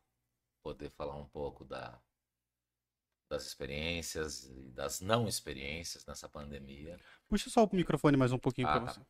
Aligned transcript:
poder 0.64 0.90
falar 0.90 1.16
um 1.16 1.26
pouco 1.26 1.64
da, 1.64 2.00
das 3.30 3.46
experiências 3.46 4.46
e 4.46 4.72
das 4.72 5.02
não 5.02 5.28
experiências 5.28 6.04
nessa 6.06 6.28
pandemia. 6.28 7.00
Puxa 7.28 7.50
só 7.50 7.64
o 7.64 7.70
microfone 7.76 8.18
mais 8.18 8.32
um 8.32 8.40
pouquinho 8.40 8.68
Ah, 8.68 8.72
para 8.72 8.86
tá. 8.86 8.94
você. 8.94 9.02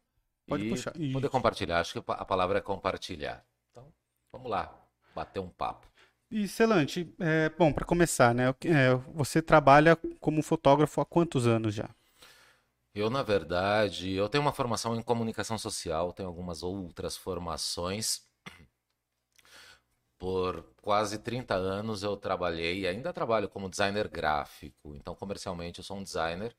Pode 0.45 0.67
puxar. 0.67 0.91
Poder 0.91 1.05
Isso. 1.19 1.29
compartilhar. 1.29 1.79
Acho 1.79 1.93
que 2.01 2.11
a 2.11 2.25
palavra 2.25 2.57
é 2.57 2.61
compartilhar. 2.61 3.45
Então, 3.69 3.93
vamos 4.31 4.51
lá, 4.51 4.77
bater 5.15 5.39
um 5.39 5.49
papo. 5.49 5.87
E 6.31 6.47
Celante, 6.47 7.13
é, 7.19 7.49
bom, 7.49 7.71
para 7.73 7.85
começar, 7.85 8.33
né? 8.33 8.45
é, 8.65 8.95
você 9.13 9.41
trabalha 9.41 9.97
como 10.19 10.41
fotógrafo 10.41 11.01
há 11.01 11.05
quantos 11.05 11.45
anos 11.45 11.75
já? 11.75 11.89
Eu, 12.95 13.09
na 13.09 13.21
verdade, 13.21 14.11
eu 14.13 14.29
tenho 14.29 14.41
uma 14.41 14.53
formação 14.53 14.95
em 14.95 15.01
comunicação 15.01 15.57
social, 15.57 16.13
tenho 16.13 16.29
algumas 16.29 16.63
outras 16.63 17.17
formações. 17.17 18.25
Por 20.17 20.63
quase 20.81 21.17
30 21.17 21.55
anos 21.55 22.03
eu 22.03 22.15
trabalhei, 22.15 22.81
e 22.81 22.87
ainda 22.87 23.11
trabalho 23.11 23.49
como 23.49 23.69
designer 23.69 24.07
gráfico. 24.07 24.95
Então, 24.95 25.15
comercialmente, 25.15 25.79
eu 25.79 25.83
sou 25.83 25.97
um 25.97 26.03
designer. 26.03 26.55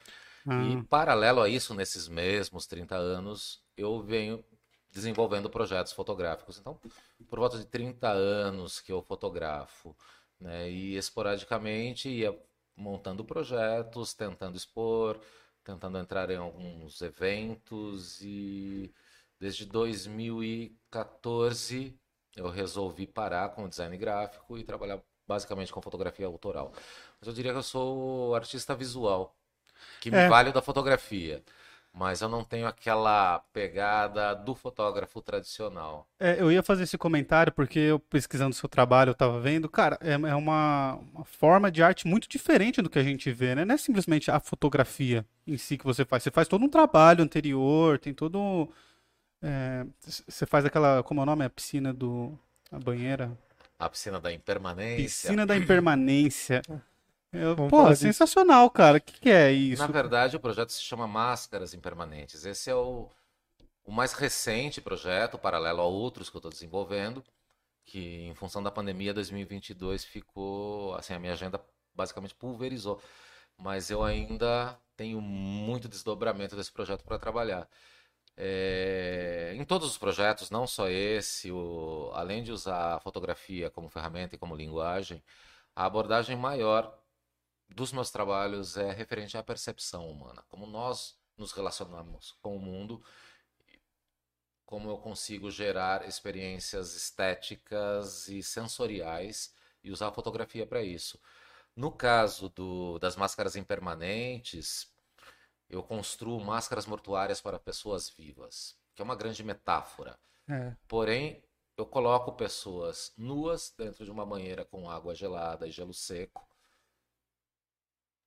E 0.56 0.76
Ah, 0.76 0.84
paralelo 0.88 1.40
a 1.42 1.48
isso, 1.48 1.74
nesses 1.74 2.08
mesmos 2.08 2.66
30 2.66 2.96
anos, 2.96 3.62
eu 3.76 4.02
venho 4.02 4.44
desenvolvendo 4.92 5.50
projetos 5.50 5.92
fotográficos. 5.92 6.58
Então, 6.58 6.78
por 7.28 7.38
volta 7.38 7.58
de 7.58 7.64
30 7.64 8.08
anos 8.10 8.80
que 8.80 8.92
eu 8.92 9.02
fotografo, 9.02 9.96
né? 10.40 10.70
E 10.70 10.96
esporadicamente 10.96 12.08
ia 12.08 12.36
montando 12.76 13.24
projetos, 13.24 14.14
tentando 14.14 14.56
expor, 14.56 15.18
tentando 15.64 15.98
entrar 15.98 16.30
em 16.30 16.36
alguns 16.36 17.00
eventos 17.02 18.20
e 18.20 18.92
desde 19.38 19.64
2014 19.66 21.96
eu 22.36 22.48
resolvi 22.48 23.06
parar 23.06 23.50
com 23.50 23.64
o 23.64 23.68
design 23.68 23.96
gráfico 23.96 24.58
e 24.58 24.64
trabalhar 24.64 25.00
basicamente 25.26 25.72
com 25.72 25.80
fotografia 25.82 26.26
autoral. 26.26 26.72
Mas 27.20 27.28
eu 27.28 27.32
diria 27.34 27.52
que 27.52 27.58
eu 27.58 27.62
sou 27.62 28.34
artista 28.34 28.74
visual, 28.74 29.36
que 30.00 30.10
me 30.10 30.16
É. 30.18 30.28
vale 30.28 30.50
da 30.52 30.62
fotografia, 30.62 31.42
mas 31.92 32.22
eu 32.22 32.28
não 32.28 32.42
tenho 32.42 32.66
aquela 32.66 33.40
pegada 33.52 34.34
do 34.34 34.54
fotógrafo 34.54 35.20
tradicional. 35.20 36.08
é, 36.18 36.40
eu 36.40 36.50
ia 36.50 36.62
fazer 36.62 36.84
esse 36.84 36.96
comentário 36.96 37.52
porque 37.52 37.78
eu 37.78 37.98
pesquisando 37.98 38.54
seu 38.54 38.68
trabalho, 38.68 39.10
eu 39.10 39.14
tava 39.14 39.38
vendo, 39.40 39.68
cara, 39.68 39.98
é, 40.00 40.12
é 40.12 40.34
uma, 40.34 40.94
uma 41.12 41.24
forma 41.24 41.70
de 41.70 41.82
arte 41.82 42.06
muito 42.06 42.28
diferente 42.28 42.80
do 42.80 42.88
que 42.88 42.98
a 42.98 43.02
gente 43.02 43.30
vê, 43.30 43.54
né? 43.54 43.64
Não 43.64 43.74
é 43.74 43.78
simplesmente 43.78 44.30
a 44.30 44.40
fotografia 44.40 45.26
em 45.46 45.56
si 45.58 45.76
que 45.76 45.84
você 45.84 46.04
faz, 46.04 46.22
você 46.22 46.30
faz 46.30 46.48
todo 46.48 46.64
um 46.64 46.68
trabalho 46.68 47.22
anterior, 47.22 47.98
tem 47.98 48.14
todo. 48.14 48.68
é, 49.42 49.84
você 50.00 50.46
faz 50.46 50.64
aquela, 50.64 51.02
como 51.02 51.20
é 51.20 51.22
o 51.24 51.26
nome? 51.26 51.44
A 51.44 51.50
piscina 51.50 51.92
do. 51.92 52.38
A 52.70 52.78
banheira? 52.78 53.36
A 53.78 53.88
piscina 53.88 54.18
da 54.18 54.32
impermanência. 54.32 55.04
Piscina 55.04 55.44
da 55.44 55.56
impermanência. 55.56 56.62
Eu, 57.32 57.56
pô, 57.68 57.94
disso. 57.94 57.94
sensacional, 57.94 58.70
cara. 58.70 58.98
O 58.98 59.00
que, 59.00 59.20
que 59.20 59.30
é 59.30 59.52
isso? 59.52 59.82
Na 59.82 59.86
verdade, 59.86 60.36
o 60.36 60.40
projeto 60.40 60.70
se 60.70 60.82
chama 60.82 61.06
Máscaras 61.06 61.72
Impermanentes. 61.74 62.44
Esse 62.44 62.70
é 62.70 62.74
o, 62.74 63.08
o 63.84 63.92
mais 63.92 64.12
recente 64.14 64.80
projeto, 64.80 65.38
paralelo 65.38 65.80
a 65.82 65.86
outros 65.86 66.30
que 66.30 66.36
eu 66.36 66.40
estou 66.40 66.52
desenvolvendo, 66.52 67.24
que 67.86 68.22
em 68.28 68.34
função 68.34 68.62
da 68.62 68.70
pandemia 68.70 69.14
2022 69.14 70.04
ficou, 70.04 70.94
assim, 70.96 71.14
a 71.14 71.20
minha 71.20 71.34
agenda 71.34 71.60
basicamente 71.94 72.34
pulverizou. 72.34 73.02
Mas 73.58 73.90
eu 73.90 74.02
ainda 74.04 74.78
tenho 74.96 75.20
muito 75.20 75.88
desdobramento 75.88 76.56
desse 76.56 76.72
projeto 76.72 77.04
para 77.04 77.18
trabalhar. 77.18 77.68
É, 78.36 79.52
em 79.56 79.64
todos 79.64 79.88
os 79.90 79.98
projetos, 79.98 80.50
não 80.50 80.66
só 80.66 80.88
esse, 80.88 81.50
o- 81.52 82.10
além 82.14 82.42
de 82.42 82.50
usar 82.52 82.96
a 82.96 83.00
fotografia 83.00 83.70
como 83.70 83.88
ferramenta 83.90 84.34
e 84.34 84.38
como 84.38 84.56
linguagem, 84.56 85.22
a 85.76 85.86
abordagem 85.86 86.36
maior 86.36 86.98
dos 87.72 87.92
meus 87.92 88.10
trabalhos 88.10 88.76
é 88.76 88.92
referente 88.92 89.36
à 89.36 89.42
percepção 89.42 90.08
humana, 90.10 90.44
como 90.48 90.66
nós 90.66 91.18
nos 91.36 91.52
relacionamos 91.52 92.32
com 92.42 92.56
o 92.56 92.60
mundo, 92.60 93.02
como 94.64 94.88
eu 94.88 94.96
consigo 94.98 95.50
gerar 95.50 96.06
experiências 96.08 96.94
estéticas 96.94 98.28
e 98.28 98.42
sensoriais 98.42 99.54
e 99.84 99.90
usar 99.90 100.08
a 100.08 100.12
fotografia 100.12 100.66
para 100.66 100.82
isso. 100.82 101.20
No 101.76 101.90
caso 101.92 102.48
do- 102.50 102.98
das 102.98 103.16
máscaras 103.16 103.56
impermanentes, 103.56 104.92
eu 105.68 105.82
construo 105.82 106.40
máscaras 106.40 106.86
mortuárias 106.86 107.40
para 107.40 107.58
pessoas 107.58 108.10
vivas, 108.10 108.76
que 108.94 109.02
é 109.02 109.04
uma 109.04 109.16
grande 109.16 109.42
metáfora. 109.42 110.18
É. 110.48 110.76
Porém, 110.88 111.42
eu 111.76 111.86
coloco 111.86 112.32
pessoas 112.32 113.12
nuas 113.16 113.74
dentro 113.76 114.04
de 114.04 114.10
uma 114.10 114.26
banheira 114.26 114.64
com 114.64 114.88
água 114.90 115.14
gelada 115.14 115.66
e 115.66 115.70
gelo 115.70 115.94
seco. 115.94 116.46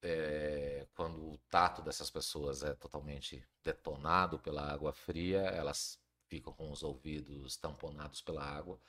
É, 0.07 0.85
quando 0.93 1.31
o 1.31 1.37
tato 1.49 1.81
dessas 1.81 2.11
pessoas 2.11 2.61
é 2.61 2.75
totalmente 2.75 3.43
detonado 3.63 4.37
pela 4.37 4.61
água 4.71 4.93
fria, 4.93 5.39
elas 5.39 5.99
ficam 6.27 6.53
com 6.53 6.71
os 6.71 6.83
ouvidos 6.83 7.57
tamponados 7.57 8.21
pela 8.21 8.43
água, 8.43 8.79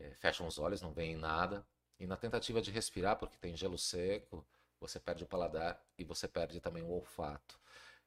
é, 0.00 0.10
fecham 0.16 0.44
os 0.48 0.58
olhos, 0.58 0.82
não 0.82 0.92
veem 0.92 1.16
nada. 1.16 1.64
E 2.00 2.08
na 2.08 2.16
tentativa 2.16 2.60
de 2.60 2.72
respirar, 2.72 3.16
porque 3.16 3.36
tem 3.38 3.56
gelo 3.56 3.78
seco, 3.78 4.44
você 4.80 4.98
perde 4.98 5.22
o 5.22 5.28
paladar 5.28 5.80
e 5.96 6.02
você 6.02 6.26
perde 6.26 6.60
também 6.60 6.82
o 6.82 6.90
olfato. 6.90 7.56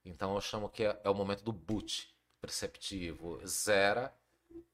Então 0.04 0.36
eu 0.36 0.42
chamo 0.42 0.70
que 0.70 0.84
é, 0.84 1.00
é 1.02 1.10
o 1.10 1.16
momento 1.16 1.42
do 1.42 1.54
boot 1.54 2.14
perceptivo, 2.42 3.40
zera 3.48 4.14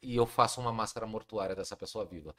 e 0.01 0.15
eu 0.15 0.25
faço 0.25 0.61
uma 0.61 0.71
máscara 0.71 1.07
mortuária 1.07 1.55
dessa 1.55 1.75
pessoa 1.75 2.05
viva. 2.05 2.35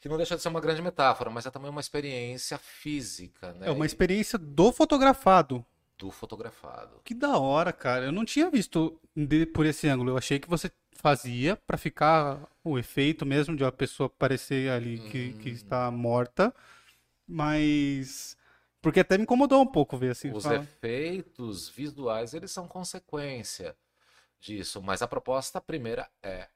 Que 0.00 0.08
não 0.08 0.16
deixa 0.16 0.36
de 0.36 0.42
ser 0.42 0.48
uma 0.48 0.60
grande 0.60 0.80
metáfora, 0.80 1.30
mas 1.30 1.46
é 1.46 1.50
também 1.50 1.70
uma 1.70 1.80
experiência 1.80 2.56
física, 2.58 3.52
né? 3.54 3.68
É 3.68 3.70
uma 3.70 3.86
experiência 3.86 4.38
do 4.38 4.72
fotografado. 4.72 5.64
Do 5.98 6.12
fotografado. 6.12 7.00
Que 7.04 7.12
da 7.12 7.36
hora, 7.38 7.72
cara. 7.72 8.06
Eu 8.06 8.12
não 8.12 8.24
tinha 8.24 8.48
visto 8.48 9.00
de, 9.16 9.46
por 9.46 9.66
esse 9.66 9.88
ângulo. 9.88 10.10
Eu 10.10 10.16
achei 10.16 10.38
que 10.38 10.48
você 10.48 10.70
fazia 10.92 11.56
para 11.56 11.76
ficar 11.76 12.48
o 12.62 12.78
efeito 12.78 13.26
mesmo 13.26 13.56
de 13.56 13.64
uma 13.64 13.72
pessoa 13.72 14.08
parecer 14.08 14.70
ali 14.70 14.98
que, 15.10 15.32
que 15.34 15.48
está 15.48 15.90
morta, 15.90 16.54
mas 17.26 18.36
porque 18.80 19.00
até 19.00 19.16
me 19.16 19.24
incomodou 19.24 19.62
um 19.62 19.66
pouco 19.66 19.96
ver 19.96 20.10
assim. 20.10 20.32
Os 20.32 20.44
fala. 20.44 20.56
efeitos 20.56 21.68
visuais, 21.68 22.34
eles 22.34 22.50
são 22.50 22.66
consequência 22.66 23.76
disso, 24.40 24.80
mas 24.82 25.02
a 25.02 25.08
proposta 25.08 25.60
primeira 25.60 26.08
é 26.22 26.48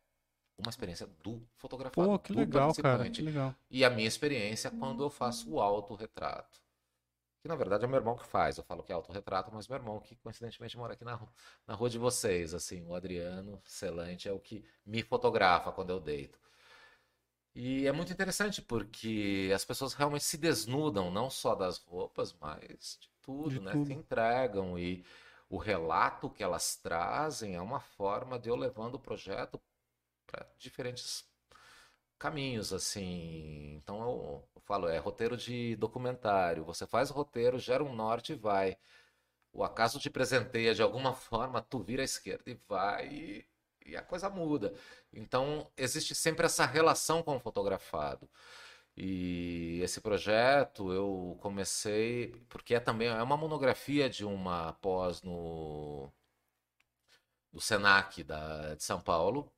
uma 0.63 0.71
experiência 0.71 1.07
do 1.23 1.43
fotografado. 1.57 2.09
Pô, 2.09 2.19
que 2.19 2.33
do 2.33 2.39
legal, 2.39 2.73
cara. 2.75 3.11
Que 3.11 3.23
legal. 3.23 3.55
E 3.71 3.85
a 3.85 3.91
minha 3.91 4.09
experiência 4.09 4.71
quando 4.71 5.03
eu 5.03 5.11
faço 5.11 5.51
o 5.51 5.61
autorretrato. 5.61 6.61
Que 7.41 7.49
na 7.49 7.57
verdade 7.57 7.85
é 7.85 7.89
meu 7.89 7.97
irmão 7.97 8.17
que 8.17 8.25
faz. 8.25 8.57
Eu 8.57 8.65
falo 8.65 8.83
que 8.85 8.93
é 8.93 8.95
autorretrato, 8.95 9.51
mas 9.53 9.67
meu 9.67 9.77
irmão 9.77 9.99
que 10.01 10.15
coincidentemente 10.17 10.77
mora 10.79 10.95
aqui 10.95 11.05
na, 11.05 11.21
na 11.67 11.75
rua 11.75 11.91
de 11.91 11.99
vocês. 11.99 12.55
Assim, 12.55 12.87
o 12.87 12.95
Adriano 12.95 13.61
Celante 13.65 14.29
é 14.29 14.33
o 14.33 14.39
que 14.39 14.65
me 14.87 15.03
fotografa 15.03 15.73
quando 15.73 15.91
eu 15.91 15.99
deito. 16.01 16.39
E 17.55 17.87
é 17.87 17.93
muito 17.93 18.13
interessante 18.13 18.63
porque 18.63 19.51
as 19.55 19.65
pessoas 19.65 19.93
realmente 19.93 20.25
se 20.25 20.39
desnudam, 20.39 21.11
não 21.11 21.29
só 21.29 21.55
das 21.55 21.79
roupas, 21.79 22.35
mas 22.41 22.97
de 23.01 23.11
tudo, 23.21 23.51
De 23.51 23.61
né? 23.61 23.73
tudo. 23.73 23.87
Se 23.87 23.93
entregam 23.93 24.79
e 24.79 25.05
o 25.51 25.59
relato 25.59 26.31
que 26.31 26.43
elas 26.43 26.77
trazem 26.77 27.55
é 27.57 27.61
uma 27.61 27.81
forma 27.81 28.39
de 28.39 28.49
eu 28.49 28.57
levando 28.57 28.95
o 28.95 29.01
projeto 29.01 29.61
para 30.27 30.47
diferentes 30.59 31.25
caminhos, 32.19 32.73
assim. 32.73 33.75
Então 33.77 34.01
eu, 34.03 34.49
eu 34.57 34.61
falo, 34.63 34.89
é 34.89 34.99
roteiro 34.99 35.37
de 35.37 35.77
documentário. 35.77 36.65
Você 36.65 36.87
faz 36.87 37.11
o 37.11 37.15
roteiro, 37.15 37.59
gera 37.59 37.85
um 37.85 37.95
norte 37.95 38.33
e 38.33 38.37
vai. 38.37 38.77
O 39.53 39.65
acaso 39.65 39.99
te 40.01 40.11
presenteia 40.11 40.75
de 40.75 40.83
alguma 40.83 41.15
forma, 41.15 41.63
tu 41.63 41.81
vira 41.83 42.03
à 42.03 42.05
esquerda 42.05 42.51
e 42.51 42.55
vai 42.69 43.09
e, 43.09 43.47
e 43.87 43.97
a 43.97 44.03
coisa 44.03 44.31
muda. 44.31 44.75
Então 45.13 45.71
existe 45.77 46.15
sempre 46.15 46.47
essa 46.47 46.67
relação 46.67 47.23
com 47.23 47.37
o 47.37 47.41
fotografado. 47.41 48.29
E 48.97 49.81
esse 49.83 50.01
projeto 50.01 50.93
eu 50.93 51.37
comecei 51.41 52.29
porque 52.49 52.75
é 52.75 52.81
também 52.81 53.09
é 53.09 53.23
uma 53.23 53.37
monografia 53.37 54.09
de 54.11 54.25
uma 54.25 54.75
pós 54.75 55.23
no 55.23 56.13
do 57.53 57.61
Senac 57.61 58.23
da, 58.25 58.75
de 58.75 58.83
São 58.83 59.01
Paulo. 59.01 59.51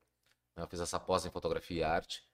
Né? 0.56 0.62
Eu 0.62 0.69
fiz 0.69 0.81
essa 0.81 1.01
pós 1.01 1.25
em 1.27 1.31
fotografia 1.31 1.81
e 1.81 1.85
arte. 1.85 2.25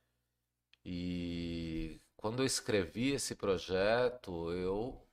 E 0.85 2.01
quando 2.17 2.43
eu 2.43 2.47
escrevi 2.47 3.13
esse 3.13 3.35
projeto, 3.35 4.53
eu 4.53 5.07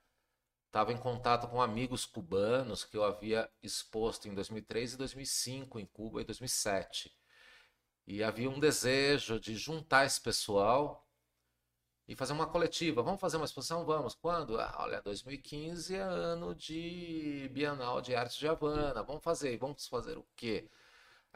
estava 0.68 0.94
em 0.94 0.98
contato 0.98 1.48
com 1.50 1.62
amigos 1.62 2.06
cubanos 2.06 2.83
que 2.83 2.98
eu 2.98 3.04
havia 3.04 3.50
exposto 3.63 4.27
em 4.27 4.36
2003 4.36 4.94
e 4.94 4.98
2005 4.98 5.80
em 5.80 5.86
Cuba 5.86 6.21
e 6.21 6.25
2007. 6.25 7.15
E 8.06 8.24
havia 8.24 8.50
um 8.50 8.59
desejo 8.59 9.39
de 9.39 9.56
juntar 9.56 10.06
esse 10.06 10.21
pessoal 10.21 11.07
e 12.07 12.15
fazer 12.15 12.33
uma 12.33 12.48
coletiva. 12.48 13.04
Vamos 13.04 13.19
fazer 13.19 13.38
uma 13.38 13.45
exposição? 13.45 13.86
Vamos. 13.86 14.15
Quando? 14.15 14.59
Ah, 14.59 14.75
olha, 14.80 15.01
2015 15.01 15.95
é 15.95 16.00
ano 16.00 16.56
de 16.56 17.50
Bienal 17.51 18.01
de 18.01 18.15
Arte 18.15 18.39
de 18.39 18.48
Havana. 18.48 19.04
Vamos 19.04 19.24
fazer. 19.24 19.57
Vamos 19.57 19.88
fazer 19.88 20.18
o 20.18 20.25
quê? 20.36 20.69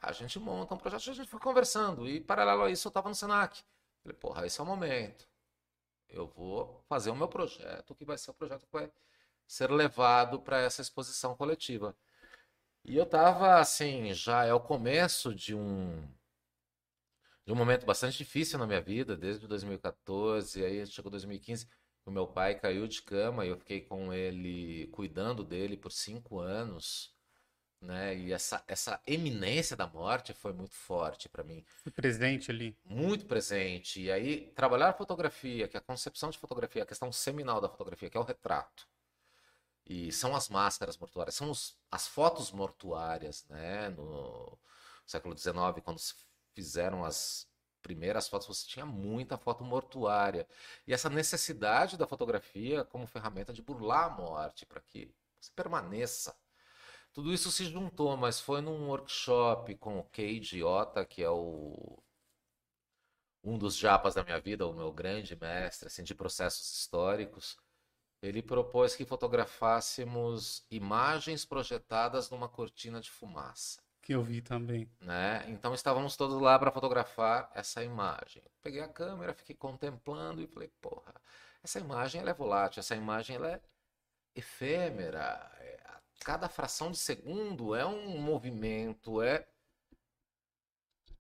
A 0.02 0.12
gente 0.12 0.40
monta 0.40 0.74
um 0.74 0.78
projeto, 0.78 1.10
a 1.10 1.14
gente 1.14 1.30
foi 1.30 1.40
conversando. 1.40 2.08
E 2.08 2.20
paralelo 2.20 2.64
a 2.64 2.72
isso, 2.72 2.88
eu 2.88 2.90
estava 2.90 3.08
no 3.08 3.16
Senac. 3.16 3.64
Falei, 4.02 4.18
porra, 4.18 4.46
esse 4.48 4.60
é 4.60 4.64
o 4.64 4.66
momento. 4.66 5.28
Eu 6.10 6.28
vou 6.28 6.84
fazer 6.90 7.12
o 7.12 7.16
meu 7.16 7.28
projeto, 7.28 7.96
que 7.96 8.04
vai 8.04 8.18
ser 8.18 8.32
o 8.32 8.34
projeto 8.34 8.66
que 8.66 8.72
vai 8.74 8.92
ser 9.48 9.70
levado 9.72 10.42
para 10.42 10.60
essa 10.60 10.82
exposição 10.82 11.36
coletiva. 11.36 11.96
E 12.84 12.98
eu 12.98 13.04
estava 13.04 13.60
assim, 13.60 14.14
já 14.14 14.46
é 14.46 14.54
o 14.54 14.60
começo 14.60 15.36
de 15.36 15.54
um 15.56 16.08
de 17.46 17.52
um 17.52 17.56
momento 17.56 17.86
bastante 17.86 18.18
difícil 18.18 18.60
na 18.60 18.68
minha 18.68 18.82
vida, 18.82 19.18
desde 19.18 19.48
2014, 19.48 20.64
aí 20.64 20.86
chegou 20.86 21.10
2015, 21.12 21.68
o 22.06 22.12
meu 22.12 22.28
pai 22.28 22.56
caiu 22.56 22.88
de 22.88 23.02
cama 23.02 23.46
e 23.46 23.50
eu 23.50 23.58
fiquei 23.58 23.82
com 23.82 24.14
ele, 24.14 24.88
cuidando 24.88 25.44
dele 25.44 25.76
por 25.76 25.92
cinco 25.92 26.40
anos, 26.40 27.14
né? 27.82 28.16
E 28.18 28.32
essa, 28.34 28.64
essa 28.68 29.02
eminência 29.08 29.76
da 29.76 29.88
morte 29.88 30.34
foi 30.34 30.54
muito 30.54 30.76
forte 30.76 31.28
para 31.30 31.44
mim, 31.44 31.66
Fui 31.84 31.92
presente 31.92 32.50
ali. 32.52 32.78
muito 32.86 33.26
presente. 33.26 34.02
E 34.02 34.12
aí, 34.12 34.52
trabalhar 34.56 34.90
a 34.90 34.94
fotografia, 34.94 35.68
que 35.68 35.76
é 35.78 35.80
a 35.80 35.84
concepção 35.84 36.30
de 36.30 36.38
fotografia, 36.38 36.84
a 36.84 36.86
questão 36.86 37.12
seminal 37.12 37.60
da 37.62 37.70
fotografia, 37.70 38.10
que 38.10 38.18
é 38.18 38.20
o 38.20 38.24
retrato. 38.24 38.88
E 39.86 40.12
são 40.12 40.36
as 40.36 40.48
máscaras 40.50 40.98
mortuárias, 40.98 41.36
são 41.36 41.50
os- 41.52 41.78
as 41.92 42.08
fotos 42.08 42.52
mortuárias, 42.52 43.46
né? 43.50 43.90
No 43.90 44.58
século 45.06 45.36
XIX, 45.36 45.82
quando 45.82 46.00
se 46.00 46.14
fizeram 46.54 47.04
as 47.04 47.48
primeiras 47.82 48.28
fotos, 48.28 48.48
você 48.48 48.68
tinha 48.68 48.86
muita 48.86 49.38
foto 49.38 49.64
mortuária. 49.64 50.48
E 50.88 50.94
essa 50.94 51.10
necessidade 51.10 51.98
da 51.98 52.08
fotografia 52.08 52.84
como 52.86 53.08
ferramenta 53.08 53.52
de 53.54 53.62
burlar 53.62 54.06
a 54.06 54.10
morte, 54.10 54.66
para 54.66 54.82
que 54.82 55.14
você 55.40 55.52
permaneça. 55.56 56.36
Tudo 57.14 57.34
isso 57.34 57.52
se 57.52 57.66
juntou, 57.66 58.16
mas 58.16 58.40
foi 58.40 58.62
num 58.62 58.88
workshop 58.88 59.76
com 59.76 60.00
o 60.00 60.04
Keiji 60.04 60.64
Ota, 60.64 61.06
que 61.06 61.22
é 61.22 61.30
o 61.30 62.02
um 63.44 63.58
dos 63.58 63.76
japas 63.76 64.14
da 64.16 64.24
minha 64.24 64.40
vida, 64.40 64.68
o 64.68 64.74
meu 64.74 64.92
grande 64.92 65.36
mestre 65.36 65.88
assim, 65.88 66.04
de 66.04 66.14
processos 66.16 66.72
históricos. 66.74 67.58
Ele 68.22 68.42
propôs 68.42 68.96
que 68.96 69.04
fotografássemos 69.04 70.64
imagens 70.70 71.44
projetadas 71.44 72.30
numa 72.30 72.48
cortina 72.48 73.02
de 73.02 73.10
fumaça 73.10 73.82
Que 74.02 74.14
eu 74.14 74.24
vi 74.24 74.42
também. 74.42 74.88
né? 75.00 75.44
Então 75.50 75.74
estávamos 75.74 76.16
todos 76.16 76.40
lá 76.40 76.58
para 76.60 76.72
fotografar 76.72 77.52
essa 77.56 77.84
imagem. 77.84 78.44
Peguei 78.62 78.82
a 78.82 78.88
câmera, 78.88 79.34
fiquei 79.34 79.56
contemplando 79.56 80.42
e 80.42 80.48
falei, 80.48 80.70
porra, 80.80 81.14
essa 81.64 81.80
imagem 81.80 82.22
ela 82.22 82.30
é 82.30 82.34
volátil, 82.34 82.80
essa 82.80 82.96
imagem 82.96 83.36
ela 83.38 83.52
é 83.52 83.62
efêmera. 84.36 85.52
Cada 86.24 86.48
fração 86.48 86.92
de 86.92 86.98
segundo 86.98 87.74
é 87.76 87.86
um 87.86 88.20
movimento, 88.20 89.22
é 89.22 89.48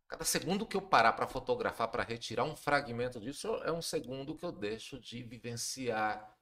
cada 0.07 0.23
segundo 0.23 0.65
que 0.65 0.77
eu 0.77 0.81
parar 0.81 1.13
para 1.13 1.27
fotografar, 1.27 1.87
para 1.89 2.03
retirar 2.03 2.43
um 2.43 2.55
fragmento 2.55 3.19
disso, 3.19 3.47
é 3.63 3.71
um 3.71 3.81
segundo 3.81 4.35
que 4.35 4.45
eu 4.45 4.51
deixo 4.51 4.99
de 4.99 5.23
vivenciar. 5.23 6.37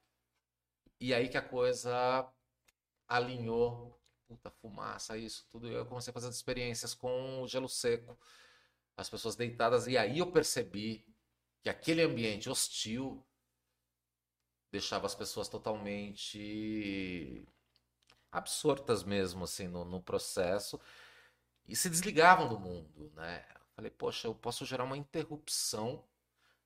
E 1.00 1.14
aí 1.14 1.28
que 1.28 1.38
a 1.38 1.42
coisa 1.42 2.28
alinhou 3.08 3.98
puta, 4.30 4.50
fumaça, 4.50 5.18
isso, 5.18 5.46
tudo. 5.50 5.66
Eu 5.68 5.84
comecei 5.86 6.10
a 6.10 6.14
fazer 6.14 6.28
as 6.28 6.36
experiências 6.36 6.94
com 6.94 7.42
o 7.42 7.48
gelo 7.48 7.68
seco, 7.68 8.16
as 8.96 9.10
pessoas 9.10 9.34
deitadas, 9.34 9.88
e 9.88 9.98
aí 9.98 10.18
eu 10.18 10.30
percebi 10.30 11.04
que 11.62 11.68
aquele 11.68 12.02
ambiente 12.02 12.48
hostil 12.48 13.26
deixava 14.70 15.06
as 15.06 15.14
pessoas 15.14 15.48
totalmente 15.48 17.44
absortas 18.30 19.02
mesmo, 19.02 19.44
assim, 19.44 19.68
no, 19.68 19.84
no 19.84 20.02
processo, 20.02 20.80
e 21.66 21.76
se 21.76 21.88
desligavam 21.90 22.48
do 22.48 22.58
mundo, 22.58 23.12
né? 23.14 23.44
Eu 23.54 23.60
falei, 23.76 23.90
poxa, 23.90 24.28
eu 24.28 24.34
posso 24.34 24.64
gerar 24.64 24.84
uma 24.84 24.96
interrupção 24.96 26.04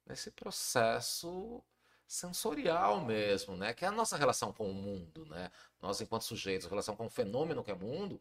nesse 0.06 0.30
processo 0.30 1.62
sensorial 2.06 3.04
mesmo, 3.04 3.56
né? 3.56 3.74
Que 3.74 3.84
é 3.84 3.88
a 3.88 3.92
nossa 3.92 4.16
relação 4.16 4.52
com 4.52 4.70
o 4.70 4.74
mundo, 4.74 5.26
né? 5.26 5.50
Nós, 5.80 6.00
enquanto 6.00 6.22
sujeitos, 6.22 6.66
a 6.66 6.70
relação 6.70 6.96
com 6.96 7.06
o 7.06 7.10
fenômeno 7.10 7.64
que 7.64 7.70
é 7.70 7.74
o 7.74 7.78
mundo, 7.78 8.20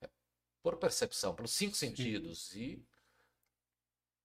é 0.00 0.08
por 0.62 0.76
percepção, 0.76 1.34
pelos 1.34 1.52
cinco 1.52 1.76
sentidos. 1.76 2.54
E 2.54 2.84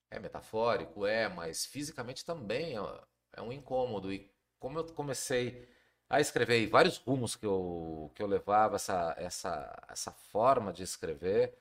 é 0.10 0.20
metafórico, 0.20 1.06
é, 1.06 1.28
mas 1.28 1.66
fisicamente 1.66 2.24
também 2.26 2.78
é, 2.78 3.04
é 3.34 3.42
um 3.42 3.52
incômodo. 3.52 4.12
E 4.14 4.32
como 4.60 4.80
eu 4.80 4.86
comecei 4.94 5.68
a 6.10 6.20
escrever, 6.22 6.62
e 6.62 6.68
vários 6.68 6.98
rumos 6.98 7.36
que 7.36 7.46
eu, 7.46 8.12
que 8.16 8.22
eu 8.24 8.28
levava, 8.28 8.76
essa, 8.78 9.16
essa, 9.18 9.86
essa 9.90 10.12
forma 10.12 10.72
de 10.74 10.84
escrever, 10.84 11.58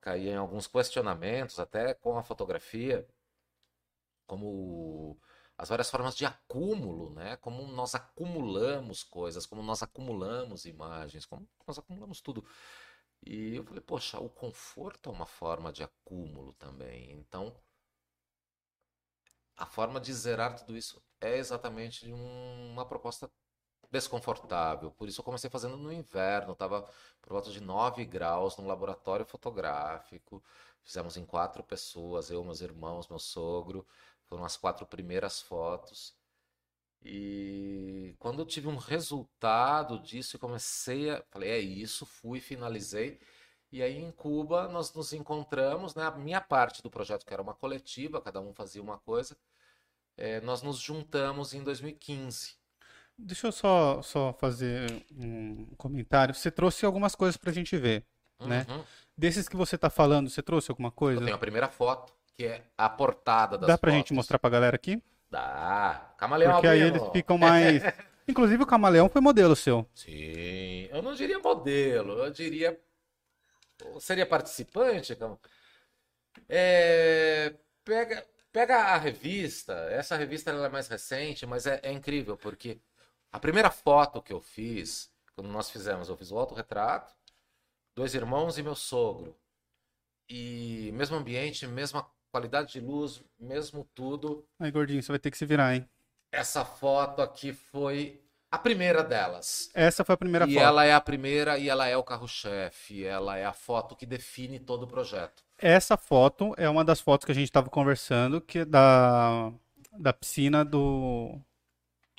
caía 0.00 0.32
em 0.32 0.36
alguns 0.36 0.66
questionamentos, 0.68 1.58
até 1.60 1.94
com 1.94 2.18
a 2.18 2.22
fotografia, 2.24 3.06
como 4.26 5.18
as 5.56 5.68
várias 5.68 5.90
formas 5.90 6.16
de 6.16 6.24
acúmulo, 6.24 7.10
né? 7.14 7.36
Como 7.38 7.66
nós 7.68 7.94
acumulamos 7.94 9.02
coisas, 9.02 9.46
como 9.46 9.62
nós 9.62 9.82
acumulamos 9.82 10.64
imagens, 10.64 11.26
como 11.26 11.48
nós 11.66 11.78
acumulamos 11.78 12.20
tudo. 12.20 12.44
E 13.24 13.56
eu 13.56 13.64
falei, 13.64 13.82
poxa, 13.82 14.20
o 14.20 14.30
conforto 14.30 15.10
é 15.10 15.12
uma 15.12 15.26
forma 15.26 15.72
de 15.72 15.82
acúmulo 15.84 16.52
também. 16.54 17.12
Então, 17.12 17.54
a 19.56 19.66
forma 19.66 20.00
de 20.00 20.12
zerar 20.14 20.56
tudo 20.58 20.76
isso 20.76 21.02
é 21.20 21.36
exatamente 21.36 22.10
um- 22.12 22.72
uma 22.72 22.86
proposta 22.86 23.30
desconfortável. 23.90 24.90
Por 24.90 25.08
isso 25.08 25.20
eu 25.20 25.24
comecei 25.24 25.48
fazendo 25.50 25.76
no 25.76 25.92
inverno, 25.92 26.52
estava 26.52 26.82
por 27.22 27.32
volta 27.32 27.50
de 27.50 27.60
9 27.60 28.04
graus 28.04 28.56
num 28.56 28.66
laboratório 28.66 29.26
fotográfico. 29.26 30.42
Fizemos 30.82 31.16
em 31.16 31.24
quatro 31.24 31.62
pessoas, 31.62 32.30
eu, 32.30 32.42
meus 32.44 32.60
irmãos, 32.60 33.08
meu 33.08 33.18
sogro. 33.18 33.86
Foram 34.24 34.44
as 34.44 34.56
quatro 34.56 34.86
primeiras 34.86 35.40
fotos. 35.40 36.14
E 37.02 38.14
quando 38.18 38.40
eu 38.40 38.46
tive 38.46 38.68
um 38.68 38.76
resultado 38.76 39.98
disso, 40.00 40.36
eu 40.36 40.40
comecei 40.40 41.10
a. 41.10 41.22
Falei, 41.30 41.50
é 41.50 41.58
isso, 41.58 42.04
fui, 42.06 42.40
finalizei. 42.40 43.20
E 43.70 43.82
aí 43.82 43.98
em 43.98 44.10
Cuba 44.12 44.68
nós 44.68 44.92
nos 44.94 45.12
encontramos, 45.12 45.94
né? 45.94 46.04
A 46.04 46.10
minha 46.10 46.40
parte 46.40 46.82
do 46.82 46.90
projeto, 46.90 47.24
que 47.26 47.32
era 47.32 47.42
uma 47.42 47.54
coletiva, 47.54 48.20
cada 48.20 48.40
um 48.40 48.52
fazia 48.54 48.82
uma 48.82 48.98
coisa, 48.98 49.36
eh, 50.16 50.40
nós 50.40 50.62
nos 50.62 50.78
juntamos 50.78 51.54
em 51.54 51.62
2015. 51.62 52.56
Deixa 53.18 53.48
eu 53.48 53.52
só, 53.52 54.00
só 54.02 54.32
fazer 54.32 55.04
um 55.12 55.66
comentário. 55.76 56.34
Você 56.34 56.50
trouxe 56.50 56.86
algumas 56.86 57.14
coisas 57.14 57.36
pra 57.36 57.52
gente 57.52 57.76
ver, 57.76 58.04
né? 58.40 58.64
Uhum. 58.68 58.84
Desses 59.16 59.48
que 59.48 59.56
você 59.56 59.76
tá 59.76 59.90
falando, 59.90 60.30
você 60.30 60.40
trouxe 60.42 60.70
alguma 60.70 60.88
Eu 60.88 60.92
coisa? 60.92 61.24
tenho 61.24 61.34
a 61.34 61.38
primeira 61.38 61.68
foto, 61.68 62.12
que 62.36 62.44
é 62.46 62.62
a 62.76 62.88
portada 62.88 63.58
das 63.58 63.66
Dá 63.66 63.76
pra 63.76 63.90
gente 63.90 64.04
fotos. 64.08 64.16
mostrar 64.16 64.38
pra 64.38 64.48
galera 64.48 64.76
aqui? 64.76 65.02
Dá. 65.30 66.14
Camaleão 66.16 66.52
Porque 66.52 66.68
aí 66.68 66.80
eles 66.80 67.02
ficam 67.12 67.36
mais. 67.36 67.82
Inclusive 68.28 68.62
o 68.62 68.66
camaleão 68.66 69.08
foi 69.08 69.20
modelo 69.20 69.56
seu. 69.56 69.88
Sim, 69.94 70.84
eu 70.90 71.02
não 71.02 71.14
diria 71.14 71.38
modelo, 71.38 72.12
eu 72.24 72.30
diria. 72.30 72.78
Seria 73.98 74.26
participante? 74.26 75.16
É, 76.48 77.54
Pega, 77.84 78.24
pega 78.52 78.76
a 78.76 78.96
revista, 78.98 79.72
essa 79.90 80.14
revista 80.16 80.50
ela 80.50 80.66
é 80.66 80.68
mais 80.68 80.88
recente, 80.88 81.46
mas 81.46 81.66
é, 81.66 81.80
é 81.82 81.90
incrível, 81.90 82.36
porque 82.36 82.78
a 83.32 83.38
primeira 83.38 83.70
foto 83.70 84.22
que 84.22 84.32
eu 84.32 84.40
fiz, 84.40 85.10
quando 85.34 85.48
nós 85.48 85.70
fizemos, 85.70 86.08
eu 86.08 86.16
fiz 86.16 86.30
o 86.30 86.38
autorretrato, 86.38 87.14
dois 87.94 88.14
irmãos 88.14 88.58
e 88.58 88.62
meu 88.62 88.74
sogro. 88.74 89.36
E 90.28 90.90
mesmo 90.94 91.16
ambiente, 91.16 91.66
mesma 91.66 92.06
qualidade 92.30 92.72
de 92.72 92.80
luz, 92.80 93.22
mesmo 93.38 93.88
tudo. 93.94 94.46
Aí, 94.58 94.70
gordinho, 94.70 95.02
você 95.02 95.12
vai 95.12 95.18
ter 95.18 95.30
que 95.30 95.38
se 95.38 95.46
virar, 95.46 95.74
hein? 95.74 95.88
Essa 96.30 96.64
foto 96.64 97.22
aqui 97.22 97.52
foi 97.52 98.20
a 98.50 98.58
primeira 98.58 99.02
delas. 99.02 99.70
Essa 99.74 100.04
foi 100.04 100.14
a 100.14 100.18
primeira 100.18 100.46
e 100.46 100.54
foto. 100.54 100.62
ela 100.62 100.84
é 100.84 100.92
a 100.92 101.00
primeira 101.00 101.58
e 101.58 101.68
ela 101.68 101.86
é 101.86 101.96
o 101.96 102.02
carro-chefe, 102.02 103.04
ela 103.04 103.36
é 103.36 103.44
a 103.44 103.52
foto 103.52 103.96
que 103.96 104.06
define 104.06 104.58
todo 104.58 104.84
o 104.84 104.86
projeto. 104.86 105.42
Essa 105.58 105.96
foto 105.96 106.54
é 106.56 106.68
uma 106.68 106.84
das 106.84 107.00
fotos 107.00 107.24
que 107.24 107.32
a 107.32 107.34
gente 107.34 107.48
estava 107.48 107.68
conversando, 107.68 108.40
que 108.40 108.60
é 108.60 108.64
da, 108.64 109.52
da 109.92 110.12
piscina 110.12 110.64
do, 110.64 111.38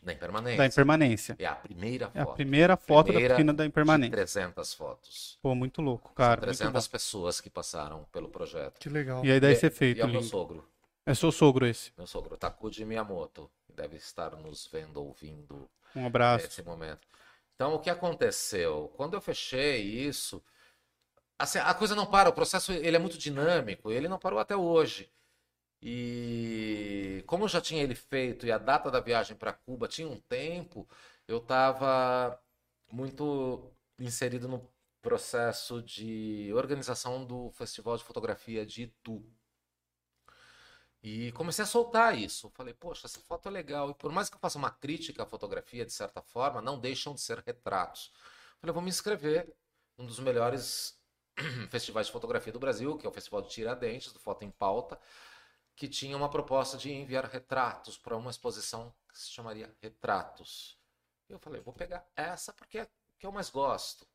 Da 0.02 0.14
impermanência. 0.14 0.58
da 0.58 0.66
impermanência. 0.66 1.36
É 1.40 1.46
a 1.46 1.56
primeira 1.56 2.10
É 2.16 2.22
a 2.22 2.26
foto. 2.26 2.36
primeira 2.36 2.78
foto 2.78 3.08
da 3.08 3.14
Primeira 3.14 3.36
piscina 3.36 3.54
da 3.54 3.64
de 3.64 3.68
impermanência. 3.68 4.12
300 4.12 4.74
fotos. 4.74 5.38
Pô, 5.42 5.54
muito 5.54 5.82
louco, 5.82 6.14
cara. 6.14 6.42
muito 6.42 6.56
300 6.58 6.88
bom. 6.88 6.92
pessoas 6.92 7.42
que 7.42 7.50
passaram 7.50 8.06
pelo 8.12 8.30
projeto. 8.30 8.80
Que 8.80 8.88
legal. 8.90 9.26
E 9.26 9.32
aí 9.32 9.40
deve 9.40 9.54
E- 9.54 9.58
ser 9.58 9.72
feito, 9.72 9.98
E 9.98 10.02
é 10.02 10.06
o 10.06 10.08
meu 10.10 10.24
sogro. 10.24 10.66
É 11.06 11.14
seu 11.14 11.32
sogro 11.32 11.66
esse. 11.66 11.92
Meu 11.98 12.08
sogro, 12.08 12.38
Takuji 12.38 12.86
Miyamoto. 12.86 13.50
Deve 13.76 13.98
estar 13.98 14.32
nos 14.36 14.68
vendo, 14.72 15.02
ouvindo 15.04 15.70
Um 15.96 16.06
abraço. 16.06 16.46
nesse 16.46 16.62
momento. 16.64 17.08
Então, 17.56 17.74
o 17.74 17.80
que 17.80 17.90
aconteceu? 17.90 18.92
Quando 18.96 19.16
eu 19.16 19.22
fechei 19.22 19.82
isso, 19.82 20.42
assim, 21.38 21.60
a 21.60 21.74
coisa 21.74 21.94
não 21.96 22.06
para, 22.06 22.30
o 22.30 22.34
processo 22.34 22.72
ele 22.72 22.96
é 22.96 23.00
muito 23.00 23.18
dinâmico, 23.18 23.92
ele 23.92 24.08
não 24.08 24.18
parou 24.20 24.40
até 24.40 24.56
hoje. 24.56 25.10
E 25.82 27.24
como 27.28 27.46
eu 27.46 27.48
já 27.48 27.62
tinha 27.62 27.84
ele 27.84 27.96
feito 27.96 28.46
e 28.46 28.52
a 28.52 28.58
data 28.58 28.92
da 28.92 29.00
viagem 29.00 29.36
para 29.38 29.54
Cuba 29.54 29.88
tinha 29.88 30.08
um 30.08 30.20
tempo, 30.20 30.88
eu 31.28 31.38
estava 31.38 32.40
muito 32.92 33.72
inserido 34.00 34.48
no 34.48 34.70
processo 35.02 35.82
de 35.82 36.52
organização 36.54 37.26
do 37.26 37.52
Festival 37.52 37.98
de 37.98 38.04
Fotografia 38.04 38.66
de 38.66 38.84
Itu. 38.84 39.24
E 41.02 41.32
comecei 41.32 41.64
a 41.64 41.68
soltar 41.68 42.18
isso. 42.18 42.50
Falei, 42.52 42.74
poxa, 42.74 43.08
essa 43.08 43.20
foto 43.22 43.48
é 43.48 43.52
legal. 43.52 43.90
E 43.92 43.94
por 43.94 44.12
mais 44.12 44.30
que 44.30 44.36
eu 44.36 44.40
faça 44.40 44.58
uma 44.58 44.70
crítica 44.72 45.24
à 45.24 45.26
fotografia, 45.26 45.86
de 45.86 45.94
certa 45.94 46.22
forma, 46.22 46.62
não 46.62 46.80
deixam 46.80 47.14
de 47.14 47.22
ser 47.22 47.40
retratos. 47.40 48.12
Falei, 48.60 48.74
vou 48.74 48.82
me 48.82 48.90
inscrever 48.90 49.54
num 49.98 50.06
dos 50.06 50.20
melhores 50.20 51.00
festivais 51.70 52.08
de 52.08 52.14
fotografia 52.14 52.52
do 52.52 52.60
Brasil, 52.60 52.98
que 52.98 53.06
é 53.06 53.10
o 53.10 53.14
Festival 53.14 53.42
de 53.42 53.50
Tiradentes, 53.50 54.12
do 54.12 54.20
Foto 54.20 54.44
em 54.44 54.52
Pauta, 54.52 55.00
que 55.80 55.90
tinha 55.90 56.18
uma 56.18 56.30
proposta 56.30 56.78
de 56.78 56.92
enviar 56.94 57.26
retratos 57.26 57.98
para 57.98 58.18
uma 58.18 58.32
exposição 58.32 58.94
que 59.10 59.20
se 59.20 59.32
chamaria 59.32 59.76
Retratos. 59.82 60.78
Eu 61.30 61.40
falei, 61.40 61.62
vou 61.62 61.74
pegar 61.74 62.06
essa 62.18 62.54
porque 62.54 62.80
é 62.80 62.90
que 63.20 63.26
eu 63.28 63.34
mais 63.34 63.50
gosto. 63.50 64.08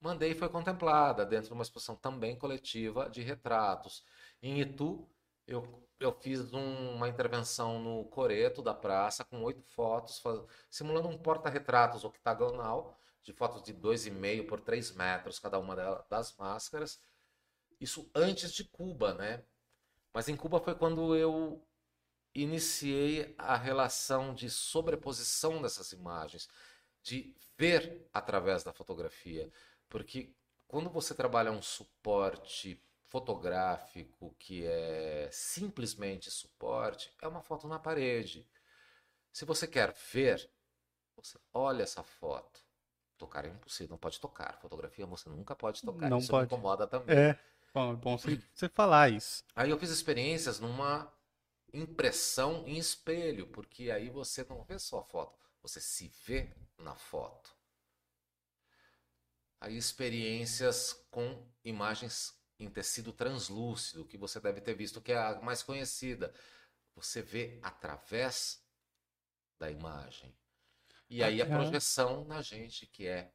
Mandei 0.00 0.32
e 0.32 0.34
foi 0.34 0.48
contemplada 0.48 1.24
dentro 1.24 1.48
de 1.48 1.52
uma 1.54 1.62
exposição 1.62 1.94
também 1.96 2.36
coletiva 2.36 3.08
de 3.08 3.22
retratos. 3.22 4.04
Em 4.42 4.60
Itu, 4.60 5.08
eu, 5.46 5.88
eu 6.00 6.12
fiz 6.20 6.52
um- 6.52 6.94
uma 6.96 7.08
intervenção 7.08 7.78
no 7.80 8.04
coreto 8.06 8.60
da 8.62 8.74
praça 8.74 9.24
com 9.24 9.42
oito 9.42 9.62
fotos, 9.62 10.18
fa- 10.18 10.44
simulando 10.70 11.08
um 11.08 11.16
porta-retratos 11.18 12.04
octagonal, 12.04 12.98
de 13.22 13.32
fotos 13.32 13.62
de 13.62 13.72
2,5 13.72 14.48
por 14.48 14.60
3 14.60 14.90
metros 14.92 15.38
cada 15.38 15.58
uma 15.58 15.76
da- 15.76 16.04
das 16.10 16.36
máscaras. 16.36 17.00
Isso 17.80 18.10
antes 18.14 18.52
de 18.52 18.64
Cuba, 18.64 19.14
né? 19.14 19.44
Mas 20.12 20.28
em 20.28 20.36
Cuba 20.36 20.60
foi 20.60 20.74
quando 20.74 21.16
eu 21.16 21.64
iniciei 22.34 23.34
a 23.38 23.56
relação 23.56 24.34
de 24.34 24.48
sobreposição 24.48 25.60
dessas 25.60 25.92
imagens, 25.92 26.48
de 27.02 27.34
ver 27.56 28.08
através 28.12 28.62
da 28.62 28.72
fotografia. 28.72 29.50
Porque 29.88 30.34
quando 30.66 30.88
você 30.88 31.14
trabalha 31.14 31.52
um 31.52 31.62
suporte 31.62 32.82
fotográfico 33.04 34.34
que 34.38 34.64
é 34.64 35.28
simplesmente 35.30 36.30
suporte, 36.30 37.12
é 37.20 37.28
uma 37.28 37.42
foto 37.42 37.68
na 37.68 37.78
parede. 37.78 38.46
Se 39.30 39.44
você 39.44 39.66
quer 39.66 39.92
ver, 40.12 40.50
você 41.14 41.38
olha 41.52 41.82
essa 41.82 42.02
foto. 42.02 42.60
Tocar 43.18 43.44
é 43.44 43.48
impossível, 43.48 43.90
não 43.90 43.98
pode 43.98 44.18
tocar. 44.18 44.58
Fotografia 44.60 45.06
você 45.06 45.28
nunca 45.28 45.54
pode 45.54 45.82
tocar. 45.82 46.08
Não 46.08 46.18
Isso 46.18 46.30
pode. 46.30 46.42
me 46.42 46.46
incomoda 46.46 46.86
também. 46.86 47.16
É. 47.16 47.38
Bom, 47.74 47.92
é 47.92 47.96
bom 47.96 48.18
você 48.18 48.68
falar 48.68 49.10
isso. 49.10 49.44
Aí 49.56 49.70
eu 49.70 49.78
fiz 49.78 49.88
experiências 49.90 50.60
numa 50.60 51.10
impressão 51.72 52.68
em 52.68 52.76
espelho, 52.76 53.46
porque 53.46 53.90
aí 53.90 54.10
você 54.10 54.44
não 54.44 54.62
vê 54.62 54.78
só 54.78 54.98
a 55.00 55.04
foto, 55.04 55.38
você 55.62 55.80
se 55.80 56.08
vê 56.26 56.54
na 56.76 56.94
foto. 56.94 57.56
Aí 59.58 59.76
experiências 59.76 60.92
com 61.10 61.46
imagens 61.64 62.36
em 62.58 62.68
tecido 62.68 63.12
translúcido, 63.12 64.04
que 64.04 64.18
você 64.18 64.38
deve 64.38 64.60
ter 64.60 64.74
visto, 64.74 65.00
que 65.00 65.12
é 65.12 65.16
a 65.16 65.40
mais 65.40 65.62
conhecida. 65.62 66.34
Você 66.94 67.22
vê 67.22 67.58
através 67.62 68.62
da 69.58 69.70
imagem. 69.70 70.36
E 71.08 71.22
aí 71.22 71.40
a 71.40 71.46
projeção 71.46 72.24
na 72.24 72.42
gente, 72.42 72.86
que 72.86 73.06
é 73.06 73.32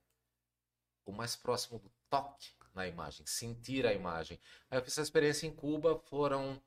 o 1.06 1.12
mais 1.12 1.36
próximo 1.36 1.80
do 1.80 1.92
toque 2.10 2.57
na 2.78 2.88
imagem, 2.88 3.26
sentir 3.28 3.86
a 3.88 3.94
imagem. 3.94 4.40
Aí 4.72 4.80
eu 4.80 4.84
fiz 4.84 4.94
essa 4.94 5.04
experiência 5.04 5.48
em 5.48 5.54
Cuba, 5.54 6.00
foram 6.10 6.62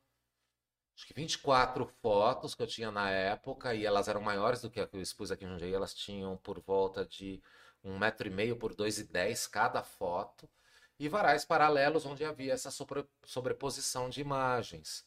acho 0.96 1.06
que 1.06 1.14
24 1.14 1.86
fotos 1.86 2.54
que 2.54 2.62
eu 2.62 2.66
tinha 2.66 2.90
na 2.90 3.10
época, 3.10 3.74
e 3.74 3.84
elas 3.86 4.08
eram 4.08 4.20
maiores 4.20 4.60
do 4.60 4.70
que 4.70 4.80
a 4.80 4.86
que 4.86 4.96
eu 4.96 5.00
expus 5.00 5.30
aqui 5.30 5.44
em 5.44 5.48
Jundiaí, 5.48 5.72
elas 5.74 5.94
tinham 5.94 6.36
por 6.38 6.60
volta 6.60 7.04
de 7.06 7.42
um 7.82 7.98
metro 7.98 8.26
e 8.28 8.30
meio 8.30 8.56
por 8.56 8.74
dois 8.74 8.98
e 8.98 9.04
dez 9.04 9.46
cada 9.46 9.82
foto, 9.82 10.48
e 10.98 11.08
varais 11.08 11.44
paralelos 11.44 12.04
onde 12.04 12.24
havia 12.24 12.52
essa 12.52 12.70
sobre- 12.70 13.06
sobreposição 13.24 14.10
de 14.10 14.20
imagens. 14.20 15.06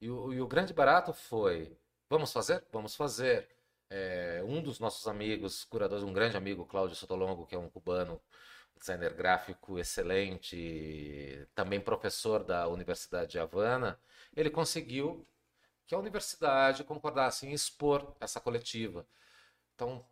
E 0.00 0.10
o, 0.10 0.32
e 0.32 0.40
o 0.40 0.48
grande 0.48 0.74
barato 0.74 1.12
foi, 1.12 1.78
vamos 2.08 2.32
fazer? 2.32 2.64
Vamos 2.72 2.96
fazer. 2.96 3.48
É, 3.90 4.42
um 4.44 4.62
dos 4.62 4.80
nossos 4.80 5.06
amigos, 5.08 5.64
curadores, 5.64 6.04
um 6.04 6.12
grande 6.12 6.36
amigo, 6.36 6.64
Cláudio 6.66 6.96
Sotolongo, 6.96 7.46
que 7.46 7.54
é 7.54 7.58
um 7.58 7.68
cubano, 7.70 8.20
designer 8.80 9.12
gráfico 9.14 9.78
excelente, 9.78 11.46
também 11.54 11.80
professor 11.80 12.42
da 12.42 12.66
Universidade 12.66 13.32
de 13.32 13.38
Havana, 13.38 14.00
ele 14.34 14.50
conseguiu 14.50 15.26
que 15.86 15.94
a 15.94 15.98
universidade 15.98 16.82
concordasse 16.84 17.46
em 17.46 17.52
expor 17.52 18.14
essa 18.20 18.40
coletiva. 18.40 19.06
Então, 19.74 20.04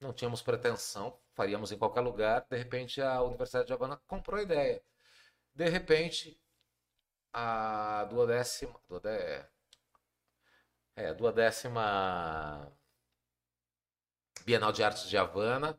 não 0.00 0.12
tínhamos 0.12 0.42
pretensão, 0.42 1.18
faríamos 1.34 1.72
em 1.72 1.78
qualquer 1.78 2.00
lugar. 2.00 2.46
De 2.50 2.56
repente, 2.56 3.00
a 3.00 3.22
Universidade 3.22 3.66
de 3.66 3.72
Havana 3.72 4.00
comprou 4.06 4.38
a 4.38 4.42
ideia. 4.42 4.82
De 5.54 5.68
repente, 5.68 6.40
a 7.32 8.04
duodécima, 8.10 8.80
duodé, 8.88 9.48
é, 10.96 11.14
duodécima 11.14 12.72
Bienal 14.44 14.72
de 14.72 14.82
Artes 14.82 15.08
de 15.08 15.16
Havana 15.16 15.78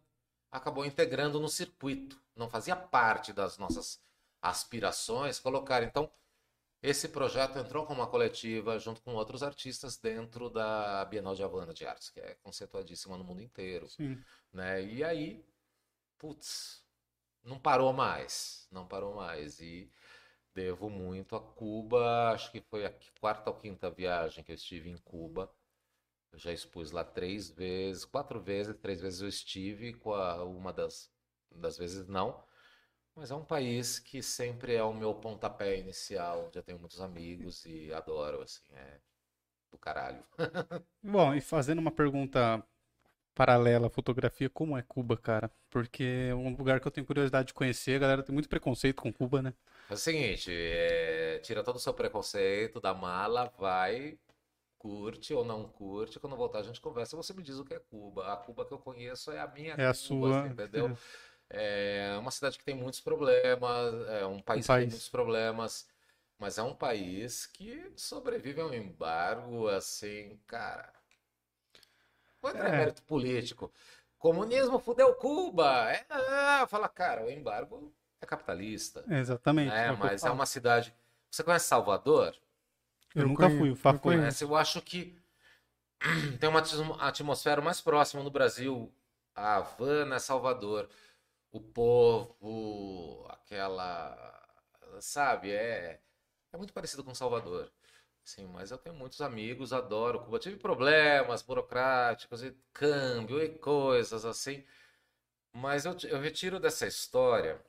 acabou 0.52 0.86
integrando 0.86 1.40
no 1.40 1.50
circuito. 1.50 2.22
Não 2.36 2.50
fazia 2.50 2.76
parte 2.76 3.34
das 3.34 3.58
nossas 3.58 4.02
aspirações 4.42 5.40
colocar. 5.40 5.84
Então, 5.84 6.12
Esse 6.82 7.10
projeto 7.10 7.58
entrou 7.58 7.86
como 7.86 8.02
uma 8.02 8.08
coletiva 8.10 8.78
junto 8.80 9.02
com 9.02 9.16
outros 9.16 9.42
artistas 9.44 9.98
dentro 9.98 10.50
da 10.50 11.04
Bienal 11.06 11.34
de 11.36 11.44
Havana 11.44 11.74
de 11.74 11.86
Artes, 11.86 12.10
que 12.10 12.20
é 12.20 12.36
conceituadíssima 12.44 13.18
no 13.18 13.24
mundo 13.24 13.42
inteiro. 13.42 13.90
Sim. 13.90 14.24
Né? 14.54 14.84
E 14.86 15.04
aí, 15.04 15.44
putz, 16.18 16.84
não 17.44 17.60
parou 17.60 17.94
mais. 17.94 18.68
Não 18.72 18.88
parou 18.88 19.16
mais. 19.16 19.60
E 19.60 19.92
devo 20.54 20.90
muito 20.90 21.36
a 21.36 21.42
Cuba. 21.42 22.32
Acho 22.32 22.52
que 22.52 22.62
foi 22.62 22.86
a 22.86 22.94
quarta 23.20 23.50
ou 23.50 23.58
quinta 23.58 23.90
viagem 23.90 24.44
que 24.44 24.52
eu 24.52 24.56
estive 24.56 24.90
em 24.90 24.98
Cuba. 24.98 25.52
Eu 26.32 26.40
já 26.40 26.52
expus 26.52 26.92
lá 26.92 27.04
três 27.04 27.50
vezes, 27.50 28.06
quatro 28.06 28.40
vezes, 28.40 28.76
três 28.82 29.02
vezes 29.02 29.22
eu 29.22 29.28
estive, 29.28 29.94
com 29.94 30.14
a, 30.14 30.44
uma 30.44 30.72
das, 30.74 31.12
das 31.52 31.78
vezes 31.78 32.08
não. 32.08 32.44
Mas 33.16 33.32
é 33.32 33.36
um 33.36 33.44
país 33.44 33.98
que 34.00 34.22
sempre 34.22 34.76
é 34.76 34.84
o 34.84 34.94
meu 34.94 35.14
pontapé 35.16 35.80
inicial. 35.80 36.52
Já 36.54 36.62
tenho 36.62 36.80
muitos 36.80 37.02
amigos 37.02 37.66
e 37.66 37.92
adoro, 37.92 38.42
assim, 38.42 38.62
é 38.74 39.00
do 39.72 39.78
caralho. 39.78 40.24
Bom, 41.02 41.34
e 41.34 41.42
fazendo 41.42 41.80
uma 41.80 41.92
pergunta 41.92 42.64
paralela 43.36 43.88
à 43.88 43.90
fotografia, 43.90 44.50
como 44.50 44.78
é 44.78 44.82
Cuba, 44.82 45.18
cara? 45.18 45.52
Porque 45.70 46.04
é 46.30 46.36
um 46.36 46.56
lugar 46.56 46.80
que 46.80 46.88
eu 46.88 46.92
tenho 46.92 47.06
curiosidade 47.08 47.50
de 47.50 47.54
conhecer, 47.54 47.96
a 47.96 48.00
galera 48.00 48.24
tem 48.24 48.34
muito 48.34 48.50
preconceito 48.50 49.02
com 49.02 49.14
Cuba, 49.14 49.42
né? 49.42 49.54
É 49.90 49.94
o 49.94 49.98
seguinte, 49.98 50.52
é, 50.52 51.40
tira 51.40 51.64
todo 51.64 51.78
o 51.78 51.80
seu 51.80 51.94
preconceito 51.94 52.82
da 52.82 52.94
mala, 52.94 53.54
vai, 53.58 54.18
curte 54.78 55.34
ou 55.34 55.44
não 55.46 55.68
curte. 55.70 56.20
Quando 56.20 56.36
voltar 56.36 56.60
a 56.60 56.64
gente 56.64 56.82
conversa, 56.82 57.16
você 57.18 57.34
me 57.34 57.44
diz 57.44 57.58
o 57.60 57.66
que 57.66 57.74
é 57.74 57.80
Cuba. 57.80 58.34
A 58.34 58.38
Cuba 58.38 58.66
que 58.66 58.74
eu 58.74 58.80
conheço 58.80 59.32
é 59.32 59.40
a 59.40 59.48
minha 59.48 59.78
É 59.78 59.88
a 59.88 59.94
Cuba, 59.94 59.94
sua. 59.94 60.30
assim, 60.30 60.48
entendeu? 60.50 60.92
É 61.50 62.18
uma 62.20 62.32
cidade 62.32 62.58
que 62.58 62.66
tem 62.66 62.76
muitos 62.76 63.00
problemas, 63.02 64.08
é 64.10 64.26
um 64.26 64.42
país 64.42 64.70
que 64.70 64.76
tem 64.76 64.86
país. 64.86 64.90
muitos 64.90 65.10
problemas, 65.10 65.88
mas 66.40 66.58
é 66.58 66.64
um 66.64 66.76
país 66.76 67.46
que 67.48 67.92
sobrevive 67.96 68.62
a 68.62 68.66
um 68.68 68.74
embargo, 68.74 69.68
assim, 69.70 70.40
cara. 70.48 70.92
Não 72.42 72.50
entra 72.50 72.70
em 72.70 72.74
É. 72.74 72.78
mérito 72.78 73.04
político. 73.04 73.72
Comunismo 74.18 74.80
fudeu 74.80 75.14
Cuba. 75.16 75.92
É, 75.92 76.06
ah, 76.10 76.66
fala, 76.68 76.88
cara, 76.90 77.26
o 77.26 77.30
embargo 77.32 77.94
é 78.22 78.26
capitalista. 78.26 79.04
Exatamente. 79.10 79.74
É, 79.74 79.88
é 79.88 79.92
mas 79.92 80.26
é 80.26 80.32
uma 80.32 80.46
cidade. 80.46 80.94
Você 81.30 81.44
conhece 81.44 81.68
Salvador? 81.68 82.36
Eu, 83.16 83.24
Eu 83.24 83.28
nunca 83.28 83.50
conheço, 83.50 83.58
fui, 83.58 83.72
o 83.72 83.76
Fá 83.76 83.92
eu 83.92 84.00
foi. 84.00 84.18
Conhece? 84.18 84.44
Eu 84.44 84.56
acho 84.56 84.82
que 84.82 85.18
tem 86.40 86.50
uma 86.50 86.62
atmosfera 87.00 87.62
mais 87.62 87.82
próxima 87.82 88.24
no 88.24 88.32
Brasil. 88.32 88.94
A 89.36 89.58
Havana, 89.58 90.20
Salvador. 90.20 90.90
O 91.52 91.62
povo, 91.62 93.26
aquela. 93.30 94.16
Sabe? 95.02 95.52
É, 95.52 96.02
é 96.54 96.58
muito 96.58 96.74
parecido 96.74 97.04
com 97.04 97.16
Salvador. 97.16 97.72
Sim, 98.24 98.48
mas 98.48 98.72
eu 98.72 98.78
tenho 98.78 98.96
muitos 98.96 99.22
amigos, 99.22 99.74
adoro 99.74 100.20
Cuba. 100.22 100.40
Tive 100.40 100.58
problemas 100.58 101.42
burocráticos 101.42 102.44
e 102.44 102.56
câmbio 102.74 103.42
e 103.44 103.50
coisas 103.50 104.26
assim. 104.26 104.64
Mas 105.54 105.86
eu, 105.86 105.96
eu 106.10 106.20
retiro 106.22 106.60
dessa 106.60 106.88
história. 106.88 107.62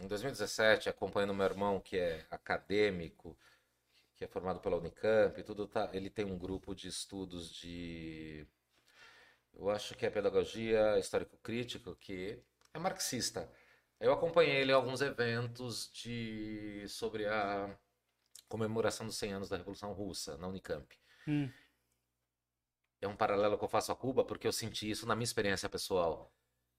Em 0.00 0.08
2017, 0.08 0.88
acompanhando 0.88 1.34
meu 1.34 1.46
irmão, 1.46 1.80
que 1.80 1.96
é 1.96 2.26
acadêmico, 2.30 3.36
que 4.24 4.30
é 4.30 4.32
formado 4.32 4.60
pela 4.60 4.76
Unicamp, 4.78 5.42
tudo 5.42 5.66
tá, 5.68 5.90
ele 5.92 6.08
tem 6.10 6.24
um 6.24 6.38
grupo 6.38 6.74
de 6.74 6.88
estudos 6.88 7.52
de, 7.52 8.46
eu 9.54 9.70
acho 9.70 9.94
que 9.94 10.06
é 10.06 10.10
pedagogia 10.10 10.98
histórico-crítico, 10.98 11.94
que 11.96 12.42
é 12.72 12.78
marxista. 12.78 13.48
Eu 14.00 14.12
acompanhei 14.12 14.56
ele 14.56 14.72
em 14.72 14.74
alguns 14.74 15.00
eventos 15.00 15.90
de 15.92 16.84
sobre 16.88 17.26
a 17.26 17.76
comemoração 18.48 19.06
dos 19.06 19.16
100 19.16 19.34
anos 19.34 19.48
da 19.48 19.56
Revolução 19.56 19.92
Russa 19.92 20.36
na 20.38 20.48
Unicamp. 20.48 20.86
Hum, 21.26 21.50
É 23.00 23.06
um 23.06 23.16
paralelo 23.16 23.56
que 23.58 23.64
eu 23.64 23.68
faço 23.68 23.92
a 23.92 23.96
Cuba 23.96 24.24
porque 24.24 24.46
eu 24.46 24.52
senti 24.52 24.90
isso 24.90 25.06
na 25.06 25.14
minha 25.14 25.24
experiência 25.24 25.68
pessoal. 25.68 26.32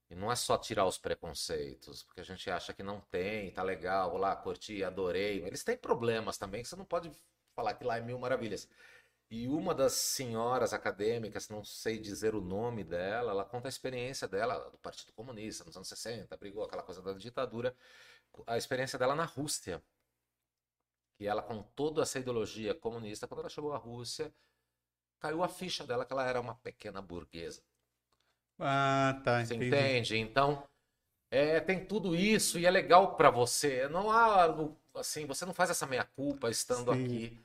E 0.09 0.15
não 0.15 0.31
é 0.31 0.35
só 0.35 0.57
tirar 0.57 0.85
os 0.85 0.97
preconceitos, 0.97 2.03
porque 2.03 2.21
a 2.21 2.23
gente 2.25 2.49
acha 2.49 2.73
que 2.73 2.83
não 2.83 3.01
tem, 3.01 3.51
tá 3.51 3.63
legal, 3.63 4.11
vou 4.11 4.19
lá, 4.19 4.35
curti, 4.35 4.83
adorei. 4.83 5.43
Eles 5.45 5.63
têm 5.63 5.77
problemas 5.77 6.37
também, 6.37 6.61
que 6.63 6.69
você 6.69 6.75
não 6.75 6.85
pode 6.85 7.11
falar 7.55 7.73
que 7.75 7.83
lá 7.83 7.97
é 7.97 8.01
mil 8.01 8.19
maravilhas. 8.19 8.69
E 9.29 9.47
uma 9.47 9.73
das 9.75 9.93
senhoras 9.93 10.73
acadêmicas, 10.73 11.49
não 11.49 11.63
sei 11.63 11.97
dizer 11.99 12.35
o 12.35 12.41
nome 12.41 12.83
dela, 12.83 13.31
ela 13.31 13.45
conta 13.45 13.67
a 13.67 13.69
experiência 13.69 14.27
dela 14.27 14.69
do 14.71 14.77
Partido 14.77 15.11
Comunista 15.13 15.63
nos 15.65 15.75
anos 15.75 15.87
60, 15.87 16.37
brigou 16.37 16.63
aquela 16.63 16.83
coisa 16.83 17.01
da 17.01 17.13
ditadura, 17.13 17.75
a 18.47 18.57
experiência 18.57 18.99
dela 18.99 19.15
na 19.15 19.25
Rússia. 19.25 19.83
E 21.19 21.27
ela, 21.27 21.41
com 21.41 21.61
toda 21.61 22.03
essa 22.03 22.19
ideologia 22.19 22.73
comunista, 22.73 23.27
quando 23.27 23.41
ela 23.41 23.49
chegou 23.49 23.73
à 23.73 23.77
Rússia, 23.77 24.33
caiu 25.19 25.43
a 25.43 25.49
ficha 25.49 25.85
dela 25.85 26.05
que 26.05 26.13
ela 26.13 26.27
era 26.27 26.41
uma 26.41 26.55
pequena 26.55 27.01
burguesa. 27.01 27.63
Ah, 28.59 29.21
tá, 29.23 29.41
Você 29.41 29.55
entendi. 29.55 29.67
entende? 29.67 30.17
Então, 30.17 30.67
é, 31.31 31.59
tem 31.61 31.85
tudo 31.85 32.15
isso 32.15 32.59
e 32.59 32.65
é 32.65 32.71
legal 32.71 33.15
pra 33.17 33.29
você. 33.31 33.87
Não 33.89 34.11
há 34.11 34.43
algo 34.43 34.79
assim, 34.95 35.25
você 35.25 35.45
não 35.45 35.53
faz 35.53 35.69
essa 35.69 35.87
meia-culpa 35.87 36.49
estando 36.49 36.91
Sim. 36.91 37.03
aqui. 37.05 37.44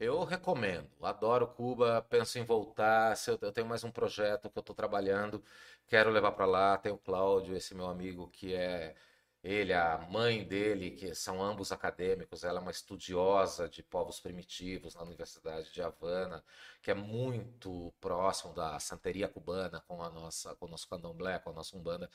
Eu 0.00 0.22
recomendo, 0.24 0.88
adoro 1.02 1.46
Cuba, 1.48 2.00
penso 2.08 2.38
em 2.38 2.44
voltar. 2.44 3.16
Se 3.16 3.30
eu, 3.30 3.38
eu 3.42 3.52
tenho 3.52 3.66
mais 3.66 3.82
um 3.82 3.90
projeto 3.90 4.48
que 4.48 4.56
eu 4.58 4.60
estou 4.60 4.74
trabalhando, 4.74 5.42
quero 5.88 6.10
levar 6.10 6.32
para 6.32 6.46
lá. 6.46 6.78
Tem 6.78 6.92
o 6.92 6.98
Cláudio, 6.98 7.56
esse 7.56 7.74
meu 7.74 7.86
amigo 7.88 8.28
que 8.28 8.54
é 8.54 8.94
ele, 9.42 9.72
a 9.72 9.98
mãe 10.10 10.44
dele, 10.44 10.92
que 10.92 11.14
são 11.14 11.42
ambos 11.42 11.72
acadêmicos. 11.72 12.44
Ela 12.44 12.60
é 12.60 12.62
uma 12.62 12.70
estudiosa 12.70 13.68
de 13.68 13.82
povos 13.82 14.20
primitivos 14.20 14.94
na 14.94 15.02
Universidade 15.02 15.72
de 15.72 15.82
Havana, 15.82 16.44
que 16.80 16.90
é 16.92 16.94
muito 16.94 17.92
próximo 18.00 18.54
da 18.54 18.78
santeria 18.78 19.28
cubana 19.28 19.80
com 19.88 20.02
a 20.02 20.10
nossa, 20.10 20.54
com 20.56 20.66
o 20.66 20.68
nosso 20.68 20.88
candomblé, 20.88 21.38
com 21.40 21.50
a 21.50 21.52
nossa 21.52 21.76
umbanda. 21.76 22.08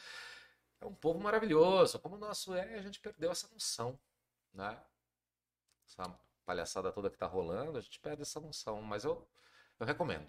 É 0.81 0.85
um 0.85 0.95
povo 0.95 1.19
maravilhoso. 1.19 1.99
Como 1.99 2.15
o 2.15 2.19
nosso 2.19 2.53
é, 2.53 2.75
a 2.75 2.81
gente 2.81 2.99
perdeu 2.99 3.31
essa 3.31 3.47
noção, 3.49 3.99
né? 4.53 4.81
Palhaçada 6.45 6.91
toda 6.91 7.09
que 7.09 7.17
tá 7.17 7.25
rolando, 7.25 7.77
a 7.77 7.81
gente 7.81 7.99
perde 7.99 8.21
essa 8.21 8.39
noção, 8.39 8.81
mas 8.81 9.03
eu, 9.03 9.27
eu 9.79 9.85
recomendo. 9.85 10.27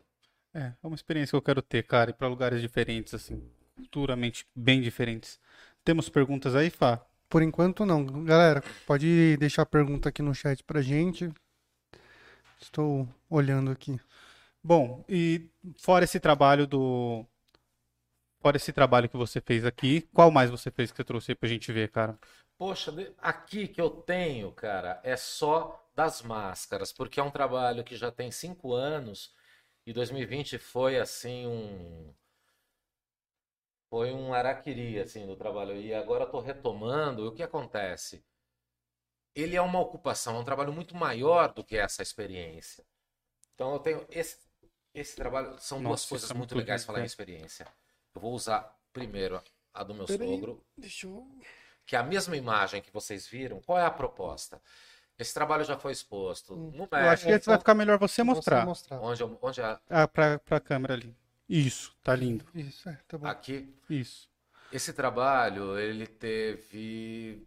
É, 0.53 0.73
é 0.83 0.87
uma 0.87 0.95
experiência 0.95 1.31
que 1.33 1.37
eu 1.37 1.43
quero 1.43 1.61
ter, 1.61 1.85
cara, 1.85 2.11
ir 2.11 2.15
pra 2.15 2.29
lugares 2.29 2.61
diferentes, 2.61 3.13
assim, 3.13 3.51
culturalmente 3.75 4.47
bem 4.55 4.81
diferentes. 4.81 5.41
Temos 5.85 6.09
perguntas 6.09 6.55
aí, 6.55 6.71
Fá? 6.71 7.05
Por 7.29 7.43
enquanto 7.43 7.85
não. 7.85 8.25
Galera, 8.25 8.63
pode 8.87 9.37
deixar 9.39 9.63
a 9.63 9.67
pergunta 9.67 10.09
aqui 10.09 10.23
no 10.23 10.35
chat 10.35 10.63
pra 10.63 10.81
gente. 10.81 11.33
Estou 12.61 13.09
olhando 13.29 13.71
aqui. 13.71 13.99
Bom, 14.63 15.05
e 15.09 15.51
fora 15.77 16.05
esse 16.05 16.21
trabalho 16.21 16.67
do. 16.67 17.27
Fora 18.41 18.57
esse 18.57 18.73
trabalho 18.73 19.09
que 19.09 19.17
você 19.17 19.41
fez 19.41 19.65
aqui, 19.65 20.03
qual 20.13 20.31
mais 20.31 20.51
você 20.51 20.71
fez 20.71 20.91
que 20.91 20.97
você 20.97 21.05
trouxe 21.05 21.33
aí 21.33 21.35
pra 21.35 21.49
gente 21.49 21.73
ver, 21.73 21.91
cara? 21.91 22.19
Poxa, 22.59 22.93
aqui 23.19 23.69
que 23.69 23.81
eu 23.81 23.89
tenho, 23.91 24.51
cara, 24.53 25.01
é 25.05 25.17
só 25.17 25.81
das 25.95 26.21
máscaras, 26.23 26.93
porque 26.93 27.21
é 27.21 27.23
um 27.23 27.31
trabalho 27.31 27.85
que 27.85 27.97
já 27.97 28.11
tem 28.11 28.31
cinco 28.31 28.73
anos 28.73 29.33
e 29.87 29.93
2020 29.93 30.59
foi 30.59 30.99
assim 30.99 31.47
um. 31.47 32.13
Foi 33.89 34.13
um 34.13 34.35
araquiri, 34.35 35.01
assim, 35.01 35.27
do 35.27 35.37
trabalho. 35.37 35.81
E 35.81 35.95
agora 35.95 36.25
eu 36.25 36.31
tô 36.31 36.39
retomando. 36.39 37.25
E 37.25 37.29
o 37.29 37.33
que 37.33 37.43
acontece? 37.43 38.23
Ele 39.35 39.55
é 39.57 39.61
uma 39.63 39.79
ocupação, 39.81 40.35
é 40.37 40.39
um 40.41 40.45
trabalho 40.45 40.73
muito 40.73 40.97
maior 40.97 41.53
do 41.53 41.63
que 41.65 41.77
essa 41.77 42.03
experiência. 42.03 42.85
Então 43.55 43.73
eu 43.75 43.79
tenho 43.81 44.07
esse, 44.11 44.39
esse 44.95 45.17
trabalho. 45.17 45.59
São 45.61 45.83
duas 45.83 46.05
Nossa, 46.05 46.07
coisas 46.07 46.31
isso 46.31 46.33
é 46.33 46.35
muito 46.35 46.55
muito 46.55 46.57
legais 46.57 46.85
falar 46.85 47.01
em 47.01 47.05
cara. 47.05 47.07
experiência. 47.07 47.67
Eu 48.15 48.21
vou 48.21 48.33
usar 48.35 48.77
primeiro 48.93 49.43
a 49.73 49.85
do 49.85 49.95
meu 49.95 50.07
Peraí. 50.07 50.49
sogro, 50.49 50.65
Deixa 50.79 51.07
eu. 51.07 51.27
Que 51.87 51.97
é 51.97 51.99
a 51.99 52.03
mesma 52.03 52.37
imagem 52.37 52.81
que 52.83 52.91
vocês 52.93 53.27
viram, 53.27 53.61
qual 53.61 53.79
é 53.79 53.85
a 53.85 53.91
proposta? 53.91 54.61
Esse 55.19 55.33
trabalho 55.33 55.63
já 55.65 55.79
foi 55.79 55.93
exposto 55.93 56.55
Hum, 56.55 56.73
no 56.75 56.89
Eu 56.91 57.11
acho 57.11 57.25
que 57.27 57.39
vai 57.47 57.59
ficar 57.59 57.75
melhor 57.75 57.99
você 57.99 58.23
mostrar. 58.25 58.65
mostrar. 58.67 59.01
onde, 59.01 59.23
onde 59.23 59.63
a- 59.63 59.81
Ah, 59.89 60.09
pra, 60.09 60.39
pra 60.41 60.59
câmera 60.61 60.95
ali. 60.95 61.17
Isso, 61.49 61.95
tá 62.03 62.17
lindo. 62.17 62.45
Isso, 62.55 62.89
é, 62.89 62.99
tá 63.07 63.17
bom. 63.19 63.27
aqui, 63.27 63.73
Isso. 63.89 64.29
esse 64.73 64.93
trabalho, 64.93 65.79
ele 65.79 66.07
teve, 66.07 67.47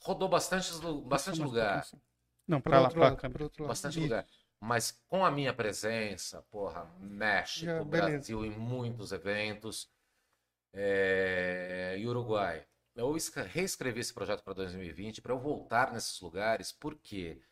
rodou 0.00 0.28
bastante, 0.28 0.70
bastante 1.04 1.34
Isso, 1.34 1.44
lugar, 1.44 1.80
assim. 1.80 2.00
Não, 2.48 2.60
Pro 2.60 2.70
pra 2.70 2.80
lá, 2.80 2.88
pra 2.90 3.00
lado, 3.02 3.16
câmera. 3.16 3.34
pro 3.38 3.44
outro 3.44 3.62
lado. 3.64 3.68
bastante 3.68 3.92
Isso. 3.94 4.00
lugar, 4.02 4.26
mas 4.58 4.92
com 5.08 5.24
a 5.24 5.30
minha 5.30 5.52
presença, 5.52 6.42
porra, 6.50 6.84
México, 6.98 7.66
Já. 7.66 7.84
Brasil 7.84 8.44
em 8.44 8.50
muitos 8.50 9.12
eventos, 9.12 9.90
é, 10.72 11.96
e 11.98 12.06
Uruguai. 12.06 12.64
Eu 13.00 13.16
escre- 13.16 13.44
reescrevi 13.44 14.00
esse 14.00 14.12
projeto 14.12 14.42
para 14.42 14.52
2020 14.52 15.22
para 15.22 15.32
eu 15.32 15.38
voltar 15.38 15.90
nesses 15.90 16.20
lugares, 16.20 16.70
porque 16.70 17.42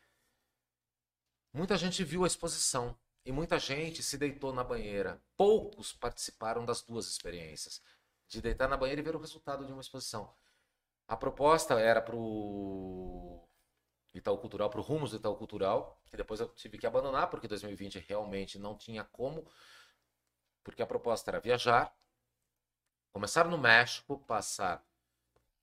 muita 1.55 1.75
gente 1.79 2.05
viu 2.05 2.23
a 2.23 2.27
exposição 2.27 2.95
e 3.25 3.33
muita 3.33 3.59
gente 3.59 4.03
se 4.03 4.19
deitou 4.19 4.53
na 4.53 4.63
banheira. 4.63 5.23
Poucos 5.39 5.91
participaram 5.91 6.67
das 6.67 6.83
duas 6.83 7.07
experiências, 7.07 7.83
de 8.29 8.43
deitar 8.43 8.69
na 8.69 8.77
banheira 8.77 9.01
e 9.01 9.05
ver 9.05 9.17
o 9.17 9.19
resultado 9.19 9.65
de 9.65 9.73
uma 9.73 9.81
exposição. 9.81 10.35
A 11.07 11.17
proposta 11.17 11.81
era 11.81 12.03
para 12.03 12.15
o 12.15 13.49
Itaú 14.13 14.37
Cultural 14.37 14.69
para 14.69 14.81
o 14.81 14.83
Rumos 14.83 15.13
do 15.13 15.17
Itaú 15.17 15.35
Cultural, 15.35 15.99
que 16.05 16.17
depois 16.17 16.41
eu 16.41 16.49
tive 16.51 16.77
que 16.77 16.87
abandonar, 16.87 17.31
porque 17.31 17.49
2020 17.49 17.99
realmente 18.01 18.59
não 18.59 18.77
tinha 18.77 19.03
como, 19.03 19.51
porque 20.63 20.83
a 20.83 20.87
proposta 20.87 21.31
era 21.31 21.41
viajar, 21.41 21.97
começar 23.11 23.49
no 23.49 23.57
México, 23.57 24.19
passar 24.27 24.87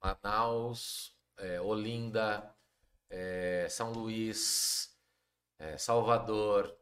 Manaus, 0.06 1.16
é, 1.38 1.60
Olinda, 1.60 2.54
é, 3.10 3.68
São 3.70 3.92
Luís, 3.92 4.96
é, 5.58 5.78
Salvador, 5.78 6.76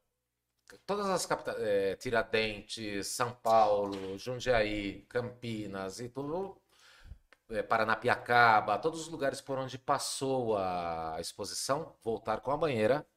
todas 0.85 1.07
as 1.07 1.25
capitais, 1.25 1.57
é, 1.59 1.95
Tiradentes, 1.95 3.07
São 3.07 3.33
Paulo, 3.33 4.17
Jundiaí, 4.17 5.03
Campinas 5.03 5.99
e 5.99 6.09
tudo, 6.09 6.61
é, 7.49 7.63
Paranapiacaba, 7.63 8.77
todos 8.79 9.01
os 9.01 9.07
lugares 9.07 9.41
por 9.41 9.57
onde 9.57 9.77
passou 9.77 10.57
a 10.57 11.17
exposição, 11.19 11.95
voltar 12.03 12.41
com 12.41 12.51
a 12.51 12.57
banheira, 12.57 13.07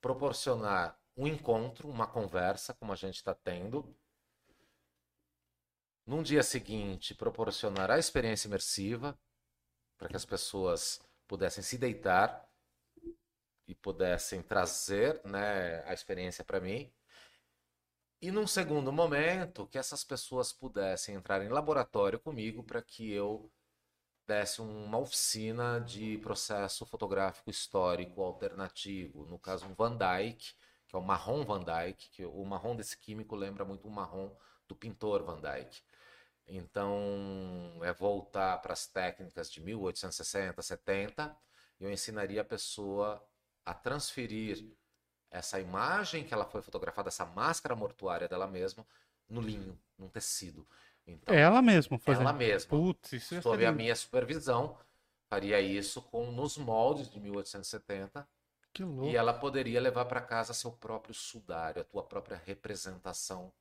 proporcionar 0.00 0.98
um 1.16 1.26
encontro, 1.26 1.88
uma 1.88 2.06
conversa, 2.06 2.74
como 2.74 2.92
a 2.92 2.96
gente 2.96 3.16
está 3.16 3.34
tendo. 3.34 3.94
Num 6.06 6.22
dia 6.22 6.42
seguinte, 6.42 7.14
proporcionar 7.14 7.90
a 7.90 7.98
experiência 7.98 8.48
imersiva, 8.48 9.18
para 9.98 10.08
que 10.08 10.16
as 10.16 10.24
pessoas 10.24 11.00
pudessem 11.26 11.62
se 11.62 11.76
deitar 11.76 12.48
e 13.66 13.74
pudessem 13.74 14.40
trazer 14.42 15.20
né, 15.24 15.84
a 15.84 15.92
experiência 15.92 16.44
para 16.44 16.60
mim. 16.60 16.90
E 18.20 18.30
num 18.30 18.46
segundo 18.46 18.90
momento, 18.90 19.66
que 19.66 19.78
essas 19.78 20.02
pessoas 20.02 20.52
pudessem 20.52 21.14
entrar 21.14 21.44
em 21.44 21.48
laboratório 21.48 22.18
comigo 22.18 22.62
para 22.64 22.80
que 22.80 23.12
eu 23.12 23.50
desse 24.28 24.60
uma 24.60 24.98
oficina 24.98 25.80
de 25.80 26.18
processo 26.18 26.84
fotográfico 26.84 27.50
histórico 27.50 28.22
alternativo. 28.22 29.24
No 29.24 29.38
caso, 29.38 29.66
um 29.66 29.74
Van 29.74 29.96
Dyck, 29.96 30.54
que 30.86 30.94
é 30.94 30.98
o 30.98 31.02
marrom 31.02 31.44
Van 31.44 31.64
Dyck, 31.64 32.10
que 32.10 32.24
o 32.26 32.44
marrom 32.44 32.76
desse 32.76 32.98
químico 32.98 33.34
lembra 33.34 33.64
muito 33.64 33.88
o 33.88 33.90
marrom 33.90 34.30
do 34.66 34.76
pintor 34.76 35.22
Van 35.22 35.40
Dyck. 35.40 35.82
Então, 36.48 37.78
é 37.82 37.92
voltar 37.92 38.58
para 38.62 38.72
as 38.72 38.86
técnicas 38.86 39.50
de 39.50 39.60
1860, 39.60 40.62
70, 40.62 41.36
e 41.78 41.84
eu 41.84 41.90
ensinaria 41.90 42.40
a 42.40 42.44
pessoa 42.44 43.22
a 43.64 43.74
transferir 43.74 44.64
essa 45.30 45.60
imagem 45.60 46.24
que 46.24 46.32
ela 46.32 46.46
foi 46.46 46.62
fotografada, 46.62 47.08
essa 47.08 47.26
máscara 47.26 47.76
mortuária 47.76 48.26
dela 48.26 48.46
mesma, 48.46 48.86
no 49.28 49.42
linho, 49.42 49.78
num 49.98 50.08
tecido. 50.08 50.66
Então, 51.06 51.34
ela 51.34 51.60
mesma 51.60 51.98
fazendo. 51.98 52.22
Ela 52.22 52.32
mesma. 52.32 52.70
Putz, 52.70 53.12
isso 53.12 53.42
Sob 53.42 53.64
a 53.66 53.72
minha 53.72 53.94
supervisão, 53.94 54.78
faria 55.28 55.60
isso 55.60 56.00
com 56.00 56.30
nos 56.32 56.56
moldes 56.56 57.10
de 57.10 57.20
1870. 57.20 58.26
Que 58.72 58.84
louco. 58.84 59.10
E 59.10 59.16
ela 59.16 59.34
poderia 59.34 59.80
levar 59.80 60.06
para 60.06 60.20
casa 60.20 60.54
seu 60.54 60.72
próprio 60.72 61.14
sudário, 61.14 61.82
a 61.82 61.84
tua 61.84 62.02
própria 62.02 62.40
representação 62.44 63.52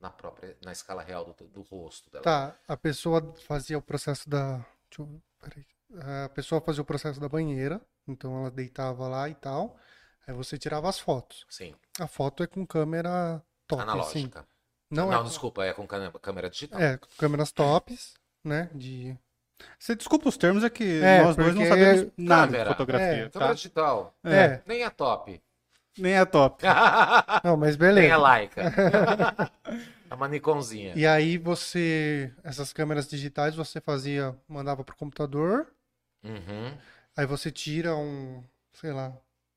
na 0.00 0.10
própria 0.10 0.56
na 0.62 0.72
escala 0.72 1.02
real 1.02 1.24
do, 1.24 1.44
do 1.48 1.62
rosto 1.62 2.10
dela. 2.10 2.24
Tá, 2.24 2.56
a 2.68 2.76
pessoa 2.76 3.34
fazia 3.46 3.78
o 3.78 3.82
processo 3.82 4.28
da. 4.28 4.56
Deixa 4.90 5.00
eu... 5.00 5.22
Peraí. 5.40 5.64
A 6.24 6.28
pessoa 6.30 6.60
fazia 6.60 6.82
o 6.82 6.84
processo 6.84 7.20
da 7.20 7.28
banheira, 7.28 7.80
então 8.08 8.38
ela 8.40 8.50
deitava 8.50 9.06
lá 9.08 9.28
e 9.28 9.34
tal. 9.34 9.76
Aí 10.26 10.34
você 10.34 10.58
tirava 10.58 10.88
as 10.88 10.98
fotos. 10.98 11.46
Sim. 11.48 11.74
A 12.00 12.06
foto 12.06 12.42
é 12.42 12.46
com 12.46 12.66
câmera 12.66 13.42
top. 13.66 13.82
Assim. 13.82 13.90
Analógica. 13.90 14.46
Não, 14.90 15.10
Não, 15.10 15.20
é. 15.20 15.24
desculpa, 15.24 15.64
é 15.64 15.72
com 15.72 15.86
câmera 15.86 16.12
câmera 16.18 16.50
digital. 16.50 16.80
É, 16.80 16.96
com 16.96 17.08
câmeras 17.18 17.52
tops, 17.52 18.14
né? 18.42 18.70
De. 18.74 19.16
Você 19.78 19.94
desculpa 19.94 20.28
os 20.28 20.36
termos, 20.36 20.64
é 20.64 20.70
que 20.70 21.00
É, 21.00 21.22
nós 21.22 21.36
dois 21.36 21.54
não 21.54 21.64
sabemos 21.66 22.12
nada 22.16 22.46
Câmera. 22.46 22.64
de 22.64 22.70
fotografia. 22.70 23.06
É, 23.06 23.28
Câmera 23.30 23.48
tá? 23.48 23.54
digital. 23.54 24.14
É. 24.24 24.62
Nem 24.66 24.82
é 24.82 24.90
top. 24.90 25.42
Nem 25.98 26.14
é 26.14 26.24
top. 26.24 26.62
Não, 27.44 27.56
mas 27.56 27.76
Nem 27.76 27.88
é 27.88 27.92
beleza. 27.92 28.16
Leica. 28.18 28.62
é 30.10 30.14
uma 30.14 30.28
Nikonzinha. 30.28 30.92
E 30.96 31.06
aí 31.06 31.38
você. 31.38 32.32
Essas 32.42 32.72
câmeras 32.72 33.08
digitais 33.08 33.54
você 33.54 33.80
fazia. 33.80 34.36
Mandava 34.48 34.82
pro 34.84 34.96
computador. 34.96 35.66
Uhum. 36.22 36.76
Aí 37.16 37.26
você 37.26 37.50
tira 37.50 37.94
um. 37.96 38.42
Sei 38.72 38.92
lá. 38.92 39.12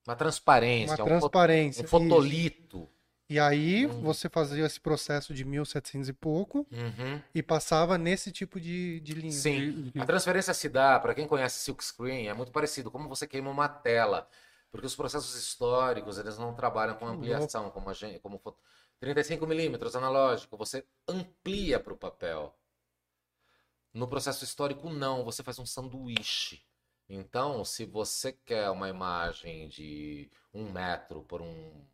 Uma 0.07 0.15
transparência, 0.15 0.95
Uma 0.95 1.03
um, 1.03 1.07
fo- 1.19 1.19
transparência. 1.29 1.81
um 1.81 1.85
isso. 1.85 1.89
fotolito. 1.91 2.87
E 3.29 3.37
aí 3.41 3.85
Hum. 3.85 4.01
você 4.03 4.29
fazia 4.29 4.65
esse 4.65 4.79
processo 4.79 5.33
de 5.33 5.43
1700 5.43 6.07
e 6.07 6.13
pouco 6.13 6.65
Uhum. 6.71 7.21
e 7.35 7.43
passava 7.43 7.97
nesse 7.97 8.31
tipo 8.31 8.57
de, 8.57 9.01
de 9.01 9.13
linha. 9.13 9.33
Sim. 9.33 9.91
A 9.99 10.05
transferência 10.05 10.53
se 10.53 10.69
dá, 10.69 10.97
para 10.97 11.13
quem 11.13 11.27
conhece 11.27 11.59
silkscreen, 11.59 12.29
é 12.29 12.33
muito 12.33 12.53
parecido, 12.53 12.89
como 12.89 13.09
você 13.09 13.27
queima 13.27 13.49
uma 13.49 13.67
tela. 13.67 14.29
Porque 14.71 14.85
os 14.87 14.95
processos 14.95 15.35
históricos, 15.35 16.17
eles 16.17 16.37
não 16.37 16.53
trabalham 16.55 16.95
com 16.95 17.07
ampliação, 17.07 17.69
como 17.71 17.89
a 17.89 17.93
gente, 17.93 18.19
como 18.19 18.37
fo- 18.39 18.55
35 18.99 19.47
milímetros 19.47 19.95
analógico, 19.95 20.57
você 20.57 20.85
amplia 21.07 21.79
para 21.79 21.93
o 21.93 21.97
papel. 21.97 22.55
No 23.93 24.07
processo 24.07 24.43
histórico, 24.43 24.89
não, 24.89 25.23
você 25.23 25.43
faz 25.43 25.57
um 25.59 25.65
sanduíche. 25.65 26.61
Então, 27.09 27.63
se 27.65 27.85
você 27.85 28.31
quer 28.33 28.69
uma 28.69 28.89
imagem 28.89 29.67
de 29.69 30.29
um 30.53 30.71
metro 30.71 31.23
por 31.23 31.41
um, 31.41 31.85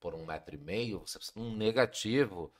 por 0.00 0.14
um 0.14 0.24
metro 0.24 0.54
e 0.54 0.58
meio, 0.58 1.00
você 1.00 1.18
precisa 1.18 1.38
de 1.38 1.44
um 1.46 1.54
negativo 1.56 2.52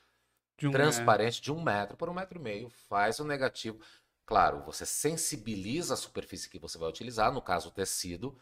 De 0.57 0.67
um, 0.67 0.71
transparente 0.73 1.41
de 1.43 1.53
um 1.53 1.63
metro 1.63 1.97
por 1.97 2.09
um 2.11 2.15
metro 2.15 2.39
e 2.39 2.43
meio, 2.43 2.71
faz 2.71 3.21
o 3.21 3.25
negativo. 3.25 3.81
Claro, 4.27 4.63
você 4.65 4.87
sensibiliza 4.87 5.95
a 5.95 5.97
superfície 5.99 6.51
que 6.51 6.59
você 6.59 6.79
vai 6.79 6.89
utilizar, 6.89 7.33
no 7.33 7.43
caso 7.43 7.69
o 7.71 7.73
tecido, 7.73 8.39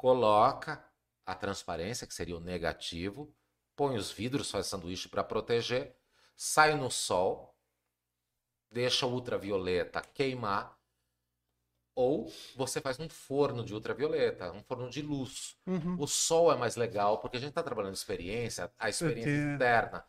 coloca 0.00 0.82
a 1.26 1.34
transparência, 1.34 2.06
que 2.06 2.14
seria 2.14 2.34
o 2.34 2.40
negativo, 2.40 3.30
põe 3.76 3.98
os 3.98 4.10
vidros, 4.10 4.50
faz 4.50 4.66
sanduíche 4.66 5.10
para 5.10 5.22
proteger, 5.22 5.94
sai 6.34 6.74
no 6.74 6.90
sol, 6.90 7.54
deixa 8.70 9.04
o 9.04 9.12
ultravioleta 9.12 10.00
queimar, 10.00 10.74
ou 11.94 12.32
você 12.56 12.80
faz 12.80 12.98
um 12.98 13.10
forno 13.10 13.62
de 13.62 13.74
ultravioleta, 13.74 14.50
um 14.52 14.62
forno 14.62 14.88
de 14.88 15.02
luz. 15.02 15.58
Uhum. 15.66 15.96
O 16.00 16.06
sol 16.06 16.50
é 16.50 16.56
mais 16.56 16.76
legal 16.76 17.18
porque 17.18 17.36
a 17.36 17.40
gente 17.40 17.50
está 17.50 17.62
trabalhando 17.62 17.92
experiência, 17.92 18.72
a 18.78 18.88
experiência 18.88 19.30
Porque- 19.30 19.54
interna. 19.54 20.02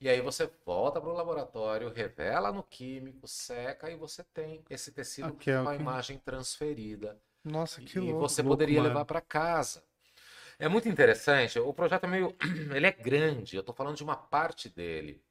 E 0.00 0.08
aí 0.08 0.20
você 0.20 0.48
volta 0.64 1.00
para 1.00 1.10
o 1.10 1.14
laboratório, 1.14 1.90
revela 1.92 2.52
no 2.52 2.62
químico, 2.62 3.26
seca 3.26 3.90
e 3.90 3.96
você 3.96 4.22
tem 4.22 4.64
esse 4.70 4.92
tecido 4.92 5.30
Ok, 5.32 5.52
com 5.52 5.68
a 5.68 5.74
imagem 5.74 6.16
transferida. 6.18 7.20
Nossa, 7.44 7.80
que 7.80 7.98
e 7.98 8.00
louco. 8.00 8.18
você 8.18 8.42
louco, 8.42 8.48
poderia 8.48 8.82
mano. 8.82 8.88
levar 8.88 9.04
para 9.04 9.20
casa. 9.20 9.84
É 10.58 10.68
muito 10.68 10.88
interessante. 10.88 11.58
O 11.58 11.74
projeto 11.74 12.04
é 12.04 12.08
meio, 12.08 12.36
ele 12.74 12.86
é 12.86 12.92
grande. 12.92 13.56
Eu 13.56 13.60
estou 13.60 13.74
falando 13.74 13.96
de 13.96 14.04
uma 14.04 14.16
parte 14.16 14.68
dele. 14.68 15.22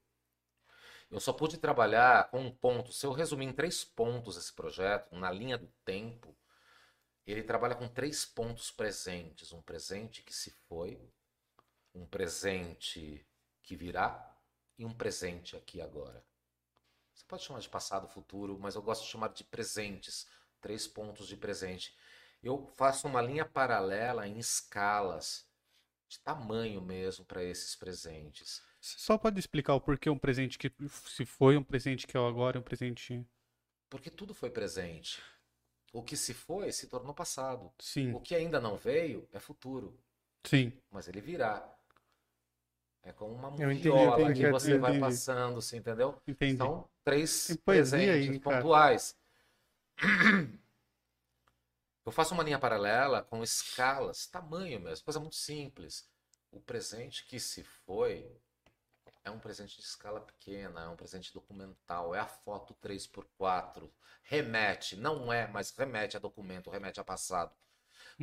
Eu 1.10 1.19
só 1.19 1.34
pude 1.34 1.58
trabalhar 1.58 2.30
com 2.30 2.39
um 2.41 2.52
ponto. 2.52 2.91
Se 2.91 3.06
eu 3.06 3.12
resumir 3.12 3.45
em 3.45 3.54
três 3.54 3.84
pontos 3.84 4.38
esse 4.38 4.54
projeto, 4.54 5.15
na 5.15 5.32
linha 5.32 5.58
do 5.58 5.67
tempo, 5.86 6.36
ele 7.26 7.43
trabalha 7.43 7.76
com 7.76 7.88
três 7.88 8.26
pontos 8.26 8.71
presentes: 8.71 9.52
um 9.52 9.62
presente 9.62 10.24
que 10.24 10.34
se 10.34 10.52
foi, 10.67 11.00
um 11.93 12.06
presente 12.06 13.26
que 13.63 13.76
virá 13.76 14.36
e 14.78 14.86
um 14.86 14.93
presente 14.93 15.56
aqui 15.56 15.78
e 15.78 15.82
agora. 15.82 16.24
Você 17.13 17.26
pode 17.28 17.43
chamar 17.43 17.60
de 17.60 17.69
passado, 17.69 18.08
futuro, 18.08 18.58
mas 18.60 18.76
eu 18.76 18.82
gosto 18.82 19.04
de 19.04 19.10
chamar 19.10 19.30
de 19.30 19.43
presentes, 19.43 20.28
três 20.62 20.88
pontos 20.88 21.28
de 21.28 21.36
presente. 21.38 21.95
Eu 22.44 22.68
faço 22.76 23.08
uma 23.08 23.22
linha 23.22 23.46
paralela 23.46 24.28
em 24.28 24.38
escalas 24.40 25.46
de 26.10 26.20
tamanho 26.20 26.82
mesmo 26.82 27.24
para 27.24 27.44
esses 27.44 27.76
presentes. 27.76 28.62
Você 28.82 28.98
só 29.00 29.18
pode 29.18 29.40
explicar 29.40 29.76
o 29.76 29.82
porquê 29.82 30.10
um 30.10 30.18
presente 30.18 30.58
que 30.58 30.72
se 30.90 31.26
foi, 31.26 31.56
um 31.56 31.64
presente 31.64 32.08
que 32.08 32.18
é 32.18 32.20
o 32.20 32.26
agora, 32.28 32.60
um 32.60 32.64
presente. 32.64 33.24
Porque 33.90 34.10
tudo 34.10 34.34
foi 34.34 34.50
presente. 34.50 35.22
O 35.94 36.02
que 36.02 36.18
se 36.18 36.34
foi 36.34 36.72
se 36.72 36.88
tornou 36.88 37.14
passado. 37.14 37.72
Sim, 37.80 38.14
O 38.14 38.20
que 38.20 38.34
ainda 38.34 38.60
não 38.60 38.76
veio 38.78 39.28
é 39.34 39.40
futuro, 39.40 39.98
sim. 40.46 40.72
mas 40.90 41.08
ele 41.08 41.22
virá. 41.22 41.68
É 43.04 43.12
como 43.12 43.34
uma 43.34 43.50
entendi 43.50 43.90
moviola 43.90 44.30
o 44.30 44.34
que 44.34 44.48
você 44.48 44.78
vai 44.78 44.92
entendi. 44.92 45.06
passando, 45.06 45.56
você 45.62 45.78
entendeu? 45.78 46.22
Entendi. 46.28 46.58
São 46.58 46.90
três 47.04 47.58
presentes 47.66 48.30
aí, 48.30 48.40
cara. 48.40 48.64
Eu 52.06 52.12
faço 52.12 52.34
uma 52.34 52.44
linha 52.44 52.60
paralela 52.60 53.24
com 53.24 53.44
escalas, 53.44 54.26
tamanho 54.28 54.80
mesmo, 54.80 55.06
coisa 55.06 55.20
muito 55.20 55.36
simples. 55.36 56.10
O 56.52 56.60
presente 56.60 57.26
que 57.26 57.40
se 57.40 57.64
foi 57.64 58.30
é 59.24 59.32
um 59.32 59.40
presente 59.40 59.78
de 59.78 59.84
escala 59.84 60.22
pequena, 60.22 60.82
é 60.84 60.88
um 60.90 60.96
presente 60.96 61.34
documental, 61.34 62.14
é 62.16 62.20
a 62.20 62.28
foto 62.28 62.74
3x4. 62.76 63.92
Remete, 64.24 64.96
não 64.96 65.32
é, 65.32 65.48
mas 65.48 65.72
remete 65.72 66.18
a 66.18 66.20
documento, 66.20 66.70
remete 66.70 67.00
a 67.00 67.04
passado. 67.04 67.56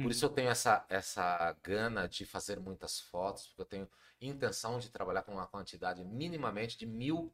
Por 0.00 0.08
Hum. 0.08 0.10
isso 0.10 0.24
eu 0.24 0.30
tenho 0.30 0.50
essa, 0.50 0.84
essa 0.88 1.52
gana 1.62 2.08
de 2.08 2.24
fazer 2.26 2.60
muitas 2.60 3.00
fotos, 3.00 3.48
porque 3.48 3.62
eu 3.62 3.66
tenho 3.66 3.90
intenção 4.20 4.78
de 4.78 4.90
trabalhar 4.90 5.22
com 5.22 5.32
uma 5.32 5.46
quantidade 5.46 6.04
minimamente 6.04 6.78
de 6.78 6.86
mil 6.86 7.32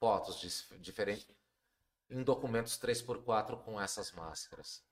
fotos 0.00 0.40
diferentes 0.80 1.26
em 2.10 2.22
documentos 2.22 2.78
3x4 2.78 3.62
com 3.64 3.80
essas 3.80 4.12
máscaras. 4.12 4.84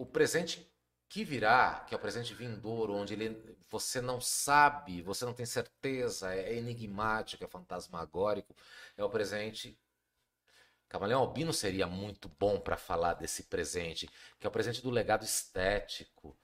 O 0.00 0.06
presente 0.06 0.66
que 1.10 1.24
virá, 1.24 1.80
que 1.86 1.92
é 1.92 1.96
o 1.96 2.00
presente 2.00 2.32
vindouro, 2.32 2.94
onde 2.94 3.12
ele, 3.12 3.58
você 3.68 4.00
não 4.00 4.18
sabe, 4.18 5.02
você 5.02 5.26
não 5.26 5.34
tem 5.34 5.44
certeza, 5.44 6.34
é 6.34 6.56
enigmático, 6.56 7.44
é 7.44 7.46
fantasmagórico, 7.46 8.56
é 8.96 9.04
o 9.04 9.10
presente. 9.10 9.78
Camaleão 10.88 11.20
Albino 11.20 11.52
seria 11.52 11.86
muito 11.86 12.28
bom 12.28 12.58
para 12.58 12.78
falar 12.78 13.14
desse 13.14 13.42
presente, 13.44 14.08
que 14.38 14.46
é 14.46 14.48
o 14.48 14.52
presente 14.52 14.80
do 14.82 14.88
legado 14.90 15.22
estético. 15.22 16.34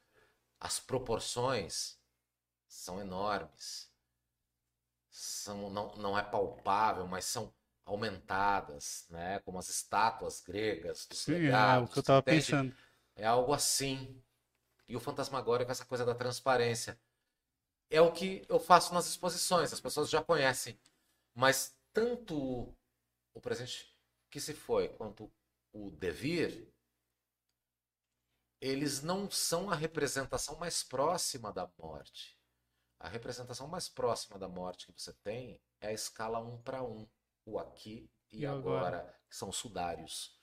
As 0.60 0.78
proporções 0.78 1.98
são 2.68 3.00
enormes. 3.00 3.90
São, 5.10 5.70
não, 5.70 5.96
não 5.96 6.18
é 6.18 6.22
palpável, 6.22 7.06
mas 7.06 7.24
são 7.24 7.52
aumentadas, 7.86 9.06
né? 9.08 9.38
como 9.40 9.58
as 9.58 9.68
estátuas 9.70 10.40
gregas 10.42 11.06
dos 11.06 11.24
Sim, 11.24 11.32
legados. 11.32 11.82
é 11.82 11.84
o 11.84 11.88
que 11.88 11.98
eu 11.98 12.02
tava 12.02 12.22
entende? 12.22 12.22
pensando. 12.22 12.76
É 13.16 13.26
algo 13.26 13.52
assim. 13.52 14.22
E 14.88 14.96
o 14.96 15.00
fantasmagórico, 15.00 15.70
essa 15.72 15.86
coisa 15.86 16.04
da 16.04 16.14
transparência. 16.14 17.00
É 17.90 18.00
o 18.00 18.12
que 18.12 18.44
eu 18.48 18.60
faço 18.60 18.94
nas 18.94 19.06
exposições, 19.08 19.72
as 19.72 19.80
pessoas 19.80 20.10
já 20.10 20.22
conhecem. 20.22 20.78
Mas 21.34 21.76
tanto 21.92 22.74
o 23.34 23.40
presente 23.40 23.94
que 24.30 24.40
se 24.40 24.54
foi 24.54 24.88
quanto 24.90 25.32
o 25.72 25.90
devir, 25.90 26.72
eles 28.60 29.02
não 29.02 29.30
são 29.30 29.70
a 29.70 29.74
representação 29.74 30.56
mais 30.56 30.82
próxima 30.82 31.52
da 31.52 31.70
morte. 31.78 32.38
A 33.00 33.08
representação 33.08 33.68
mais 33.68 33.88
próxima 33.88 34.38
da 34.38 34.48
morte 34.48 34.86
que 34.92 35.00
você 35.00 35.12
tem 35.14 35.60
é 35.80 35.88
a 35.88 35.92
escala 35.92 36.40
um 36.40 36.58
para 36.62 36.82
um, 36.82 37.08
o 37.46 37.58
aqui 37.58 38.10
e, 38.32 38.40
E 38.40 38.46
agora? 38.46 38.88
agora, 38.88 39.20
que 39.28 39.36
são 39.36 39.48
os 39.50 39.56
sudários. 39.56 40.40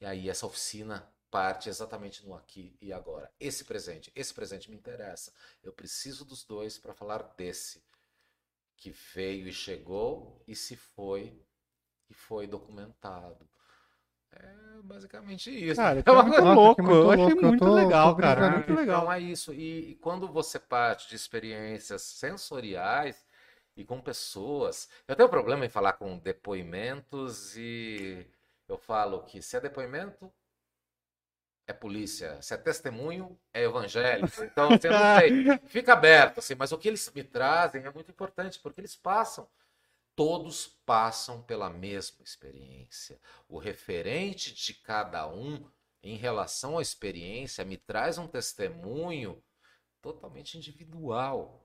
E 0.00 0.06
aí 0.06 0.28
essa 0.28 0.46
oficina 0.46 1.12
parte 1.34 1.68
exatamente 1.68 2.24
no 2.24 2.32
aqui 2.32 2.76
e 2.80 2.92
agora. 2.92 3.28
Esse 3.40 3.64
presente, 3.64 4.12
esse 4.14 4.32
presente 4.32 4.70
me 4.70 4.76
interessa. 4.76 5.32
Eu 5.64 5.72
preciso 5.72 6.24
dos 6.24 6.44
dois 6.44 6.78
para 6.78 6.94
falar 6.94 7.24
desse 7.36 7.82
que 8.76 8.90
veio 9.14 9.48
e 9.48 9.52
chegou 9.52 10.40
e 10.46 10.54
se 10.54 10.76
foi 10.76 11.36
e 12.08 12.14
foi 12.14 12.46
documentado. 12.46 13.48
É 14.30 14.54
basicamente 14.84 15.50
isso. 15.50 15.80
Cara, 15.80 16.04
É 16.06 16.10
uma 16.12 16.22
muito 16.22 16.36
coisa- 16.40 16.54
muito 16.54 16.90
eu 16.92 17.10
achei 17.10 17.24
louco, 17.24 17.42
muito 17.46 17.64
tô- 17.64 17.74
legal, 17.74 18.14
tô 18.14 18.20
cara. 18.20 18.50
Muito 18.52 18.72
legal. 18.74 19.00
Então 19.02 19.12
é 19.12 19.18
isso. 19.20 19.52
E, 19.52 19.90
e 19.90 19.94
quando 19.96 20.28
você 20.28 20.60
parte 20.60 21.08
de 21.08 21.16
experiências 21.16 22.02
sensoriais 22.02 23.26
e 23.76 23.84
com 23.84 24.00
pessoas. 24.00 24.88
Eu 25.08 25.16
tenho 25.16 25.28
problema 25.28 25.66
em 25.66 25.68
falar 25.68 25.94
com 25.94 26.16
depoimentos 26.16 27.56
e 27.56 28.24
eu 28.68 28.78
falo 28.78 29.24
que 29.24 29.42
se 29.42 29.56
é 29.56 29.60
depoimento, 29.60 30.32
é 31.66 31.72
polícia. 31.72 32.40
Se 32.42 32.54
é 32.54 32.56
testemunho, 32.56 33.38
é 33.52 33.62
evangélico. 33.62 34.28
Então, 34.44 34.72
assim, 34.72 34.88
eu 34.88 34.92
não 34.92 35.18
sei. 35.18 35.68
Fica 35.68 35.92
aberto, 35.92 36.38
assim, 36.38 36.54
mas 36.54 36.72
o 36.72 36.78
que 36.78 36.88
eles 36.88 37.10
me 37.14 37.24
trazem 37.24 37.84
é 37.84 37.90
muito 37.90 38.10
importante, 38.10 38.60
porque 38.60 38.80
eles 38.80 38.94
passam. 38.94 39.48
Todos 40.14 40.66
passam 40.86 41.42
pela 41.42 41.68
mesma 41.68 42.22
experiência. 42.22 43.18
O 43.48 43.58
referente 43.58 44.54
de 44.54 44.74
cada 44.74 45.26
um 45.26 45.68
em 46.02 46.16
relação 46.16 46.78
à 46.78 46.82
experiência 46.82 47.64
me 47.64 47.76
traz 47.76 48.18
um 48.18 48.28
testemunho 48.28 49.42
totalmente 50.00 50.56
individual. 50.56 51.63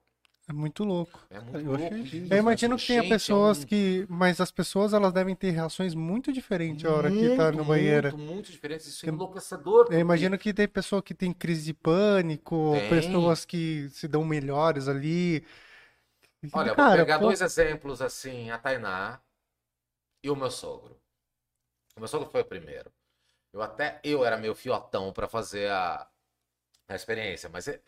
É 0.49 0.51
muito 0.53 0.83
louco. 0.83 1.19
É 1.29 1.39
muito 1.39 1.59
Eu 1.59 1.75
achei 1.75 1.89
louco 1.89 2.05
isso. 2.07 2.33
Eu 2.33 2.37
imagino 2.39 2.75
que 2.77 2.87
tenha 2.87 3.03
é 3.03 3.07
pessoas 3.07 3.59
um- 3.59 3.65
que. 3.67 4.05
Mas 4.09 4.41
as 4.41 4.49
pessoas 4.51 4.93
elas 4.93 5.13
devem 5.13 5.35
ter 5.35 5.51
reações 5.51 5.93
muito 5.93 6.33
diferentes 6.33 6.85
a 6.85 6.91
hora 6.91 7.11
que 7.11 7.35
tá 7.37 7.43
Muito, 7.45 7.57
no 7.57 7.65
banheiro. 7.65 8.17
Muito, 8.17 8.33
muito 8.33 8.51
diferente. 8.51 8.87
Isso 8.89 9.05
é 9.05 9.09
enlouquecedor. 9.09 9.87
Eu 9.91 9.99
imagino 9.99 10.37
que 10.39 10.51
tem 10.51 10.67
pessoa 10.67 11.03
que 11.03 11.13
tem 11.13 11.31
crise 11.31 11.65
de 11.65 11.73
pânico, 11.75 12.71
Tem. 12.73 12.89
pessoas 12.89 13.45
que 13.45 13.89
se 13.91 14.07
dão 14.07 14.25
melhores 14.25 14.87
ali. 14.87 15.45
Olha, 16.51 16.73
cara, 16.73 16.89
vou 16.89 16.97
pegar 17.05 17.19
pô, 17.19 17.25
dois 17.25 17.41
exemplos 17.41 18.01
assim, 18.01 18.49
a 18.49 18.57
Tainá 18.57 19.21
e 20.23 20.29
o 20.31 20.35
meu 20.35 20.49
sogro. 20.49 20.99
O 21.95 21.99
meu 21.99 22.07
sogro 22.07 22.29
foi 22.29 22.41
o 22.41 22.45
primeiro. 22.45 22.91
Eu 23.53 23.61
até 23.61 23.99
eu 24.03 24.25
era 24.25 24.37
meio 24.37 24.55
fiotão 24.55 25.13
para 25.13 25.27
fazer 25.27 25.69
a, 25.69 26.07
a 26.87 26.95
experiência, 26.95 27.49
mas 27.49 27.67
é- 27.67 27.81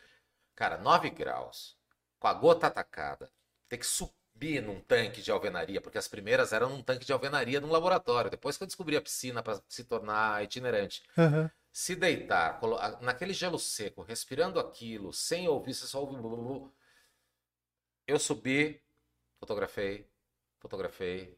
cara, 0.56 0.78
9 0.78 1.10
graus, 1.10 1.78
com 2.22 2.30
a 2.30 2.36
gota 2.36 2.68
atacada, 2.68 3.32
ter 3.70 3.80
que 3.80 3.88
subir 3.88 4.62
num 4.64 4.82
tanque 4.82 5.24
de 5.24 5.32
alvenaria, 5.32 5.82
porque 5.82 6.00
as 6.00 6.08
primeiras 6.08 6.54
eram 6.54 6.70
num 6.70 6.84
tanque 6.84 7.06
de 7.06 7.14
alvenaria 7.14 7.62
num 7.62 7.72
laboratório. 7.72 8.32
Depois 8.32 8.58
que 8.58 8.64
eu 8.64 8.68
descobri 8.68 8.98
a 8.98 9.02
piscina 9.02 9.44
para 9.44 9.62
se 9.70 9.86
tornar 9.86 10.44
itinerante, 10.44 11.04
aham. 11.18 11.52
se 11.74 11.96
deitar 11.96 12.60
naquele 13.02 13.34
gelo 13.34 13.60
seco, 13.60 14.04
respirando 14.04 14.60
aquilo, 14.60 15.14
sem 15.14 15.50
ouvir, 15.50 15.74
você 15.76 15.88
só 15.88 16.02
ouve. 16.02 16.16
Eu 18.08 18.20
subi, 18.20 18.82
fotografei, 19.40 20.08
fotografei, 20.60 21.38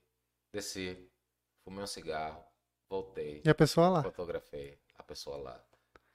desci, 0.51 1.09
fumei 1.63 1.83
um 1.83 1.87
cigarro, 1.87 2.43
voltei, 2.89 3.41
E 3.45 3.49
a 3.49 3.55
pessoa 3.55 3.89
lá. 3.89 4.03
fotografei 4.03 4.79
a 4.97 5.03
pessoa 5.03 5.37
lá. 5.37 5.63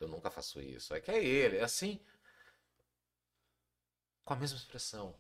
Eu 0.00 0.08
nunca 0.08 0.30
faço 0.30 0.60
isso. 0.60 0.94
É 0.94 1.00
que 1.00 1.10
é 1.10 1.24
ele, 1.24 1.58
é 1.58 1.64
assim, 1.64 2.00
com 4.28 4.34
a 4.34 4.36
mesma 4.36 4.58
expressão, 4.58 5.14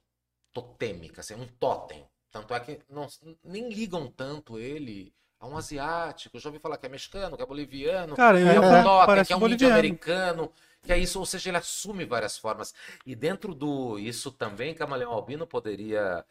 totêmica, 0.52 1.22
assim, 1.22 1.34
um 1.34 1.46
totem. 1.46 2.06
Tanto 2.30 2.52
é 2.52 2.60
que 2.60 2.78
não, 2.90 3.08
nem 3.42 3.70
ligam 3.70 4.06
tanto 4.10 4.58
ele 4.58 5.14
a 5.40 5.46
um 5.46 5.56
asiático. 5.56 6.36
Eu 6.36 6.40
já 6.42 6.50
ouvi 6.50 6.58
falar 6.58 6.76
que 6.76 6.84
é 6.84 6.90
mexicano, 6.90 7.34
que 7.34 7.42
é 7.42 7.46
boliviano, 7.46 8.14
Cara, 8.14 8.36
que 8.36 8.46
é 8.46 8.52
ia 8.52 8.60
um 8.60 8.64
É, 8.64 8.82
totem, 8.82 9.24
que 9.24 9.32
é 9.32 9.36
um 9.36 9.40
boliviano. 9.40 9.72
americano, 9.72 10.52
que 10.82 10.92
é 10.92 10.98
isso, 10.98 11.18
ou 11.18 11.24
seja, 11.24 11.48
ele 11.48 11.56
assume 11.56 12.04
várias 12.04 12.36
formas. 12.36 12.74
E 13.06 13.16
dentro 13.16 13.54
do 13.54 13.98
isso 13.98 14.30
também, 14.30 14.74
Camaleão 14.74 15.10
Albino 15.10 15.46
poderia 15.46 16.22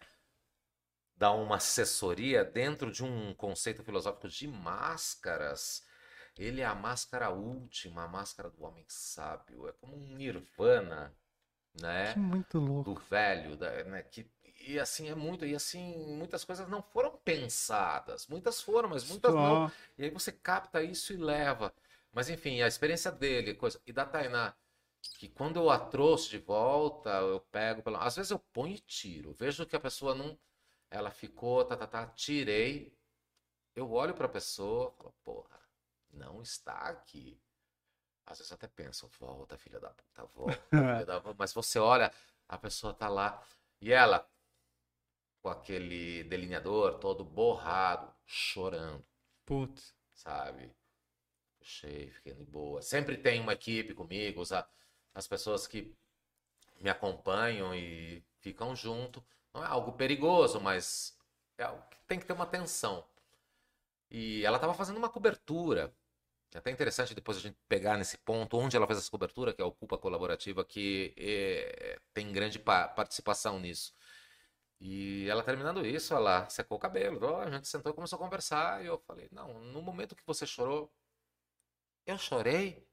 dar 1.16 1.32
uma 1.32 1.56
assessoria 1.56 2.46
dentro 2.46 2.92
de 2.92 3.04
um 3.04 3.34
conceito 3.34 3.84
filosófico 3.84 4.30
de 4.30 4.48
máscaras. 4.48 5.84
Ele 6.38 6.62
é 6.62 6.66
a 6.66 6.76
máscara 6.76 7.32
última, 7.32 8.04
a 8.04 8.08
máscara 8.08 8.52
do 8.52 8.64
homem 8.64 8.86
sábio. 8.88 9.68
É 9.68 9.72
como 9.72 9.96
um 9.98 10.16
nirvana, 10.16 11.12
né? 11.82 12.14
Que 12.14 12.20
muito 12.20 12.60
louco. 12.60 12.94
do 12.94 12.96
velho, 12.96 13.56
da- 13.58 13.84
né, 13.86 14.04
que, 14.04 14.30
e 14.62 14.80
assim 14.80 15.10
é 15.10 15.16
muito, 15.16 15.46
e 15.46 15.56
assim, 15.56 15.96
muitas 16.18 16.44
coisas 16.44 16.68
não 16.70 16.82
foram 16.82 17.18
pensadas, 17.24 18.28
muitas 18.28 18.62
foram, 18.62 18.90
mas 18.90 19.04
muitas 19.06 19.38
não. 19.38 19.62
Só- 19.70 19.72
E 19.98 20.04
aí 20.06 20.10
você 20.10 20.32
capta 20.32 20.84
isso 20.84 21.14
e 21.14 21.18
leva. 21.18 21.74
Mas 22.12 22.30
enfim, 22.30 22.62
a 22.62 22.68
experiência 22.68 23.12
dele, 23.12 23.54
coisa. 23.56 23.80
E 23.86 23.92
da 23.94 24.06
Tainá, 24.06 24.56
que 25.20 25.28
quando 25.30 25.58
eu 25.58 25.70
a 25.70 25.80
trouxe 25.80 26.30
de 26.30 26.38
volta, 26.40 27.10
eu 27.12 27.40
pego 27.52 27.82
pela. 27.84 28.00
Às 28.04 28.16
vezes 28.16 28.32
eu 28.32 28.40
ponho 28.40 28.76
e 28.76 28.80
tiro. 28.80 29.34
Vejo 29.34 29.66
que 29.66 29.76
a 29.76 29.80
pessoa 29.80 30.16
não. 30.16 30.38
Ela 30.92 31.12
ficou, 31.12 31.66
tá, 31.66 31.76
tá, 31.78 31.88
tá, 31.88 32.08
tirei. 32.08 32.94
Eu 33.76 33.92
olho 33.92 34.14
pra 34.14 34.28
pessoa, 34.28 34.92
falo, 34.92 35.14
porra, 35.24 35.60
não 36.12 36.42
está 36.42 36.74
aqui. 36.90 37.40
Às 38.28 38.40
vezes 38.40 38.52
até 38.52 38.68
penso, 38.68 39.10
volta, 39.20 39.58
filha 39.58 39.80
da 39.80 39.90
puta, 39.90 40.26
volta, 40.36 40.62
filha 40.70 41.06
da... 41.06 41.22
Mas 41.38 41.54
você 41.54 41.80
olha, 41.80 42.12
a 42.48 42.58
pessoa 42.58 42.94
tá 42.94 43.08
lá. 43.08 43.42
E 43.82 43.92
ela, 43.92 44.28
com 45.42 45.50
aquele 45.50 46.24
delineador 46.26 47.00
todo 47.00 47.24
borrado, 47.24 48.14
chorando 48.26 49.06
Putz. 49.46 49.96
sabe? 50.14 50.76
Puxei, 51.60 52.12
fiquei 52.12 52.34
de 52.34 52.44
boa. 52.44 52.82
Sempre 52.82 53.18
tem 53.18 53.40
uma 53.40 53.54
equipe 53.54 53.94
comigo, 53.94 54.42
os 54.42 54.52
as 55.14 55.28
pessoas 55.28 55.66
que 55.66 55.96
me 56.80 56.90
acompanham 56.90 57.74
e 57.74 58.24
ficam 58.40 58.76
junto. 58.76 59.24
Não 59.54 59.64
é 59.64 59.68
algo 59.68 59.94
perigoso, 59.94 60.60
mas 60.62 61.18
é 61.58 61.64
algo 61.64 61.82
que 61.90 61.98
tem 62.08 62.20
que 62.20 62.26
ter 62.26 62.34
uma 62.34 62.44
atenção. 62.44 63.04
E 64.12 64.46
ela 64.46 64.58
estava 64.58 64.74
fazendo 64.74 64.98
uma 64.98 65.10
cobertura. 65.10 65.94
É 66.58 66.60
até 66.60 66.72
interessante 66.72 67.14
depois 67.14 67.38
a 67.38 67.42
gente 67.42 67.56
pegar 67.70 67.98
nesse 67.98 68.18
ponto 68.18 68.58
onde 68.58 68.76
ela 68.76 68.88
fez 68.88 68.98
essa 68.98 69.12
cobertura, 69.12 69.54
que 69.54 69.62
é 69.62 69.64
a 69.64 69.68
Ocupa 69.68 69.96
Colaborativa, 69.96 70.66
que 70.66 71.14
é, 71.16 72.00
tem 72.16 72.32
grande 72.32 72.58
pa- 72.58 72.88
participação 72.88 73.60
nisso. 73.60 73.94
E 74.82 75.28
ela 75.30 75.44
terminando 75.44 75.86
isso, 75.86 76.14
ela 76.16 76.50
secou 76.50 76.78
o 76.78 76.82
cabelo, 76.82 77.38
a 77.38 77.52
gente 77.52 77.68
sentou 77.68 77.92
e 77.92 77.96
começou 77.96 78.18
a 78.18 78.20
conversar, 78.22 78.84
e 78.84 78.88
eu 78.88 79.00
falei, 79.08 79.30
não, 79.32 79.54
no 79.62 79.82
momento 79.82 80.16
que 80.16 80.24
você 80.28 80.46
chorou, 80.48 80.92
eu 82.06 82.18
chorei? 82.18 82.88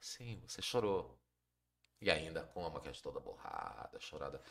Sim, 0.00 0.42
você 0.46 0.62
chorou. 0.62 1.18
E 2.00 2.10
ainda 2.10 2.44
com 2.44 2.66
a 2.66 2.70
maquiagem 2.70 3.02
toda 3.02 3.20
borrada, 3.20 4.00
chorada. 4.00 4.42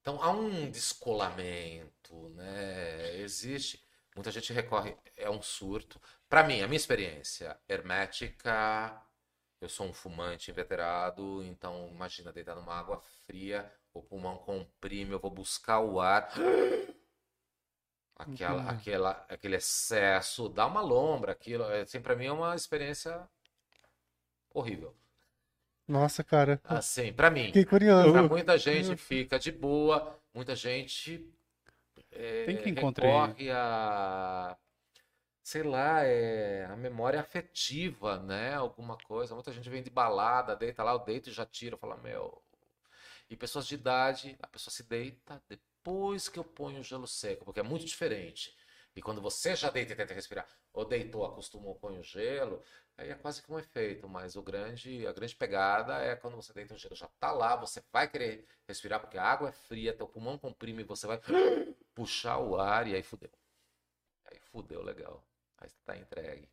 Então 0.00 0.22
há 0.22 0.30
um 0.32 0.70
descolamento, 0.70 2.30
né? 2.30 3.16
Existe. 3.18 3.83
Muita 4.14 4.30
gente 4.30 4.52
recorre, 4.52 4.96
é 5.16 5.28
um 5.28 5.42
surto. 5.42 6.00
Para 6.28 6.44
mim, 6.44 6.62
a 6.62 6.68
minha 6.68 6.76
experiência 6.76 7.58
hermética, 7.68 9.02
eu 9.60 9.68
sou 9.68 9.86
um 9.86 9.92
fumante 9.92 10.50
inveterado, 10.50 11.42
então 11.42 11.88
imagina 11.92 12.32
deitar 12.32 12.54
numa 12.54 12.74
água 12.74 13.00
fria, 13.26 13.72
o 13.92 14.02
pulmão 14.02 14.38
comprime, 14.38 15.12
eu 15.12 15.18
vou 15.18 15.30
buscar 15.30 15.80
o 15.80 16.00
ar. 16.00 16.30
Aquela, 18.16 18.62
Entendi. 18.62 18.76
aquela, 18.76 19.26
aquele 19.28 19.56
excesso, 19.56 20.48
dá 20.48 20.66
uma 20.66 20.80
lombra, 20.80 21.32
aquilo, 21.32 21.64
assim, 21.64 22.00
para 22.00 22.14
mim 22.14 22.26
é 22.26 22.32
uma 22.32 22.54
experiência 22.54 23.28
horrível. 24.50 24.94
Nossa, 25.88 26.22
cara. 26.22 26.60
Assim, 26.64 27.12
pra 27.12 27.30
mim. 27.30 27.46
Fiquei 27.46 27.64
curioso. 27.64 28.12
Pra 28.12 28.22
muita 28.22 28.56
gente 28.56 28.96
fica 28.96 29.38
de 29.38 29.50
boa, 29.50 30.18
muita 30.32 30.54
gente 30.54 31.28
é, 32.14 32.44
Tem 32.46 32.56
que 32.56 32.70
encontrar 32.70 33.28
recorre 33.28 33.50
a, 33.50 34.56
sei 35.42 35.62
lá, 35.62 36.04
é, 36.04 36.64
a 36.66 36.76
memória 36.76 37.20
afetiva, 37.20 38.18
né? 38.20 38.54
Alguma 38.54 38.96
coisa. 38.98 39.34
Muita 39.34 39.52
gente 39.52 39.68
vem 39.70 39.82
de 39.82 39.90
balada, 39.90 40.56
deita 40.56 40.82
lá, 40.82 40.92
eu 40.92 41.00
deito 41.00 41.28
e 41.30 41.32
já 41.32 41.46
tiro, 41.46 41.76
fala, 41.76 41.96
meu. 41.98 42.42
E 43.30 43.36
pessoas 43.36 43.66
de 43.66 43.74
idade, 43.74 44.36
a 44.42 44.46
pessoa 44.46 44.72
se 44.72 44.82
deita 44.84 45.42
depois 45.48 46.28
que 46.28 46.38
eu 46.38 46.44
ponho 46.44 46.80
o 46.80 46.82
gelo 46.84 47.06
seco, 47.06 47.44
porque 47.44 47.60
é 47.60 47.62
muito 47.62 47.84
diferente. 47.84 48.54
E 48.96 49.02
quando 49.02 49.20
você 49.20 49.56
já 49.56 49.70
deita 49.70 49.92
e 49.92 49.96
tenta 49.96 50.14
respirar, 50.14 50.46
ou 50.72 50.84
deitou, 50.84 51.24
acostumou 51.24 51.74
com 51.76 51.88
o 51.98 52.02
gelo, 52.02 52.62
aí 52.96 53.10
é 53.10 53.14
quase 53.14 53.42
que 53.42 53.52
um 53.52 53.58
efeito. 53.58 54.08
Mas 54.08 54.36
o 54.36 54.42
grande, 54.42 55.06
a 55.06 55.12
grande 55.12 55.34
pegada 55.34 55.98
é 55.98 56.14
quando 56.16 56.36
você 56.36 56.52
deita 56.52 56.74
o 56.74 56.78
gelo, 56.78 56.94
já 56.94 57.08
tá 57.20 57.32
lá, 57.32 57.56
você 57.56 57.82
vai 57.92 58.08
querer 58.08 58.46
respirar, 58.68 59.00
porque 59.00 59.18
a 59.18 59.24
água 59.24 59.48
é 59.48 59.52
fria, 59.52 59.92
teu 59.96 60.06
pulmão 60.06 60.38
comprime, 60.38 60.82
e 60.82 60.86
você 60.86 61.06
vai 61.06 61.20
puxar 61.94 62.38
o 62.38 62.58
ar 62.58 62.86
e 62.86 62.94
aí 62.94 63.02
fudeu. 63.02 63.30
Aí 64.26 64.38
fudeu 64.40 64.82
legal. 64.82 65.24
Aí 65.58 65.70
tá 65.84 65.96
entregue. 65.96 66.48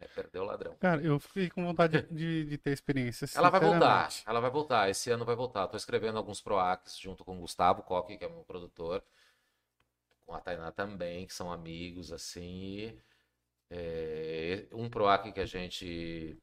Aí 0.00 0.08
perdeu 0.14 0.42
o 0.42 0.46
ladrão. 0.46 0.76
Cara, 0.76 1.02
eu 1.02 1.18
fiquei 1.18 1.50
com 1.50 1.64
vontade 1.64 2.02
de, 2.02 2.44
de 2.44 2.58
ter 2.58 2.70
experiência. 2.70 3.26
Ela 3.36 3.50
vai 3.50 3.60
voltar, 3.60 4.08
ela 4.26 4.40
vai 4.40 4.50
voltar. 4.50 4.88
Esse 4.88 5.10
ano 5.10 5.24
vai 5.24 5.34
voltar. 5.34 5.66
Tô 5.66 5.76
escrevendo 5.76 6.16
alguns 6.18 6.40
PROACs 6.40 6.96
junto 6.98 7.24
com 7.24 7.36
o 7.36 7.40
Gustavo 7.40 7.82
Coque, 7.82 8.16
que 8.16 8.24
é 8.24 8.28
meu 8.28 8.44
produtor, 8.44 9.02
com 10.24 10.34
a 10.34 10.40
Tainá 10.40 10.70
também, 10.70 11.26
que 11.26 11.34
são 11.34 11.50
amigos, 11.52 12.12
assim. 12.12 12.96
É, 13.70 14.68
um 14.72 14.88
PROAC 14.88 15.32
que 15.32 15.40
a 15.40 15.46
gente 15.46 16.40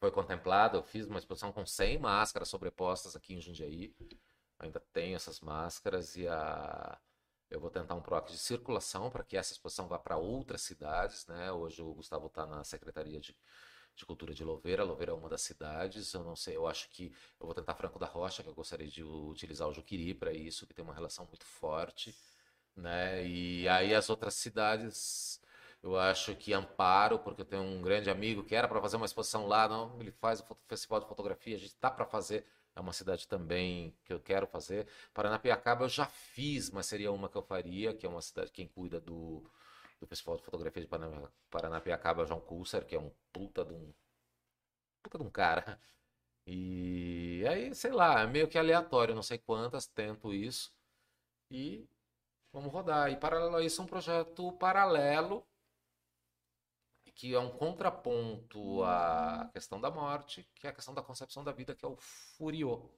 foi 0.00 0.10
contemplado, 0.10 0.78
eu 0.78 0.82
fiz 0.82 1.06
uma 1.06 1.20
exposição 1.20 1.52
com 1.52 1.64
100 1.64 1.98
máscaras 1.98 2.48
sobrepostas 2.48 3.14
aqui 3.14 3.34
em 3.34 3.40
Jundiaí. 3.40 3.94
Ainda 4.58 4.80
tenho 4.92 5.14
essas 5.14 5.40
máscaras 5.40 6.16
e 6.16 6.26
a 6.26 6.98
eu 7.52 7.60
vou 7.60 7.70
tentar 7.70 7.94
um 7.94 8.00
PROAC 8.00 8.30
de 8.30 8.38
circulação 8.38 9.10
para 9.10 9.22
que 9.22 9.36
essa 9.36 9.52
exposição 9.52 9.86
vá 9.86 9.98
para 9.98 10.16
outras 10.16 10.62
cidades, 10.62 11.26
né? 11.26 11.52
Hoje 11.52 11.82
o 11.82 11.92
Gustavo 11.92 12.26
está 12.26 12.46
na 12.46 12.64
Secretaria 12.64 13.20
de, 13.20 13.36
de 13.94 14.06
Cultura 14.06 14.32
de 14.32 14.42
Louveira. 14.42 14.82
Louveira 14.82 15.12
é 15.12 15.14
uma 15.14 15.28
das 15.28 15.42
cidades. 15.42 16.12
Eu 16.14 16.24
não 16.24 16.34
sei, 16.34 16.56
eu 16.56 16.66
acho 16.66 16.88
que 16.88 17.12
eu 17.38 17.46
vou 17.46 17.54
tentar 17.54 17.74
Franco 17.74 17.98
da 17.98 18.06
Rocha, 18.06 18.42
que 18.42 18.48
eu 18.48 18.54
gostaria 18.54 18.88
de 18.88 19.04
utilizar 19.04 19.68
o 19.68 19.72
Juquiri 19.74 20.14
para 20.14 20.32
isso, 20.32 20.66
que 20.66 20.72
tem 20.74 20.84
uma 20.84 20.94
relação 20.94 21.26
muito 21.26 21.44
forte, 21.44 22.16
né? 22.74 23.26
E 23.26 23.68
aí 23.68 23.94
as 23.94 24.08
outras 24.08 24.34
cidades, 24.34 25.40
eu 25.82 25.98
acho 25.98 26.34
que 26.36 26.54
Amparo, 26.54 27.18
porque 27.18 27.42
eu 27.42 27.46
tenho 27.46 27.62
um 27.62 27.82
grande 27.82 28.08
amigo 28.10 28.42
que 28.44 28.54
era 28.54 28.66
para 28.66 28.80
fazer 28.80 28.96
uma 28.96 29.06
exposição 29.06 29.46
lá, 29.46 29.68
não, 29.68 30.00
ele 30.00 30.12
faz 30.12 30.40
o 30.40 30.56
festival 30.66 31.00
de 31.00 31.06
fotografia, 31.06 31.56
a 31.56 31.58
gente 31.58 31.74
tá 31.76 31.90
para 31.90 32.06
fazer 32.06 32.46
é 32.74 32.80
uma 32.80 32.92
cidade 32.92 33.28
também 33.28 33.94
que 34.04 34.12
eu 34.12 34.20
quero 34.20 34.46
fazer. 34.46 34.86
Paranapiacaba 35.14 35.84
eu 35.84 35.88
já 35.88 36.06
fiz, 36.06 36.70
mas 36.70 36.86
seria 36.86 37.12
uma 37.12 37.28
que 37.28 37.36
eu 37.36 37.42
faria, 37.42 37.94
que 37.94 38.06
é 38.06 38.08
uma 38.08 38.22
cidade, 38.22 38.50
quem 38.52 38.66
cuida 38.68 39.00
do, 39.00 39.42
do 40.00 40.06
Festival 40.06 40.36
de 40.36 40.42
Fotografia 40.44 40.82
de 40.82 40.88
Parana- 40.88 41.32
Paranapiacaba 41.50 42.26
João 42.26 42.40
Coulser, 42.40 42.84
que 42.86 42.94
é 42.96 43.00
um 43.00 43.10
puta 43.32 43.64
de 43.64 43.74
um, 43.74 43.92
puta 45.02 45.18
de 45.18 45.24
um 45.24 45.30
cara. 45.30 45.78
E 46.46 47.44
aí, 47.48 47.74
sei 47.74 47.92
lá, 47.92 48.22
é 48.22 48.26
meio 48.26 48.48
que 48.48 48.58
aleatório, 48.58 49.14
não 49.14 49.22
sei 49.22 49.38
quantas, 49.38 49.86
tento 49.86 50.34
isso. 50.34 50.72
E 51.50 51.88
vamos 52.52 52.72
rodar. 52.72 53.10
E 53.12 53.16
paralelo 53.18 53.56
a 53.56 53.62
isso, 53.64 53.82
um 53.82 53.86
projeto 53.86 54.52
paralelo, 54.54 55.46
que 57.14 57.34
é 57.34 57.38
um 57.38 57.50
contraponto 57.50 58.82
à 58.84 59.48
questão 59.52 59.80
da 59.80 59.90
morte, 59.90 60.46
que 60.54 60.66
é 60.66 60.70
a 60.70 60.72
questão 60.72 60.94
da 60.94 61.02
concepção 61.02 61.44
da 61.44 61.52
vida, 61.52 61.74
que 61.74 61.84
é 61.84 61.88
o 61.88 61.96
Furiô. 61.98 62.90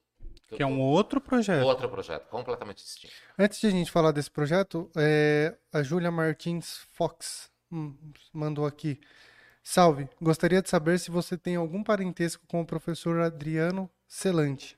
eu 0.49 0.57
Que 0.57 0.63
é 0.63 0.65
um 0.65 0.75
tô- 0.77 0.81
outro 0.81 1.19
projeto. 1.21 1.65
Outro 1.65 1.89
projeto, 1.89 2.27
completamente 2.29 2.83
distinto. 2.83 3.13
Antes 3.37 3.59
de 3.59 3.67
a 3.67 3.69
gente 3.69 3.91
falar 3.91 4.11
desse 4.11 4.31
projeto, 4.31 4.89
é, 4.95 5.55
a 5.73 5.83
Júlia 5.83 6.09
Martins 6.11 6.77
Fox 6.93 7.51
hum, 7.71 7.95
mandou 8.33 8.65
aqui. 8.65 8.99
Salve, 9.61 10.07
gostaria 10.21 10.61
de 10.61 10.69
saber 10.69 10.99
se 10.99 11.09
você 11.11 11.37
tem 11.37 11.55
algum 11.55 11.83
parentesco 11.83 12.45
com 12.47 12.61
o 12.61 12.65
professor 12.65 13.19
Adriano 13.21 13.89
Celante. 14.07 14.77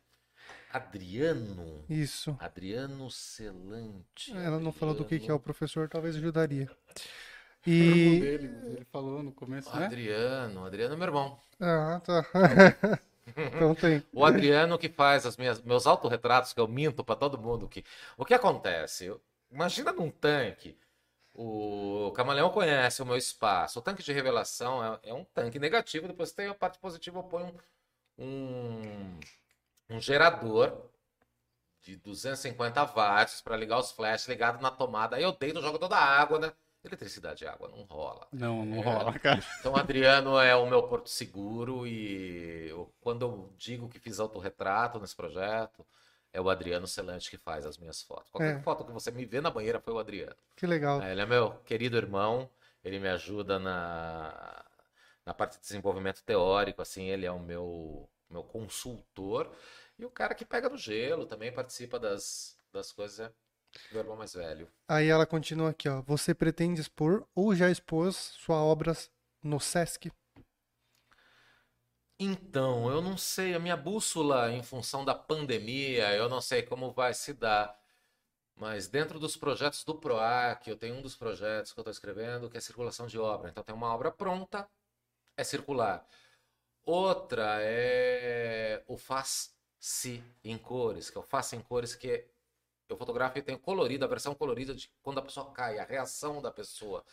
Adriano. 0.72 1.84
Isso. 1.90 2.36
Adriano 2.40 3.10
Celante. 3.10 4.32
Ela 4.32 4.60
não 4.60 4.72
falou 4.72 4.96
do 4.96 5.04
que, 5.06 5.10
que 5.20 5.26
é 5.30 5.34
o 5.34 5.36
Adriano- 5.36 5.40
professor, 5.42 5.90
talvez 5.90 6.16
ajudaria. 6.16 6.70
O 7.80 7.84
irmão 7.84 8.14
E. 8.14 8.20
dele, 8.20 8.48
ele 8.64 8.86
falou 8.86 9.22
no 9.24 9.32
começo, 9.32 9.78
né? 9.78 9.86
Adriano, 9.86 10.66
Adriano 10.66 10.94
é 10.94 10.98
meu 10.98 11.08
irmão. 11.08 11.40
Ah, 11.60 12.02
tá. 12.04 12.24
Então 13.36 13.76
tem. 13.76 14.04
O 14.14 14.26
Adriano 14.26 14.78
que 14.80 14.90
faz 14.90 15.26
as 15.26 15.38
minhas, 15.38 15.62
meus 15.62 15.86
autorretratos, 15.86 16.54
que 16.54 16.60
eu 16.60 16.68
minto 16.68 17.04
pra 17.04 17.16
todo 17.16 17.38
mundo. 17.38 17.68
Que, 17.68 17.84
o 18.18 18.26
que 18.26 18.34
acontece? 18.34 19.14
Imagina 19.52 19.92
num 19.92 20.10
tanque. 20.10 20.78
O 21.34 22.12
Camaleão 22.16 22.50
conhece 22.50 23.02
o 23.02 23.06
meu 23.06 23.18
espaço. 23.18 23.80
O 23.80 23.82
tanque 23.82 24.04
de 24.04 24.14
revelação 24.14 24.84
é, 24.84 25.00
é 25.10 25.14
um 25.14 25.24
tanque 25.26 25.60
negativo. 25.60 26.08
Depois 26.08 26.32
tem 26.32 26.48
a 26.48 26.54
parte 26.56 26.80
positiva, 26.80 27.20
eu 27.20 27.24
ponho 27.24 27.56
um, 28.18 28.26
um, 28.26 29.20
um 29.98 30.00
gerador 30.02 30.90
de 31.82 31.96
250 31.98 32.84
watts 32.86 33.42
para 33.42 33.56
ligar 33.58 33.80
os 33.80 33.92
flashes 33.92 34.28
ligado 34.28 34.62
na 34.62 34.72
tomada. 34.72 35.16
Aí 35.16 35.24
eu 35.24 35.32
deito, 35.32 35.62
jogo 35.62 35.80
toda 35.80 35.96
a 35.96 36.04
água, 36.04 36.40
né? 36.40 36.54
Eletricidade 36.88 37.44
e 37.44 37.48
água 37.48 37.68
não 37.68 37.84
rola. 37.84 38.28
Não, 38.32 38.66
não 38.66 38.78
É. 38.78 38.82
rola, 38.84 39.20
cara. 39.20 39.44
Então, 39.60 39.74
o 39.74 39.78
Adriano 39.78 40.38
é 40.40 40.56
o 40.56 40.68
meu 40.70 40.84
porto 40.84 41.10
seguro 41.10 41.86
e 41.86 42.68
eu- 42.70 42.92
quando 43.02 43.22
eu 43.24 43.54
digo 43.58 43.90
que 43.90 44.00
fiz 44.00 44.20
autorretrato 44.20 45.00
nesse 45.00 45.16
projeto, 45.16 45.86
é 46.34 46.40
o 46.42 46.50
Adriano 46.50 46.88
Celante 46.88 47.30
que 47.30 47.38
faz 47.38 47.66
as 47.66 47.78
minhas 47.78 48.02
fotos. 48.02 48.30
Qualquer 48.32 48.58
É. 48.58 48.62
foto 48.62 48.84
que 48.86 48.92
você 48.92 49.12
me 49.12 49.26
vê 49.26 49.42
na 49.42 49.50
banheira 49.50 49.80
foi 49.80 49.94
o 49.94 50.00
Adriano. 50.00 50.36
Que 50.56 50.66
legal. 50.68 51.02
Ele 51.02 51.22
é 51.22 51.26
meu 51.26 51.52
querido 51.66 51.98
irmão, 51.98 52.50
ele 52.84 53.00
me 53.00 53.10
ajuda 53.10 53.60
na, 53.60 54.66
na 55.26 55.34
parte 55.34 55.56
de 55.56 55.62
desenvolvimento 55.62 56.24
teórico, 56.24 56.82
assim, 56.82 57.06
ele 57.10 57.26
é 57.26 57.32
o 57.32 57.40
meu, 57.40 58.08
meu 58.30 58.44
consultor. 58.44 59.52
E 60.00 60.06
o 60.06 60.10
cara 60.12 60.36
que 60.36 60.46
pega 60.46 60.70
no 60.70 60.78
gelo 60.78 61.26
também 61.26 61.52
participa 61.52 62.00
das, 62.00 62.56
das 62.72 62.92
coisas, 62.92 63.20
é 63.20 63.32
meu 63.92 64.02
irmão 64.02 64.18
mais 64.18 64.34
velho. 64.34 64.68
Aí 64.88 65.08
ela 65.08 65.26
continua 65.26 65.70
aqui, 65.70 65.88
ó. 65.90 66.02
Você 66.02 66.34
pretende 66.34 66.82
expor 66.82 67.28
ou 67.36 67.56
já 67.56 67.70
expôs 67.70 68.16
sua 68.16 68.64
obra 68.64 68.94
no 69.44 69.60
Sesc? 69.60 70.12
Então, 72.20 72.90
eu 72.90 73.00
não 73.00 73.16
sei, 73.16 73.54
a 73.54 73.60
minha 73.60 73.78
bússola 73.78 74.52
em 74.52 74.64
função 74.64 75.06
da 75.06 75.14
pandemia, 75.14 76.16
eu 76.16 76.28
não 76.28 76.42
sei 76.42 76.64
como 76.64 76.92
vai 76.92 77.14
se 77.14 77.32
dar. 77.34 77.78
Mas 78.56 78.88
dentro 78.88 79.20
dos 79.20 79.38
projetos 79.38 79.84
do 79.84 79.94
PROAC, 79.94 80.68
eu 80.68 80.76
tenho 80.76 80.96
um 80.96 81.02
dos 81.02 81.16
projetos 81.16 81.72
que 81.72 81.80
eu 81.80 81.84
estou 81.84 81.92
escrevendo 81.92 82.50
que 82.50 82.58
é 82.58 82.60
circulação 82.60 83.06
de 83.06 83.20
obra. 83.20 83.50
Então 83.50 83.64
tem 83.64 83.76
uma 83.76 83.94
obra 83.94 84.12
pronta, 84.12 84.68
é 85.38 85.44
circular. 85.44 86.04
Outra 86.84 87.60
é 87.62 88.84
o 88.88 88.98
Faz-se 88.98 90.24
em 90.44 90.58
cores, 90.58 91.12
que 91.12 91.18
é 91.18 91.22
o 91.22 91.24
Faz-se 91.24 91.56
em 91.56 91.62
cores, 91.62 91.94
que 91.94 92.26
eu 92.94 92.98
fotografo 92.98 93.38
e 93.38 93.42
tenho 93.42 93.60
colorido, 93.60 94.06
a 94.06 94.08
versão 94.08 94.34
colorida 94.36 94.74
de 94.76 94.90
quando 95.02 95.20
a 95.20 95.22
pessoa 95.22 95.52
cai, 95.52 95.80
a 95.80 95.84
reação 95.86 96.42
da 96.42 96.52
pessoa. 96.52 97.04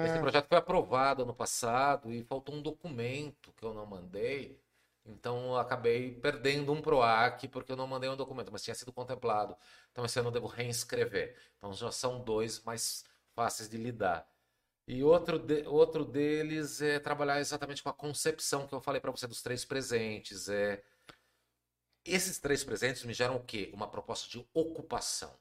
Esse 0.00 0.18
Ah, 0.18 0.18
projeto 0.18 0.48
foi 0.48 0.58
aprovado 0.58 1.22
ano 1.22 1.34
passado 1.34 2.12
e 2.12 2.22
faltou 2.24 2.54
um 2.54 2.62
documento 2.62 3.52
que 3.52 3.64
eu 3.64 3.74
não 3.74 3.86
mandei. 3.86 4.60
Então 5.06 5.46
eu 5.50 5.56
acabei 5.58 6.12
perdendo 6.20 6.72
um 6.72 6.80
PROAC 6.80 7.48
porque 7.48 7.70
eu 7.72 7.76
não 7.76 7.86
mandei 7.86 8.08
um 8.08 8.16
documento, 8.16 8.50
mas 8.52 8.62
tinha 8.62 8.74
sido 8.74 8.92
contemplado. 8.92 9.56
Então 9.92 10.04
esse 10.04 10.18
ano 10.18 10.28
eu 10.28 10.32
devo 10.32 10.46
reescrever. 10.46 11.36
Então 11.58 11.72
já 11.74 11.90
são 11.92 12.20
dois 12.22 12.62
mais 12.64 13.04
fáceis 13.34 13.68
de 13.68 13.76
lidar. 13.76 14.26
E 14.86 15.02
outro, 15.02 15.38
de- 15.38 15.66
outro 15.66 16.04
deles 16.04 16.82
é 16.82 16.98
trabalhar 16.98 17.40
exatamente 17.40 17.82
com 17.82 17.88
a 17.88 17.92
concepção 17.94 18.66
que 18.66 18.74
eu 18.74 18.80
falei 18.80 19.00
para 19.00 19.10
você 19.10 19.26
dos 19.26 19.42
três 19.42 19.64
presentes. 19.64 20.48
É... 20.48 20.82
Esses 22.04 22.38
três 22.38 22.62
presentes 22.62 23.04
me 23.04 23.14
geram 23.14 23.36
o 23.36 23.44
quê? 23.44 23.70
Uma 23.72 23.88
proposta 23.88 24.28
de 24.28 24.44
ocupação. 24.52 25.34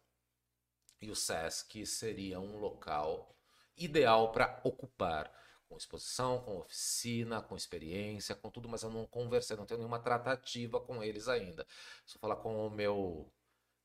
E 1.01 1.09
o 1.09 1.15
SESC 1.15 1.85
seria 1.85 2.39
um 2.39 2.57
local 2.57 3.35
ideal 3.75 4.31
para 4.31 4.61
ocupar, 4.63 5.29
com 5.67 5.75
exposição, 5.75 6.39
com 6.43 6.59
oficina, 6.59 7.41
com 7.41 7.55
experiência, 7.57 8.35
com 8.35 8.49
tudo, 8.49 8.69
mas 8.69 8.83
eu 8.83 8.89
não 8.89 9.05
conversei, 9.05 9.57
não 9.57 9.65
tenho 9.65 9.79
nenhuma 9.79 9.99
tratativa 9.99 10.79
com 10.79 11.03
eles 11.03 11.27
ainda. 11.27 11.65
Se 12.05 12.15
eu 12.15 12.19
falar 12.21 12.37
com 12.37 12.67
o 12.67 12.69
meu 12.69 13.29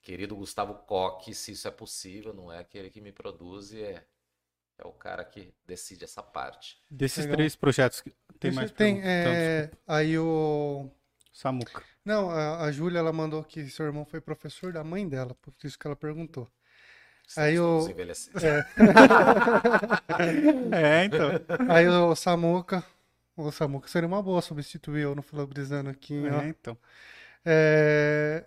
querido 0.02 0.36
Gustavo 0.36 0.74
Coque, 0.86 1.34
se 1.34 1.52
isso 1.52 1.66
é 1.66 1.70
possível, 1.70 2.32
não 2.32 2.52
é 2.52 2.58
aquele 2.58 2.90
que 2.90 3.00
me 3.00 3.10
produz, 3.10 3.72
é, 3.72 4.06
é 4.78 4.86
o 4.86 4.92
cara 4.92 5.24
que 5.24 5.52
decide 5.66 6.04
essa 6.04 6.22
parte. 6.22 6.80
Desses 6.88 7.24
Legal. 7.24 7.36
três 7.38 7.56
projetos, 7.56 8.00
que- 8.00 8.10
tem 8.38 8.50
deixa- 8.50 8.60
mais 8.60 8.70
tem, 8.70 9.00
é, 9.02 9.70
aí 9.86 10.16
o 10.18 10.88
Samuca. 11.38 11.84
Não, 12.04 12.30
a, 12.30 12.64
a 12.64 12.72
Júlia 12.72 12.98
ela 12.98 13.12
mandou 13.12 13.44
que 13.44 13.70
seu 13.70 13.86
irmão 13.86 14.04
foi 14.04 14.20
professor 14.20 14.72
da 14.72 14.82
mãe 14.82 15.08
dela, 15.08 15.36
por 15.40 15.54
isso 15.62 15.78
que 15.78 15.86
ela 15.86 15.94
perguntou. 15.94 16.48
Aí 17.36 17.54
Estamos 17.54 17.86
o- 17.86 17.90
envelhecidos. 17.90 18.42
É, 20.72 21.04
então. 21.04 21.30
Aí 21.68 21.86
o 21.88 22.14
Samuca, 22.16 22.82
O 23.36 23.50
Samuca 23.52 23.86
seria 23.88 24.08
uma 24.08 24.22
boa 24.22 24.42
substituir 24.42 25.02
eu 25.02 25.14
no 25.14 25.22
Filabrizando 25.22 25.90
aqui, 25.90 26.22
ó. 26.28 26.42
É, 26.42 26.48
então. 26.48 26.76
É... 27.44 28.44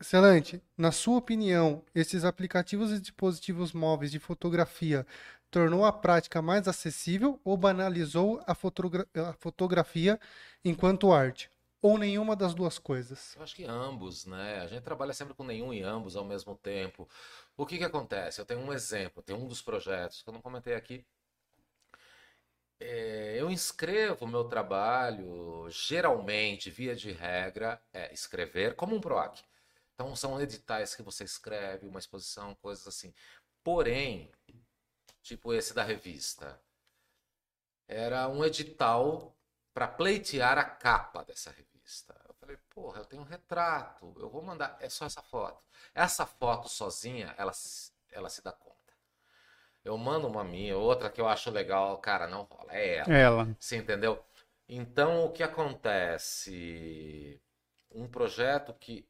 Excelente. 0.00 0.62
Na 0.78 0.90
sua 0.92 1.18
opinião, 1.18 1.82
esses 1.94 2.24
aplicativos 2.24 2.90
e 2.92 3.00
dispositivos 3.00 3.72
móveis 3.72 4.10
de 4.10 4.18
fotografia 4.18 5.06
tornou 5.50 5.84
a 5.84 5.92
prática 5.92 6.40
mais 6.40 6.66
acessível 6.66 7.38
ou 7.44 7.56
banalizou 7.56 8.42
a, 8.46 8.54
fotogra- 8.54 9.06
a 9.14 9.32
fotografia 9.34 10.18
enquanto 10.64 11.12
arte? 11.12 11.50
Ou 11.82 11.96
nenhuma 11.96 12.36
das 12.36 12.54
duas 12.54 12.78
coisas? 12.78 13.34
Eu 13.36 13.42
acho 13.42 13.54
que 13.54 13.64
ambos, 13.64 14.26
né? 14.26 14.60
A 14.60 14.66
gente 14.66 14.82
trabalha 14.82 15.14
sempre 15.14 15.34
com 15.34 15.44
nenhum 15.44 15.72
e 15.72 15.82
ambos 15.82 16.14
ao 16.14 16.24
mesmo 16.24 16.54
tempo. 16.56 17.08
O 17.56 17.64
que 17.64 17.78
que 17.78 17.84
acontece? 17.84 18.40
Eu 18.40 18.44
tenho 18.44 18.60
um 18.60 18.72
exemplo, 18.72 19.22
tem 19.22 19.34
um 19.34 19.46
dos 19.46 19.62
projetos 19.62 20.22
que 20.22 20.28
eu 20.28 20.34
não 20.34 20.42
comentei 20.42 20.74
aqui. 20.74 21.06
É, 22.78 23.36
eu 23.38 23.50
inscrevo 23.50 24.24
o 24.24 24.28
meu 24.28 24.44
trabalho, 24.44 25.68
geralmente, 25.70 26.70
via 26.70 26.94
de 26.96 27.12
regra, 27.12 27.82
é 27.92 28.12
escrever 28.12 28.74
como 28.74 28.96
um 28.96 29.00
PROAC. 29.00 29.42
Então, 29.94 30.16
são 30.16 30.40
editais 30.40 30.94
que 30.94 31.02
você 31.02 31.24
escreve, 31.24 31.86
uma 31.86 31.98
exposição, 31.98 32.54
coisas 32.56 32.86
assim. 32.86 33.12
Porém, 33.62 34.30
tipo 35.22 35.52
esse 35.52 35.74
da 35.74 35.82
revista, 35.82 36.60
era 37.88 38.28
um 38.28 38.44
edital 38.44 39.36
para 39.74 39.88
pleitear 39.88 40.58
a 40.58 40.64
capa 40.64 41.24
dessa 41.24 41.50
revista. 41.50 42.14
Eu 42.28 42.34
falei, 42.34 42.56
porra, 42.70 43.00
eu 43.00 43.04
tenho 43.04 43.22
um 43.22 43.26
retrato, 43.26 44.14
eu 44.18 44.28
vou 44.30 44.42
mandar, 44.42 44.76
é 44.80 44.88
só 44.88 45.06
essa 45.06 45.22
foto. 45.22 45.64
Essa 45.94 46.26
foto 46.26 46.68
sozinha, 46.68 47.34
ela, 47.38 47.52
se- 47.52 47.92
ela 48.10 48.28
se 48.28 48.42
dá 48.42 48.52
conta. 48.52 48.76
Eu 49.84 49.96
mando 49.96 50.26
uma 50.28 50.44
minha, 50.44 50.76
outra 50.76 51.10
que 51.10 51.20
eu 51.20 51.28
acho 51.28 51.50
legal, 51.50 51.98
cara, 51.98 52.26
não 52.26 52.42
rola, 52.42 52.72
é 52.74 52.96
ela. 52.98 53.12
Ela. 53.14 53.56
Você 53.58 53.76
entendeu? 53.76 54.22
Então, 54.68 55.24
o 55.24 55.32
que 55.32 55.42
acontece? 55.42 57.40
Um 57.90 58.06
projeto 58.08 58.74
que 58.74 59.08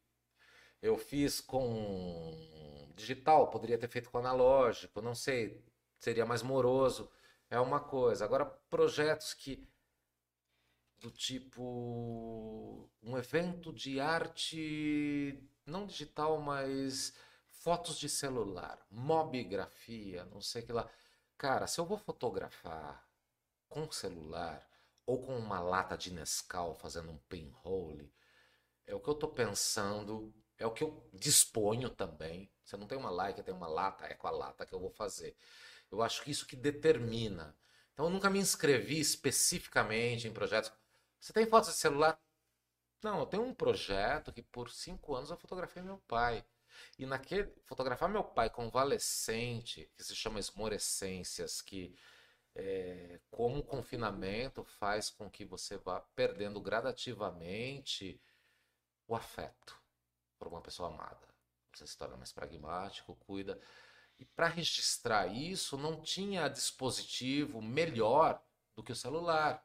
eu 0.83 0.97
fiz 0.99 1.41
com 1.41 2.91
digital, 2.95 3.49
poderia 3.51 3.79
ter 3.79 3.89
feito 3.89 4.11
com 4.11 4.19
analógico, 4.19 5.01
não 5.03 5.15
sei, 5.15 5.63
seria 5.99 6.27
mais 6.27 6.43
moroso, 6.43 7.11
é 7.51 7.59
uma 7.61 7.81
coisa. 7.81 8.25
Agora, 8.25 8.45
projetos 8.47 9.35
que 9.35 9.69
do 11.01 11.11
tipo 11.11 12.91
um 13.03 13.17
evento 13.17 13.73
de 13.73 13.99
arte 13.99 15.43
não 15.67 15.87
digital, 15.87 16.39
mas 16.41 17.15
fotos 17.49 17.99
de 17.99 18.09
celular, 18.09 18.79
mobigrafia, 18.91 20.25
não 20.27 20.41
sei 20.41 20.63
que 20.63 20.73
lá. 20.73 20.89
Cara, 21.39 21.67
se 21.67 21.81
eu 21.81 21.87
vou 21.87 21.97
fotografar 21.97 23.09
com 23.69 23.91
celular 23.91 24.67
ou 25.07 25.23
com 25.23 25.37
uma 25.37 25.61
lata 25.61 25.97
de 25.97 26.13
Nescau 26.13 26.75
fazendo 26.75 27.11
um 27.11 27.19
pinhole, 27.29 28.13
é 28.87 28.95
o 28.95 29.01
que 29.01 29.09
eu 29.09 29.15
tô 29.15 29.29
pensando, 29.29 30.35
é 30.59 30.67
o 30.67 30.73
que 30.73 30.85
eu 30.85 31.09
disponho 31.13 31.89
também. 31.89 32.51
Você 32.65 32.77
não 32.77 32.87
tem 32.87 32.99
uma 32.99 33.11
like, 33.11 33.43
tem 33.43 33.55
uma 33.55 33.69
lata, 33.69 34.05
é 34.07 34.15
com 34.15 34.27
a 34.27 34.31
lata 34.31 34.67
que 34.67 34.75
eu 34.75 34.81
vou 34.81 34.91
fazer. 34.91 35.37
Eu 35.91 36.03
acho 36.03 36.23
que 36.23 36.31
isso 36.31 36.47
que 36.47 36.57
determina. 36.57 37.57
Então 37.93 38.07
eu 38.07 38.11
nunca 38.11 38.31
me 38.31 38.39
inscrevi 38.39 39.01
especificamente 39.01 40.29
em 40.29 40.33
projetos. 40.33 40.73
Você 41.21 41.33
tem 41.33 41.47
fotos 41.47 41.71
de 41.71 41.77
celular? 41.77 42.19
Não, 43.03 43.21
eu 43.21 43.27
tenho 43.27 43.45
um 43.45 43.55
projeto 43.55 44.33
que 44.33 44.43
por 44.43 44.71
cinco 44.71 45.15
anos 45.15 45.31
eu 45.31 45.37
fotografei 45.37 45.83
meu 45.83 45.99
pai. 46.09 46.45
E 46.99 47.07
naquele 47.07 47.53
fotografar 47.67 48.09
meu 48.09 48.25
pai 48.25 48.49
convalescente, 48.51 49.91
que 49.97 50.03
se 50.05 50.15
chama 50.17 50.39
esmorecências, 50.41 51.61
que 51.61 51.95
é, 52.55 53.21
como 53.31 53.59
o 53.59 53.65
confinamento 53.65 54.65
faz 54.65 55.11
com 55.11 55.31
que 55.31 55.45
você 55.45 55.77
vá 55.79 56.01
perdendo 56.15 56.61
gradativamente 56.61 58.21
o 59.07 59.15
afeto 59.15 59.79
por 60.39 60.49
uma 60.49 60.63
pessoa 60.63 60.89
amada. 60.89 61.29
Você 61.75 61.87
se 61.87 61.97
torna 61.97 62.17
mais 62.17 62.33
pragmático, 62.33 63.15
cuida. 63.17 63.61
E 64.19 64.25
para 64.25 64.49
registrar 64.49 65.27
isso, 65.27 65.77
não 65.77 66.03
tinha 66.03 66.49
dispositivo 66.49 67.63
melhor 67.63 68.43
do 68.75 68.83
que 68.83 68.93
o 68.93 68.97
celular. 68.97 69.65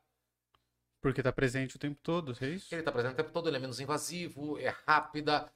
Porque 1.06 1.22
tá 1.22 1.32
presente 1.32 1.76
o 1.76 1.80
tempo 1.80 1.99
todo, 2.01 2.36
é 2.41 2.47
isso? 2.47 2.74
Ele 2.74 2.82
está 2.82 2.91
presente 2.91 3.14
o 3.14 3.16
tempo 3.18 3.30
todo, 3.32 3.47
ele 3.47 3.58
é 3.58 3.60
menos 3.60 3.80
invasivo, 3.80 4.58
é 4.58 4.74
rápida. 4.88 5.47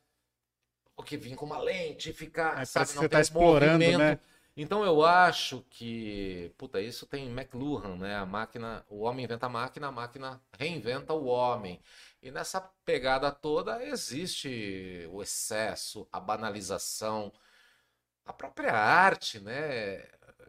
O 0.95 1.02
que 1.02 1.18
vir 1.18 1.36
com 1.36 1.47
uma 1.47 1.58
lente, 1.58 2.14
ficar, 2.14 2.62
É, 2.62 2.66
sabe, 2.66 2.74
parece 2.74 2.91
que 2.91 2.95
não 2.97 3.02
você 3.04 3.10
tem 3.10 3.18
tá 3.18 3.22
explorando, 3.22 3.84
movimento. 3.84 3.97
né? 4.00 4.20
Então 4.56 4.84
eu 4.84 5.04
acho 5.04 5.66
que, 5.72 6.54
puta, 6.56 6.80
isso 6.80 7.08
tem 7.08 7.30
McLuhan, 7.32 7.95
né? 7.95 8.16
A 8.16 8.28
máquina, 8.28 8.86
o 8.89 9.00
homem 9.00 9.26
inventa 9.26 9.47
a 9.47 9.50
máquina, 9.50 9.88
a 9.88 9.91
máquina 9.91 10.39
reinventa 10.56 11.14
o 11.14 11.26
homem. 11.26 11.82
E 12.22 12.30
nessa 12.30 12.62
pegada 12.86 13.32
toda 13.32 13.84
existe 13.84 15.08
o 15.12 15.24
excesso, 15.24 16.08
a 16.12 16.20
banalização, 16.20 17.32
a 18.26 18.34
própria 18.34 18.74
arte, 18.74 19.39
né? 19.39 20.04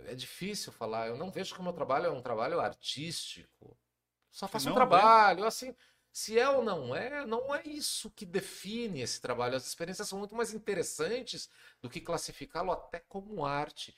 É 0.06 0.14
difícil 0.14 0.72
falar. 0.72 1.08
Eu 1.08 1.16
não 1.16 1.30
vejo 1.30 1.54
que 1.54 1.60
o 1.60 1.64
meu 1.64 1.72
trabalho 1.72 2.06
é 2.06 2.10
um 2.10 2.22
trabalho 2.22 2.60
artístico. 2.60 3.76
Só 4.30 4.46
faço 4.48 4.70
um 4.70 4.74
trabalho, 4.74 5.44
assim. 5.44 5.74
Se 6.12 6.38
é 6.38 6.48
ou 6.48 6.64
não 6.64 6.94
é, 6.94 7.24
não 7.24 7.54
é 7.54 7.62
isso 7.64 8.10
que 8.10 8.26
define 8.26 9.00
esse 9.00 9.20
trabalho. 9.20 9.56
As 9.56 9.66
experiências 9.66 10.08
são 10.08 10.18
muito 10.18 10.34
mais 10.34 10.52
interessantes 10.52 11.48
do 11.80 11.88
que 11.88 12.00
classificá-lo 12.00 12.72
até 12.72 12.98
como 13.08 13.44
arte. 13.44 13.96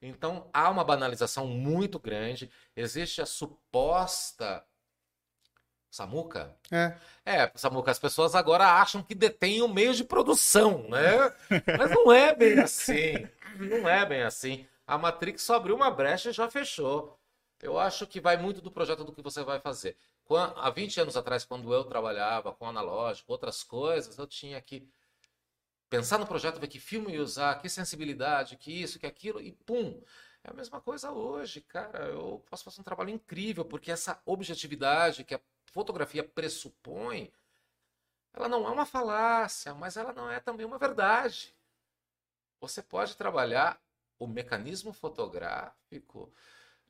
Então, 0.00 0.50
há 0.52 0.68
uma 0.68 0.84
banalização 0.84 1.46
muito 1.46 1.98
grande. 1.98 2.50
Existe 2.76 3.22
a 3.22 3.26
suposta. 3.26 4.64
Samuca? 5.90 6.54
É, 6.72 6.96
É, 7.24 7.52
Samuca, 7.54 7.90
as 7.90 8.00
pessoas 8.00 8.34
agora 8.34 8.80
acham 8.80 9.02
que 9.02 9.14
detêm 9.14 9.62
o 9.62 9.68
meio 9.68 9.94
de 9.94 10.04
produção, 10.04 10.88
né? 10.88 11.32
Mas 11.78 11.90
não 11.90 12.12
é 12.12 12.34
bem 12.34 12.58
assim. 12.58 13.28
Não 13.56 13.88
é 13.88 14.04
bem 14.04 14.22
assim. 14.22 14.66
A 14.86 14.98
Matrix 14.98 15.42
só 15.42 15.54
abriu 15.54 15.76
uma 15.76 15.90
brecha 15.90 16.30
e 16.30 16.32
já 16.32 16.50
fechou. 16.50 17.18
Eu 17.62 17.78
acho 17.78 18.06
que 18.06 18.20
vai 18.20 18.36
muito 18.36 18.60
do 18.60 18.70
projeto 18.70 19.04
do 19.04 19.12
que 19.12 19.22
você 19.22 19.42
vai 19.42 19.60
fazer. 19.60 19.96
Há 20.56 20.70
20 20.70 21.00
anos 21.00 21.16
atrás, 21.16 21.44
quando 21.44 21.72
eu 21.72 21.84
trabalhava 21.84 22.52
com 22.52 22.66
analógico, 22.66 23.32
outras 23.32 23.62
coisas, 23.62 24.16
eu 24.18 24.26
tinha 24.26 24.60
que 24.60 24.88
pensar 25.88 26.18
no 26.18 26.26
projeto, 26.26 26.58
ver 26.58 26.68
que 26.68 26.80
filme 26.80 27.18
usar, 27.18 27.60
que 27.60 27.68
sensibilidade, 27.68 28.56
que 28.56 28.72
isso, 28.72 28.98
que 28.98 29.06
aquilo, 29.06 29.40
e 29.40 29.52
pum. 29.52 30.02
É 30.42 30.50
a 30.50 30.54
mesma 30.54 30.80
coisa 30.80 31.10
hoje, 31.10 31.60
cara. 31.60 32.06
Eu 32.06 32.42
posso 32.50 32.64
fazer 32.64 32.80
um 32.80 32.84
trabalho 32.84 33.10
incrível, 33.10 33.64
porque 33.64 33.90
essa 33.90 34.20
objetividade 34.26 35.24
que 35.24 35.34
a 35.34 35.40
fotografia 35.66 36.24
pressupõe, 36.24 37.32
ela 38.32 38.48
não 38.48 38.66
é 38.66 38.70
uma 38.70 38.84
falácia, 38.84 39.74
mas 39.74 39.96
ela 39.96 40.12
não 40.12 40.30
é 40.30 40.40
também 40.40 40.66
uma 40.66 40.78
verdade. 40.78 41.54
Você 42.60 42.82
pode 42.82 43.16
trabalhar 43.16 43.80
o 44.18 44.26
mecanismo 44.26 44.92
fotográfico 44.92 46.32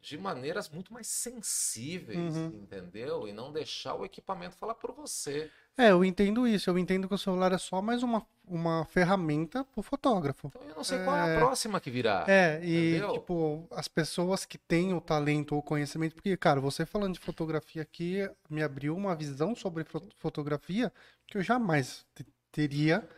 de 0.05 0.19
maneiras 0.19 0.69
muito 0.69 0.93
mais 0.93 1.07
sensíveis, 1.07 2.37
Uhum. 2.37 2.47
entendeu? 2.63 3.27
E 3.29 3.33
não 3.33 3.53
deixar 3.53 3.95
o 3.95 4.05
equipamento 4.05 4.57
falar 4.57 4.75
por 4.75 4.93
você. 4.93 5.51
é, 5.77 5.91
eu 5.91 6.05
entendo 6.05 6.47
isso. 6.47 6.71
Eu 6.71 6.79
entendo 6.79 7.09
que 7.09 7.15
o 7.15 7.19
celular 7.19 7.51
é 7.53 7.59
só 7.59 7.83
mais 7.83 8.03
uma, 8.05 8.25
uma 8.47 8.85
ferramenta 8.85 9.65
pro 9.65 9.83
fotógrafo. 9.83 10.47
Então 10.55 10.69
eu 10.69 10.77
não 10.77 10.85
sei 10.85 10.99
qual 11.03 11.17
é 11.17 11.21
a 11.23 11.27
É. 11.29 11.39
próxima 11.39 11.81
que 11.81 11.91
virá. 11.91 12.25
É, 12.29 12.61
e 12.65 12.91
Entendeu? 12.97 13.13
tipo, 13.15 13.67
as 13.73 13.89
pessoas 13.89 14.45
que 14.45 14.57
têm 14.57 14.95
o 14.95 15.01
talento 15.01 15.55
ou 15.57 15.63
conhecimento, 15.63 16.15
porque, 16.15 16.37
cara, 16.37 16.61
você 16.61 16.87
falando 16.87 17.15
de 17.15 17.21
fotografia 17.21 17.83
aqui 17.83 18.29
me 18.49 18.63
abriu 18.63 18.95
uma 18.97 19.17
visão 19.17 19.55
sobre 19.57 19.83
fo- 19.85 20.03
fotografia 20.19 20.93
que 21.27 21.39
eu 21.39 21.43
jamais 21.43 22.07
te- 22.15 22.25
teria 22.53 23.09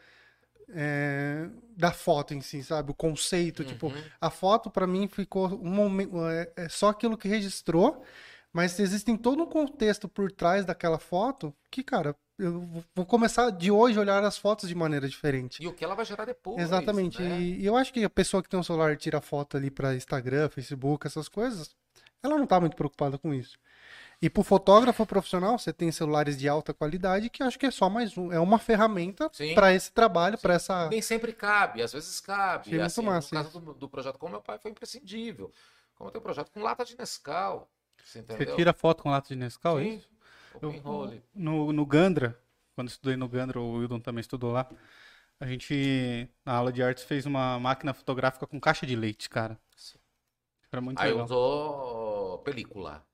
é, 0.72 1.48
da 1.76 1.92
foto 1.92 2.34
em 2.34 2.40
si, 2.40 2.62
sabe? 2.62 2.90
O 2.90 2.94
conceito, 2.94 3.64
tipo, 3.64 3.86
Uhum. 3.88 4.02
a 4.20 4.30
foto 4.30 4.70
pra 4.70 4.86
mim 4.86 5.06
ficou 5.08 5.46
um 5.62 5.70
momento, 5.70 6.24
é, 6.26 6.50
é 6.56 6.68
só 6.68 6.88
aquilo 6.88 7.16
que 7.16 7.28
registrou, 7.28 8.02
mas 8.52 8.78
existem 8.80 9.16
todo 9.16 9.42
um 9.42 9.46
contexto 9.46 10.08
por 10.08 10.30
trás 10.32 10.64
daquela 10.64 10.98
foto 10.98 11.54
que, 11.70 11.82
cara, 11.82 12.16
eu 12.38 12.60
vou- 12.94 13.06
começar 13.06 13.50
de 13.50 13.70
hoje 13.70 13.96
a 13.98 14.00
olhar 14.00 14.22
as 14.24 14.36
fotos 14.36 14.68
de 14.68 14.74
maneira 14.74 15.08
diferente. 15.08 15.62
E 15.62 15.66
o 15.66 15.72
que 15.72 15.84
ela 15.84 15.94
vai 15.94 16.04
gerar 16.04 16.24
depois. 16.24 16.60
Exatamente. 16.60 17.20
né? 17.22 17.38
E, 17.40 17.60
e 17.62 17.66
eu 17.66 17.76
acho 17.76 17.92
que 17.92 18.04
a 18.04 18.10
pessoa 18.10 18.42
que 18.42 18.48
tem 18.48 18.58
um 18.58 18.62
celular 18.62 18.92
e 18.92 18.96
tira 18.96 19.20
foto 19.20 19.56
ali 19.56 19.70
pra 19.70 19.94
Instagram, 19.94 20.48
Facebook, 20.50 21.06
essas 21.06 21.28
coisas, 21.28 21.74
ela 22.22 22.36
não 22.36 22.46
tá 22.46 22.58
muito 22.60 22.76
preocupada 22.76 23.16
com 23.18 23.32
isso. 23.32 23.56
E 24.20 24.30
pro 24.30 24.42
fotógrafo 24.42 25.04
profissional, 25.04 25.58
você 25.58 25.72
tem 25.72 25.92
celulares 25.92 26.38
de 26.38 26.48
alta 26.48 26.72
qualidade 26.72 27.28
que 27.28 27.42
acho 27.42 27.58
que 27.58 27.66
é 27.66 27.70
só 27.70 27.88
mais 27.88 28.16
um, 28.16 28.32
é 28.32 28.40
uma 28.40 28.58
ferramenta 28.58 29.30
pra 29.54 29.72
esse 29.74 29.92
trabalho, 29.92 30.38
pra 30.38 30.54
essa 30.54 30.88
Nem 30.88 31.02
sempre 31.02 31.32
cabe, 31.32 31.82
às 31.82 31.92
vezes 31.92 32.20
cabe. 32.20 32.70
Sim, 32.70 32.80
assim, 32.80 33.02
massa 33.02 33.36
no 33.36 33.42
caso 33.42 33.60
do, 33.60 33.74
do 33.74 33.88
projeto 33.88 34.18
com 34.18 34.28
meu 34.28 34.40
pai 34.40 34.58
foi 34.58 34.70
imprescindível. 34.70 35.52
Como 35.96 36.08
eu 36.08 36.12
tenho 36.12 36.20
um 36.20 36.24
projeto 36.24 36.50
com 36.50 36.62
lata 36.62 36.84
de 36.84 36.96
Nescau. 36.96 37.68
Você 38.02 38.22
Você 38.22 38.46
tira 38.46 38.72
foto 38.72 39.02
com 39.02 39.10
lata 39.10 39.28
de 39.28 39.36
Nescau, 39.36 39.78
é 39.78 39.84
Sim, 39.84 39.96
isso? 39.98 40.08
o 40.54 40.60
Eu- 40.62 41.22
no, 41.34 41.72
no 41.72 41.86
Gandra, 41.86 42.38
quando 42.74 42.88
eu 42.88 42.92
estudei 42.92 43.16
no 43.16 43.28
Gandra, 43.28 43.60
o 43.60 43.72
Wildon 43.78 44.00
também 44.00 44.20
estudou 44.20 44.52
lá. 44.52 44.66
A 45.38 45.46
gente, 45.46 46.28
na 46.44 46.54
aula 46.54 46.72
de 46.72 46.82
artes, 46.82 47.04
fez 47.04 47.26
uma 47.26 47.58
máquina 47.60 47.92
fotográfica 47.92 48.46
com 48.46 48.58
caixa 48.60 48.86
de 48.86 48.96
leite, 48.96 49.28
cara. 49.28 49.58
Era 50.72 50.80
muito 50.80 51.00
Aí 51.00 51.10
legal. 51.10 51.24
usou 51.24 52.38
película. 52.40 53.05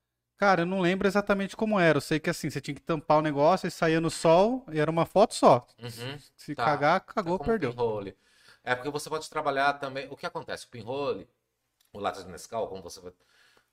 Cara, 0.43 0.63
eu 0.63 0.67
não 0.67 0.81
lembro 0.81 1.07
exatamente 1.07 1.57
como 1.57 1.79
era. 1.79 1.99
Eu 1.99 2.01
sei 2.01 2.19
que 2.19 2.29
assim, 2.29 2.51
você 2.51 2.61
tinha 2.61 2.75
que 2.75 2.81
tampar 2.81 3.19
o 3.19 3.23
negócio 3.23 3.69
e 3.69 3.71
saía 3.71 4.01
no 4.01 4.11
sol 4.11 4.67
e 4.73 4.81
era 4.81 4.91
uma 4.91 5.07
foto 5.07 5.35
só. 5.37 5.65
Uhum. 5.79 6.19
Se 6.37 6.53
Tá. 6.57 6.65
cagar, 6.65 7.01
cagou, 7.03 7.35
É 7.35 7.39
como 7.39 7.51
perdeu. 7.51 7.71
pinhole. 7.71 8.19
É 8.65 8.75
porque 8.75 8.91
você 8.91 9.09
pode 9.09 9.31
trabalhar 9.31 9.75
também. 9.75 10.09
O 10.11 10.17
que 10.17 10.27
acontece? 10.27 10.67
O 10.67 10.69
pinhole, 10.69 11.29
o 11.93 12.01
lata 12.01 12.25
de 12.25 12.29
Nescau, 12.29 12.67
como 12.67 12.83
você. 12.83 13.01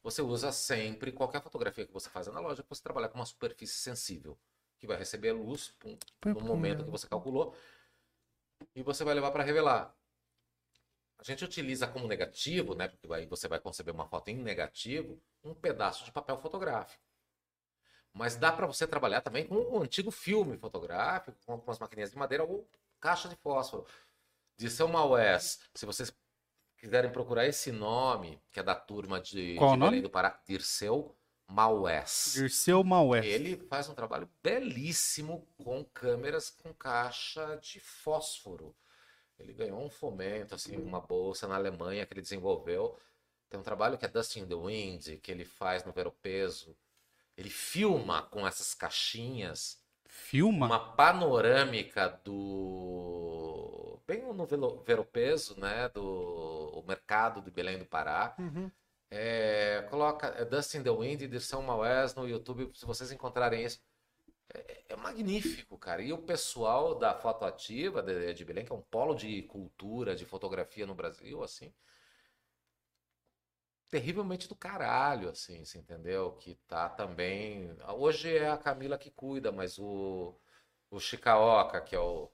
Você 0.03 0.21
usa 0.21 0.51
sempre, 0.51 1.11
qualquer 1.11 1.41
fotografia 1.41 1.87
que 1.87 1.91
você 1.91 2.07
faz 2.07 2.27
analógica, 2.27 2.67
você 2.69 2.83
trabalha 2.83 3.09
com 3.09 3.17
uma 3.17 3.25
superfície 3.25 3.73
sensível, 3.79 4.37
que 4.77 4.85
vai 4.85 4.95
receber 4.95 5.31
luz 5.31 5.73
pum, 5.79 5.97
no 6.23 6.41
momento 6.41 6.83
que 6.83 6.91
você 6.91 7.07
calculou, 7.07 7.55
e 8.75 8.83
você 8.83 9.03
vai 9.03 9.15
levar 9.15 9.31
para 9.31 9.43
revelar. 9.43 9.93
A 11.19 11.23
gente 11.23 11.43
utiliza 11.43 11.85
como 11.85 12.07
negativo, 12.07 12.73
né? 12.73 12.87
Porque 12.87 13.13
aí 13.13 13.25
você 13.25 13.47
vai 13.47 13.59
conceber 13.59 13.93
uma 13.93 14.07
foto 14.07 14.29
em 14.29 14.37
negativo, 14.37 15.21
um 15.43 15.53
pedaço 15.53 16.05
de 16.05 16.11
papel 16.13 16.37
fotográfico. 16.37 17.03
Mas 18.13 18.37
dá 18.37 18.51
para 18.51 18.65
você 18.65 18.87
trabalhar 18.87 19.21
também 19.21 19.45
com 19.45 19.55
um 19.55 19.81
antigo 19.81 20.11
filme 20.11 20.57
fotográfico, 20.57 21.37
com, 21.45 21.59
com 21.59 21.71
as 21.71 21.77
maquininhas 21.77 22.11
de 22.11 22.17
madeira 22.17 22.45
ou 22.45 22.65
caixa 23.01 23.27
de 23.27 23.35
fósforo. 23.35 23.85
Dirceu 24.57 24.87
Maués, 24.87 25.59
se 25.75 25.85
vocês 25.85 26.11
quiserem 26.77 27.11
procurar 27.11 27.45
esse 27.45 27.71
nome, 27.71 28.41
que 28.51 28.59
é 28.59 28.63
da 28.63 28.75
turma 28.75 29.19
de, 29.19 29.55
Qual 29.55 29.73
de 29.73 29.77
nome? 29.77 30.01
Do 30.01 30.09
Pará, 30.09 30.41
Dirceu 30.45 31.13
Maués. 31.47 32.31
Dirceu 32.33 32.83
Maués. 32.83 33.25
Ele 33.25 33.57
faz 33.67 33.89
um 33.89 33.93
trabalho 33.93 34.29
belíssimo 34.41 35.47
com 35.57 35.83
câmeras 35.83 36.49
com 36.49 36.73
caixa 36.73 37.57
de 37.57 37.79
fósforo. 37.79 38.75
Ele 39.39 39.53
ganhou 39.53 39.81
um 39.81 39.89
fomento, 39.89 40.55
assim, 40.55 40.77
uma 40.77 40.99
bolsa 40.99 41.47
na 41.47 41.55
Alemanha 41.55 42.05
que 42.05 42.13
ele 42.13 42.21
desenvolveu. 42.21 42.97
Tem 43.49 43.59
um 43.59 43.63
trabalho 43.63 43.97
que 43.97 44.05
é 44.05 44.07
Dusting 44.07 44.45
the 44.45 44.55
Wind, 44.55 45.19
que 45.21 45.31
ele 45.31 45.45
faz 45.45 45.83
no 45.83 45.91
Veropeso. 45.91 46.75
Ele 47.37 47.49
filma 47.49 48.23
com 48.23 48.45
essas 48.45 48.73
caixinhas 48.73 49.81
Filma? 50.09 50.65
uma 50.65 50.79
panorâmica 50.95 52.19
do. 52.23 53.99
Bem 54.07 54.23
no 54.33 54.45
Veropeso, 54.83 55.59
né? 55.59 55.87
Do 55.89 56.01
o 56.73 56.83
mercado 56.87 57.41
de 57.41 57.51
Belém 57.51 57.77
do 57.77 57.85
Pará. 57.85 58.35
Uhum. 58.39 58.71
É, 59.11 59.85
coloca 59.89 60.27
é 60.37 60.45
Dust 60.45 60.75
in 60.75 60.83
the 60.83 60.89
Wind 60.89 61.21
Dirceu 61.21 61.61
Maués 61.61 62.13
no 62.15 62.27
YouTube, 62.27 62.71
se 62.75 62.85
vocês 62.85 63.11
encontrarem 63.11 63.63
isso. 63.63 63.79
É, 64.53 64.83
é 64.89 64.95
magnífico, 64.95 65.77
cara. 65.77 66.01
E 66.03 66.13
o 66.13 66.17
pessoal 66.17 66.95
da 66.95 67.13
Foto 67.15 67.45
Ativa 67.45 68.01
de, 68.03 68.33
de 68.33 68.45
Belém, 68.45 68.65
que 68.65 68.71
é 68.71 68.75
um 68.75 68.81
polo 68.81 69.15
de 69.15 69.41
cultura, 69.43 70.15
de 70.15 70.25
fotografia 70.25 70.85
no 70.85 70.95
Brasil, 70.95 71.43
assim, 71.43 71.73
terrivelmente 73.89 74.47
do 74.47 74.55
caralho, 74.55 75.29
assim, 75.29 75.63
você 75.65 75.77
entendeu? 75.79 76.31
Que 76.33 76.55
tá 76.67 76.89
também. 76.89 77.75
Hoje 77.97 78.35
é 78.37 78.49
a 78.49 78.57
Camila 78.57 78.97
que 78.97 79.11
cuida, 79.11 79.51
mas 79.51 79.77
o, 79.79 80.35
o 80.91 80.99
Chicaoca, 80.99 81.81
que 81.81 81.95
é 81.95 81.99
o, 81.99 82.31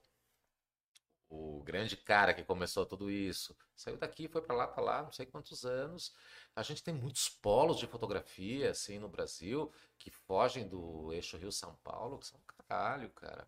o 1.29 1.61
grande 1.63 1.97
cara 1.97 2.33
que 2.33 2.43
começou 2.43 2.85
tudo 2.85 3.09
isso, 3.11 3.55
saiu 3.75 3.97
daqui, 3.97 4.27
foi 4.27 4.41
pra 4.41 4.55
lá, 4.55 4.67
tá 4.67 4.81
lá, 4.81 5.03
não 5.03 5.11
sei 5.11 5.25
quantos 5.25 5.65
anos. 5.65 6.13
A 6.55 6.63
gente 6.63 6.83
tem 6.83 6.93
muitos 6.93 7.29
polos 7.29 7.77
de 7.77 7.87
fotografia, 7.87 8.71
assim, 8.71 8.97
no 8.99 9.09
Brasil, 9.09 9.71
que 9.97 10.09
fogem 10.09 10.67
do 10.67 11.11
eixo 11.13 11.37
Rio-São 11.37 11.75
Paulo, 11.83 12.19
que 12.19 12.27
são 12.27 12.39
caralho, 12.67 13.09
cara. 13.11 13.47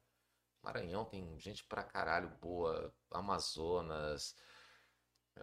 Maranhão 0.63 1.05
tem 1.05 1.39
gente 1.39 1.63
pra 1.65 1.83
caralho 1.83 2.29
boa, 2.41 2.93
Amazonas, 3.11 4.35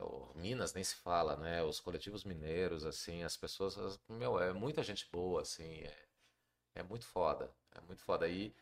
o 0.01 0.33
Minas 0.35 0.75
nem 0.75 0.83
se 0.85 0.95
fala, 0.97 1.37
né? 1.37 1.63
Os 1.63 1.81
coletivos 1.81 2.25
mineiros, 2.25 2.85
assim, 2.85 3.23
as 3.23 3.37
pessoas, 3.37 3.77
as- 3.79 4.01
meu, 4.09 4.39
é 4.39 4.53
muita 4.53 4.83
gente 4.83 5.09
boa, 5.11 5.43
assim, 5.43 5.65
é, 5.83 6.07
é 6.77 6.83
muito 6.85 7.07
foda, 7.07 7.53
é 7.73 7.81
muito 7.83 8.03
foda. 8.03 8.29
E 8.29 8.55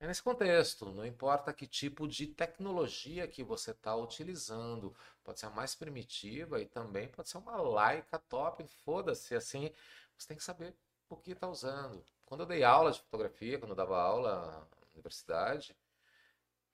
é 0.00 0.06
nesse 0.06 0.22
contexto, 0.22 0.86
não 0.92 1.06
importa 1.06 1.52
que 1.52 1.66
tipo 1.66 2.08
de 2.08 2.26
tecnologia 2.26 3.28
que 3.28 3.42
você 3.44 3.70
está 3.72 3.94
utilizando, 3.94 4.94
pode 5.22 5.38
ser 5.40 5.46
a 5.46 5.50
mais 5.50 5.74
primitiva 5.76 6.60
e 6.60 6.66
também 6.66 7.06
pode 7.08 7.28
ser 7.28 7.38
uma 7.38 7.56
Leica 7.60 8.18
top, 8.18 8.66
foda-se, 8.84 9.34
assim, 9.34 9.70
você 10.16 10.26
tem 10.28 10.36
que 10.36 10.42
saber 10.44 10.74
o 11.08 11.16
que 11.16 11.32
está 11.32 11.48
usando. 11.48 12.04
Quando 12.26 12.40
eu 12.42 12.46
dei 12.46 12.64
aula 12.64 12.90
de 12.92 13.00
fotografia, 13.00 13.58
quando 13.58 13.70
eu 13.72 13.76
dava 13.76 14.00
aula 14.00 14.66
na 14.80 14.86
universidade, 14.94 15.76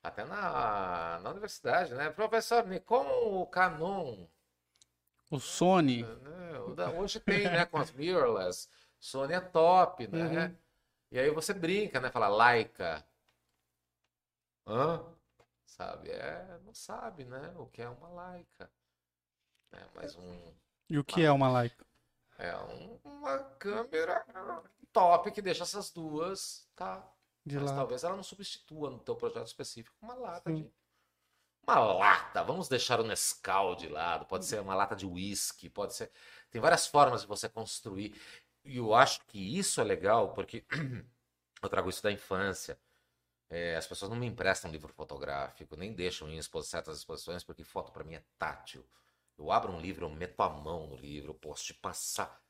até 0.03 0.25
na, 0.25 1.19
na 1.21 1.31
universidade, 1.31 1.95
né? 1.95 2.09
Professor, 2.11 2.67
Nikon 2.67 3.07
ou 3.07 3.47
Canon? 3.47 4.27
O 5.31 5.39
Sony. 5.39 6.03
né? 6.03 6.59
O 6.61 6.75
da- 6.75 6.91
Hoje 6.91 7.21
tem, 7.21 7.45
né? 7.51 7.65
Com 7.67 7.79
as 7.79 7.93
mirrorless, 7.93 8.69
Sony 8.99 9.35
é 9.35 9.41
top, 9.41 10.07
né? 10.09 10.47
Uhum. 10.49 10.57
E 11.13 11.19
aí 11.19 11.31
você 11.31 11.55
brinca, 11.55 12.01
né? 12.01 12.11
Fala 12.11 12.29
Leica. 12.29 13.05
Hã? 14.67 15.03
Sabe? 15.67 16.11
É, 16.11 16.59
não 16.65 16.75
sabe, 16.75 17.25
né? 17.25 17.55
O 17.57 17.67
que 17.67 17.83
é 17.83 17.89
uma 17.89 18.09
Leica. 18.29 18.71
É, 19.73 19.85
mas 19.95 20.17
um, 20.17 20.53
E 20.91 20.99
o 20.99 21.05
que 21.05 21.23
é 21.23 21.31
uma 21.31 21.51
Leica? 21.61 21.87
é 22.39 22.57
um- 22.57 22.99
uma 23.05 23.39
câmera 23.59 24.25
top 24.93 25.31
que 25.31 25.43
deixa 25.43 25.63
essas 25.65 25.91
duas, 25.91 26.69
tá? 26.75 27.07
De 27.47 27.59
Mas 27.59 27.71
lá. 27.71 27.77
talvez 27.77 28.05
ela 28.05 28.17
não 28.17 28.23
substitua 28.23 28.91
no 28.91 28.99
teu 28.99 29.17
projeto 29.17 29.47
específico 29.47 29.97
uma 30.03 30.15
lata 30.15 30.51
Sim. 30.51 30.63
de. 30.65 30.73
Uma 31.67 31.81
lata, 31.81 32.43
vamos 32.45 32.69
deixar 32.69 33.01
o 33.01 33.05
Nescau 33.05 33.75
de 33.75 33.89
lado, 33.89 34.25
pode 34.27 34.45
ser 34.47 34.61
uma 34.61 34.75
lata 34.75 34.95
de 34.97 35.05
uísque, 35.07 35.69
pode 35.69 35.95
ser. 35.95 36.11
Tem 36.51 36.61
várias 36.61 36.87
formas 36.87 37.23
de 37.23 37.27
você 37.27 37.49
construir. 37.49 38.15
E 38.65 38.77
eu 38.79 38.95
acho 38.95 39.21
que 39.27 39.59
isso 39.59 39.81
é 39.81 39.85
legal, 39.85 40.33
porque 40.33 40.65
eu 41.63 41.69
trago 41.69 41.91
isso 41.91 42.03
da 42.03 42.13
infância. 42.13 42.79
É, 43.51 43.77
as 43.77 43.87
pessoas 43.87 44.11
não 44.11 44.19
me 44.19 44.27
emprestam 44.27 44.71
livro 44.71 44.93
fotográfico, 44.93 45.77
nem 45.77 45.93
deixam 45.95 46.29
em 46.29 46.39
expo- 46.39 46.63
certas 46.63 46.99
exposições, 46.99 47.45
porque 47.45 47.65
foto 47.65 47.93
para 47.93 48.05
mim 48.05 48.15
é 48.15 48.25
tátil. 48.39 48.85
Eu 49.39 49.51
abro 49.53 49.73
um 49.73 49.81
livro, 49.81 50.07
eu 50.07 50.11
meto 50.11 50.41
a 50.43 50.49
mão 50.51 50.87
no 50.89 50.97
livro, 50.97 51.31
eu 51.31 51.35
posso 51.35 51.65
te 51.65 51.75
passar. 51.75 52.43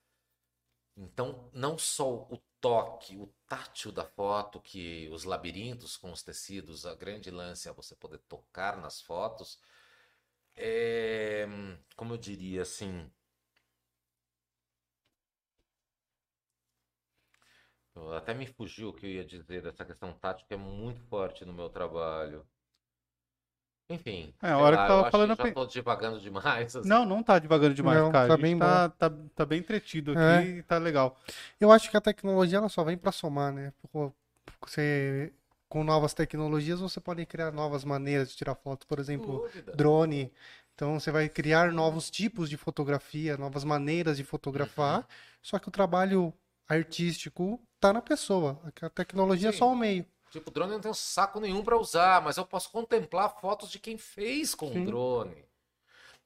Então, 0.97 1.51
não 1.53 1.79
só 1.79 2.11
o 2.31 2.39
toque, 2.61 3.17
o 3.17 3.27
tátil 3.47 3.93
da 3.93 4.05
foto, 4.05 4.61
que 4.61 5.09
os 5.11 5.25
labirintos 5.25 5.97
com 5.97 6.11
os 6.11 6.23
tecidos, 6.23 6.87
a 6.87 6.95
grande 6.95 7.31
lance 7.31 7.69
é 7.69 7.73
você 7.73 7.95
poder 7.95 8.19
tocar 8.29 8.77
nas 8.79 9.01
fotos. 9.01 9.59
É, 10.57 11.47
como 11.97 12.15
eu 12.15 12.19
diria 12.19 12.63
assim. 12.63 13.11
Até 18.17 18.35
me 18.35 18.47
fugiu 18.47 18.89
o 18.89 18.93
que 18.93 19.07
eu 19.07 19.11
ia 19.11 19.25
dizer 19.25 19.63
dessa 19.63 19.85
questão 19.85 20.13
tática, 20.13 20.55
é 20.55 20.59
muito 20.59 21.01
forte 21.09 21.45
no 21.45 21.53
meu 21.53 21.69
trabalho. 21.71 22.47
Enfim, 23.89 24.35
É, 24.43 24.51
a 24.51 24.59
hora 24.59 24.77
lá, 24.77 24.87
que 24.87 24.91
eu 24.93 24.97
tava 24.97 25.03
acho 25.03 25.11
falando, 25.13 25.31
eu 25.31 25.37
já 25.37 25.49
estou 25.49 25.67
divagando 25.67 26.21
demais. 26.21 26.75
assim. 26.75 26.89
Não, 26.89 27.05
não 27.07 27.23
tá 27.23 27.39
devagando 27.39 27.73
demais, 27.75 27.99
Não, 28.01 28.11
cara. 28.11 28.27
tá 28.29 28.35
a 28.35 28.37
gente 28.37 28.43
bem 28.43 28.59
tá, 28.59 28.89
tá, 28.89 29.11
tá 29.35 29.47
bem 29.47 29.61
entretido 29.61 30.11
aqui 30.11 30.21
É. 30.21 30.43
e 30.59 30.63
tá 30.65 30.77
legal. 30.79 31.17
Eu 31.61 31.71
acho 31.71 31.89
que 31.89 31.97
a 31.97 32.01
tecnologia 32.01 32.59
ela 32.59 32.69
só 32.69 32.83
vem 32.83 32.99
para 32.99 33.13
somar, 33.13 33.53
né? 33.53 33.73
Você, 34.61 35.33
com 35.69 35.85
novas 35.85 36.13
tecnologias, 36.15 36.81
você 36.81 37.01
pode 37.01 37.25
criar 37.27 37.53
novas 37.53 37.85
maneiras 37.85 38.31
de 38.31 38.37
tirar 38.37 38.57
fotos, 38.57 38.85
por 38.87 38.99
exemplo, 38.99 39.39
Dúvida. 39.39 39.73
drone. 39.73 40.33
Então 40.75 40.99
você 40.99 41.13
vai 41.13 41.29
criar 41.29 41.71
novos 41.73 42.11
tipos 42.11 42.51
de 42.51 42.57
fotografia, 42.57 43.37
novas 43.37 43.63
maneiras 43.63 44.17
de 44.17 44.25
fotografar. 44.25 44.99
Uhum. 44.99 45.05
Só 45.43 45.59
que 45.61 45.69
o 45.69 45.73
trabalho 45.73 46.35
artístico 46.69 47.61
tá 47.81 47.93
na 47.93 48.03
pessoa. 48.03 48.61
A 48.83 48.91
tecnologia 48.91 49.51
é 49.51 49.53
Sim. 49.53 49.59
só 49.59 49.69
o 49.69 49.77
meio. 49.77 50.07
Tipo, 50.31 50.51
drone 50.51 50.73
eu 50.73 50.77
não 50.77 50.83
tenho 50.83 50.95
saco 50.95 51.41
nenhum 51.41 51.63
para 51.63 51.79
usar, 51.79 52.21
mas 52.21 52.37
eu 52.37 52.45
posso 52.45 52.71
contemplar 52.71 53.41
fotos 53.41 53.71
de 53.71 53.79
quem 53.79 53.97
fez 53.97 54.55
com 54.55 54.69
o 54.69 54.73
Sim. 54.73 54.85
drone. 54.85 55.45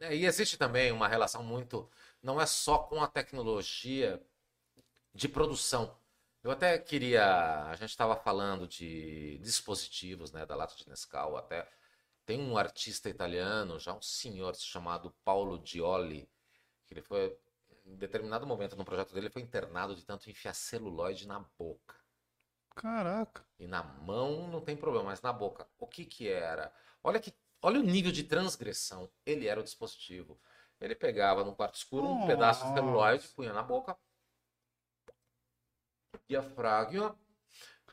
É, 0.01 0.17
e 0.17 0.25
existe 0.25 0.57
também 0.57 0.91
uma 0.91 1.07
relação 1.07 1.43
muito. 1.43 1.89
Não 2.23 2.41
é 2.41 2.47
só 2.47 2.79
com 2.79 3.03
a 3.03 3.07
tecnologia 3.07 4.21
de 5.15 5.29
produção. 5.29 5.95
Eu 6.43 6.51
até 6.51 6.79
queria. 6.79 7.67
A 7.67 7.77
gente 7.77 7.91
estava 7.91 8.17
falando 8.17 8.67
de 8.67 9.39
dispositivos, 9.39 10.33
né, 10.33 10.47
da 10.47 10.57
lata 10.57 10.75
de 10.75 10.89
Nescau. 10.89 11.37
Até 11.37 11.69
tem 12.25 12.41
um 12.41 12.57
artista 12.57 13.09
italiano, 13.11 13.79
já 13.79 13.93
um 13.93 14.01
senhor 14.01 14.55
chamado 14.57 15.15
Paulo 15.25 15.59
Dioli, 15.59 16.29
que 16.87 16.95
ele 16.95 17.03
foi, 17.03 17.37
em 17.91 17.97
determinado 17.97 18.47
momento 18.47 18.77
no 18.77 18.85
projeto 18.85 19.13
dele, 19.13 19.27
ele 19.27 19.33
foi 19.33 19.43
internado 19.43 19.95
de 19.95 20.05
tanto 20.05 20.31
enfiar 20.31 20.55
celulóide 20.55 21.27
na 21.27 21.41
boca. 21.59 21.97
Caraca. 22.75 23.45
E 23.59 23.67
na 23.67 23.83
mão 23.83 24.49
não 24.49 24.61
tem 24.61 24.77
problema, 24.77 25.07
mas 25.07 25.21
na 25.21 25.33
boca, 25.33 25.67
o 25.79 25.87
que 25.87 26.05
que 26.05 26.29
era? 26.29 26.73
Olha 27.03 27.19
que, 27.19 27.35
olha 27.61 27.81
o 27.81 27.83
nível 27.83 28.13
de 28.13 28.23
transgressão. 28.23 29.11
Ele 29.27 29.47
era 29.49 29.61
o 29.61 29.65
dispositivo. 29.65 30.41
Ele 30.81 30.95
pegava 30.95 31.45
no 31.45 31.55
quarto 31.55 31.75
escuro 31.75 32.07
um 32.07 32.27
pedaço 32.27 32.67
de 32.67 32.73
celuloide, 32.73 33.29
punha 33.29 33.53
na 33.53 33.63
boca, 33.63 33.99
diafragma 36.27 37.19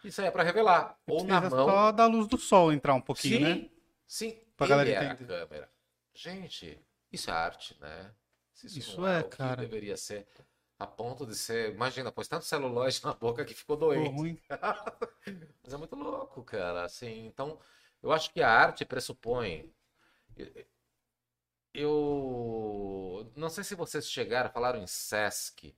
e 0.04 0.12
saía 0.12 0.32
para 0.32 0.44
revelar. 0.44 0.98
Ou 1.08 1.24
na 1.26 1.42
mão. 1.42 1.50
só 1.50 1.92
da 1.92 2.06
luz 2.06 2.28
do 2.28 2.38
sol 2.38 2.72
entrar 2.72 2.94
um 2.94 3.02
pouquinho, 3.02 3.38
sim, 3.38 3.44
né? 3.44 3.70
sim. 4.06 4.44
Pra 4.56 4.66
ele 4.68 4.70
galera 4.70 4.90
era 4.90 5.14
entender. 5.14 5.34
a 5.34 5.40
câmera. 5.40 5.72
Gente, 6.14 6.80
isso 7.12 7.30
é 7.30 7.34
arte, 7.34 7.78
né? 7.82 8.14
Se 8.58 8.80
Isso 8.80 9.00
não 9.02 9.08
é, 9.08 9.22
o 9.22 9.24
que 9.30 9.38
cara. 9.38 9.62
deveria 9.62 9.96
ser. 9.96 10.28
A 10.80 10.86
ponto 10.88 11.26
de 11.26 11.36
ser. 11.36 11.74
Imagina, 11.74 12.12
pôs 12.12 12.28
tanto 12.28 12.46
celulose 12.46 13.04
na 13.04 13.14
boca 13.14 13.46
que 13.46 13.54
ficou 13.54 13.76
Ficou 13.78 13.94
doente. 13.94 14.16
ruim. 14.16 14.42
Mas 15.64 15.74
é 15.74 15.78
muito 15.78 15.96
louco, 15.96 16.44
cara. 16.44 16.84
Assim, 16.84 17.26
então, 17.26 17.60
eu 18.02 18.12
acho 18.12 18.32
que 18.32 18.42
a 18.42 18.50
arte 18.50 18.84
pressupõe. 18.86 19.72
Eu 21.74 23.32
não 23.36 23.50
sei 23.50 23.64
se 23.64 23.76
vocês 23.76 24.10
chegaram, 24.10 24.50
falaram 24.50 24.80
em 24.82 24.88
Sesc. 24.88 25.76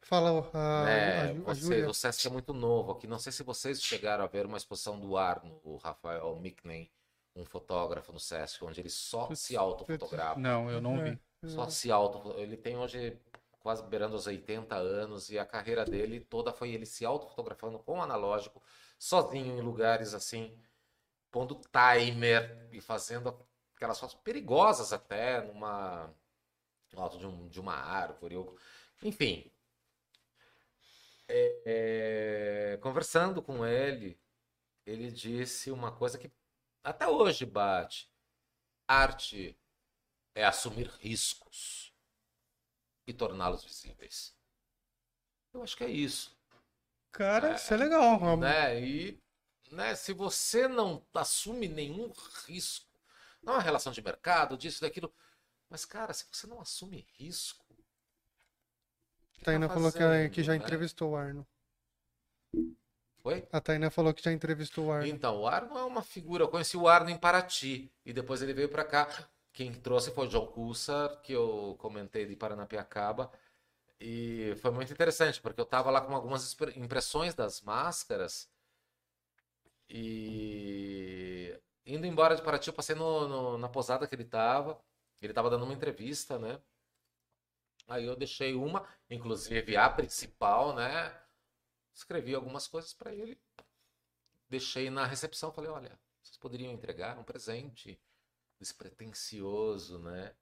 Fala 0.00 0.50
a, 0.52 0.88
É, 0.90 1.28
a, 1.28 1.30
a 1.30 1.54
vocês- 1.54 1.86
o 1.88 1.94
Sesc 1.94 2.26
é 2.26 2.30
muito 2.30 2.52
novo 2.52 2.92
aqui. 2.92 3.06
Não 3.06 3.18
sei 3.18 3.32
se 3.32 3.42
vocês 3.42 3.82
chegaram 3.82 4.24
a 4.24 4.28
ver 4.28 4.46
uma 4.46 4.56
exposição 4.56 4.98
do 5.00 5.16
Arno, 5.16 5.60
o 5.64 5.76
Rafael 5.76 6.34
Micknen, 6.36 6.90
um 7.34 7.44
fotógrafo 7.44 8.12
no 8.12 8.20
Sesc, 8.20 8.62
onde 8.64 8.80
ele 8.80 8.90
só 8.90 9.34
se 9.34 9.56
autofotografa. 9.56 10.38
Não, 10.38 10.70
eu 10.70 10.80
não 10.80 11.02
vi. 11.02 11.18
Só 11.46 11.68
se 11.68 11.90
auto. 11.92 12.32
Ele 12.38 12.56
tem 12.56 12.76
hoje 12.78 13.18
quase 13.60 13.82
beirando 13.84 14.16
os 14.16 14.26
80 14.26 14.76
anos 14.76 15.30
e 15.30 15.38
a 15.38 15.46
carreira 15.46 15.84
dele 15.86 16.20
toda 16.20 16.52
foi 16.52 16.70
ele 16.72 16.86
se 16.86 17.04
autofotografando 17.04 17.78
com 17.78 18.02
analógico, 18.02 18.62
sozinho 18.98 19.58
em 19.58 19.62
lugares 19.62 20.14
assim, 20.14 20.56
pondo 21.30 21.60
timer 21.72 22.68
e 22.72 22.80
fazendo 22.80 23.36
aquelas 23.76 24.00
fotos 24.00 24.16
perigosas 24.16 24.92
até 24.92 25.42
numa 25.42 26.10
alto 26.96 27.18
de, 27.18 27.26
um- 27.26 27.48
de 27.48 27.60
uma 27.60 27.74
árvore, 27.74 28.36
ou- 28.36 28.56
enfim. 29.02 29.50
É, 31.28 32.72
é, 32.74 32.76
conversando 32.78 33.42
com 33.42 33.64
ele, 33.64 34.18
ele 34.86 35.10
disse 35.10 35.70
uma 35.70 35.92
coisa 35.92 36.18
que 36.18 36.30
até 36.84 37.08
hoje 37.08 37.46
bate. 37.46 38.10
Arte 38.88 39.58
é 40.34 40.44
assumir 40.44 40.88
riscos 41.00 41.92
e 43.06 43.12
torná-los 43.14 43.64
visíveis. 43.64 44.34
Eu 45.52 45.62
acho 45.62 45.76
que 45.76 45.84
é 45.84 45.90
isso, 45.90 46.36
Cara, 47.12 47.54
isso 47.54 47.72
é 47.72 47.76
legal. 47.76 48.18
Uma- 48.18 48.36
né? 48.36 48.80
E 48.80 49.18
né, 49.70 49.94
se 49.94 50.12
você 50.12 50.68
não 50.68 51.04
assume 51.14 51.68
nenhum 51.68 52.12
risco, 52.46 52.90
não 53.42 53.54
é 53.54 53.56
uma 53.56 53.62
relação 53.62 53.92
de 53.92 54.02
mercado, 54.02 54.56
disso, 54.56 54.80
daquilo, 54.80 55.12
mas 55.68 55.84
cara, 55.84 56.12
se 56.12 56.26
você 56.30 56.46
não 56.46 56.60
assume 56.60 57.06
risco, 57.16 57.64
que 59.32 59.44
Tainá 59.44 59.68
tá 59.68 59.74
falou 59.74 59.92
que, 59.92 60.28
que 60.30 60.42
já 60.42 60.52
né? 60.52 60.58
entrevistou 60.58 61.12
o 61.12 61.16
Arno. 61.16 61.46
Oi? 63.24 63.46
A 63.52 63.60
Tainá 63.60 63.90
falou 63.90 64.12
que 64.12 64.22
já 64.22 64.32
entrevistou 64.32 64.86
o 64.86 64.92
Arno. 64.92 65.06
Então, 65.06 65.40
o 65.40 65.46
Arno 65.46 65.78
é 65.78 65.84
uma 65.84 66.02
figura. 66.02 66.44
Eu 66.44 66.48
conheci 66.48 66.76
o 66.76 66.86
Arno 66.88 67.10
em 67.10 67.16
Paraty 67.18 67.90
e 68.04 68.12
depois 68.12 68.42
ele 68.42 68.52
veio 68.52 68.68
para 68.68 68.84
cá. 68.84 69.08
Quem 69.54 69.72
trouxe 69.72 70.10
foi 70.10 70.26
o 70.26 70.28
John 70.28 70.46
Cussar, 70.48 71.20
que 71.22 71.32
eu 71.32 71.76
comentei 71.78 72.26
de 72.26 72.36
Paranapiacaba. 72.36 73.32
E 74.00 74.54
foi 74.62 74.70
muito 74.72 74.92
interessante, 74.92 75.40
porque 75.42 75.60
eu 75.60 75.64
estava 75.64 75.90
lá 75.90 76.00
com 76.02 76.14
algumas 76.14 76.56
impressões 76.76 77.34
das 77.34 77.62
máscaras. 77.62 78.50
E 79.88 81.58
indo 81.86 82.06
embora 82.06 82.34
de 82.36 82.42
Paraty, 82.42 82.68
eu 82.68 82.74
passei 82.74 82.94
no- 82.96 83.28
no- 83.28 83.58
na 83.58 83.68
posada 83.68 84.06
que 84.06 84.14
ele 84.14 84.22
estava. 84.22 84.80
Ele 85.20 85.32
estava 85.32 85.50
dando 85.50 85.64
uma 85.64 85.74
entrevista, 85.74 86.38
né? 86.38 86.60
Aí 87.88 88.04
eu 88.04 88.14
deixei 88.16 88.54
uma, 88.54 88.86
inclusive 89.10 89.74
a 89.76 89.88
principal, 89.90 90.74
né? 90.74 91.18
Escrevi 91.94 92.34
algumas 92.34 92.68
coisas 92.68 92.94
para 92.94 93.14
ele 93.14 93.38
deixei 94.48 94.90
na 94.90 95.04
recepção, 95.06 95.52
falei, 95.52 95.70
olha, 95.70 95.98
vocês 96.22 96.36
poderiam 96.38 96.72
entregar 96.72 97.18
um 97.18 97.24
presente 97.24 98.00
despretensioso, 98.64 99.98
né? 99.98 100.34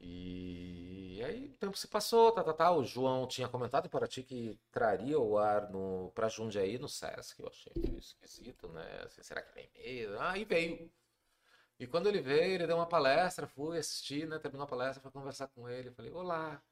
E 0.00 1.22
aí 1.24 1.48
o 1.48 1.58
tempo 1.58 1.76
se 1.76 1.88
passou, 1.88 2.32
tá, 2.32 2.42
tá, 2.44 2.52
tá. 2.52 2.70
O 2.72 2.84
João 2.84 3.26
tinha 3.26 3.48
comentado 3.48 3.86
em 3.86 3.88
Paraty 3.88 4.22
que 4.22 4.58
traria 4.70 5.18
o 5.18 5.38
ar 5.38 5.70
no, 5.70 6.10
pra 6.14 6.28
Jundiaí 6.28 6.78
no 6.78 6.88
Sesc, 6.88 7.40
eu 7.40 7.48
achei 7.48 7.72
meio 7.76 7.98
esquisito, 7.98 8.68
né? 8.68 9.02
Assim, 9.04 9.22
será 9.22 9.42
que 9.42 9.54
vem 9.54 9.70
mesmo? 9.74 10.18
Ah, 10.20 10.36
e 10.38 10.44
veio. 10.44 10.90
E 11.78 11.86
quando 11.86 12.08
ele 12.08 12.20
veio, 12.20 12.54
ele 12.54 12.66
deu 12.66 12.76
uma 12.76 12.86
palestra, 12.86 13.46
fui 13.46 13.78
assistir, 13.78 14.26
né? 14.26 14.38
Terminou 14.38 14.64
a 14.64 14.68
palestra, 14.68 15.00
fui 15.00 15.10
conversar 15.10 15.48
com 15.48 15.68
ele, 15.68 15.90
falei, 15.90 16.10
olá, 16.12 16.62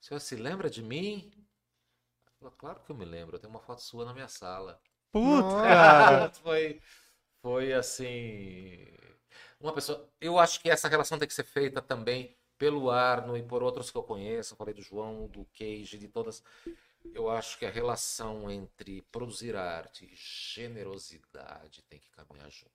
o 0.00 0.04
senhor 0.04 0.20
se 0.20 0.36
lembra 0.36 0.68
de 0.70 0.82
mim? 0.82 1.30
Ele 1.34 2.36
falou, 2.38 2.54
claro 2.56 2.80
que 2.80 2.90
eu 2.90 2.96
me 2.96 3.04
lembro, 3.04 3.36
eu 3.36 3.40
tenho 3.40 3.52
uma 3.52 3.60
foto 3.60 3.82
sua 3.82 4.04
na 4.04 4.12
minha 4.14 4.28
sala. 4.28 4.80
Cara. 5.62 6.30
foi, 6.42 6.80
foi 7.40 7.72
assim. 7.72 8.86
Uma 9.60 9.72
pessoa. 9.72 10.08
Eu 10.20 10.38
acho 10.38 10.60
que 10.60 10.70
essa 10.70 10.88
relação 10.88 11.18
tem 11.18 11.26
que 11.26 11.34
ser 11.34 11.44
feita 11.44 11.82
também 11.82 12.36
pelo 12.56 12.90
Arno 12.90 13.36
e 13.36 13.42
por 13.42 13.62
outros 13.62 13.90
que 13.90 13.96
eu 13.96 14.02
conheço. 14.02 14.54
Eu 14.54 14.56
falei 14.56 14.74
do 14.74 14.82
João, 14.82 15.26
do 15.26 15.44
Cage, 15.46 15.98
de 15.98 16.08
todas. 16.08 16.42
Eu 17.14 17.30
acho 17.30 17.58
que 17.58 17.66
a 17.66 17.70
relação 17.70 18.50
entre 18.50 19.02
produzir 19.02 19.56
arte 19.56 20.04
e 20.04 20.14
generosidade 20.14 21.82
tem 21.82 21.98
que 21.98 22.10
caminhar 22.10 22.50
junto. 22.50 22.74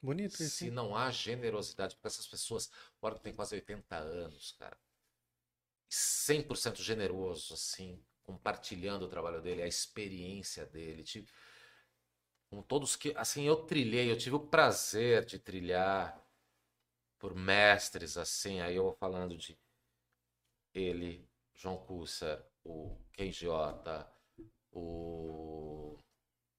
Bonito 0.00 0.34
isso. 0.34 0.48
Se 0.48 0.66
hein? 0.66 0.70
não 0.70 0.96
há 0.96 1.10
generosidade, 1.10 1.94
porque 1.96 2.08
essas 2.08 2.26
pessoas, 2.26 2.70
o 3.00 3.06
Arno 3.06 3.18
tem 3.18 3.34
quase 3.34 3.54
80 3.54 3.96
anos, 3.96 4.52
cara. 4.58 4.76
100% 5.90 6.76
generoso, 6.76 7.54
assim, 7.54 8.00
compartilhando 8.22 9.06
o 9.06 9.08
trabalho 9.08 9.40
dele, 9.40 9.62
a 9.62 9.66
experiência 9.66 10.66
dele. 10.66 11.02
Tive, 11.02 11.28
com 12.50 12.62
todos 12.62 12.96
que, 12.96 13.12
assim, 13.16 13.44
eu 13.44 13.56
trilhei, 13.56 14.10
eu 14.10 14.18
tive 14.18 14.36
o 14.36 14.40
prazer 14.40 15.24
de 15.24 15.38
trilhar 15.38 16.18
por 17.18 17.34
mestres, 17.34 18.16
assim, 18.16 18.60
aí 18.60 18.76
eu 18.76 18.84
vou 18.84 18.92
falando 18.94 19.36
de 19.36 19.58
ele, 20.74 21.28
João 21.54 21.76
Cussa, 21.78 22.44
o 22.64 22.96
Ken 23.12 23.30
o 24.72 25.98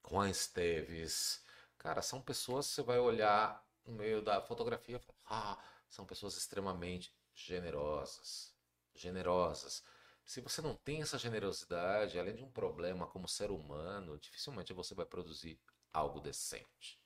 Juan 0.09 0.29
Esteves. 0.29 1.43
Cara, 1.77 2.01
são 2.01 2.21
pessoas 2.21 2.67
que 2.67 2.73
você 2.73 2.83
vai 2.83 2.99
olhar 2.99 3.65
no 3.85 3.93
meio 3.93 4.21
da 4.21 4.41
fotografia 4.41 4.97
e 4.97 4.99
falar, 4.99 5.53
ah, 5.53 5.63
são 5.89 6.05
pessoas 6.05 6.35
extremamente 6.35 7.13
generosas. 7.33 8.53
Generosas. 8.93 9.83
Se 10.25 10.41
você 10.41 10.61
não 10.61 10.75
tem 10.75 11.01
essa 11.01 11.17
generosidade, 11.17 12.19
além 12.19 12.35
de 12.35 12.43
um 12.43 12.51
problema 12.51 13.07
como 13.07 13.27
ser 13.27 13.49
humano, 13.51 14.19
dificilmente 14.19 14.73
você 14.73 14.93
vai 14.93 15.05
produzir 15.05 15.59
algo 15.93 16.19
decente. 16.19 16.99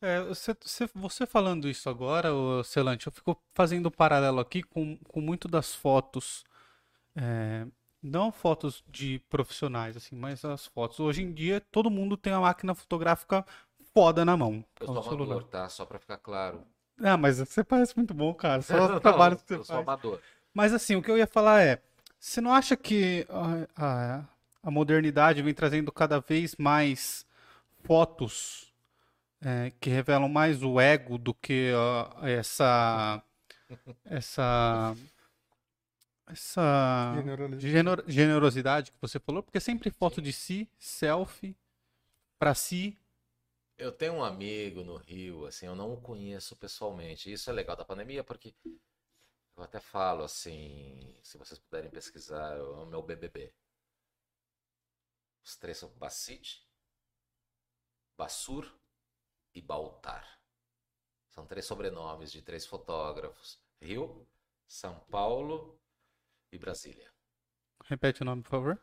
É, 0.00 0.20
você, 0.22 0.54
você- 0.94 1.26
falando 1.26 1.68
isso 1.68 1.88
agora, 1.90 2.28
Celante, 2.64 3.06
eu 3.08 3.12
fico 3.12 3.36
fazendo 3.52 3.88
um 3.88 3.90
paralelo 3.90 4.38
aqui 4.40 4.62
com, 4.62 4.96
com 5.08 5.20
muito 5.20 5.48
das 5.48 5.74
fotos, 5.74 6.44
é, 7.16 7.66
não 8.02 8.32
fotos 8.32 8.84
de 8.88 9.20
profissionais, 9.30 9.96
assim, 9.96 10.16
mas 10.16 10.44
as 10.44 10.66
fotos. 10.66 11.00
Hoje 11.00 11.22
em 11.22 11.32
dia, 11.32 11.60
todo 11.72 11.90
mundo 11.90 12.16
tem 12.16 12.32
uma 12.32 12.42
máquina 12.42 12.74
fotográfica 12.74 13.44
foda 13.94 14.24
na 14.24 14.36
mão. 14.36 14.64
Eu 14.80 14.88
sou 14.88 15.02
celular. 15.02 15.40
amador, 15.40 15.44
tá? 15.44 15.68
Só 15.68 15.86
pra 15.86 15.98
ficar 16.00 16.18
claro. 16.18 16.66
Ah, 17.00 17.16
mas 17.16 17.38
você 17.38 17.62
parece 17.62 17.96
muito 17.96 18.12
bom, 18.14 18.34
cara. 18.34 18.62
Só 18.62 18.88
Não, 19.00 19.00
trabalhos 19.00 19.42
que 19.42 19.54
eu 19.54 19.58
você 19.58 19.64
sou 19.64 19.78
faz. 19.78 19.82
amador. 19.82 20.22
Mas 20.54 20.72
assim, 20.74 20.96
o 20.96 21.02
que 21.02 21.10
eu 21.10 21.18
ia 21.18 21.26
falar 21.26 21.62
é, 21.62 21.82
você 22.20 22.40
não 22.40 22.52
acha 22.54 22.76
que 22.76 23.26
a, 23.76 24.18
a, 24.20 24.24
a 24.64 24.72
modernidade 24.72 25.42
vem 25.42 25.54
trazendo 25.54 25.92
cada 25.92 26.20
vez 26.20 26.56
mais 26.56 27.26
fotos 27.88 28.72
é, 29.40 29.72
que 29.80 29.90
revelam 29.90 30.28
mais 30.28 30.62
o 30.62 30.80
ego 30.80 31.18
do 31.18 31.34
que 31.34 31.72
ó, 31.74 32.26
essa 32.26 33.22
essa 34.04 34.94
essa 36.26 37.14
Generosidade. 37.14 37.60
genero- 37.60 38.04
generosidade 38.06 38.92
que 38.92 38.98
você 39.00 39.18
falou? 39.18 39.42
Porque 39.42 39.58
é 39.58 39.60
sempre 39.60 39.90
foto 39.90 40.20
de 40.20 40.32
si, 40.32 40.68
selfie, 40.78 41.56
pra 42.38 42.54
si. 42.54 42.96
Eu 43.78 43.92
tenho 43.92 44.14
um 44.14 44.22
amigo 44.24 44.84
no 44.84 44.96
Rio, 44.96 45.46
assim, 45.46 45.64
eu 45.66 45.74
não 45.74 45.94
o 45.94 46.00
conheço 46.00 46.54
pessoalmente. 46.56 47.32
Isso 47.32 47.48
é 47.48 47.52
legal 47.52 47.76
da 47.76 47.84
pandemia, 47.84 48.22
porque 48.24 48.54
eu 49.56 49.62
até 49.62 49.80
falo 49.80 50.22
assim, 50.24 51.16
se 51.22 51.38
vocês 51.38 51.58
puderem 51.58 51.90
pesquisar, 51.90 52.56
é 52.56 52.62
o 52.62 52.86
meu 52.86 53.02
BBB. 53.02 53.52
Os 55.44 55.56
três 55.56 55.78
são 55.78 55.88
Bacite, 55.96 56.67
Bassur 58.18 58.68
e 59.54 59.62
Baltar. 59.62 60.40
São 61.30 61.46
três 61.46 61.64
sobrenomes 61.64 62.32
de 62.32 62.42
três 62.42 62.66
fotógrafos. 62.66 63.62
Rio, 63.80 64.26
São 64.66 64.98
Paulo 65.08 65.80
e 66.50 66.58
Brasília. 66.58 67.08
Repete 67.84 68.22
o 68.22 68.24
nome, 68.24 68.42
por 68.42 68.50
favor. 68.50 68.78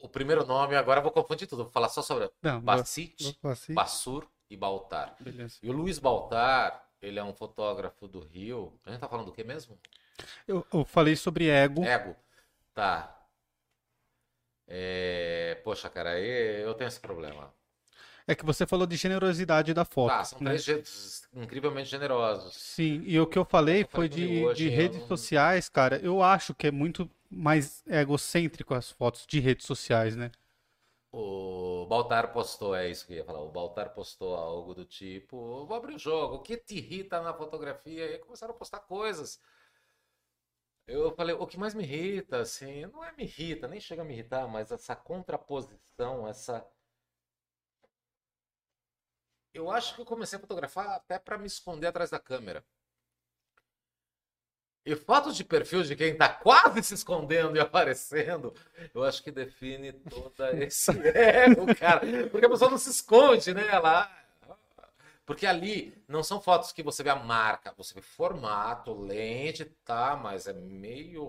O 0.00 0.08
primeiro 0.08 0.44
nome, 0.44 0.74
agora 0.74 0.98
eu 0.98 1.04
vou 1.04 1.12
confundir 1.12 1.46
tudo, 1.46 1.62
vou 1.64 1.72
falar 1.72 1.88
só 1.88 2.02
sobre 2.02 2.28
Não, 2.42 2.62
Assim, 2.70 3.14
Bassur 3.70 4.28
e 4.50 4.56
Baltar. 4.56 5.16
beleza. 5.20 5.58
E 5.62 5.70
o 5.70 5.72
Luiz 5.72 6.00
Baltar, 6.00 6.88
ele 7.00 7.20
é 7.20 7.24
um 7.24 7.32
fotógrafo 7.32 8.08
do 8.08 8.18
Rio. 8.20 8.80
A 8.84 8.90
gente 8.90 9.00
tá 9.00 9.08
falando 9.08 9.26
do 9.26 9.32
que 9.32 9.44
mesmo? 9.44 9.78
Eu, 10.46 10.66
eu 10.72 10.84
falei 10.84 11.14
sobre 11.14 11.48
ego. 11.48 11.84
Ego. 11.84 12.16
Tá. 12.74 13.14
É, 14.66 15.60
Poxa, 15.64 15.88
cara, 15.88 16.18
eu 16.18 16.74
tenho 16.74 16.88
esse 16.88 17.00
problema. 17.00 17.54
É 18.28 18.34
que 18.34 18.44
você 18.44 18.66
falou 18.66 18.86
de 18.86 18.94
generosidade 18.94 19.72
da 19.72 19.86
foto. 19.86 20.10
Tá, 20.10 20.22
são 20.22 20.38
né? 20.40 20.50
três 20.50 20.62
jeitos 20.62 21.26
incrivelmente 21.34 21.88
generosos. 21.88 22.54
Sim, 22.54 23.02
e 23.06 23.18
o 23.18 23.26
que 23.26 23.38
eu 23.38 23.44
falei 23.44 23.84
Eu 23.84 23.88
foi 23.88 24.06
de, 24.06 24.44
hoje, 24.44 24.64
de 24.64 24.68
redes 24.68 25.00
não- 25.00 25.08
sociais, 25.08 25.70
cara. 25.70 25.98
Eu 26.02 26.22
acho 26.22 26.54
que 26.54 26.66
é 26.66 26.70
muito 26.70 27.10
mais 27.30 27.82
egocêntrico 27.86 28.74
as 28.74 28.90
fotos 28.90 29.26
de 29.26 29.40
redes 29.40 29.66
sociais, 29.66 30.14
né? 30.14 30.30
O 31.10 31.86
Baltar 31.88 32.30
postou, 32.34 32.74
é 32.74 32.90
isso 32.90 33.06
que 33.06 33.14
eu 33.14 33.16
ia 33.16 33.24
falar. 33.24 33.40
O 33.40 33.50
Baltar 33.50 33.94
postou 33.94 34.34
algo 34.34 34.74
do 34.74 34.84
tipo: 34.84 35.64
vou 35.64 35.74
abrir 35.74 35.94
o 35.94 35.98
jogo, 35.98 36.36
o 36.36 36.42
que 36.42 36.58
te 36.58 36.76
irrita 36.76 37.22
na 37.22 37.32
fotografia? 37.32 38.04
E 38.04 38.12
aí 38.12 38.18
começaram 38.18 38.52
a 38.54 38.56
postar 38.58 38.80
coisas. 38.80 39.40
Eu 40.86 41.14
falei: 41.14 41.34
o 41.34 41.46
que 41.46 41.58
mais 41.58 41.74
me 41.74 41.82
irrita, 41.82 42.40
assim, 42.40 42.84
não 42.86 43.02
é 43.02 43.12
me 43.12 43.24
irrita, 43.24 43.66
nem 43.68 43.80
chega 43.80 44.02
a 44.02 44.04
me 44.04 44.12
irritar, 44.12 44.46
mas 44.48 44.70
essa 44.70 44.94
contraposição, 44.94 46.28
essa. 46.28 46.66
Eu 49.52 49.70
acho 49.70 49.94
que 49.94 50.00
eu 50.00 50.04
comecei 50.04 50.36
a 50.38 50.40
fotografar 50.40 50.88
até 50.88 51.18
para 51.18 51.38
me 51.38 51.46
esconder 51.46 51.86
atrás 51.88 52.10
da 52.10 52.18
câmera. 52.18 52.64
E 54.88 54.96
fotos 54.96 55.36
de 55.36 55.44
perfil 55.44 55.82
de 55.82 55.94
quem 55.94 56.16
tá 56.16 56.30
quase 56.30 56.82
se 56.82 56.94
escondendo 56.94 57.56
e 57.56 57.60
aparecendo, 57.60 58.54
eu 58.94 59.04
acho 59.04 59.22
que 59.22 59.30
define 59.30 59.92
toda 59.92 60.50
esse 60.64 60.90
ego, 61.08 61.66
cara. 61.74 62.00
Porque 62.30 62.46
a 62.46 62.48
pessoa 62.48 62.70
não 62.70 62.78
se 62.78 62.90
esconde, 62.90 63.52
né? 63.52 63.66
Ela... 63.70 64.10
Porque 65.26 65.44
ali 65.44 65.92
não 66.08 66.22
são 66.22 66.40
fotos 66.40 66.72
que 66.72 66.82
você 66.82 67.02
vê 67.02 67.10
a 67.10 67.16
marca, 67.16 67.74
você 67.76 67.92
vê 67.92 68.00
formato, 68.00 68.98
lente, 68.98 69.66
tá, 69.84 70.16
mas 70.16 70.46
é 70.46 70.54
meio. 70.54 71.22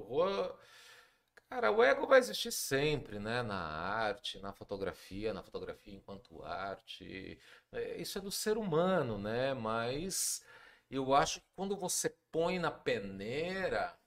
Cara, 1.50 1.72
o 1.72 1.84
ego 1.84 2.06
vai 2.08 2.20
existir 2.20 2.52
sempre, 2.52 3.20
né? 3.20 3.42
Na 3.42 3.56
arte, 3.56 4.40
na 4.40 4.54
fotografia, 4.54 5.34
na 5.34 5.42
fotografia 5.44 5.94
enquanto 5.96 6.44
arte. 6.44 7.40
É, 7.72 7.98
Isso 8.02 8.18
é 8.20 8.22
do 8.22 8.32
ser 8.32 8.58
humano, 8.58 9.18
né? 9.18 9.54
Mas 9.54 10.44
eu 10.90 11.14
acho 11.14 11.40
que 11.42 11.48
quando 11.56 11.76
você 11.76 12.16
põe 12.32 12.60
na 12.60 12.72
peneira, 12.72 13.98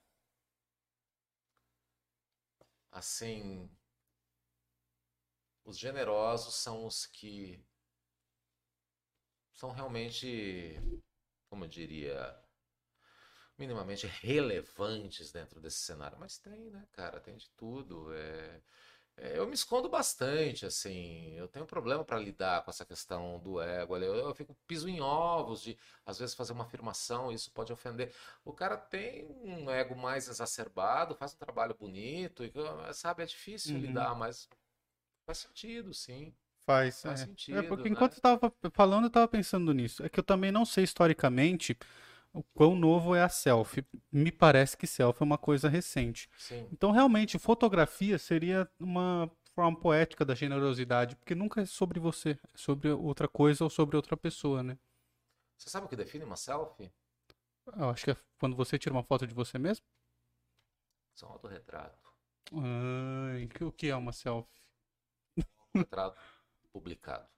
assim, 2.91 3.69
os 5.65 5.77
generosos 5.77 6.55
são 6.55 6.85
os 6.85 7.05
que 7.05 7.61
são 9.53 9.71
realmente, 9.71 10.79
como 11.49 11.65
eu 11.65 11.69
diria, 11.69 12.35
minimamente 13.57 14.07
relevantes 14.07 15.31
dentro 15.31 15.59
desse 15.61 15.79
cenário. 15.79 16.17
Mas 16.19 16.37
tem, 16.37 16.69
né, 16.71 16.85
cara? 16.93 17.19
Tem 17.19 17.35
de 17.35 17.49
tudo. 17.51 18.13
É, 18.13 18.61
é, 19.17 19.37
eu 19.39 19.47
me 19.47 19.53
escondo 19.53 19.89
bastante, 19.89 20.65
assim. 20.65 21.33
Eu 21.37 21.47
tenho 21.47 21.65
problema 21.65 22.03
para 22.05 22.19
lidar 22.19 22.63
com 22.63 22.71
essa 22.71 22.85
questão 22.85 23.39
do 23.39 23.61
ego. 23.61 23.97
Eu, 23.97 24.15
eu 24.15 24.35
fico 24.35 24.55
piso 24.67 24.89
em 24.89 25.01
ovos 25.01 25.61
de, 25.61 25.77
às 26.05 26.19
vezes, 26.19 26.35
fazer 26.35 26.53
uma 26.53 26.65
afirmação. 26.65 27.31
Isso 27.31 27.51
pode 27.51 27.71
ofender. 27.73 28.13
O 28.45 28.53
cara 28.53 28.77
tem 28.77 29.25
um 29.43 29.69
ego 29.69 29.95
mais 29.95 30.27
exacerbado, 30.27 31.15
faz 31.15 31.33
um 31.35 31.37
trabalho 31.37 31.75
bonito, 31.75 32.43
e, 32.43 32.51
sabe? 32.93 33.23
É 33.23 33.25
difícil 33.25 33.79
Uhum. 33.79 33.79
lidar, 33.79 34.15
mas 34.15 34.49
faz 35.25 35.39
sentido, 35.39 35.93
sim. 35.93 36.33
Faz, 36.65 37.03
Faz 37.03 37.21
é. 37.21 37.21
sentido, 37.21 37.51
É, 37.51 37.61
porque 37.63 37.89
né? 37.89 37.89
enquanto 37.89 38.15
eu 38.15 38.21
tava 38.21 38.53
falando, 38.73 39.05
eu 39.05 39.09
tava 39.09 39.27
pensando 39.27 39.73
nisso. 39.73 40.03
É 40.03 40.09
que 40.09 40.19
eu 40.19 40.23
também 40.23 40.51
não 40.51 40.65
sei 40.65 40.83
historicamente 40.85 41.77
o 42.33 42.43
quão 42.43 42.75
novo 42.75 43.13
é 43.15 43.21
a 43.21 43.29
selfie. 43.29 43.85
Me 44.11 44.31
parece 44.31 44.75
que 44.75 44.87
selfie 44.87 45.21
é 45.21 45.25
uma 45.25 45.37
coisa 45.37 45.69
recente. 45.69 46.29
Sim. 46.37 46.67
Então, 46.71 46.91
realmente, 46.91 47.37
fotografia 47.37 48.17
seria 48.17 48.69
uma 48.79 49.29
forma 49.53 49.79
poética 49.79 50.25
da 50.25 50.33
generosidade, 50.33 51.15
porque 51.15 51.35
nunca 51.35 51.61
é 51.61 51.65
sobre 51.65 51.99
você, 51.99 52.31
é 52.31 52.57
sobre 52.57 52.89
outra 52.89 53.27
coisa 53.27 53.63
ou 53.63 53.69
sobre 53.69 53.95
outra 53.95 54.17
pessoa, 54.17 54.63
né? 54.63 54.77
Você 55.57 55.69
sabe 55.69 55.85
o 55.85 55.89
que 55.89 55.95
define 55.95 56.25
uma 56.25 56.35
selfie? 56.35 56.91
Eu 57.77 57.89
acho 57.89 58.03
que 58.03 58.11
é 58.11 58.17
quando 58.39 58.55
você 58.55 58.77
tira 58.77 58.93
uma 58.93 59.03
foto 59.03 59.27
de 59.27 59.33
você 59.33 59.57
mesmo. 59.57 59.85
Isso 61.15 61.25
é 61.25 61.27
um 61.27 61.31
autorretrato. 61.31 62.11
Ai, 62.51 63.47
o 63.61 63.71
que 63.71 63.87
é 63.87 63.95
uma 63.95 64.11
selfie? 64.11 64.59
Um 65.75 65.79
retrato 65.79 66.19
publicado. 66.73 67.32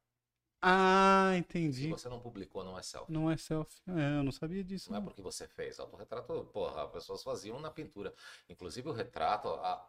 Ah, 0.62 1.32
Se 1.34 1.38
entendi. 1.40 1.88
você 1.88 2.10
não 2.10 2.20
publicou, 2.20 2.64
não 2.64 2.78
é 2.78 2.82
selfie. 2.82 3.12
Não 3.14 3.30
é 3.32 3.38
selfie. 3.38 3.82
É, 3.88 4.20
eu 4.20 4.24
não 4.24 4.32
sabia 4.32 4.64
disso. 4.64 4.90
Não 4.92 4.98
é 4.98 5.00
não. 5.00 5.08
porque 5.08 5.22
você 5.22 5.48
fez. 5.48 5.80
Autorretrato, 5.80 6.46
porra, 6.54 6.84
as 6.86 6.92
pessoas 6.92 7.24
faziam 7.24 7.60
na 7.60 7.70
pintura. 7.72 8.14
Inclusive 8.50 8.90
o 8.90 8.92
retrato, 8.94 9.50
a, 9.50 9.88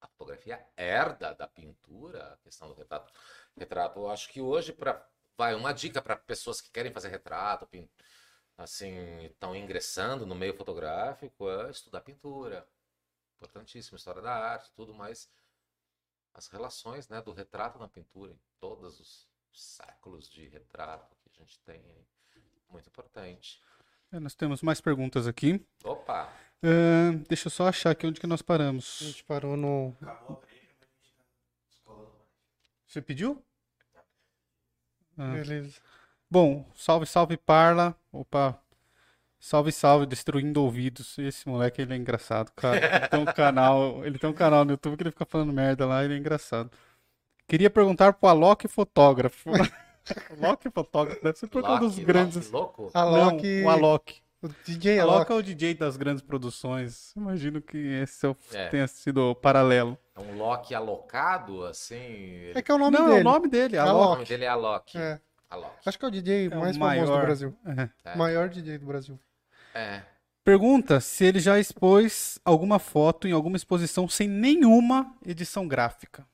a 0.00 0.06
fotografia 0.08 0.64
herda 0.76 1.34
da 1.34 1.46
pintura, 1.46 2.32
a 2.34 2.36
questão 2.38 2.68
do 2.68 2.74
retrato. 2.74 3.12
Retrato, 3.56 4.00
eu 4.00 4.10
acho 4.10 4.28
que 4.30 4.40
hoje, 4.40 4.72
pra, 4.72 5.06
vai, 5.36 5.54
uma 5.54 5.72
dica 5.72 6.02
para 6.02 6.16
pessoas 6.16 6.60
que 6.60 6.70
querem 6.70 6.92
fazer 6.92 7.08
retrato, 7.08 7.66
pin- 7.66 7.88
assim, 8.58 8.94
estão 9.26 9.56
ingressando 9.56 10.26
no 10.26 10.34
meio 10.34 10.54
fotográfico, 10.54 11.48
é 11.50 11.70
estudar 11.70 12.00
pintura. 12.02 12.66
Importantíssimo, 13.36 13.96
história 13.96 14.22
da 14.22 14.32
arte, 14.34 14.72
tudo 14.74 14.94
mais. 14.94 15.30
As 16.34 16.48
relações, 16.48 17.08
né, 17.08 17.20
do 17.20 17.32
retrato 17.32 17.78
na 17.78 17.88
pintura, 17.88 18.32
em 18.32 18.40
todos 18.58 18.98
os 19.00 19.28
séculos 19.52 20.28
de 20.28 20.48
retrato 20.48 21.14
que 21.16 21.28
a 21.30 21.32
gente 21.44 21.60
tem 21.60 21.76
aí. 21.76 22.06
Muito 22.70 22.88
importante. 22.88 23.60
É, 24.10 24.18
nós 24.18 24.34
temos 24.34 24.62
mais 24.62 24.80
perguntas 24.80 25.26
aqui. 25.26 25.64
Opa! 25.84 26.32
Ah, 26.62 27.12
deixa 27.28 27.48
eu 27.48 27.50
só 27.50 27.68
achar 27.68 27.90
aqui 27.90 28.06
onde 28.06 28.20
que 28.20 28.26
nós 28.26 28.40
A 28.40 28.44
paramos. 28.44 28.98
gente 29.00 29.24
parou 29.24 29.56
no. 29.56 29.94
Você 32.86 33.02
pediu? 33.02 33.42
Ah. 35.18 35.32
Beleza. 35.32 35.80
Bom, 36.30 36.70
salve, 36.74 37.06
salve 37.06 37.36
Parla. 37.36 37.98
Opa. 38.10 38.61
Salve, 39.44 39.72
salve, 39.72 40.06
destruindo 40.06 40.62
ouvidos. 40.62 41.18
Esse 41.18 41.48
moleque, 41.48 41.82
ele 41.82 41.92
é 41.92 41.96
engraçado, 41.96 42.52
cara. 42.54 42.76
Ele 42.76 43.08
tem 43.08 43.20
um 43.20 43.24
canal, 43.24 44.06
ele 44.06 44.16
tem 44.16 44.30
um 44.30 44.32
canal 44.32 44.64
no 44.64 44.70
YouTube 44.70 44.96
que 44.96 45.02
ele 45.02 45.10
fica 45.10 45.24
falando 45.26 45.52
merda 45.52 45.84
lá, 45.84 46.04
ele 46.04 46.14
é 46.14 46.16
engraçado. 46.16 46.70
Queria 47.48 47.68
perguntar 47.68 48.12
pro 48.12 48.28
Alok 48.28 48.68
Fotógrafo. 48.68 49.50
Alok 50.40 50.70
Fotógrafo, 50.70 51.20
deve 51.24 51.36
ser 51.38 51.48
por 51.48 51.60
causa 51.60 51.80
dos 51.80 51.98
grandes. 51.98 52.50
Loki? 52.52 52.82
Alok. 52.94 53.60
Não, 53.62 53.66
o 53.66 53.70
Alok. 53.70 54.22
O 54.42 54.48
DJ 54.64 55.00
Alok 55.00 55.16
Alok. 55.16 55.32
é 55.32 55.34
o 55.34 55.42
DJ 55.42 55.74
das 55.74 55.96
grandes 55.96 56.22
produções. 56.22 57.12
Imagino 57.16 57.60
que 57.60 57.76
esse 57.78 58.24
é 58.24 58.28
o- 58.28 58.36
É. 58.52 58.68
tenha 58.68 58.86
sido 58.86 59.30
o 59.30 59.34
paralelo. 59.34 59.98
É 60.16 60.20
um 60.20 60.36
Loki 60.38 60.72
alocado, 60.72 61.64
assim. 61.64 61.96
ele- 61.96 62.58
É 62.58 62.62
que 62.62 62.70
é 62.70 62.74
o 62.74 62.78
nome 62.78 62.96
Não, 62.96 63.06
é 63.06 63.08
dele. 63.10 63.20
o 63.20 63.24
nome 63.24 63.48
dele, 63.48 63.76
O 63.76 63.80
Alok. 63.82 64.12
nome 64.14 64.24
dele 64.24 64.44
é 64.44 64.48
Alok. 64.48 64.96
É. 64.98 65.20
Alok. 65.50 65.72
Acho 65.84 65.98
que 65.98 66.04
é 66.04 66.08
o 66.08 66.10
DJ 66.12 66.46
É 66.46 66.56
o 66.56 66.60
mais 66.60 66.76
famoso 66.76 67.00
do 67.06 67.08
maior. 67.10 67.22
Brasil. 67.24 67.54
É. 67.66 68.10
É. 68.12 68.16
Maior 68.16 68.48
DJ 68.48 68.78
do 68.78 68.86
Brasil. 68.86 69.18
É. 69.74 70.02
Pergunta 70.44 71.00
se 71.00 71.24
ele 71.24 71.38
já 71.40 71.58
expôs 71.58 72.38
alguma 72.44 72.78
foto 72.78 73.28
em 73.28 73.32
alguma 73.32 73.56
exposição 73.56 74.08
sem 74.08 74.28
nenhuma 74.28 75.16
edição 75.24 75.68
gráfica. 75.68 76.26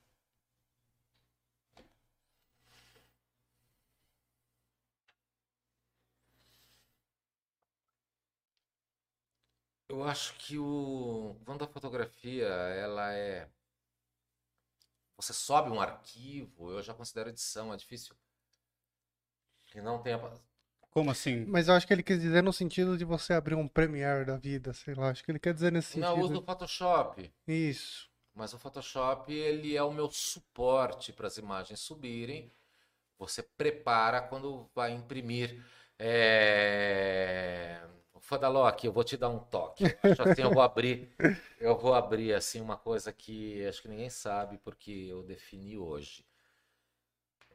Eu 9.87 10.03
acho 10.03 10.33
que 10.37 10.57
o 10.57 11.35
quando 11.45 11.63
a 11.63 11.67
fotografia 11.67 12.45
ela 12.45 13.13
é 13.13 13.49
você 15.17 15.33
sobe 15.33 15.69
um 15.69 15.81
arquivo, 15.81 16.71
eu 16.71 16.81
já 16.81 16.93
considero 16.93 17.29
edição, 17.29 17.73
é 17.73 17.77
difícil 17.77 18.15
que 19.67 19.81
não 19.81 20.01
tenha 20.01 20.17
Como 20.91 21.11
assim? 21.11 21.45
Mas 21.45 21.67
eu 21.67 21.75
acho 21.75 21.85
que 21.85 21.93
ele 21.93 22.03
quis 22.03 22.19
dizer 22.19 22.41
no 22.41 22.51
sentido 22.51 22.97
de 22.97 23.05
você 23.05 23.33
abrir 23.33 23.55
um 23.55 23.67
Premiere 23.67 24.25
da 24.25 24.37
vida, 24.37 24.73
sei 24.73 24.95
lá. 24.95 25.09
Acho 25.09 25.23
que 25.23 25.31
ele 25.31 25.39
quer 25.39 25.53
dizer 25.53 25.71
nesse 25.71 25.99
não 25.99 26.09
eu 26.09 26.15
uso 26.15 26.27
sentido. 26.29 26.43
o 26.43 26.45
Photoshop, 26.45 27.31
Isso. 27.47 28.09
mas 28.33 28.53
o 28.53 28.57
Photoshop 28.57 29.31
ele 29.31 29.75
é 29.75 29.83
o 29.83 29.91
meu 29.91 30.09
suporte 30.09 31.13
para 31.13 31.27
as 31.27 31.37
imagens 31.37 31.79
subirem. 31.79 32.51
Você 33.19 33.43
prepara 33.43 34.21
quando 34.21 34.69
vai 34.73 34.91
imprimir. 34.91 35.63
É... 35.97 37.81
Fadalock, 38.29 38.85
eu 38.85 38.93
vou 38.93 39.03
te 39.03 39.17
dar 39.17 39.29
um 39.29 39.39
toque. 39.39 39.83
Eu 40.03 40.11
Acho 40.11 40.21
assim, 40.21 40.43
eu 40.43 40.51
vou 40.51 40.61
abrir, 40.61 41.09
eu 41.59 41.75
vou 41.75 41.95
abrir 41.95 42.31
assim 42.31 42.61
uma 42.61 42.77
coisa 42.77 43.11
que 43.11 43.65
acho 43.65 43.81
que 43.81 43.87
ninguém 43.87 44.09
sabe 44.11 44.59
porque 44.59 44.91
eu 44.91 45.23
defini 45.23 45.79
hoje. 45.79 46.23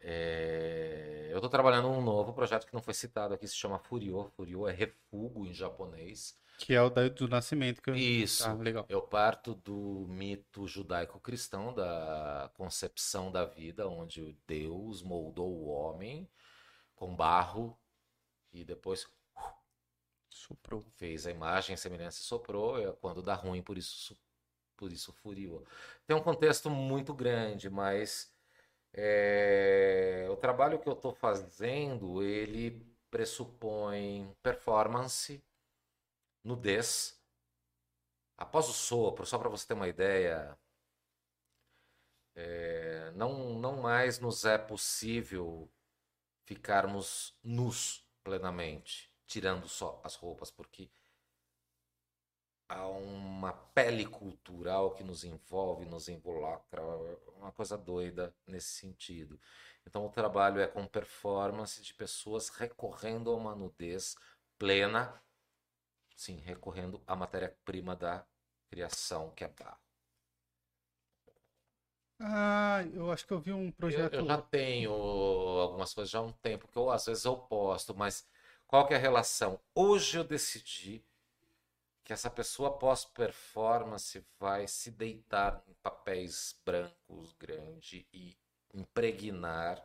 É, 0.07 1.29
Eu 1.31 1.39
estou 1.39 1.49
trabalhando 1.51 1.89
num 1.89 2.03
novo 2.03 2.33
projeto 2.35 2.67
que 2.67 2.75
não 2.75 2.83
foi 2.83 2.93
citado 2.95 3.33
aqui, 3.35 3.49
se 3.49 3.57
chama 3.57 3.79
Furio. 3.79 4.31
Furio 4.37 4.69
é 4.69 4.73
refúgio 4.73 5.47
em 5.47 5.55
japonês. 5.55 6.39
Que 6.59 6.75
é 6.75 6.81
o 6.83 6.89
da- 6.91 7.09
do 7.09 7.27
nascimento. 7.27 7.83
Que 7.83 7.91
eu... 7.91 7.97
Isso. 7.97 8.45
Ah, 8.47 8.53
legal. 8.53 8.85
Eu 8.89 9.03
parto 9.03 9.55
do 9.55 10.07
mito 10.09 10.69
judaico-cristão 10.69 11.75
da 11.75 12.51
concepção 12.55 13.33
da 13.33 13.45
vida, 13.45 13.89
onde 13.89 14.37
Deus 14.47 15.03
moldou 15.03 15.51
o 15.53 15.67
homem 15.69 16.29
com 16.95 17.17
barro 17.17 17.77
e 18.53 18.63
depois 18.65 19.07
Soprou. 20.31 20.83
fez 20.97 21.27
a 21.27 21.31
imagem, 21.31 21.77
semelhança 21.77 22.21
e 22.21 22.25
soprou. 22.25 22.79
É 22.79 22.93
quando 22.93 23.23
dá 23.23 23.35
ruim, 23.35 23.63
por 23.63 23.79
isso, 23.79 24.17
por 24.77 24.93
isso 24.93 25.13
furiou. 25.13 25.65
Tem 26.07 26.17
um 26.17 26.23
contexto 26.23 26.69
muito 26.71 27.15
grande, 27.15 27.71
mas 27.71 28.33
É, 28.97 30.27
o 30.31 30.37
trabalho 30.37 30.79
que 30.79 30.89
eu 30.89 30.93
estou 30.93 31.13
fazendo, 31.13 32.23
ele 32.23 32.81
pressupõe 33.11 34.33
performance, 34.43 35.43
nudez. 36.45 37.21
Após 38.37 38.69
o 38.69 38.73
sopro, 38.73 39.27
só 39.27 39.39
para 39.39 39.49
você 39.49 39.67
ter 39.67 39.75
uma 39.75 39.89
ideia, 39.89 40.57
é, 42.37 43.11
não, 43.13 43.59
não 43.59 43.81
mais 43.81 44.19
nos 44.19 44.45
é 44.45 44.59
possível 44.59 45.69
ficarmos 46.45 47.37
nus 47.43 48.09
plenamente, 48.23 49.13
tirando 49.27 49.69
só 49.69 50.01
as 50.05 50.15
roupas, 50.15 50.51
porque 50.51 50.91
há 52.69 52.87
uma 52.87 53.53
pele 53.53 54.07
cultural 54.07 54.93
que 54.95 55.05
nos 55.05 55.25
envolve, 55.25 55.85
nos 55.85 56.09
involucra, 56.09 56.83
uma 57.37 57.53
coisa 57.53 57.77
doida 57.77 58.35
nesse 58.47 58.69
sentido. 58.69 59.39
Então 59.87 60.07
o 60.07 60.11
trabalho 60.11 60.61
é 60.61 60.67
com 60.67 60.87
performance 60.87 61.83
de 61.83 61.93
pessoas 61.95 62.49
recorrendo 62.49 63.31
a 63.31 63.37
uma 63.37 63.55
nudez 63.55 64.17
plena, 64.59 65.21
sim, 66.17 66.37
recorrendo 66.39 67.03
à 67.07 67.15
matéria-prima 67.15 67.95
da 67.95 68.25
criação, 68.71 69.31
que 69.31 69.45
é 69.45 69.49
barro. 69.49 69.79
Ah, 72.21 72.83
eu 72.95 73.11
acho 73.11 73.27
que 73.27 73.33
eu 73.33 73.41
vi 73.41 73.53
um 73.53 73.71
projeto. 73.71 74.15
Eu, 74.15 74.21
eu 74.21 74.27
já 74.27 74.41
tenho 74.41 74.93
algumas 74.93 75.93
coisas 75.93 76.11
já 76.11 76.21
há 76.21 76.23
um 76.23 76.33
tempo 76.33 76.69
que 76.69 76.79
eu 76.79 76.91
às 76.91 77.05
vezes 77.05 77.25
eu 77.25 77.37
posto, 77.37 77.95
mas 77.95 78.27
qual 78.67 78.87
que 78.87 78.95
é 78.95 78.97
a 78.97 79.01
relação? 79.01 79.61
Hoje 79.75 80.17
eu 80.19 80.25
decidi 80.25 81.05
que 82.05 82.13
essa 82.13 82.29
pessoa 82.29 82.79
pós-performance 82.79 84.23
vai 84.39 84.69
se 84.69 84.91
deitar 84.91 85.63
em 85.67 85.73
papéis 85.83 86.55
brancos 86.65 87.33
grande 87.33 88.07
e 88.13 88.37
impregnar 88.75 89.83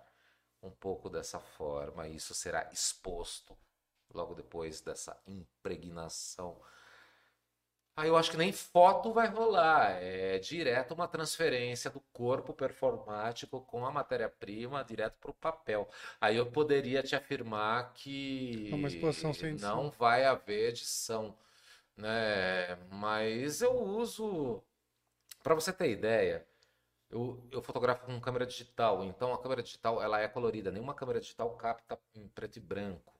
um 0.61 0.69
pouco 0.69 1.09
dessa 1.09 1.39
forma. 1.39 2.07
E 2.07 2.17
isso 2.17 2.33
será 2.33 2.69
exposto 2.73 3.57
logo 4.13 4.35
depois 4.35 4.81
dessa 4.81 5.17
impregnação. 5.25 6.59
Aí 7.95 8.07
eu 8.07 8.15
acho 8.15 8.31
que 8.31 8.37
nem 8.37 8.51
foto 8.53 9.11
vai 9.11 9.27
rolar, 9.27 10.01
é 10.01 10.39
direto 10.39 10.93
uma 10.93 11.05
transferência 11.07 11.89
do 11.89 11.99
corpo 12.13 12.53
performático 12.53 13.59
com 13.61 13.85
a 13.85 13.91
matéria-prima 13.91 14.85
direto 14.85 15.17
para 15.19 15.31
o 15.31 15.33
papel. 15.33 15.89
Aí 16.19 16.37
eu 16.37 16.49
poderia 16.49 17.03
te 17.03 17.13
afirmar 17.13 17.91
que 17.93 18.69
É 18.71 18.75
uma 18.75 18.87
exposição 18.87 19.33
sem 19.33 19.49
edição. 19.49 19.83
não 19.83 19.89
vai 19.89 20.23
haver 20.23 20.69
edição 20.69 21.35
né? 21.99 22.75
Mas 22.91 23.61
eu 23.61 23.73
uso, 23.77 24.63
para 25.43 25.55
você 25.55 25.71
ter 25.73 25.91
ideia, 25.91 26.47
eu, 27.09 27.47
eu 27.51 27.61
fotografo 27.61 28.05
com 28.05 28.19
câmera 28.21 28.45
digital, 28.45 29.03
então 29.03 29.33
a 29.33 29.41
câmera 29.41 29.63
digital 29.63 30.01
ela 30.01 30.19
é 30.19 30.27
colorida, 30.27 30.71
nenhuma 30.71 30.95
câmera 30.95 31.19
digital 31.19 31.55
capta 31.57 31.99
em 32.15 32.27
preto 32.29 32.57
e 32.57 32.59
branco, 32.59 33.13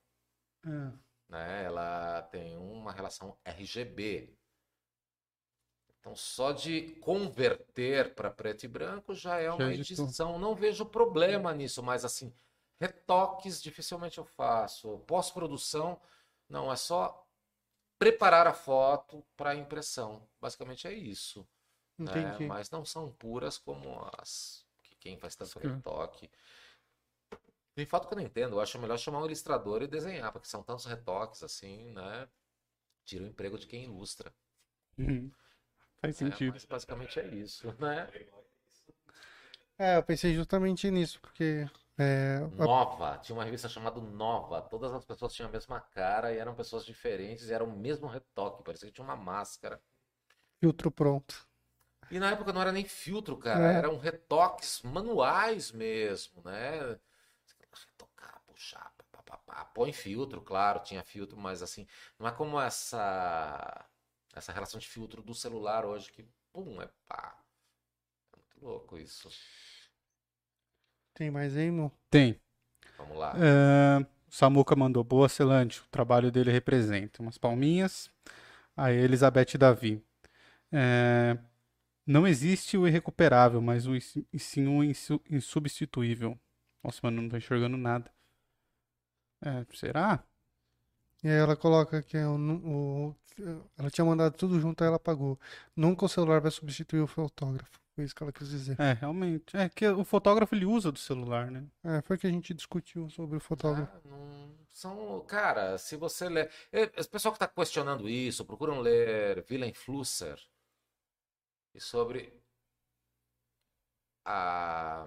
É. 0.66 0.92
né? 1.30 1.64
Ela 1.66 2.22
tem 2.24 2.58
uma 2.58 2.92
relação 2.92 3.38
RGB. 3.44 4.36
Então 6.00 6.16
só 6.16 6.54
de 6.54 6.96
converter 7.02 8.16
para 8.16 8.32
preto 8.32 8.64
e 8.64 8.68
branco 8.68 9.14
já 9.14 9.40
é 9.40 9.52
uma 9.52 9.74
edição. 9.74 10.40
Não 10.40 10.56
vejo 10.56 10.86
problema 10.86 11.54
nisso, 11.54 11.84
mas 11.84 12.06
assim, 12.06 12.34
retoques 12.80 13.62
dificilmente 13.62 14.18
eu 14.18 14.24
faço. 14.26 15.00
Pós-produção, 15.00 16.00
não, 16.48 16.72
é 16.72 16.76
só 16.78 17.29
preparar 18.00 18.48
a 18.48 18.54
foto 18.54 19.24
para 19.38 19.56
impressão. 19.56 20.28
Basicamente 20.42 20.88
é 20.88 20.94
isso. 20.94 21.48
né? 22.06 22.40
Entendi. 22.40 22.46
Mas 22.48 22.70
não 22.72 22.86
são 22.86 23.12
puras 23.14 23.58
como 23.60 24.10
as 24.20 24.66
que 24.84 24.96
quem 24.98 25.18
faz 25.20 25.36
tanto 25.36 25.60
Sim. 25.60 25.60
retoque. 25.60 26.30
Tem 27.74 27.84
foto 27.86 28.08
que 28.08 28.14
eu 28.14 28.18
não 28.18 28.24
entendo. 28.24 28.56
Eu 28.56 28.62
acho 28.62 28.78
melhor 28.80 28.98
chamar 29.00 29.20
um 29.22 29.26
ilustrador 29.26 29.82
e 29.82 29.88
desenhar, 29.88 30.32
porque 30.32 30.48
são 30.48 30.62
tantos 30.64 30.86
retoques 30.86 31.42
assim, 31.44 31.92
né? 31.92 32.28
Tira 33.06 33.24
o 33.26 33.28
emprego 33.28 33.58
de 33.60 33.68
quem 33.68 33.86
ilustra. 33.86 34.34
Uhum. 35.00 35.32
Faz 36.02 36.18
É, 36.22 36.30
sentido. 36.30 36.54
mas 36.54 36.66
basicamente 36.66 37.20
é 37.20 37.28
isso, 37.28 37.68
né? 37.80 38.08
É, 39.78 39.98
eu 39.98 40.04
pensei 40.04 40.34
justamente 40.36 40.90
nisso, 40.92 41.20
porque 41.22 41.68
é, 42.00 42.40
Nova, 42.42 43.18
tinha 43.20 43.36
uma 43.36 43.44
revista 43.46 43.70
chamada 43.70 44.00
Nova. 44.02 44.62
Todas 44.62 44.92
as 44.94 45.06
pessoas 45.06 45.34
tinham 45.34 45.50
a 45.50 45.52
mesma 45.52 45.80
cara 45.80 46.34
e 46.34 46.38
eram 46.38 46.56
pessoas 46.56 46.86
diferentes 46.86 47.50
e 47.50 47.54
era 47.54 47.64
o 47.64 47.72
mesmo 47.72 48.08
retoque, 48.08 48.64
parecia 48.64 48.88
que 48.90 48.94
tinha 48.96 49.06
uma 49.06 49.16
máscara. 49.16 49.82
filtro 50.62 50.92
pronto. 50.92 51.48
E 52.10 52.20
na 52.20 52.32
época 52.32 52.52
não 52.54 52.62
era 52.62 52.72
nem 52.72 52.86
filtro, 52.86 53.38
cara, 53.38 53.72
É. 53.72 53.78
eram 53.78 53.98
retoques 53.98 54.82
manuais 54.82 55.72
mesmo, 55.72 56.42
né? 56.44 57.00
Retocar, 57.88 58.42
puxar, 58.48 58.92
pá, 58.98 59.06
pá, 59.12 59.24
pá, 59.24 59.38
pá. 59.46 59.66
põe 59.66 59.94
filtro, 59.94 60.42
claro, 60.42 60.80
tinha 60.82 61.04
filtro, 61.04 61.38
mas 61.38 61.62
assim, 61.62 61.88
não 62.18 62.28
é 62.28 62.32
como 62.32 62.60
essa 62.60 63.86
essa 64.34 64.52
relação 64.52 64.80
de 64.80 64.88
filtro 64.88 65.22
do 65.22 65.34
celular 65.34 65.86
hoje 65.86 66.12
que, 66.12 66.24
pum, 66.54 66.82
é 66.82 66.88
pá. 67.08 67.38
É 68.34 68.38
muito 68.38 68.66
louco 68.66 68.98
isso. 68.98 69.30
Tem 71.20 71.30
mais 71.30 71.58
aí, 71.58 71.70
Mo? 71.70 71.92
Tem. 72.10 72.40
Vamos 72.98 73.18
lá. 73.18 73.36
O 73.36 74.34
Samuca 74.34 74.74
mandou 74.74 75.04
boa, 75.04 75.28
Celante. 75.28 75.82
O 75.82 75.88
trabalho 75.92 76.32
dele 76.32 76.50
representa 76.50 77.22
umas 77.22 77.38
palminhas. 77.38 78.10
Aí, 78.78 78.96
Elizabeth 78.96 79.58
Davi. 79.58 80.02
É, 80.72 81.38
não 82.08 82.26
existe 82.26 82.78
o 82.78 82.88
irrecuperável, 82.88 83.62
mas 83.62 83.86
o, 83.86 83.98
e 83.98 84.40
sim 84.40 84.68
o 84.68 84.82
insu- 84.82 85.22
insubstituível. 85.30 86.40
Nossa, 86.82 87.02
mano, 87.04 87.22
não 87.22 87.30
tô 87.30 87.36
enxergando 87.36 87.76
nada. 87.76 88.10
É, 89.42 89.66
será? 89.76 90.24
E 91.24 91.28
aí 91.28 91.36
ela 91.36 91.56
coloca 91.56 92.02
que 92.02 92.18
é 92.18 92.28
o, 92.28 92.36
o- 92.36 93.16
ela 93.78 93.90
tinha 93.90 94.04
mandado 94.06 94.36
tudo 94.36 94.60
junto, 94.60 94.82
aí 94.84 94.88
ela 94.88 94.98
apagou. 94.98 95.40
Nunca 95.76 96.06
o 96.06 96.10
celular 96.10 96.42
vai 96.42 96.52
substituir 96.52 97.02
o 97.02 97.08
fotógrafo. 97.08 97.80
Foi 97.96 98.04
isso 98.06 98.16
que 98.16 98.24
ela 98.24 98.32
quis 98.32 98.50
dizer. 98.50 98.80
É, 98.80 98.94
realmente. 98.94 99.56
É 99.56 99.68
que 99.70 99.88
o 99.88 100.04
fotógrafo 100.06 100.56
ele 100.56 100.66
usa 100.66 100.92
do 100.92 101.00
celular, 101.00 101.52
né? 101.52 101.64
É, 101.84 102.02
foi 102.02 102.18
que 102.18 102.28
a 102.28 102.30
gente 102.30 102.54
discutiu 102.54 103.10
sobre 103.10 103.38
o 103.38 103.40
fotógrafo. 103.40 103.92
Ah, 103.96 104.02
não 104.06 104.50
são, 104.70 105.22
cara, 105.28 105.78
se 105.78 105.96
você 105.98 106.30
ler, 106.30 106.50
Eh, 106.72 106.90
esse 106.96 107.10
pessoal 107.10 107.34
que 107.34 107.38
está 107.38 107.48
questionando 107.48 108.08
isso, 108.10 108.46
procuram 108.46 108.80
ler 108.80 109.46
Willem 109.50 109.74
Flusser 109.74 110.40
e 111.74 111.80
sobre 111.80 112.22
a 114.26 115.06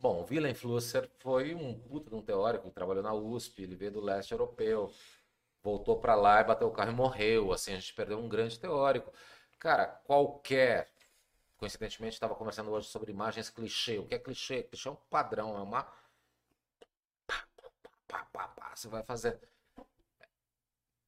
Bom, 0.00 0.22
o 0.22 0.54
Flusser 0.54 1.10
foi 1.18 1.54
um 1.54 1.78
puta 1.78 2.08
de 2.10 2.16
um 2.16 2.22
teórico 2.22 2.70
trabalhou 2.70 3.02
na 3.02 3.12
USP, 3.12 3.62
ele 3.62 3.74
veio 3.74 3.92
do 3.92 4.00
leste 4.00 4.32
europeu, 4.32 4.92
voltou 5.62 6.00
para 6.00 6.14
lá 6.14 6.40
e 6.40 6.44
bateu 6.44 6.68
o 6.68 6.72
carro 6.72 6.92
e 6.92 6.94
morreu, 6.94 7.52
assim, 7.52 7.72
a 7.72 7.76
gente 7.80 7.94
perdeu 7.94 8.18
um 8.18 8.28
grande 8.28 8.58
teórico. 8.60 9.12
Cara, 9.58 9.86
qualquer 9.86 10.88
Coincidentemente, 11.58 12.14
estava 12.14 12.36
conversando 12.36 12.70
hoje 12.70 12.86
sobre 12.86 13.10
imagens 13.10 13.50
clichê. 13.50 13.98
O 13.98 14.06
que 14.06 14.14
é 14.14 14.18
clichê? 14.18 14.62
Clichê 14.62 14.88
é 14.88 14.92
um 14.92 14.96
padrão, 15.10 15.58
é 15.58 15.60
uma. 15.60 15.92
Você 18.74 18.86
vai 18.86 19.02
fazer. 19.02 19.40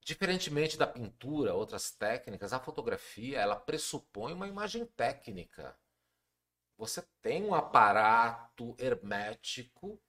Diferentemente 0.05 0.76
da 0.76 0.88
pintura, 0.88 1.55
outras 1.55 1.93
técnicas, 1.93 2.53
a 2.53 2.59
fotografia 2.59 3.38
ela 3.38 3.55
pressupõe 3.55 4.32
uma 4.32 4.49
imagem 4.49 4.84
técnica. 4.84 5.78
Você 6.81 7.05
tem 7.20 7.45
um 7.45 7.55
aparato 7.55 8.74
hermético 8.78 10.01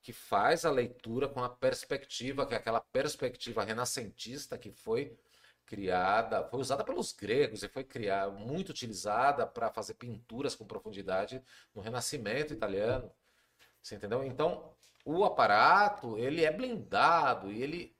que 0.00 0.10
faz 0.10 0.64
a 0.64 0.70
leitura 0.70 1.28
com 1.28 1.44
a 1.44 1.50
perspectiva, 1.50 2.46
que 2.46 2.54
é 2.54 2.56
aquela 2.56 2.80
perspectiva 2.80 3.62
renascentista 3.62 4.56
que 4.56 4.72
foi 4.72 5.14
criada, 5.66 6.48
foi 6.48 6.60
usada 6.60 6.82
pelos 6.82 7.12
gregos 7.12 7.62
e 7.62 7.68
foi 7.68 7.84
criada, 7.84 8.32
muito 8.32 8.70
utilizada 8.70 9.46
para 9.46 9.70
fazer 9.70 9.94
pinturas 9.94 10.54
com 10.54 10.66
profundidade 10.66 11.44
no 11.74 11.82
Renascimento 11.82 12.54
italiano. 12.54 13.12
Você 13.82 13.96
entendeu? 13.96 14.24
Então, 14.24 14.74
o 15.04 15.26
aparato, 15.26 16.16
ele 16.16 16.42
é 16.42 16.50
blindado 16.50 17.52
e 17.52 17.62
ele 17.62 17.94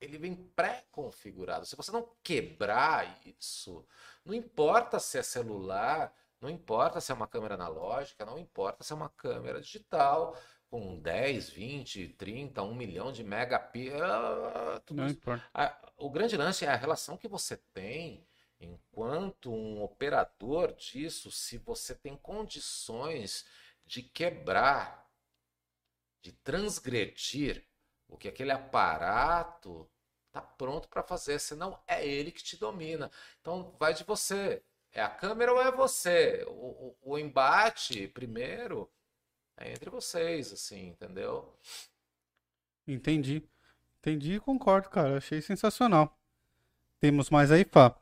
ele 0.00 0.16
vem 0.16 0.34
pré-configurado. 0.34 1.66
Se 1.66 1.76
você 1.76 1.90
não 1.92 2.08
quebrar 2.22 3.20
isso, 3.26 3.84
não 4.24 4.32
importa 4.32 4.98
se 4.98 5.18
é 5.18 5.22
celular, 5.22 6.14
não 6.40 6.48
importa 6.50 7.00
se 7.00 7.12
é 7.12 7.14
uma 7.14 7.26
câmera 7.28 7.54
analógica, 7.54 8.24
não 8.24 8.38
importa 8.38 8.82
se 8.84 8.92
é 8.92 8.96
uma 8.96 9.08
câmera 9.10 9.60
digital 9.60 10.36
com 10.68 10.98
10, 10.98 11.50
20, 11.50 12.08
30, 12.10 12.62
1 12.62 12.74
milhão 12.74 13.12
de 13.12 13.24
megapixels, 13.24 14.00
ah, 14.02 14.82
Não 14.90 15.06
isso 15.06 15.14
importa. 15.16 15.44
o 15.96 16.10
grande 16.10 16.36
lance 16.36 16.64
é 16.64 16.68
a 16.68 16.76
relação 16.76 17.16
que 17.16 17.28
você 17.28 17.56
tem 17.72 18.26
enquanto 18.60 19.52
um 19.52 19.82
operador 19.82 20.72
disso, 20.74 21.30
se 21.30 21.58
você 21.58 21.94
tem 21.94 22.16
condições 22.16 23.44
de 23.86 24.02
quebrar, 24.02 25.10
de 26.22 26.32
transgredir 26.32 27.66
o 28.08 28.16
que 28.16 28.28
aquele 28.28 28.52
aparato 28.52 29.90
está 30.26 30.40
pronto 30.40 30.88
para 30.88 31.02
fazer, 31.02 31.38
senão 31.38 31.82
é 31.86 32.06
ele 32.06 32.30
que 32.30 32.42
te 32.42 32.56
domina. 32.56 33.10
Então 33.40 33.74
vai 33.78 33.94
de 33.94 34.04
você. 34.04 34.62
É 34.92 35.02
a 35.02 35.08
câmera 35.08 35.52
ou 35.52 35.60
é 35.62 35.70
você? 35.70 36.44
O, 36.48 36.96
o, 37.02 37.12
o 37.12 37.18
embate, 37.18 38.08
primeiro, 38.08 38.90
é 39.56 39.72
entre 39.72 39.90
vocês, 39.90 40.52
assim, 40.52 40.88
entendeu? 40.88 41.54
Entendi. 42.86 43.42
Entendi 44.00 44.34
e 44.34 44.40
concordo, 44.40 44.88
cara. 44.88 45.18
Achei 45.18 45.40
sensacional. 45.40 46.18
Temos 46.98 47.30
mais 47.30 47.52
aí, 47.52 47.64
Fá. 47.64 47.94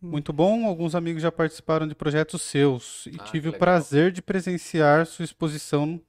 Muito 0.00 0.32
bom. 0.32 0.66
Alguns 0.66 0.94
amigos 0.94 1.22
já 1.22 1.32
participaram 1.32 1.86
de 1.86 1.94
projetos 1.94 2.42
seus 2.42 3.06
e 3.06 3.16
Ah, 3.18 3.24
tive 3.24 3.48
o 3.48 3.58
prazer 3.58 4.12
de 4.12 4.22
presenciar 4.22 5.06
sua 5.06 5.24
exposição 5.24 6.00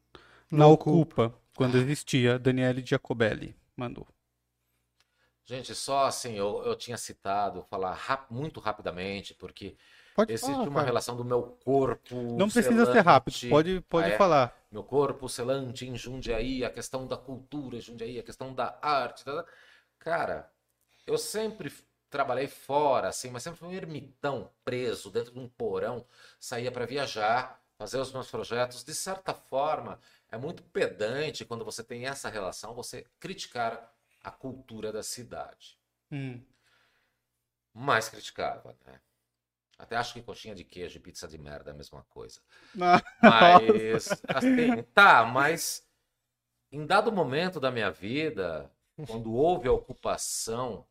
na 0.51 0.59
No 0.65 0.71
Ocupa, 0.73 1.33
quando 1.55 1.77
existia. 1.77 2.37
Daniele 2.37 2.83
Giacobelli 2.85 3.55
mandou. 3.75 4.07
Gente, 5.47 5.73
só 5.73 6.05
assim, 6.05 6.33
eu, 6.33 6.63
eu 6.65 6.75
tinha 6.75 6.97
citado, 6.97 7.63
falar 7.63 7.93
rap- 7.95 8.29
muito 8.31 8.59
rapidamente, 8.59 9.33
porque 9.33 9.77
Pode 10.13 10.33
existe 10.33 10.37
falar, 10.37 10.67
uma 10.67 10.81
cara. 10.81 10.83
relação 10.83 11.15
do 11.15 11.23
meu 11.23 11.41
corpo. 11.63 12.15
Não 12.35 12.49
precisa 12.49 12.85
ser 12.85 13.01
rápido, 13.01 13.39
selante, 13.41 13.49
pode, 13.49 13.81
pode 13.89 14.11
é? 14.13 14.13
falar. 14.13 14.53
Meu 14.69 14.83
corpo 14.83 15.29
selante 15.29 15.85
em 15.87 15.95
Jundiaí, 15.97 16.65
a 16.65 16.69
questão 16.69 17.07
da 17.07 17.15
cultura 17.17 17.79
Jundiaí, 17.79 18.19
a 18.19 18.23
questão 18.23 18.53
da 18.53 18.77
arte. 18.81 19.23
da- 19.25 19.45
Cara, 19.99 20.51
eu 21.05 21.17
sempre 21.17 21.71
trabalhei 22.09 22.47
fora, 22.47 23.09
assim, 23.09 23.29
mas 23.31 23.43
sempre 23.43 23.59
fui 23.59 23.69
um 23.69 23.73
ermitão 23.73 24.51
preso 24.65 25.09
dentro 25.11 25.33
de 25.33 25.39
um 25.39 25.47
porão, 25.49 26.05
saía 26.39 26.71
para 26.71 26.85
viajar, 26.85 27.61
fazer 27.77 27.99
os 27.99 28.11
meus 28.13 28.29
projetos. 28.29 28.83
De 28.83 28.93
certa 28.95 29.33
forma, 29.33 29.99
é 30.31 30.37
muito 30.37 30.63
pedante 30.63 31.45
quando 31.45 31.65
você 31.65 31.83
tem 31.83 32.05
essa 32.05 32.29
relação, 32.29 32.73
você 32.75 33.05
criticar 33.19 33.91
a 34.27 34.31
cultura 34.31 34.91
da 34.91 35.01
cidade. 35.01 35.79
Hum. 36.11 36.43
Mais 37.73 38.09
criticava, 38.09 38.77
né? 38.85 38.99
Até 39.77 39.95
acho 39.95 40.13
que 40.13 40.21
coxinha 40.21 40.53
de 40.53 40.65
queijo 40.65 40.97
e 40.97 41.01
pizza 41.01 41.27
de 41.27 41.37
merda 41.37 41.71
é 41.71 41.73
a 41.73 41.77
mesma 41.77 42.03
coisa. 42.09 42.41
Ah, 42.79 43.01
Mas, 43.23 44.21
assim, 44.27 44.83
tá, 44.93 45.23
mas 45.23 45.87
em 46.71 46.85
dado 46.85 47.11
momento 47.11 47.59
da 47.59 47.71
minha 47.71 47.89
vida, 47.89 48.69
quando 49.07 49.33
houve 49.33 49.69
a 49.69 49.71
ocupação, 49.71 50.85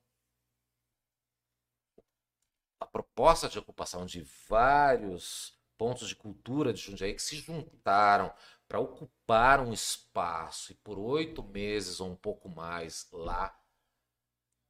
a 2.80 2.86
proposta 2.86 3.48
de 3.48 3.58
ocupação 3.58 4.06
de 4.06 4.22
vários 4.48 5.58
pontos 5.76 6.08
de 6.08 6.16
cultura 6.16 6.72
de 6.72 6.80
Jundiaí 6.80 7.12
que 7.12 7.22
se 7.22 7.36
juntaram 7.36 8.32
para 8.68 8.80
ocupar 8.80 9.60
um 9.60 9.72
espaço 9.72 10.72
e 10.72 10.74
por 10.74 10.98
oito 10.98 11.42
meses 11.42 12.00
ou 12.00 12.10
um 12.10 12.16
pouco 12.16 12.48
mais 12.48 13.08
lá, 13.12 13.56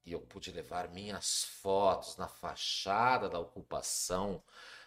e 0.05 0.13
eu 0.13 0.21
pude 0.21 0.53
levar 0.53 0.89
minhas 0.89 1.45
fotos 1.45 2.17
na 2.17 2.29
fachada 2.29 3.29
da 3.29 3.41
ocupação, 3.41 4.43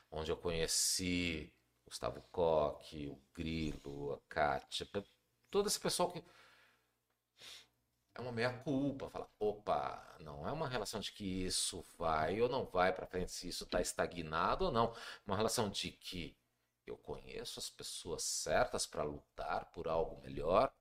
onde 0.09 0.31
eu 0.31 0.37
conheci 0.37 1.53
Gustavo 1.85 2.21
Coque, 2.31 3.07
o 3.07 3.21
Grilo, 3.33 4.13
a 4.13 4.19
Kátia, 4.29 4.87
todo 5.49 5.67
esse 5.67 5.79
pessoal 5.79 6.11
que 6.11 6.23
é 8.15 8.21
uma 8.21 8.31
meia-culpa, 8.31 9.09
fala, 9.09 9.29
opa, 9.39 10.15
não 10.19 10.47
é 10.47 10.51
uma 10.51 10.67
relação 10.67 10.99
de 10.99 11.11
que 11.11 11.45
isso 11.45 11.83
vai 11.97 12.41
ou 12.41 12.49
não 12.49 12.65
vai 12.65 12.93
para 12.93 13.07
frente, 13.07 13.31
se 13.31 13.47
isso 13.47 13.63
está 13.63 13.81
estagnado 13.81 14.65
ou 14.65 14.71
não, 14.71 14.93
uma 15.25 15.35
relação 15.35 15.69
de 15.69 15.91
que 15.91 16.37
eu 16.89 16.97
conheço 16.97 17.59
as 17.59 17.69
pessoas 17.69 18.23
certas 18.23 18.85
para 18.85 19.03
lutar 19.03 19.71
por 19.71 19.87
algo 19.87 20.21
melhor. 20.21 20.73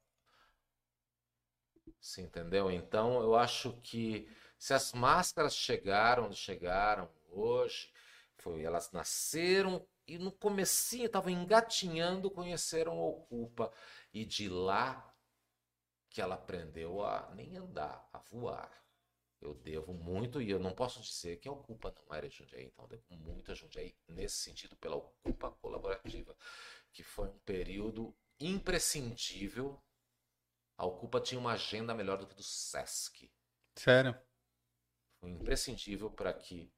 Você 2.00 2.22
entendeu? 2.22 2.70
Então, 2.70 3.20
eu 3.20 3.34
acho 3.34 3.72
que 3.82 4.30
se 4.58 4.74
as 4.74 4.92
máscaras 4.92 5.54
chegaram 5.54 6.26
onde 6.26 6.36
chegaram 6.36 7.08
hoje, 7.30 7.92
foi 8.36 8.62
elas 8.62 8.92
nasceram 8.92 9.86
e 10.06 10.18
no 10.18 10.32
comecinho 10.32 11.06
estavam 11.06 11.30
engatinhando, 11.30 12.30
conheceram 12.30 12.98
Ocupa 12.98 13.70
e 14.12 14.24
de 14.24 14.48
lá 14.48 15.14
que 16.08 16.22
ela 16.22 16.36
aprendeu 16.36 17.04
a 17.04 17.30
nem 17.34 17.56
andar, 17.56 18.08
a 18.12 18.18
voar. 18.18 18.72
Eu 19.40 19.54
devo 19.54 19.94
muito 19.94 20.42
e 20.42 20.50
eu 20.50 20.58
não 20.58 20.74
posso 20.74 21.00
dizer 21.00 21.38
que 21.38 21.48
a 21.48 21.52
Ocupa 21.52 21.94
não 21.96 22.14
era 22.14 22.28
Jundiaí, 22.28 22.64
então 22.64 22.84
eu 22.84 22.88
devo 22.88 23.04
muito 23.10 23.52
a 23.52 23.54
Jundiaí 23.54 23.96
nesse 24.08 24.36
sentido 24.38 24.76
pela 24.76 24.96
Ocupa 24.96 25.50
colaborativa, 25.52 26.36
que 26.92 27.02
foi 27.04 27.28
um 27.28 27.38
período 27.40 28.16
imprescindível. 28.40 29.80
A 30.76 30.84
Ocupa 30.84 31.20
tinha 31.20 31.40
uma 31.40 31.52
agenda 31.52 31.94
melhor 31.94 32.18
do 32.18 32.26
que 32.26 32.34
do 32.34 32.42
SESC 32.42 33.30
sério. 33.76 34.20
foi 35.20 35.30
imprescindível 35.30 36.10
para 36.10 36.32
que 36.32 36.72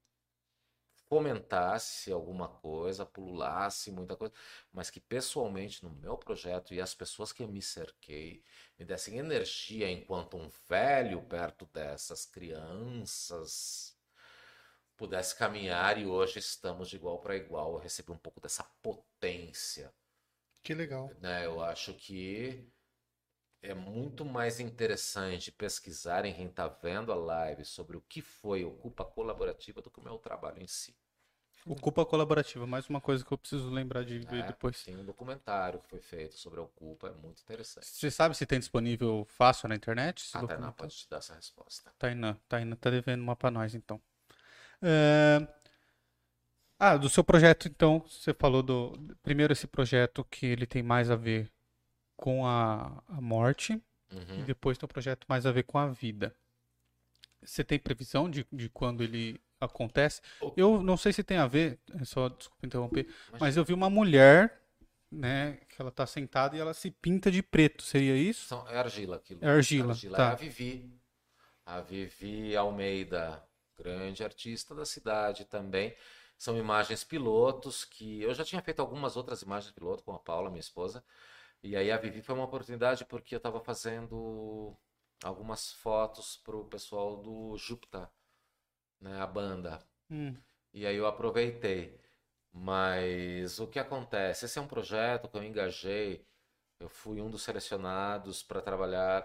fomentasse 1.11 2.13
alguma 2.13 2.49
coisa, 2.49 3.05
pululasse 3.07 3.93
muita 3.93 4.17
coisa, 4.17 4.35
mas 4.73 4.91
que 4.91 5.01
pessoalmente 5.01 5.85
no 5.85 5.91
meu 5.91 6.17
projeto 6.19 6.73
e 6.75 6.81
as 6.81 6.95
pessoas 6.95 7.33
que 7.35 7.43
eu 7.43 7.49
me 7.49 7.61
cerquei 7.63 8.45
me 8.79 8.85
dessem 8.87 9.19
energia 9.19 9.91
enquanto 9.91 10.37
um 10.39 10.49
velho 10.69 11.23
perto 11.25 11.67
dessas 11.67 12.25
crianças 12.27 13.99
pudesse 14.97 15.35
caminhar 15.37 15.99
e 15.99 16.07
hoje 16.07 16.39
estamos 16.39 16.89
de 16.89 16.95
igual 16.97 17.19
para 17.21 17.35
igual. 17.37 17.73
Eu 17.75 17.79
recebi 17.81 18.13
um 18.13 18.19
pouco 18.19 18.41
dessa 18.41 18.63
potência 18.83 19.93
Que 20.63 20.75
legal. 20.75 21.11
né? 21.21 21.47
Eu 21.47 21.61
acho 21.63 21.95
que 21.95 22.69
é 23.63 23.75
muito 23.75 24.25
mais 24.25 24.61
interessante 24.61 25.53
pesquisarem 25.53 26.35
quem 26.35 26.49
está 26.49 26.69
vendo 26.69 27.13
a 27.13 27.17
live 27.17 27.65
sobre 27.65 27.97
o 27.97 28.03
que 28.03 28.23
foi 28.23 28.65
Ocupa 28.67 29.05
Colaborativa 29.05 29.83
do 29.83 29.91
que 29.91 30.01
o 30.01 30.05
meu 30.05 30.19
trabalho 30.19 30.63
em 30.63 30.69
si. 30.69 30.97
Ocupa 31.67 32.05
colaborativa, 32.05 32.67
mais 32.67 32.89
uma 32.89 33.01
coisa 33.01 33.25
que 33.25 33.33
eu 33.33 33.39
preciso 33.39 33.71
lembrar 33.71 34.05
de 34.05 34.19
ver 34.19 34.43
né? 34.43 34.45
depois. 34.49 34.83
Tem 34.85 34.97
um 34.97 35.05
documentário 35.05 35.81
que 35.81 35.89
foi 35.89 36.01
feito 36.01 36.37
sobre 36.37 36.59
a 36.61 36.63
Ocupa, 36.63 37.09
é 37.09 37.13
muito 37.13 37.43
interessante. 37.43 37.87
Você 37.87 38.11
sabe 38.11 38.37
se 38.37 38.47
tem 38.47 38.59
disponível 38.59 39.27
fácil 39.29 39.69
na 39.69 39.75
internet? 39.75 40.25
A 40.35 40.39
Tainá 40.39 40.49
documentário? 40.49 40.77
pode 40.77 40.97
te 40.97 41.09
dar 41.09 41.19
essa 41.19 41.35
resposta. 41.35 41.91
Tainá, 41.99 42.37
Tainá 42.49 42.77
tá 42.77 42.91
devendo 42.91 43.23
uma 43.23 43.37
pra 43.37 43.51
nós, 43.51 43.75
então. 43.75 44.01
É, 44.83 45.47
Ah, 46.79 46.97
do 46.97 47.09
seu 47.11 47.23
projeto, 47.23 47.69
então, 47.69 48.01
você 48.01 48.33
falou 48.33 48.63
do. 48.63 48.93
Primeiro, 49.23 49.53
esse 49.53 49.67
projeto 49.67 50.25
que 50.25 50.47
ele 50.47 50.67
tem 50.67 50.83
mais 50.83 51.11
a 51.11 51.17
ver 51.17 51.51
com 52.17 52.47
a, 52.47 53.03
a 53.09 53.21
morte, 53.21 53.75
e 54.37 54.43
Uhum. 54.43 54.45
depois 54.45 54.79
tem 54.79 54.87
um 54.87 54.89
projeto 54.89 55.27
mais 55.29 55.47
a 55.47 55.53
ver 55.53 55.65
com 55.65 55.79
a 55.79 55.89
vida. 55.89 56.35
Você 57.43 57.63
tem 57.63 57.79
previsão 57.79 58.31
de, 58.31 58.47
de 58.51 58.69
quando 58.71 59.03
ele 59.03 59.39
acontece? 59.61 60.21
Eu 60.57 60.83
não 60.83 60.97
sei 60.97 61.13
se 61.13 61.23
tem 61.23 61.37
a 61.39 61.47
ver, 61.47 61.79
é 62.01 62.05
só 62.05 62.29
desculpa 62.29 62.67
interromper, 62.67 63.07
mas 63.39 63.57
eu 63.57 63.65
vi 63.65 63.73
uma 63.75 63.91
mulher, 63.91 64.61
né, 65.11 65.59
que 65.69 65.81
ela 65.81 65.91
tá 65.91 66.07
sentada 66.07 66.57
e 66.57 66.61
ela 66.61 66.75
se 66.75 66.91
pinta 66.91 67.31
de 67.31 67.43
preto, 67.43 67.83
seria 67.83 68.17
isso? 68.17 68.49
São- 68.49 68.69
é 68.69 68.79
argila 68.79 69.17
aquilo. 69.17 69.41
É 69.45 69.49
argila, 69.49 69.93
Argila 69.93 70.17
tá. 70.17 70.25
é 70.25 70.33
a 70.33 70.35
Vivi. 70.35 71.01
A 71.65 71.81
Vivi 71.81 72.57
Almeida, 72.57 73.43
grande 73.79 74.25
artista 74.25 74.75
da 74.75 74.85
cidade 74.85 75.45
também. 75.45 75.95
São 76.39 76.57
imagens 76.59 77.05
pilotos 77.05 77.85
que 77.85 78.23
eu 78.23 78.35
já 78.35 78.45
tinha 78.45 78.63
feito 78.63 78.81
algumas 78.81 79.17
outras 79.17 79.43
imagens 79.43 79.73
piloto 79.73 80.03
com 80.05 80.13
a 80.15 80.19
Paula, 80.19 80.51
minha 80.51 80.61
esposa. 80.61 81.05
E 81.63 81.77
aí 81.77 81.91
a 81.91 81.97
Vivi 81.99 82.23
foi 82.23 82.35
uma 82.35 82.45
oportunidade 82.45 83.05
porque 83.05 83.35
eu 83.35 83.39
estava 83.39 83.61
fazendo 83.61 84.77
algumas 85.23 85.73
fotos 85.73 86.37
para 86.39 86.57
o 86.57 86.65
pessoal 86.67 87.17
do 87.19 87.57
Júpiter, 87.59 88.09
né, 89.01 89.21
a 89.21 89.27
banda. 89.27 89.81
Hum, 90.11 90.37
E 90.73 90.87
aí 90.87 90.97
eu 90.97 91.07
aproveitei. 91.07 91.99
Mas 92.53 93.61
o 93.61 93.67
que 93.69 93.79
acontece? 93.79 94.45
Esse 94.47 94.59
é 94.59 94.63
um 94.63 94.69
projeto 94.69 95.29
que 95.29 95.37
eu 95.39 95.45
engajei. 95.45 96.27
Eu 96.81 96.89
fui 96.89 97.21
um 97.21 97.31
dos 97.31 97.43
selecionados 97.43 98.43
para 98.43 98.63
trabalhar 98.63 99.25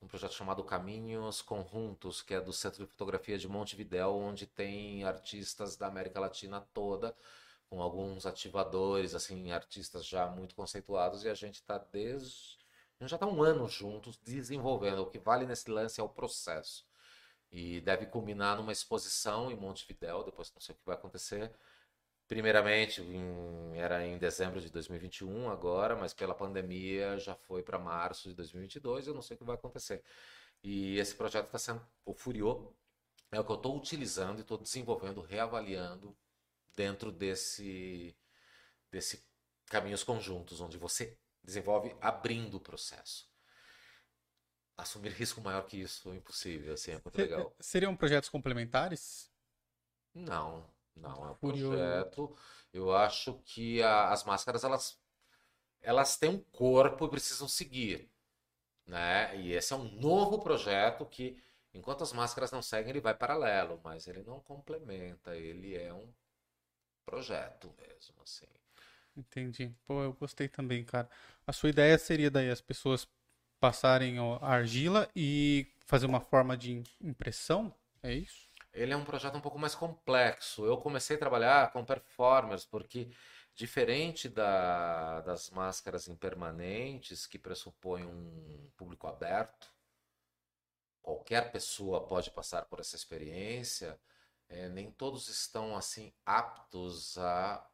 num 0.00 0.08
projeto 0.08 0.34
chamado 0.34 0.64
Caminhos 0.64 1.42
Conjuntos, 1.42 2.22
que 2.22 2.34
é 2.34 2.40
do 2.40 2.52
Centro 2.52 2.84
de 2.84 2.90
Fotografia 2.90 3.38
de 3.38 3.48
Montevidéu, 3.48 4.14
onde 4.16 4.46
tem 4.46 5.04
artistas 5.04 5.76
da 5.76 5.86
América 5.86 6.20
Latina 6.20 6.60
toda, 6.74 7.14
com 7.68 7.80
alguns 7.82 8.26
ativadores, 8.26 9.14
assim, 9.14 9.52
artistas 9.52 10.06
já 10.06 10.26
muito 10.28 10.54
conceituados, 10.54 11.24
e 11.24 11.28
a 11.28 11.34
gente 11.34 11.56
está 11.56 11.78
desde. 11.78 12.58
A 12.98 13.04
gente 13.04 13.10
já 13.10 13.16
está 13.16 13.26
um 13.26 13.42
ano 13.42 13.68
juntos 13.68 14.18
desenvolvendo. 14.18 15.00
O 15.00 15.06
que 15.10 15.18
vale 15.18 15.46
nesse 15.46 15.70
lance 15.70 16.00
é 16.00 16.04
o 16.04 16.08
processo. 16.08 16.86
E 17.52 17.80
deve 17.80 18.06
culminar 18.06 18.56
numa 18.56 18.72
exposição 18.72 19.50
em 19.50 19.56
Montevidéu, 19.56 20.24
depois 20.24 20.52
não 20.54 20.60
sei 20.60 20.74
o 20.74 20.78
que 20.78 20.86
vai 20.86 20.96
acontecer. 20.96 21.52
Primeiramente, 22.28 23.02
em- 23.02 23.76
era 23.78 24.06
em 24.06 24.16
dezembro 24.18 24.60
de 24.60 24.70
2021 24.70 25.50
agora, 25.50 25.96
mas 25.96 26.14
pela 26.14 26.34
pandemia 26.34 27.18
já 27.18 27.34
foi 27.34 27.62
para 27.62 27.78
março 27.78 28.28
de 28.28 28.34
2022, 28.36 29.06
eu 29.06 29.14
não 29.14 29.22
sei 29.22 29.34
o 29.36 29.38
que 29.38 29.44
vai 29.44 29.56
acontecer. 29.56 30.02
E 30.62 30.98
esse 30.98 31.14
projeto 31.16 31.46
está 31.46 31.58
sendo, 31.58 31.86
o 32.04 32.14
Furiô, 32.14 32.72
é 33.32 33.40
o 33.40 33.44
que 33.44 33.52
eu 33.52 33.56
estou 33.56 33.76
utilizando 33.78 34.38
e 34.38 34.42
estou 34.42 34.58
desenvolvendo, 34.58 35.20
reavaliando 35.22 36.16
dentro 36.76 37.12
desse, 37.12 38.16
desse 38.92 39.24
caminhos 39.66 40.04
conjuntos, 40.04 40.60
onde 40.60 40.78
você 40.78 41.18
desenvolve 41.44 41.96
abrindo 42.02 42.56
o 42.56 42.60
processo. 42.60 43.29
Assumir 44.80 45.12
risco 45.12 45.40
maior 45.40 45.62
que 45.66 45.78
isso 45.80 46.10
é 46.12 46.16
impossível, 46.16 46.74
assim, 46.74 46.92
é 46.92 47.00
muito 47.04 47.18
legal. 47.18 47.56
Seriam 47.60 47.96
projetos 47.96 48.28
complementares? 48.28 49.30
Não, 50.14 50.64
Não, 50.96 51.24
é 51.24 51.30
um 51.30 51.34
Furioso. 51.40 52.06
projeto. 52.14 52.36
Eu 52.72 52.94
acho 52.94 53.34
que 53.44 53.82
a- 53.82 54.10
as 54.12 54.24
máscaras 54.24 54.64
elas 54.64 54.98
elas 55.82 56.16
têm 56.18 56.30
um 56.30 56.40
corpo 56.52 57.06
e 57.06 57.10
precisam 57.10 57.48
seguir, 57.48 58.10
né? 58.86 59.36
E 59.40 59.52
esse 59.52 59.72
é 59.72 59.76
um 59.76 59.84
novo 60.00 60.40
projeto 60.40 61.06
que 61.06 61.42
enquanto 61.74 62.02
as 62.04 62.12
máscaras 62.12 62.52
não 62.52 62.62
seguem, 62.62 62.90
ele 62.90 63.00
vai 63.00 63.14
paralelo, 63.14 63.80
mas 63.84 64.06
ele 64.08 64.22
não 64.24 64.40
complementa, 64.40 65.36
ele 65.36 65.76
é 65.76 65.92
um 65.94 66.12
projeto 67.06 67.74
mesmo, 67.78 68.22
assim. 68.22 68.46
Entendi. 69.16 69.74
Pô, 69.86 70.02
eu 70.02 70.12
gostei 70.14 70.48
também, 70.48 70.84
cara. 70.84 71.08
A 71.46 71.52
sua 71.52 71.68
ideia 71.70 71.98
seria 71.98 72.30
daí 72.30 72.50
as 72.50 72.60
pessoas 72.60 73.06
passarem 73.60 74.18
a 74.18 74.46
argila 74.46 75.08
e 75.14 75.66
fazer 75.86 76.06
uma 76.06 76.20
forma 76.20 76.56
de 76.56 76.82
impressão? 77.00 77.74
É 78.02 78.12
isso? 78.14 78.48
Ele 78.72 78.92
é 78.92 78.96
um 78.96 79.04
projeto 79.04 79.36
um 79.36 79.40
pouco 79.40 79.58
mais 79.58 79.74
complexo. 79.74 80.64
Eu 80.64 80.76
comecei 80.78 81.16
a 81.16 81.18
trabalhar 81.18 81.72
com 81.72 81.84
performers, 81.84 82.64
porque 82.64 83.10
diferente 83.54 84.28
da- 84.28 85.20
das 85.22 85.50
máscaras 85.50 86.08
impermanentes, 86.08 87.26
que 87.26 87.38
pressupõem 87.38 88.06
um 88.06 88.70
público 88.76 89.06
aberto, 89.06 89.68
qualquer 91.02 91.50
pessoa 91.52 92.06
pode 92.06 92.30
passar 92.30 92.64
por 92.66 92.80
essa 92.80 92.96
experiência, 92.96 93.98
eh, 94.48 94.68
nem 94.68 94.90
todos 94.90 95.28
estão 95.28 95.76
assim 95.76 96.12
aptos 96.24 97.18
a 97.18 97.66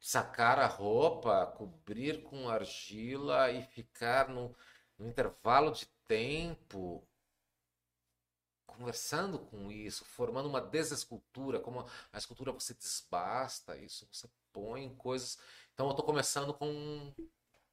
sacar 0.00 0.58
a 0.58 0.66
roupa, 0.66 1.46
cobrir 1.56 2.22
com 2.24 2.48
argila 2.48 3.50
e 3.52 3.62
ficar 3.62 4.28
no, 4.28 4.54
no 4.98 5.06
intervalo 5.08 5.72
de 5.72 5.86
tempo 6.08 7.06
conversando 8.66 9.38
com 9.38 9.70
isso, 9.70 10.04
formando 10.04 10.48
uma 10.48 10.60
desescultura, 10.60 11.60
como 11.60 11.84
a 12.12 12.18
escultura 12.18 12.52
você 12.52 12.72
desbasta 12.74 13.76
isso, 13.76 14.08
você 14.10 14.28
põe 14.52 14.94
coisas. 14.96 15.38
Então 15.74 15.86
eu 15.86 15.90
estou 15.90 16.04
começando 16.06 16.54
com 16.54 17.12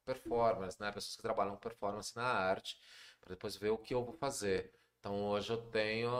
performance, 0.04 0.80
né? 0.80 0.92
Pessoas 0.92 1.16
que 1.16 1.22
trabalham 1.22 1.52
com 1.54 1.58
performance 1.60 2.14
na 2.16 2.24
arte, 2.24 2.78
para 3.20 3.30
depois 3.30 3.56
ver 3.56 3.70
o 3.70 3.78
que 3.78 3.94
eu 3.94 4.04
vou 4.04 4.14
fazer. 4.14 4.72
Então 5.00 5.26
hoje 5.26 5.52
eu 5.52 5.58
tenho 5.70 6.10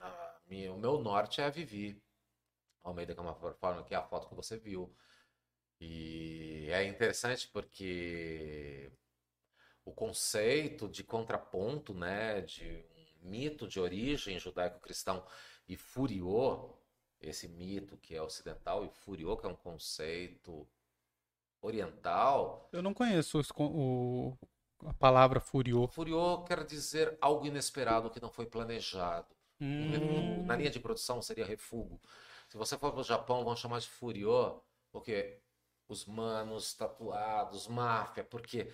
a 0.00 0.36
minha- 0.46 0.72
o 0.72 0.78
meu 0.78 0.98
norte 0.98 1.40
é 1.40 1.44
a 1.44 1.50
Vivi. 1.50 2.00
Almeida, 2.82 3.14
performance, 3.14 3.86
que 3.88 3.94
é 3.94 3.98
a 3.98 4.02
foto 4.02 4.28
que 4.28 4.34
você 4.34 4.56
viu. 4.58 4.92
E 5.80 6.68
é 6.70 6.84
interessante 6.84 7.48
porque 7.48 8.90
o 9.84 9.92
conceito 9.92 10.88
de 10.88 11.02
contraponto, 11.04 11.94
né, 11.94 12.40
de 12.40 12.84
um 13.22 13.30
mito 13.30 13.66
de 13.68 13.80
origem 13.80 14.38
judaico-cristão 14.38 15.24
e 15.68 15.76
furiô, 15.76 16.70
esse 17.20 17.48
mito 17.48 17.96
que 17.96 18.14
é 18.14 18.22
ocidental 18.22 18.84
e 18.84 18.90
furiô, 18.90 19.36
que 19.36 19.46
é 19.46 19.48
um 19.48 19.56
conceito 19.56 20.66
oriental, 21.60 22.68
Eu 22.72 22.82
não 22.82 22.94
conheço 22.94 23.38
os 23.38 23.48
o, 23.56 24.36
a 24.86 24.94
palavra 24.94 25.40
furiô. 25.40 25.88
furiô 25.88 26.42
quer 26.44 26.64
dizer 26.64 27.16
algo 27.20 27.46
inesperado 27.46 28.10
que 28.10 28.20
não 28.20 28.30
foi 28.30 28.46
planejado. 28.46 29.28
Um 29.60 29.90
Hum. 29.92 30.44
Na 30.46 30.56
linha 30.56 30.70
de 30.70 30.80
produção 30.80 31.22
seria 31.22 31.44
refugo. 31.44 32.00
Se 32.52 32.58
você 32.58 32.76
for 32.76 32.92
para 32.92 33.00
o 33.00 33.02
Japão, 33.02 33.42
vão 33.44 33.56
chamar 33.56 33.80
de 33.80 33.88
furiô, 33.88 34.60
porque 34.90 35.40
os 35.88 36.04
manos 36.04 36.74
tatuados, 36.74 37.66
máfia, 37.66 38.22
porque 38.22 38.70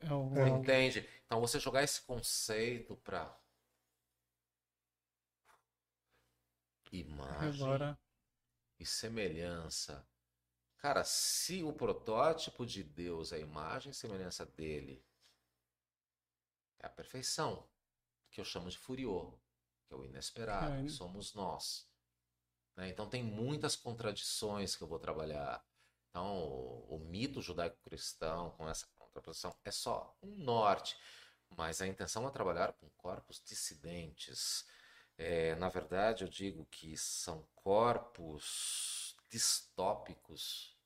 é 0.00 0.12
o- 0.14 0.28
Você 0.32 0.48
entende? 0.48 1.08
Então 1.26 1.40
você 1.40 1.58
jogar 1.60 1.82
esse 1.82 2.02
conceito 2.02 2.96
para 2.98 3.36
imagem 6.92 7.48
Agora, 7.64 7.98
e 8.78 8.86
semelhança. 8.86 10.06
Cara, 10.78 11.04
se 11.04 11.62
o 11.64 11.72
protótipo 11.72 12.66
de 12.66 12.84
Deus 12.84 13.32
é 13.32 13.36
a 13.36 13.40
imagem 13.40 13.90
e 13.92 13.94
semelhança 13.94 14.46
dele, 14.46 15.04
é 16.80 16.86
a 16.86 16.90
perfeição, 16.90 17.68
que 18.30 18.40
eu 18.40 18.46
chamo 18.46 18.70
de 18.70 18.78
furiô, 18.78 19.32
que 19.86 19.94
é 19.94 19.96
o 19.96 20.04
inesperado, 20.04 20.78
É, 20.78 20.84
que 20.84 20.92
somos 20.92 21.34
nós. 21.34 21.87
Né? 22.78 22.88
Então 22.88 23.08
tem 23.08 23.24
muitas 23.24 23.74
contradições 23.74 24.76
que 24.76 24.82
eu 24.82 24.88
vou 24.88 25.00
trabalhar. 25.00 25.62
Então, 26.10 26.44
o, 26.44 26.96
o 26.96 26.98
mito 27.00 27.42
judaico-cristão 27.42 28.52
com 28.52 28.68
essa 28.68 28.86
contraposição 28.96 29.54
é 29.64 29.70
só 29.70 30.16
um 30.22 30.36
norte, 30.36 30.96
mas 31.50 31.82
a 31.82 31.88
intenção 31.88 32.26
é 32.26 32.30
trabalhar 32.30 32.72
com 32.74 32.88
corpos 32.90 33.42
dissidentes. 33.44 34.64
É, 35.18 35.56
na 35.56 35.68
verdade, 35.68 36.22
eu 36.22 36.28
digo 36.28 36.64
que 36.66 36.96
são 36.96 37.46
corpos 37.56 39.16
distópicos 39.28 40.78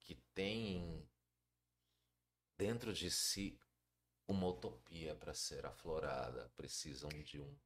que 0.00 0.16
têm 0.34 1.08
dentro 2.56 2.92
de 2.92 3.10
si 3.10 3.60
uma 4.26 4.48
utopia 4.48 5.14
para 5.14 5.32
ser 5.32 5.64
aflorada, 5.64 6.50
precisam 6.56 7.08
de 7.10 7.40
um 7.40 7.56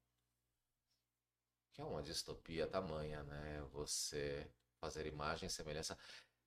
que 1.73 1.81
é 1.81 1.85
uma 1.85 2.03
distopia 2.03 2.67
tamanha, 2.67 3.23
né? 3.25 3.63
Você 3.73 4.47
fazer 4.81 5.07
imagem 5.07 5.47
e 5.47 5.51
semelhança. 5.51 5.99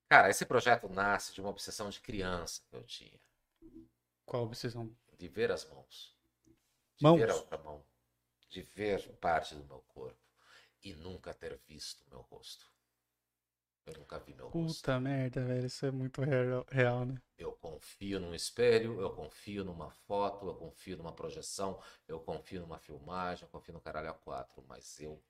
Cara, 0.10 0.30
esse 0.30 0.46
projeto 0.46 0.90
nasce 0.90 1.34
de 1.34 1.42
uma 1.42 1.50
obsessão 1.50 1.90
de 1.90 2.00
criança 2.02 2.62
que 2.70 2.76
eu 2.76 2.84
tinha, 2.84 3.20
qual 4.26 4.44
obsessão? 4.44 4.96
de 5.18 5.28
ver 5.28 5.52
as 5.52 5.66
mãos, 5.70 6.16
de 6.96 7.04
Mãos? 7.04 7.18
ver 7.18 7.30
a 7.30 7.36
outra 7.36 7.58
mão, 7.58 7.84
de 8.50 8.62
ver 8.62 9.16
parte 9.18 9.56
do 9.56 9.64
meu 9.66 9.82
corpo 9.88 10.20
e 10.84 10.94
nunca 10.94 11.34
ter 11.34 11.58
visto 11.68 12.04
meu 12.10 12.22
rosto. 12.22 12.72
Eu 13.86 13.94
nunca 14.00 14.20
vi 14.20 14.34
meu 14.34 14.48
rosto. 14.48 14.82
Puta 14.82 15.00
merda, 15.00 15.44
velho. 15.44 15.66
Isso 15.66 15.86
é 15.86 15.92
muito 15.92 16.22
real, 16.22 16.66
real, 16.70 17.06
né? 17.06 17.22
Eu 17.38 17.52
confio 17.54 18.20
num 18.20 18.34
espelho, 18.34 19.00
eu 19.02 19.14
confio 19.14 19.64
numa 19.64 19.90
foto, 19.90 20.48
eu 20.48 20.56
confio 20.56 20.98
numa 20.98 21.12
projeção, 21.14 21.80
eu 22.08 22.20
confio 22.20 22.62
numa 22.62 22.80
filmagem, 22.80 23.44
eu 23.44 23.50
confio 23.50 23.74
no 23.74 23.82
caralho 23.82 24.10
a 24.10 24.14
quatro, 24.14 24.64
mas 24.68 25.00
eu 25.00 25.22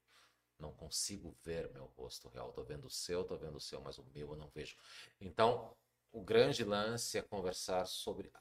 não 0.60 0.72
consigo 0.72 1.36
ver 1.44 1.72
meu 1.74 1.86
rosto 1.98 2.30
real. 2.30 2.54
Tô 2.54 2.64
vendo 2.64 2.86
o 2.86 2.90
seu, 2.90 3.24
tô 3.24 3.36
vendo 3.36 3.56
o 3.56 3.62
seu, 3.62 3.82
mas 3.82 3.98
o 3.98 4.06
meu 4.14 4.32
eu 4.32 4.38
não 4.38 4.50
vejo. 4.50 4.78
Então, 5.20 5.76
o 6.12 6.22
grande 6.24 6.64
lance 6.64 7.18
é 7.18 7.22
conversar 7.22 7.86
sobre 7.86 8.32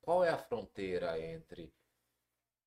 qual 0.00 0.24
é 0.24 0.30
a 0.30 0.36
fronteira 0.36 1.18
entre 1.20 1.72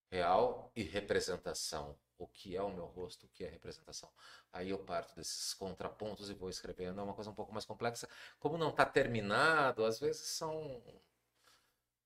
real 0.10 0.72
e 0.76 0.84
representação. 0.84 1.98
O 2.18 2.28
que 2.28 2.56
é 2.56 2.62
o 2.62 2.70
meu 2.74 2.86
rosto, 2.86 3.26
o 3.26 3.30
que 3.30 3.44
é 3.44 3.50
representação. 3.50 4.10
Aí 4.54 4.70
eu 4.70 4.80
parto 4.80 5.16
desses 5.16 5.54
contrapontos 5.54 6.30
e 6.30 6.34
vou 6.34 6.50
escrevendo. 6.50 7.00
É 7.00 7.04
uma 7.04 7.14
coisa 7.14 7.30
um 7.32 7.36
pouco 7.36 7.52
mais 7.54 7.66
complexa. 7.66 8.08
Como 8.40 8.58
não 8.58 8.70
está 8.70 8.86
terminado, 8.86 9.86
às 9.86 10.00
vezes 10.00 10.22
são 10.28 10.54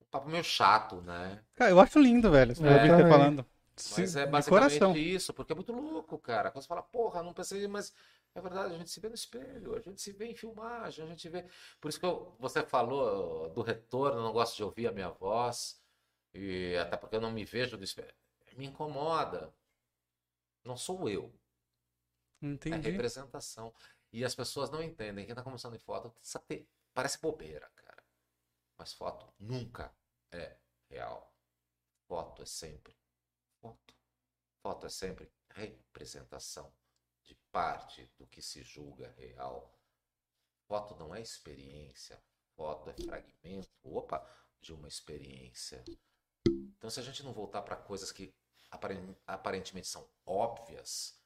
um 0.02 0.06
papo 0.12 0.30
meio 0.30 0.44
chato, 0.44 1.02
né? 1.02 1.42
Cara, 1.56 1.72
eu 1.72 1.80
acho 1.80 2.00
lindo, 2.00 2.32
velho. 2.32 2.56
Você 2.56 2.64
É, 2.66 3.04
falando. 3.08 3.46
Mas 3.92 4.16
Sim, 4.16 4.20
é 4.20 4.26
basicamente 4.26 4.98
isso, 4.98 5.34
porque 5.34 5.54
é 5.54 5.56
muito 5.56 5.72
louco, 5.72 6.18
cara. 6.20 6.52
Quando 6.52 6.64
você 6.64 6.68
fala, 6.68 6.84
porra, 6.84 7.24
não 7.24 7.34
pensei, 7.34 7.66
mas 7.68 7.94
é 8.36 8.42
verdade, 8.42 8.74
a 8.76 8.78
gente 8.78 8.90
se 8.92 9.00
vê 9.00 9.08
no 9.10 9.16
espelho, 9.16 9.76
a 9.76 9.80
gente 9.80 10.02
se 10.02 10.12
vê 10.12 10.26
em 10.28 10.36
filmagem, 10.36 11.06
a 11.06 11.08
gente 11.08 11.30
vê. 11.30 11.46
Por 11.80 11.90
isso 11.90 12.00
que 12.00 12.06
eu- 12.06 12.36
você 12.40 12.62
falou 12.64 13.50
do 13.52 13.62
retorno, 13.62 14.20
eu 14.20 14.24
não 14.24 14.34
gosto 14.34 14.56
de 14.58 14.64
ouvir 14.64 14.88
a 14.88 14.92
minha 14.92 15.10
voz, 15.10 15.82
e 16.34 16.76
até 16.78 16.98
porque 16.98 17.16
eu 17.16 17.22
não 17.22 17.32
me 17.32 17.46
vejo 17.46 17.78
no 17.78 17.84
espelho. 17.84 18.14
Me 18.58 18.66
incomoda. 18.66 19.54
Não 20.64 20.78
sou 20.78 21.10
eu, 21.10 21.34
é 22.42 22.46
Entendi. 22.46 22.90
representação. 22.90 23.74
E 24.12 24.26
as 24.26 24.34
pessoas 24.34 24.70
não 24.70 24.82
entendem. 24.82 25.26
Quem 25.26 25.36
tá 25.36 25.44
começando 25.44 25.76
em 25.76 25.80
foto 25.80 26.14
parece 26.94 27.20
bobeira, 27.20 27.70
cara. 27.76 28.04
Mas 28.78 28.94
foto 28.94 29.32
nunca 29.40 29.94
é 30.32 30.58
real. 30.90 31.34
Foto 32.08 32.42
é 32.42 32.46
sempre 32.46 32.98
foto. 33.62 33.96
Foto 34.62 34.86
é 34.88 34.90
sempre 34.90 35.32
representação 35.52 36.74
de 37.24 37.36
parte 37.52 38.12
do 38.18 38.26
que 38.26 38.42
se 38.42 38.64
julga 38.64 39.14
real. 39.18 39.78
Foto 40.68 40.96
não 40.96 41.14
é 41.14 41.22
experiência. 41.22 42.22
Foto 42.56 42.90
é 42.90 42.94
fragmento, 42.94 43.70
opa, 43.84 44.26
de 44.60 44.74
uma 44.74 44.88
experiência. 44.88 45.84
Então, 46.48 46.90
se 46.90 47.00
a 47.00 47.04
gente 47.04 47.24
não 47.24 47.34
voltar 47.34 47.62
para 47.62 47.76
coisas 47.76 48.12
que 48.12 48.34
aparentemente 48.72 49.88
são 49.88 50.08
óbvias, 50.26 51.20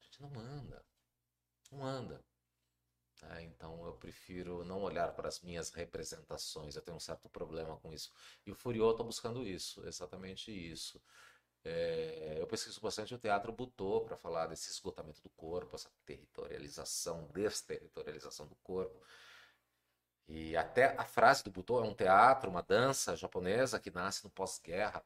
a 0.00 0.04
gente 0.04 0.22
não 0.22 0.40
anda. 0.40 0.84
Não 1.70 1.84
anda. 1.84 2.24
né? 3.22 3.42
então, 3.42 3.84
eu 3.86 3.94
prefiro 3.94 4.64
não 4.64 4.82
olhar 4.82 5.12
para 5.14 5.28
as 5.28 5.40
minhas 5.40 5.70
representações. 5.70 6.76
Eu 6.76 6.82
tenho 6.82 6.96
um 6.96 7.00
certo 7.00 7.28
problema 7.28 7.76
com 7.78 7.92
isso. 7.92 8.12
E 8.46 8.50
o 8.50 8.54
Furiô 8.54 8.92
está 8.92 9.02
buscando 9.02 9.46
isso, 9.46 9.86
exatamente 9.86 10.50
isso. 10.50 11.00
É, 11.64 12.36
eu 12.38 12.46
pesquiso 12.46 12.78
bastante 12.80 13.14
o 13.14 13.18
teatro 13.18 13.50
Butô 13.50 14.02
para 14.02 14.16
falar 14.18 14.46
desse 14.46 14.70
esgotamento 14.70 15.22
do 15.22 15.30
corpo, 15.30 15.74
essa 15.74 15.90
territorialização, 16.04 17.26
desterritorialização 17.32 18.46
do 18.46 18.54
corpo. 18.56 19.00
E 20.28 20.56
até 20.56 20.94
a 20.98 21.04
frase 21.04 21.42
do 21.42 21.50
Butô 21.50 21.82
é 21.82 21.86
um 21.88 21.94
teatro, 21.94 22.50
uma 22.50 22.62
dança 22.62 23.16
japonesa 23.16 23.80
que 23.80 23.90
nasce 23.90 24.24
no 24.24 24.30
pós-guerra. 24.30 25.02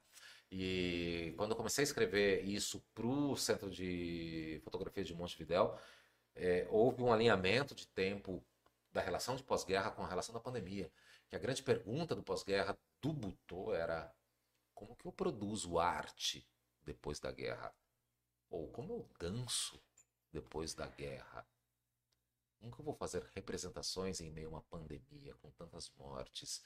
E 0.50 1.34
quando 1.36 1.50
eu 1.50 1.56
comecei 1.56 1.82
a 1.82 1.86
escrever 1.86 2.44
isso 2.44 2.80
para 2.94 3.06
o 3.06 3.36
Centro 3.36 3.70
de 3.70 4.60
Fotografia 4.64 5.04
de 5.04 5.14
Montevidéu, 5.14 5.78
é, 6.34 6.66
houve 6.70 7.02
um 7.02 7.12
alinhamento 7.12 7.74
de 7.74 7.86
tempo 7.88 8.42
da 8.90 9.00
relação 9.00 9.36
de 9.36 9.42
pós-guerra 9.42 9.90
com 9.90 10.02
a 10.02 10.08
relação 10.08 10.32
da 10.32 10.40
pandemia. 10.40 10.90
Que 11.28 11.36
a 11.36 11.38
grande 11.38 11.62
pergunta 11.62 12.14
do 12.14 12.22
pós-guerra 12.22 12.78
do 13.00 13.12
Butô 13.12 13.74
era 13.74 14.12
como 14.74 14.96
que 14.96 15.06
eu 15.06 15.12
produzo 15.12 15.78
arte 15.78 16.48
depois 16.82 17.20
da 17.20 17.30
guerra? 17.30 17.74
Ou 18.48 18.68
como 18.68 18.92
eu 18.92 19.10
danço 19.18 19.82
depois 20.32 20.72
da 20.72 20.86
guerra? 20.86 21.46
Eu 22.60 22.70
vou 22.84 22.94
fazer 22.94 23.22
representações 23.34 24.20
em 24.20 24.30
meio 24.30 24.48
a 24.48 24.50
uma 24.52 24.62
pandemia 24.62 25.34
com 25.34 25.50
tantas 25.50 25.90
mortes? 25.96 26.62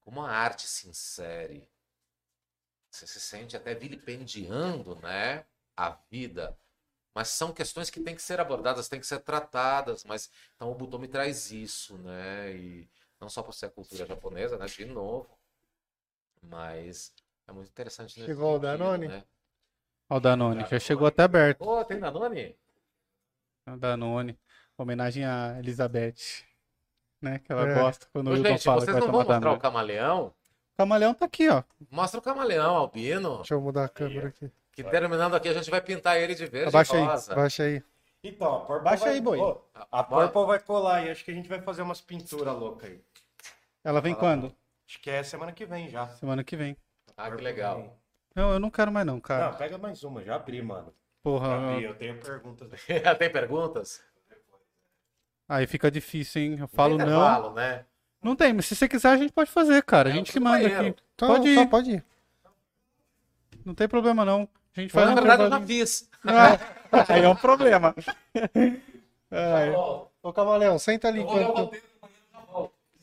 Como 0.00 0.20
a 0.20 0.30
arte 0.30 0.66
se 0.66 0.88
insere? 0.88 1.68
Você 2.92 3.06
se 3.06 3.18
sente 3.18 3.56
até 3.56 3.74
vilipendiando, 3.74 4.96
né? 4.96 5.44
A 5.74 5.96
vida. 6.10 6.56
Mas 7.14 7.28
são 7.28 7.52
questões 7.52 7.88
que 7.88 8.00
têm 8.00 8.14
que 8.14 8.20
ser 8.22 8.38
abordadas, 8.38 8.86
têm 8.88 9.00
que 9.00 9.06
ser 9.06 9.20
tratadas. 9.20 10.04
Mas 10.04 10.30
então 10.54 10.70
o 10.70 10.74
Butomi 10.74 11.08
traz 11.08 11.50
isso, 11.50 11.96
né? 11.98 12.52
E 12.54 12.88
não 13.18 13.30
só 13.30 13.42
por 13.42 13.54
ser 13.54 13.66
a 13.66 13.70
cultura 13.70 14.04
japonesa, 14.04 14.58
né? 14.58 14.66
De 14.66 14.84
novo. 14.84 15.28
Mas 16.42 17.14
é 17.48 17.52
muito 17.52 17.68
interessante. 17.70 18.18
nesse 18.18 18.26
Chegou 18.26 18.56
o 18.56 18.58
Danone? 18.58 19.08
Né? 19.08 19.24
Ó, 20.10 20.16
o 20.16 20.20
Danone, 20.20 20.66
já 20.66 20.78
chegou 20.78 21.06
até 21.06 21.22
aberto. 21.22 21.62
Ô, 21.62 21.82
tem 21.84 21.98
Danone? 21.98 22.54
O 23.66 23.76
Danone. 23.76 24.38
Homenagem 24.76 25.24
a 25.24 25.58
Elizabeth. 25.58 26.44
Né? 27.22 27.38
Que 27.38 27.52
ela 27.52 27.68
É. 27.70 27.74
gosta 27.74 28.06
quando 28.12 28.28
Ô, 28.28 28.30
o 28.32 28.36
Hilton 28.36 28.48
gente, 28.50 28.64
fala 28.64 28.80
vocês 28.80 28.86
que 28.86 28.92
vai 28.92 29.00
não 29.00 29.06
tomar 29.06 29.24
vão 29.24 29.26
mostrar 29.32 29.40
Danone. 29.40 29.58
o 29.58 29.62
camaleão? 29.62 30.34
O 30.74 30.76
camaleão 30.78 31.14
tá 31.14 31.26
aqui, 31.26 31.48
ó. 31.48 31.62
Mostra 31.90 32.18
o 32.18 32.22
camaleão, 32.22 32.76
Albino. 32.76 33.36
Deixa 33.36 33.54
eu 33.54 33.60
mudar 33.60 33.84
a 33.84 33.88
câmera 33.88 34.28
aqui. 34.28 34.50
Que 34.72 34.82
terminando 34.82 35.34
aqui 35.34 35.48
a 35.48 35.52
gente 35.52 35.70
vai 35.70 35.82
pintar 35.82 36.16
ele 36.16 36.34
de 36.34 36.46
verde 36.46 36.68
Abaixa 36.68 36.96
e 36.96 36.98
aí, 36.98 37.04
rosa. 37.06 37.34
Baixa 37.34 37.62
aí. 37.64 37.82
Então, 38.24 38.56
a 38.56 38.60
Purple 38.60 38.84
Baixa 38.84 39.04
vai... 39.04 39.14
aí, 39.14 39.20
boi. 39.20 39.38
Ô, 39.38 39.60
a. 39.90 40.02
Purple 40.02 40.46
vai 40.46 40.58
colar 40.60 41.04
e 41.04 41.10
acho 41.10 41.24
que 41.24 41.30
a 41.30 41.34
gente 41.34 41.48
vai 41.48 41.60
fazer 41.60 41.82
umas 41.82 42.00
pinturas 42.00 42.56
loucas 42.56 42.90
aí. 42.90 43.00
Ela 43.84 44.00
vem 44.00 44.14
quando? 44.14 44.54
Acho 44.88 45.00
que 45.00 45.10
é 45.10 45.22
semana 45.22 45.52
que 45.52 45.66
vem 45.66 45.88
já. 45.88 46.08
Semana 46.08 46.42
que 46.42 46.56
vem. 46.56 46.76
Ah, 47.16 47.30
que 47.30 47.42
legal. 47.42 47.98
Não, 48.34 48.52
eu 48.52 48.58
não 48.58 48.70
quero 48.70 48.90
mais 48.90 49.06
não, 49.06 49.20
cara. 49.20 49.50
Não, 49.50 49.58
pega 49.58 49.76
mais 49.76 50.02
uma, 50.04 50.22
já 50.22 50.36
abri, 50.36 50.62
mano. 50.62 50.86
Já 50.86 50.92
Porra, 51.22 51.72
abri, 51.72 51.84
eu 51.84 51.94
tenho 51.94 52.18
perguntas. 52.18 52.70
Tem 53.18 53.30
perguntas? 53.30 54.02
aí 55.48 55.66
fica 55.66 55.90
difícil, 55.90 56.42
hein? 56.42 56.56
Eu 56.58 56.68
falo 56.68 56.96
não. 56.96 57.04
intervalo, 57.04 57.52
né? 57.52 57.84
Não 58.22 58.36
tem, 58.36 58.52
mas 58.52 58.66
se 58.66 58.76
você 58.76 58.88
quiser 58.88 59.08
a 59.10 59.16
gente 59.16 59.32
pode 59.32 59.50
fazer, 59.50 59.82
cara. 59.82 60.08
A 60.08 60.12
É, 60.12 60.14
gente 60.14 60.32
que 60.32 60.38
manda 60.40 60.66
aqui. 60.66 60.94
Então, 61.14 61.28
Pode 61.28 61.54
só 61.54 61.62
ir. 61.62 61.68
pode 61.68 61.90
ir. 61.90 62.04
Não 63.64 63.74
tem 63.74 63.88
problema 63.88 64.24
não. 64.24 64.48
A 64.76 64.80
gente 64.80 64.90
faz 64.92 65.06
na 65.06 65.12
um 65.12 65.14
verdade 65.16 65.42
eu 65.42 65.50
já 65.50 65.60
fiz. 65.60 66.08
Ah, 66.24 66.58
Aí 67.12 67.22
é 67.22 67.28
um 67.28 67.34
problema. 67.36 67.94
Ai. 69.30 69.70
Ô, 70.22 70.32
Camaleão, 70.32 70.78
senta 70.78 71.08
ali 71.08 71.20
enquanto. 71.20 71.72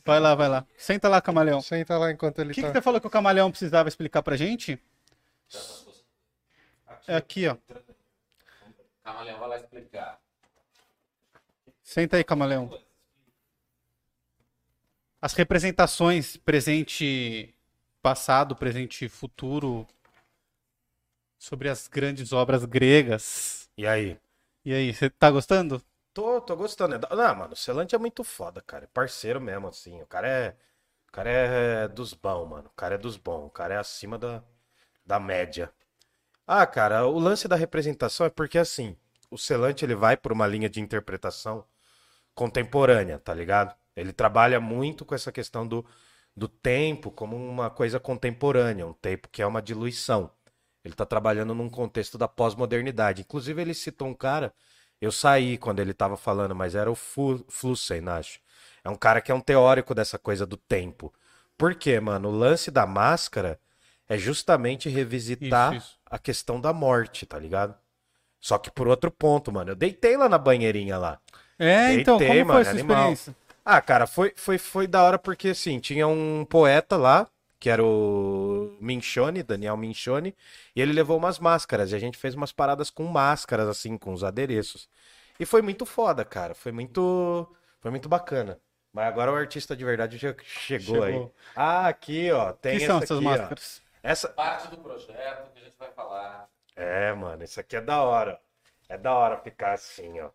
Vai 0.04 0.18
lá, 0.18 0.34
vai 0.34 0.48
lá. 0.48 0.66
Senta 0.76 1.08
lá, 1.08 1.20
camaleão. 1.20 1.60
Senta 1.60 1.98
lá 1.98 2.10
enquanto 2.10 2.38
ele 2.40 2.52
O 2.52 2.54
que, 2.54 2.62
tá. 2.62 2.68
que 2.68 2.72
você 2.72 2.80
falou 2.82 3.00
que 3.00 3.06
o 3.06 3.10
camaleão 3.10 3.50
precisava 3.50 3.88
explicar 3.88 4.22
pra 4.22 4.36
gente? 4.36 4.80
É 7.06 7.16
aqui, 7.16 7.46
ó. 7.46 7.56
Camaleão 9.04 9.38
vai 9.38 9.48
lá 9.50 9.56
explicar. 9.58 10.18
Senta 11.82 12.16
aí, 12.16 12.24
camaleão. 12.24 12.70
As 15.20 15.34
representações 15.34 16.36
presente, 16.38 17.54
passado, 18.02 18.56
presente 18.56 19.04
e 19.04 19.08
futuro 19.08 19.86
sobre 21.38 21.68
as 21.68 21.88
grandes 21.88 22.32
obras 22.32 22.64
gregas. 22.64 23.68
E 23.76 23.86
aí? 23.86 24.18
E 24.64 24.72
aí, 24.72 24.92
você 24.92 25.10
tá 25.10 25.30
gostando? 25.30 25.82
Tô, 26.12 26.40
tô 26.40 26.56
gostando. 26.56 26.94
É 26.94 26.98
Não, 27.14 27.34
mano, 27.34 27.52
o 27.52 27.56
Celante 27.56 27.94
é 27.94 27.98
muito 27.98 28.24
foda, 28.24 28.60
cara. 28.60 28.84
É 28.84 28.88
parceiro 28.88 29.40
mesmo, 29.40 29.68
assim. 29.68 30.00
O 30.02 30.06
cara 30.06 30.28
é. 30.28 30.56
O 31.08 31.12
cara 31.12 31.30
é 31.30 31.88
dos 31.88 32.14
bons, 32.14 32.48
mano. 32.48 32.68
O 32.68 32.76
cara 32.76 32.94
é 32.94 32.98
dos 32.98 33.16
bons. 33.16 33.46
O 33.46 33.50
cara 33.50 33.74
é 33.74 33.78
acima 33.78 34.18
da, 34.18 34.42
da 35.04 35.20
média. 35.20 35.72
Ah, 36.46 36.66
cara, 36.66 37.06
o 37.06 37.18
lance 37.18 37.48
da 37.48 37.56
representação 37.56 38.26
é 38.26 38.30
porque, 38.30 38.58
assim, 38.58 38.96
o 39.30 39.38
Celante 39.38 39.84
ele 39.84 39.94
vai 39.94 40.16
por 40.16 40.32
uma 40.32 40.46
linha 40.46 40.68
de 40.68 40.80
interpretação 40.80 41.64
contemporânea, 42.34 43.18
tá 43.18 43.34
ligado? 43.34 43.74
Ele 44.00 44.12
trabalha 44.12 44.60
muito 44.60 45.04
com 45.04 45.14
essa 45.14 45.30
questão 45.30 45.66
do, 45.66 45.84
do 46.36 46.48
tempo 46.48 47.10
como 47.10 47.36
uma 47.36 47.70
coisa 47.70 48.00
contemporânea, 48.00 48.86
um 48.86 48.92
tempo 48.92 49.28
que 49.30 49.42
é 49.42 49.46
uma 49.46 49.62
diluição. 49.62 50.30
Ele 50.84 50.94
tá 50.94 51.04
trabalhando 51.04 51.54
num 51.54 51.68
contexto 51.68 52.16
da 52.16 52.26
pós-modernidade. 52.26 53.22
Inclusive, 53.22 53.60
ele 53.60 53.74
citou 53.74 54.08
um 54.08 54.14
cara 54.14 54.52
eu 55.00 55.10
saí 55.10 55.56
quando 55.56 55.80
ele 55.80 55.94
tava 55.94 56.16
falando, 56.16 56.54
mas 56.54 56.74
era 56.74 56.90
o 56.90 56.94
Flussen, 56.94 58.06
acho. 58.08 58.38
É 58.84 58.90
um 58.90 58.96
cara 58.96 59.20
que 59.20 59.32
é 59.32 59.34
um 59.34 59.40
teórico 59.40 59.94
dessa 59.94 60.18
coisa 60.18 60.44
do 60.44 60.56
tempo. 60.58 61.12
Por 61.56 61.74
quê, 61.74 61.98
mano? 61.98 62.28
O 62.28 62.32
lance 62.32 62.70
da 62.70 62.86
máscara 62.86 63.58
é 64.06 64.18
justamente 64.18 64.88
revisitar 64.88 65.74
Isso, 65.74 65.86
isso. 65.86 65.98
a 66.04 66.18
questão 66.18 66.60
da 66.60 66.72
morte, 66.72 67.24
tá 67.24 67.38
ligado? 67.38 67.74
Só 68.38 68.58
que 68.58 68.70
por 68.70 68.88
outro 68.88 69.10
ponto, 69.10 69.50
mano. 69.50 69.70
Eu 69.70 69.76
deitei 69.76 70.16
lá 70.16 70.28
na 70.28 70.38
banheirinha 70.38 70.98
lá. 70.98 71.18
É, 71.58 71.94
então, 71.94 72.18
Deitei, 72.18 72.38
como 72.38 72.48
mano, 72.48 72.52
foi 72.52 72.62
essa 72.62 72.70
animal. 72.70 73.12
experiência? 73.12 73.36
Ah, 73.72 73.80
cara, 73.80 74.04
foi, 74.04 74.32
foi, 74.34 74.58
foi 74.58 74.88
da 74.88 75.00
hora 75.04 75.16
porque, 75.16 75.50
assim, 75.50 75.78
tinha 75.78 76.04
um 76.08 76.44
poeta 76.44 76.96
lá, 76.96 77.28
que 77.56 77.70
era 77.70 77.84
o 77.84 78.76
Minchone, 78.80 79.44
Daniel 79.44 79.76
Minchone, 79.76 80.34
e 80.74 80.82
ele 80.82 80.92
levou 80.92 81.16
umas 81.16 81.38
máscaras, 81.38 81.92
e 81.92 81.94
a 81.94 81.98
gente 82.00 82.18
fez 82.18 82.34
umas 82.34 82.50
paradas 82.50 82.90
com 82.90 83.04
máscaras, 83.04 83.68
assim, 83.68 83.96
com 83.96 84.12
os 84.12 84.24
adereços. 84.24 84.88
E 85.38 85.46
foi 85.46 85.62
muito 85.62 85.86
foda, 85.86 86.24
cara, 86.24 86.52
foi 86.52 86.72
muito, 86.72 87.46
foi 87.78 87.92
muito 87.92 88.08
bacana. 88.08 88.58
Mas 88.92 89.06
agora 89.06 89.30
o 89.30 89.36
artista 89.36 89.76
de 89.76 89.84
verdade 89.84 90.18
já 90.18 90.34
chegou, 90.42 91.04
aí. 91.04 91.12
Chegou. 91.12 91.34
Ah, 91.54 91.86
aqui, 91.86 92.28
ó, 92.32 92.52
tem 92.52 92.76
que 92.76 92.86
são 92.86 92.96
essa 92.96 93.04
essas 93.04 93.18
aqui, 93.18 93.26
ó. 93.26 93.30
máscaras? 93.30 93.82
Essa... 94.02 94.28
Parte 94.30 94.66
do 94.66 94.78
projeto 94.78 95.52
que 95.52 95.60
a 95.60 95.64
gente 95.64 95.78
vai 95.78 95.92
falar. 95.92 96.48
É, 96.74 97.12
mano, 97.12 97.44
isso 97.44 97.60
aqui 97.60 97.76
é 97.76 97.80
da 97.80 98.02
hora. 98.02 98.40
É 98.90 98.98
da 98.98 99.14
hora 99.14 99.36
ficar 99.36 99.74
assim, 99.74 100.18
ó. 100.18 100.30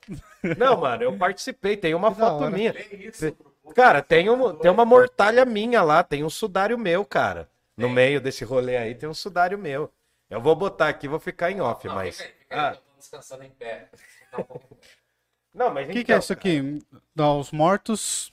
Não, 0.58 0.78
mano, 0.78 1.04
eu 1.04 1.18
participei, 1.18 1.76
tem 1.76 1.94
uma 1.94 2.10
foto 2.16 2.50
minha. 2.50 2.74
Isso. 2.90 3.36
Cara, 3.76 4.02
tem, 4.02 4.30
um, 4.30 4.56
tem 4.56 4.72
uma 4.72 4.86
mortalha 4.86 5.44
minha 5.44 5.82
lá, 5.84 6.02
tem 6.02 6.24
um 6.24 6.30
sudário 6.30 6.78
meu, 6.78 7.04
cara. 7.04 7.50
No 7.76 7.90
meio 7.90 8.22
desse 8.22 8.46
rolê 8.46 8.78
aí 8.78 8.96
tem 8.96 9.10
um 9.10 9.14
sudário 9.14 9.58
meu. 9.58 9.92
Eu 10.30 10.40
vou 10.40 10.56
botar 10.56 10.88
aqui, 10.88 11.06
vou 11.06 11.20
ficar 11.20 11.52
em 11.52 11.60
off, 11.60 11.86
Não, 11.86 11.96
mas. 11.96 12.16
fica 12.16 12.30
aí, 12.30 12.36
fica 12.40 12.56
aí, 12.56 12.62
Ah, 12.62 12.70
eu 12.72 12.78
tô 12.78 12.98
descansando 12.98 13.44
em 13.44 13.50
pé. 13.50 13.90
Tá 14.32 14.38
não, 15.54 15.74
mas 15.74 15.90
O 15.90 15.92
que, 15.92 16.00
então, 16.00 16.06
que 16.06 16.14
é 16.14 16.18
isso 16.18 16.32
aqui? 16.32 16.80
Aos 17.20 17.52
mortos 17.52 18.32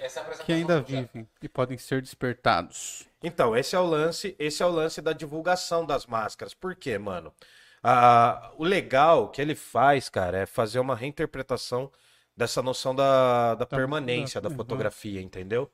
Essa 0.00 0.18
é 0.18 0.44
que 0.44 0.52
ainda 0.52 0.80
vivem 0.80 1.28
e 1.40 1.48
podem 1.48 1.78
ser 1.78 2.02
despertados. 2.02 3.08
Então, 3.22 3.56
esse 3.56 3.76
é 3.76 3.78
o 3.78 3.86
lance, 3.86 4.34
esse 4.36 4.64
é 4.64 4.66
o 4.66 4.70
lance 4.70 5.00
da 5.00 5.12
divulgação 5.12 5.86
das 5.86 6.06
máscaras. 6.06 6.54
Por 6.54 6.74
quê, 6.74 6.98
mano? 6.98 7.32
Ah, 7.82 8.52
o 8.56 8.64
legal 8.64 9.28
que 9.30 9.40
ele 9.40 9.54
faz, 9.54 10.08
cara, 10.08 10.38
é 10.38 10.46
fazer 10.46 10.78
uma 10.80 10.94
reinterpretação 10.94 11.90
dessa 12.36 12.62
noção 12.62 12.94
da, 12.94 13.54
da 13.54 13.66
permanência 13.66 14.40
da 14.40 14.48
uhum. 14.48 14.56
fotografia, 14.56 15.20
entendeu? 15.20 15.70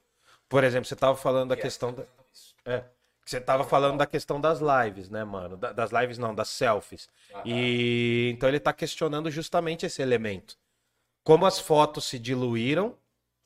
Por 0.48 0.62
exemplo, 0.62 0.86
você 0.86 0.94
tava 0.96 1.16
falando 1.16 1.48
da 1.50 1.56
questão 1.56 1.92
da, 1.92 2.04
é, 2.64 2.80
que 3.24 3.30
você 3.30 3.40
tava 3.40 3.64
falando 3.64 3.98
da 3.98 4.06
questão 4.06 4.40
das 4.40 4.60
lives, 4.60 5.10
né, 5.10 5.24
mano? 5.24 5.56
Da- 5.56 5.72
das 5.72 5.90
lives 5.90 6.16
não, 6.18 6.32
das 6.32 6.48
selfies. 6.48 7.08
E 7.44 8.30
então 8.34 8.48
ele 8.48 8.60
tá 8.60 8.72
questionando 8.72 9.28
justamente 9.30 9.84
esse 9.84 10.00
elemento. 10.00 10.56
Como 11.24 11.44
as 11.44 11.58
fotos 11.58 12.04
se 12.04 12.20
diluíram 12.20 12.96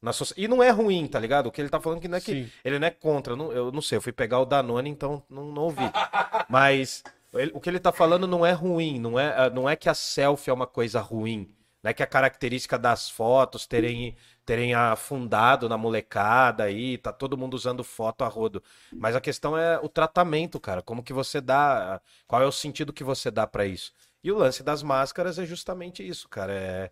na 0.03 0.13
socie- 0.13 0.35
E 0.37 0.47
não 0.47 0.63
é 0.63 0.69
ruim, 0.71 1.07
tá 1.07 1.19
ligado? 1.19 1.47
O 1.47 1.53
que 1.53 1.63
ele 1.63 1.71
tá 1.71 1.81
falando 1.81 2.01
que 2.01 2.09
não 2.09 2.19
é 2.19 2.21
que 2.21 2.33
Sim. 2.45 2.51
ele 2.63 2.79
não 2.79 2.87
é 2.87 2.91
contra, 2.91 3.33
eu 3.33 3.37
não, 3.39 3.53
eu 3.53 3.73
não 3.73 3.81
sei, 3.81 3.97
eu 3.97 4.03
fui 4.03 4.13
pegar 4.13 4.39
o 4.41 4.45
Danone, 4.45 4.91
então 4.91 5.23
não, 5.31 5.45
não 5.47 5.63
ouvi. 5.63 5.83
Mas 6.49 7.03
ele- 7.35 7.53
o 7.55 7.61
que 7.61 7.69
ele 7.71 7.81
tá 7.81 7.93
falando 7.93 8.27
não 8.27 8.45
é 8.45 8.53
ruim, 8.53 8.99
não 8.99 9.19
é, 9.19 9.47
ah, 9.47 9.51
não 9.51 9.69
é 9.69 9.77
que 9.77 9.89
a 9.89 9.95
selfie 9.95 10.51
é 10.51 10.53
uma 10.53 10.67
coisa 10.67 11.01
ruim. 11.01 11.55
Não 11.83 11.91
é 11.91 11.95
que 11.95 12.03
a 12.03 12.07
característica 12.07 12.79
das 12.79 13.09
fotos 13.09 13.67
terem, 13.67 14.15
terem 14.45 14.75
afundado 14.75 15.67
na 15.69 15.79
molecada 15.79 16.65
aí, 16.65 16.99
tá 16.99 17.11
todo 17.13 17.39
mundo 17.39 17.55
usando 17.55 17.83
foto 17.83 18.23
a 18.23 18.29
rodo. 18.29 18.63
Mas 18.99 19.17
a 19.17 19.21
questão 19.21 19.57
é 19.57 19.79
o 19.81 19.89
tratamento, 19.89 20.61
cara. 20.61 20.83
Como 20.83 21.03
que 21.03 21.13
você 21.13 21.41
dá, 21.41 22.01
qual 22.27 22.43
é 22.43 22.47
o 22.47 22.53
sentido 22.53 22.93
que 22.93 23.03
você 23.05 23.31
dá 23.31 23.47
pra 23.47 23.65
isso? 23.65 23.93
E 24.23 24.31
o 24.31 24.37
lance 24.37 24.63
das 24.63 24.83
máscaras 24.83 25.39
é 25.39 25.47
justamente 25.47 26.07
isso, 26.07 26.29
cara. 26.29 26.53
É, 26.53 26.91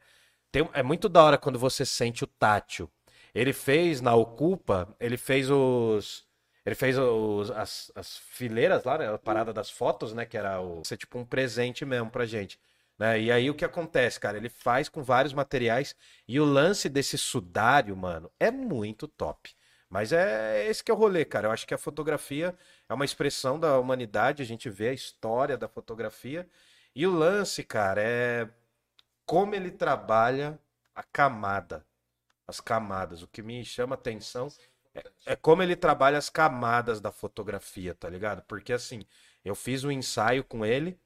tem- 0.52 0.69
é 0.74 0.82
muito 0.82 1.09
da 1.09 1.24
hora 1.24 1.39
quando 1.39 1.59
você 1.59 1.86
sente 1.86 2.24
o 2.24 2.27
tátil. 2.27 2.90
Ele 3.35 3.52
fez 3.55 4.01
na 4.01 4.15
Ocupa, 4.15 4.94
ele 5.01 5.16
fez 5.19 5.51
os. 5.51 6.28
Ele 6.69 6.74
fez 6.74 6.99
os, 6.99 7.51
as, 7.51 7.90
as 7.95 8.19
fileiras 8.19 8.85
lá, 8.85 8.99
né? 8.99 9.09
A 9.09 9.16
parada 9.16 9.55
das 9.55 9.70
fotos, 9.70 10.12
né? 10.12 10.27
Que 10.27 10.36
era 10.36 10.61
o, 10.61 10.85
ser 10.85 10.99
tipo 10.99 11.19
um 11.19 11.24
presente 11.24 11.82
mesmo 11.86 12.11
pra 12.11 12.27
gente. 12.27 12.61
Né? 12.99 13.19
E 13.23 13.32
aí 13.32 13.49
o 13.49 13.55
que 13.55 13.65
acontece, 13.65 14.20
cara? 14.20 14.36
Ele 14.36 14.51
faz 14.51 14.86
com 14.86 15.03
vários 15.03 15.32
materiais 15.32 15.97
e 16.27 16.39
o 16.39 16.45
lance 16.45 16.90
desse 16.90 17.16
sudário, 17.16 17.97
mano, 17.97 18.31
é 18.39 18.51
muito 18.51 19.09
top. 19.09 19.55
Mas 19.89 20.12
é 20.12 20.66
esse 20.69 20.85
que 20.85 20.90
é 20.90 20.95
o 20.95 20.97
rolê, 20.99 21.24
cara. 21.24 21.49
Eu 21.49 21.53
acho 21.53 21.66
que 21.66 21.73
a 21.73 21.78
fotografia 21.78 22.55
é 22.86 22.93
uma 22.93 23.05
expressão 23.07 23.59
da 23.59 23.78
humanidade, 23.78 24.43
a 24.43 24.47
gente 24.47 24.69
vê 24.69 24.89
a 24.90 24.93
história 24.93 25.57
da 25.57 25.69
fotografia. 25.69 26.47
E 26.95 27.07
o 27.07 27.15
lance, 27.15 27.65
cara, 27.65 28.03
é 28.03 28.47
como 29.24 29.55
ele 29.55 29.70
trabalha 29.70 30.61
a 30.95 31.03
camada, 31.03 31.86
as 32.47 32.61
camadas. 32.61 33.23
O 33.23 33.28
que 33.28 33.40
me 33.43 33.65
chama 33.65 33.95
atenção 33.95 34.49
é, 34.99 35.33
é 35.33 35.37
como 35.37 35.62
ele 35.62 35.77
trabalha 35.77 36.19
as 36.19 36.29
camadas 36.31 37.01
da 37.01 37.12
fotografia, 37.12 37.95
tá 37.95 38.09
ligado? 38.09 38.43
Porque 38.43 38.73
assim, 38.73 39.05
eu 39.45 39.55
fiz 39.55 39.85
um 39.85 39.91
ensaio 39.91 40.45
com 40.45 40.65
ele 40.65 40.99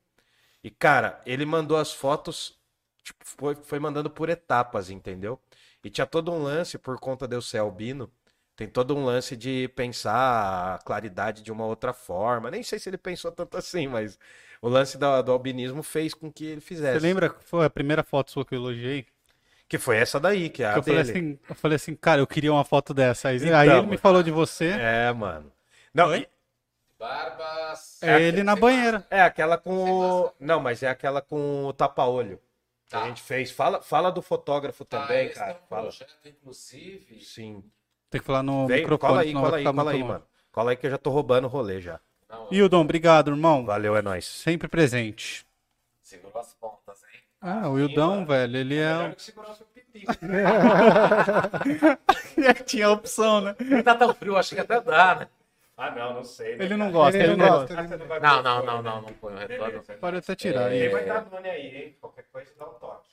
e, 0.62 0.70
cara, 0.70 1.20
ele 1.26 1.44
mandou 1.44 1.76
as 1.76 1.92
fotos, 1.92 2.58
tipo, 3.02 3.24
foi, 3.24 3.54
foi 3.56 3.78
mandando 3.78 4.08
por 4.10 4.28
etapas, 4.28 4.90
entendeu? 4.90 5.40
E 5.84 5.90
tinha 5.90 6.06
todo 6.06 6.32
um 6.32 6.42
lance, 6.42 6.78
por 6.78 6.98
conta 7.00 7.26
de 7.26 7.34
eu 7.34 7.42
ser 7.42 7.58
albino, 7.58 8.10
tem 8.54 8.68
todo 8.68 8.94
um 8.96 9.04
lance 9.04 9.36
de 9.36 9.68
pensar 9.74 10.74
a 10.74 10.78
claridade 10.78 11.42
de 11.42 11.50
uma 11.50 11.66
outra 11.66 11.92
forma. 11.92 12.50
Nem 12.50 12.62
sei 12.62 12.78
se 12.78 12.88
ele 12.88 12.98
pensou 12.98 13.32
tanto 13.32 13.56
assim, 13.56 13.88
mas 13.88 14.18
o 14.60 14.68
lance 14.68 14.96
do, 14.96 15.22
do 15.22 15.32
albinismo 15.32 15.82
fez 15.82 16.14
com 16.14 16.30
que 16.30 16.44
ele 16.44 16.60
fizesse. 16.60 17.00
Você 17.00 17.06
lembra 17.06 17.30
que 17.30 17.44
foi 17.44 17.64
a 17.64 17.70
primeira 17.70 18.04
foto 18.04 18.30
sua 18.30 18.44
que 18.44 18.54
eu 18.54 18.60
elogiei? 18.60 19.06
Que 19.72 19.78
foi 19.78 19.96
essa 19.96 20.20
daí, 20.20 20.50
que 20.50 20.62
é 20.62 20.66
a 20.66 20.72
Que 20.74 20.78
eu 20.80 20.82
falei 20.82 21.02
dele. 21.02 21.18
assim, 21.18 21.38
eu 21.48 21.54
falei 21.54 21.76
assim, 21.76 21.94
cara, 21.94 22.20
eu 22.20 22.26
queria 22.26 22.52
uma 22.52 22.62
foto 22.62 22.92
dessa. 22.92 23.28
Aí, 23.28 23.38
Então, 23.38 23.56
aí 23.58 23.70
ele 23.70 23.86
me 23.86 23.96
falou 23.96 24.22
de 24.22 24.30
você, 24.30 24.66
É, 24.68 25.10
mano. 25.14 25.50
Não, 25.94 26.14
e- 26.14 26.28
Barbas. 26.98 27.98
é 28.02 28.20
ele 28.20 28.42
na 28.42 28.54
banheira. 28.54 29.06
é 29.10 29.22
aquela 29.22 29.56
com 29.56 29.72
o... 30.26 30.32
Não, 30.38 30.60
mas 30.60 30.82
é 30.82 30.88
aquela 30.90 31.22
com 31.22 31.64
o 31.64 31.72
tapa-olho. 31.72 32.38
Que 32.84 32.90
Tá. 32.90 33.04
a 33.04 33.06
gente 33.08 33.22
fez. 33.22 33.50
Fala, 33.50 33.80
fala 33.80 34.12
do 34.12 34.20
fotógrafo 34.20 34.84
também, 34.84 35.28
ah, 35.28 35.32
cara. 35.34 35.50
É 35.52 35.54
um 35.54 35.66
Fala. 35.70 35.82
projeto, 35.84 36.28
inclusive. 36.28 37.24
Sim. 37.24 37.64
Tem 38.10 38.20
que 38.20 38.26
falar 38.26 38.42
no 38.42 38.66
Vem, 38.66 38.80
microfone, 38.82 39.08
cola 39.10 39.22
aí, 39.22 39.28
senão 39.28 39.40
cola 39.40 39.50
vai 39.52 39.60
aí, 39.60 39.74
cola 39.74 39.90
aí, 39.92 40.04
mano. 40.04 40.24
Cola 40.52 40.70
aí 40.72 40.76
que 40.76 40.86
eu 40.86 40.90
já 40.90 40.98
tô 40.98 41.08
roubando 41.08 41.46
o 41.46 41.48
rolê 41.48 41.80
já. 41.80 41.98
Não, 42.28 42.46
Hildon, 42.50 42.82
obrigado, 42.82 43.30
irmão. 43.30 43.64
Valeu, 43.64 43.96
é 43.96 44.02
nóis. 44.02 44.26
Sempre 44.26 44.68
presente. 44.68 45.46
segurou 46.02 46.38
as 46.42 46.52
pontas, 46.52 47.02
hein? 47.04 47.11
Ah, 47.42 47.68
o 47.68 47.78
Hildão, 47.78 48.24
velho, 48.24 48.56
ele 48.56 48.78
é. 48.78 49.12
que 49.14 49.22
segurar 49.22 49.54
seu 49.54 49.66
pipi. 49.66 50.04
Tinha 52.64 52.90
opção, 52.90 53.40
né? 53.40 53.56
Não 53.60 53.82
tá 53.82 53.94
tão 53.94 54.14
frio, 54.14 54.36
acho 54.36 54.54
que 54.54 54.60
até 54.60 54.80
dá, 54.80 55.14
né? 55.16 55.28
Ah, 55.76 55.90
não, 55.90 56.14
não 56.14 56.24
sei. 56.24 56.56
né, 56.56 56.64
Ele 56.64 56.76
não 56.76 56.86
cara? 56.86 56.92
gosta, 56.92 57.18
Ele 57.18 57.26
ele 57.28 57.36
não 57.36 57.46
não 57.46 57.52
gosta. 57.58 57.74
gosta. 57.74 57.94
ele- 57.94 58.20
Não, 58.20 58.42
não, 58.42 58.64
não, 58.64 58.82
não, 58.82 59.02
não 59.02 59.12
põe 59.14 59.34
o 59.34 59.38
retorno. 59.38 59.82
Pode 60.00 60.16
até 60.18 60.34
tirar. 60.36 60.70
É, 60.70 60.74
aí. 60.74 60.80
Tem 60.80 60.92
mais 60.92 61.06
Danone 61.06 61.48
aí, 61.48 61.76
hein? 61.76 61.96
Qualquer 62.00 62.24
coisa 62.32 62.50
dá 62.58 62.66
um 62.68 62.74
toque. 62.74 63.08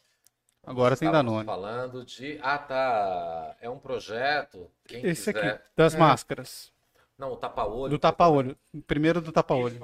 Agora 0.67 0.95
tem 0.95 1.09
Danone. 1.11 1.45
falando 1.45 2.05
de. 2.05 2.37
Ah, 2.43 2.57
tá. 2.59 3.55
É 3.61 3.69
um 3.69 3.79
projeto. 3.79 4.69
Quem 4.87 5.03
Esse 5.05 5.33
quiser. 5.33 5.53
aqui, 5.53 5.63
das 5.75 5.95
É. 5.95 5.97
máscaras. 5.97 6.71
Não, 7.17 7.31
o 7.31 7.37
tapa-olho. 7.37 7.89
Do 7.89 7.97
tapa-olho. 7.97 8.55
Primeiro 8.85 9.19
do 9.21 9.31
tapa-olho. 9.31 9.79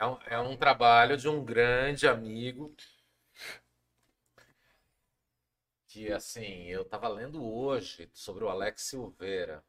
É 0.00 0.06
um, 0.06 0.16
é 0.30 0.38
um 0.38 0.56
trabalho 0.56 1.16
de 1.16 1.28
um 1.28 1.44
grande 1.44 2.08
amigo. 2.08 2.72
Que, 5.96 6.12
assim, 6.12 6.66
eu 6.66 6.84
tava 6.84 7.08
lendo 7.08 7.42
hoje 7.42 8.10
sobre 8.12 8.44
o 8.44 8.50
Alex 8.50 8.82
Silveira. 8.82 9.64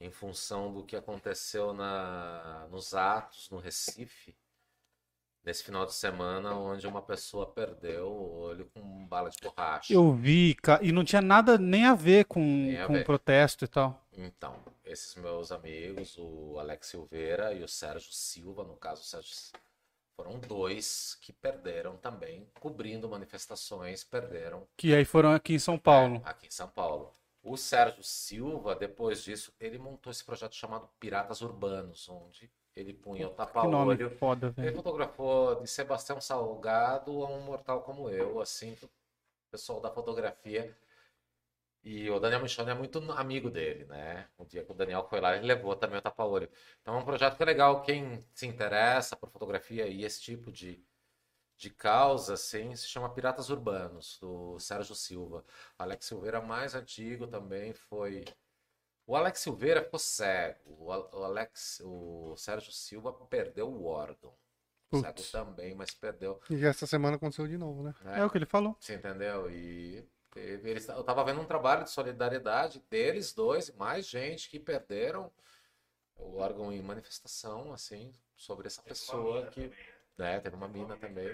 Em 0.00 0.08
função 0.08 0.72
do 0.72 0.84
que 0.84 0.94
aconteceu 0.94 1.74
na, 1.74 2.68
nos 2.70 2.94
atos 2.94 3.50
no 3.50 3.58
Recife. 3.58 4.36
Nesse 5.42 5.64
final 5.64 5.84
de 5.84 5.94
semana, 5.94 6.54
onde 6.54 6.86
uma 6.86 7.02
pessoa 7.02 7.50
perdeu 7.50 8.06
o 8.06 8.38
olho 8.38 8.70
com 8.72 9.04
bala 9.04 9.30
de 9.30 9.38
borracha. 9.42 9.92
Eu 9.92 10.12
vi, 10.12 10.56
e 10.80 10.92
não 10.92 11.02
tinha 11.04 11.20
nada 11.20 11.58
nem 11.58 11.86
a 11.86 11.94
ver 11.96 12.26
com, 12.26 12.72
a 12.80 12.86
com 12.86 12.92
ver. 12.92 13.04
protesto 13.04 13.64
e 13.64 13.68
tal. 13.68 14.06
Então, 14.12 14.62
esses 14.84 15.16
meus 15.16 15.50
amigos, 15.50 16.16
o 16.18 16.56
Alex 16.60 16.86
Silveira 16.86 17.52
e 17.52 17.64
o 17.64 17.68
Sérgio 17.68 18.12
Silva, 18.12 18.62
no 18.62 18.76
caso, 18.76 19.02
o 19.02 19.04
Sérgio, 19.04 19.34
foram 20.22 20.38
dois 20.38 21.16
que 21.22 21.32
perderam 21.32 21.96
também, 21.96 22.46
cobrindo 22.60 23.08
manifestações, 23.08 24.04
perderam 24.04 24.66
Que 24.76 24.94
aí 24.94 25.04
foram 25.04 25.32
aqui 25.32 25.54
em 25.54 25.58
São 25.58 25.78
Paulo. 25.78 26.20
aqui 26.24 26.46
em 26.46 26.50
São 26.50 26.68
Paulo. 26.68 27.10
O 27.42 27.56
Sérgio 27.56 28.02
Silva, 28.02 28.74
depois 28.74 29.22
disso, 29.22 29.50
ele 29.58 29.78
montou 29.78 30.10
esse 30.10 30.22
projeto 30.22 30.54
chamado 30.54 30.88
Piratas 31.00 31.40
Urbanos, 31.40 32.06
onde 32.08 32.50
ele 32.76 32.92
punha 32.92 33.28
o 33.28 33.30
Que 33.30 33.66
nome 33.66 33.96
tapa-olho. 33.96 34.10
foda, 34.10 34.48
Ele 34.48 34.52
velho. 34.66 34.76
fotografou 34.76 35.54
de 35.62 35.66
Sebastião 35.68 36.20
Salgado 36.20 37.24
a 37.24 37.28
um 37.30 37.40
mortal 37.40 37.80
como 37.82 38.10
eu, 38.10 38.40
assim, 38.40 38.76
o 38.82 38.90
pessoal 39.50 39.80
da 39.80 39.90
fotografia. 39.90 40.76
E 41.82 42.10
o 42.10 42.20
Daniel 42.20 42.42
Michone 42.42 42.70
é 42.70 42.74
muito 42.74 42.98
amigo 43.12 43.50
dele, 43.50 43.86
né? 43.86 44.28
Um 44.38 44.44
dia 44.44 44.62
que 44.64 44.70
o 44.70 44.74
Daniel 44.74 45.06
foi 45.08 45.20
lá, 45.20 45.36
ele 45.36 45.46
levou 45.46 45.74
também 45.74 45.98
o 45.98 46.02
tapa-olho. 46.02 46.50
Então 46.82 46.94
é 46.94 46.98
um 46.98 47.04
projeto 47.04 47.36
que 47.36 47.42
é 47.42 47.46
legal. 47.46 47.82
Quem 47.82 48.20
se 48.34 48.46
interessa 48.46 49.16
por 49.16 49.30
fotografia 49.30 49.86
e 49.86 50.04
esse 50.04 50.20
tipo 50.20 50.52
de, 50.52 50.84
de 51.56 51.70
causa, 51.70 52.34
assim, 52.34 52.76
se 52.76 52.86
chama 52.88 53.12
Piratas 53.14 53.50
Urbanos, 53.50 54.18
do 54.20 54.58
Sérgio 54.58 54.94
Silva. 54.94 55.44
Alex 55.78 56.06
Silveira, 56.06 56.40
mais 56.42 56.74
antigo 56.74 57.26
também, 57.26 57.72
foi. 57.72 58.24
O 59.06 59.16
Alex 59.16 59.40
Silveira 59.40 59.82
ficou 59.82 59.98
cego. 59.98 60.60
O 60.78 60.92
Al- 60.92 61.10
o 61.14 61.24
Alex, 61.24 61.80
o 61.84 62.36
Sérgio 62.36 62.72
Silva 62.72 63.12
perdeu 63.12 63.68
o 63.68 63.86
órgão. 63.86 64.34
Cego 64.92 65.14
Putz. 65.14 65.30
também, 65.30 65.74
mas 65.74 65.92
perdeu. 65.92 66.40
E 66.50 66.64
essa 66.64 66.86
semana 66.86 67.16
aconteceu 67.16 67.46
de 67.46 67.56
novo, 67.56 67.82
né? 67.82 67.94
né? 68.02 68.20
É 68.20 68.24
o 68.24 68.30
que 68.30 68.38
ele 68.38 68.46
falou. 68.46 68.76
Você 68.80 68.94
entendeu? 68.94 69.50
E 69.50 70.04
eles, 70.36 70.88
eu 70.88 71.02
tava 71.02 71.24
vendo 71.24 71.40
um 71.40 71.46
trabalho 71.46 71.84
de 71.84 71.90
solidariedade 71.90 72.80
deles 72.88 73.32
dois, 73.32 73.70
mais 73.72 74.06
gente 74.06 74.48
que 74.48 74.58
perderam 74.60 75.32
o 76.16 76.36
órgão 76.36 76.72
em 76.72 76.82
manifestação, 76.82 77.72
assim, 77.72 78.12
sobre 78.36 78.66
essa 78.66 78.82
pessoa 78.82 79.46
que. 79.48 79.72
Né, 80.16 80.38
teve 80.40 80.54
uma 80.54 80.68
mina 80.68 80.96
também. 80.96 81.28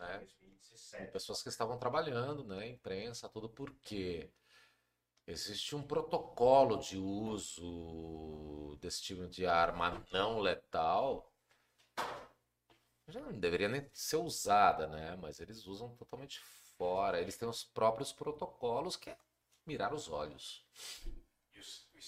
É. 0.00 1.04
Pessoas 1.06 1.42
que 1.42 1.48
estavam 1.48 1.78
trabalhando, 1.78 2.44
né? 2.44 2.68
Imprensa, 2.68 3.28
tudo 3.28 3.48
porque 3.48 4.30
existe 5.26 5.74
um 5.76 5.82
protocolo 5.82 6.78
de 6.78 6.98
uso 6.98 8.76
desse 8.80 9.02
tipo 9.02 9.26
de 9.26 9.46
arma 9.46 10.04
não 10.12 10.38
letal. 10.38 11.30
Já 13.08 13.20
não 13.20 13.32
deveria 13.32 13.68
nem 13.68 13.88
ser 13.92 14.16
usada, 14.16 14.86
né? 14.86 15.16
Mas 15.16 15.40
eles 15.40 15.66
usam 15.66 15.94
totalmente 15.96 16.40
fora. 16.78 17.20
Eles 17.20 17.36
têm 17.36 17.48
os 17.48 17.62
próprios 17.64 18.12
protocolos 18.12 18.96
que 18.96 19.10
é 19.10 19.16
mirar 19.66 19.92
os 19.92 20.08
olhos. 20.08 20.64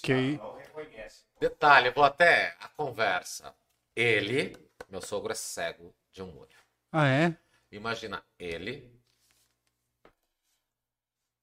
Que 0.03 0.13
aí- 0.13 0.39
Detalhe, 1.41 1.89
eu 1.89 1.93
vou 1.93 2.05
até 2.05 2.57
a 2.61 2.69
conversa. 2.69 3.55
Ele, 3.95 4.57
meu 4.89 5.01
sogro 5.01 5.33
é 5.33 5.35
cego 5.35 5.95
de 6.13 6.23
um 6.23 6.39
olho. 6.39 6.57
Ah, 6.93 7.07
é? 7.09 7.37
Imagina 7.71 8.25
ele, 8.39 8.95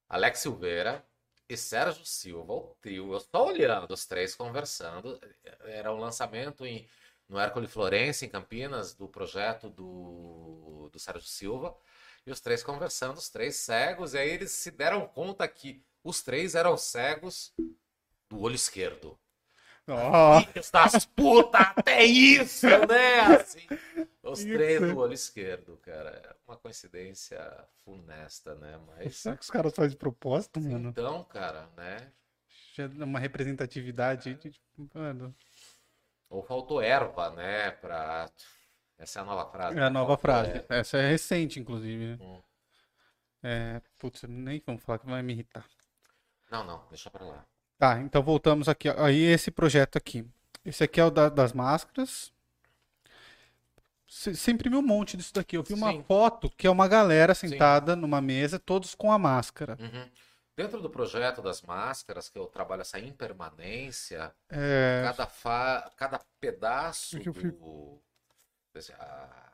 Alex 0.08 0.40
Silveira 0.40 1.04
e 1.48 1.56
Sérgio 1.56 2.04
Silva, 2.04 2.52
o 2.52 2.76
trio. 2.80 3.12
Eu 3.12 3.18
estou 3.18 3.48
olhando 3.48 3.92
os 3.92 4.06
três 4.06 4.34
conversando. 4.34 5.20
Era 5.60 5.92
um 5.92 5.98
lançamento 5.98 6.64
em, 6.64 6.88
no 7.34 7.40
Hércules 7.40 7.72
Florença, 7.72 8.24
em 8.24 8.28
Campinas, 8.28 8.94
do 8.94 9.08
projeto 9.08 9.68
do, 9.68 10.88
do 10.92 10.98
Sérgio 11.00 11.26
Silva. 11.26 11.76
E 12.24 12.30
os 12.30 12.40
três 12.40 12.62
conversando, 12.62 13.18
os 13.18 13.28
três 13.28 13.56
cegos. 13.56 14.14
E 14.14 14.18
aí 14.18 14.30
eles 14.30 14.52
se 14.52 14.70
deram 14.70 15.04
conta 15.08 15.46
que 15.48 15.84
os 16.04 16.22
três 16.22 16.54
eram 16.54 16.76
cegos 16.76 17.52
do 18.30 18.40
olho 18.40 18.54
esquerdo. 18.54 19.18
Filhos 20.46 20.70
das 20.70 21.04
putas, 21.04 21.60
até 21.60 22.04
isso, 22.04 22.66
né? 22.88 23.20
Assim, 23.36 23.66
os 24.22 24.40
Isso. 24.40 24.54
três 24.54 24.80
do 24.80 24.96
olho 24.96 25.12
esquerdo, 25.12 25.76
cara. 25.78 26.10
É 26.10 26.36
uma 26.46 26.56
coincidência 26.56 27.38
funesta, 27.84 28.54
né? 28.54 28.80
Mas. 28.86 29.16
será 29.16 29.36
que 29.36 29.42
os 29.42 29.50
caras 29.50 29.74
fazem 29.74 29.90
de 29.90 29.96
propósito, 29.96 30.60
mano? 30.60 30.88
Então, 30.88 31.22
cara, 31.24 31.68
né? 31.76 32.12
Uma 32.96 33.18
representatividade 33.18 34.34
de, 34.34 34.50
tipo, 34.52 34.90
mano, 34.94 35.34
Ou 36.30 36.42
faltou 36.42 36.80
erva, 36.82 37.30
né? 37.30 37.70
Pra. 37.72 38.28
Essa 38.98 39.18
é 39.20 39.22
a 39.22 39.24
nova 39.24 39.50
frase. 39.50 39.76
É 39.78 39.80
a 39.80 39.84
né? 39.84 39.90
nova 39.90 40.16
frase. 40.16 40.50
erva. 40.50 40.66
Essa 40.74 40.98
é 40.98 41.10
recente, 41.10 41.58
inclusive, 41.60 42.06
né? 42.06 42.18
Hum. 42.20 42.40
É, 43.42 43.80
putz, 43.98 44.22
nem 44.22 44.62
vamos 44.66 44.82
falar 44.82 44.98
que 44.98 45.06
vai 45.06 45.22
me 45.22 45.32
irritar. 45.32 45.64
Não, 46.50 46.64
não, 46.64 46.82
deixa 46.88 47.10
pra 47.10 47.24
lá. 47.24 47.44
Tá, 47.78 48.00
então 48.00 48.22
voltamos 48.22 48.68
aqui. 48.68 48.88
Aí 48.88 49.22
esse 49.22 49.50
projeto 49.50 49.96
aqui. 49.96 50.24
Esse 50.64 50.84
aqui 50.84 51.00
é 51.00 51.04
o 51.04 51.10
da- 51.10 51.28
das 51.28 51.52
máscaras. 51.52 52.32
Você 54.06 54.52
imprimiu 54.52 54.78
um 54.78 54.82
monte 54.86 55.16
disso 55.16 55.34
daqui. 55.34 55.56
Eu 55.56 55.62
vi 55.62 55.74
uma 55.74 55.90
Sim. 55.90 56.04
foto 56.04 56.48
que 56.50 56.66
é 56.66 56.70
uma 56.70 56.86
galera 56.86 57.34
sentada 57.34 57.96
numa 57.96 58.20
mesa, 58.20 58.58
todos 58.58 58.94
com 58.94 59.10
a 59.10 59.18
máscara. 59.18 59.76
Uhum. 59.80 60.08
Dentro 60.56 60.80
do 60.80 60.90
projeto 60.90 61.42
das 61.42 61.62
máscaras, 61.62 62.28
que 62.28 62.38
eu 62.38 62.46
trabalho 62.46 62.82
essa 62.82 62.98
impermanência, 62.98 64.34
É, 64.48 65.02
cada, 65.04 65.26
fa... 65.26 65.90
cada 65.96 66.18
pedaço 66.40 67.16
É 67.18 67.20
do. 67.20 68.00
desse- 68.74 68.92
A... 68.94 69.52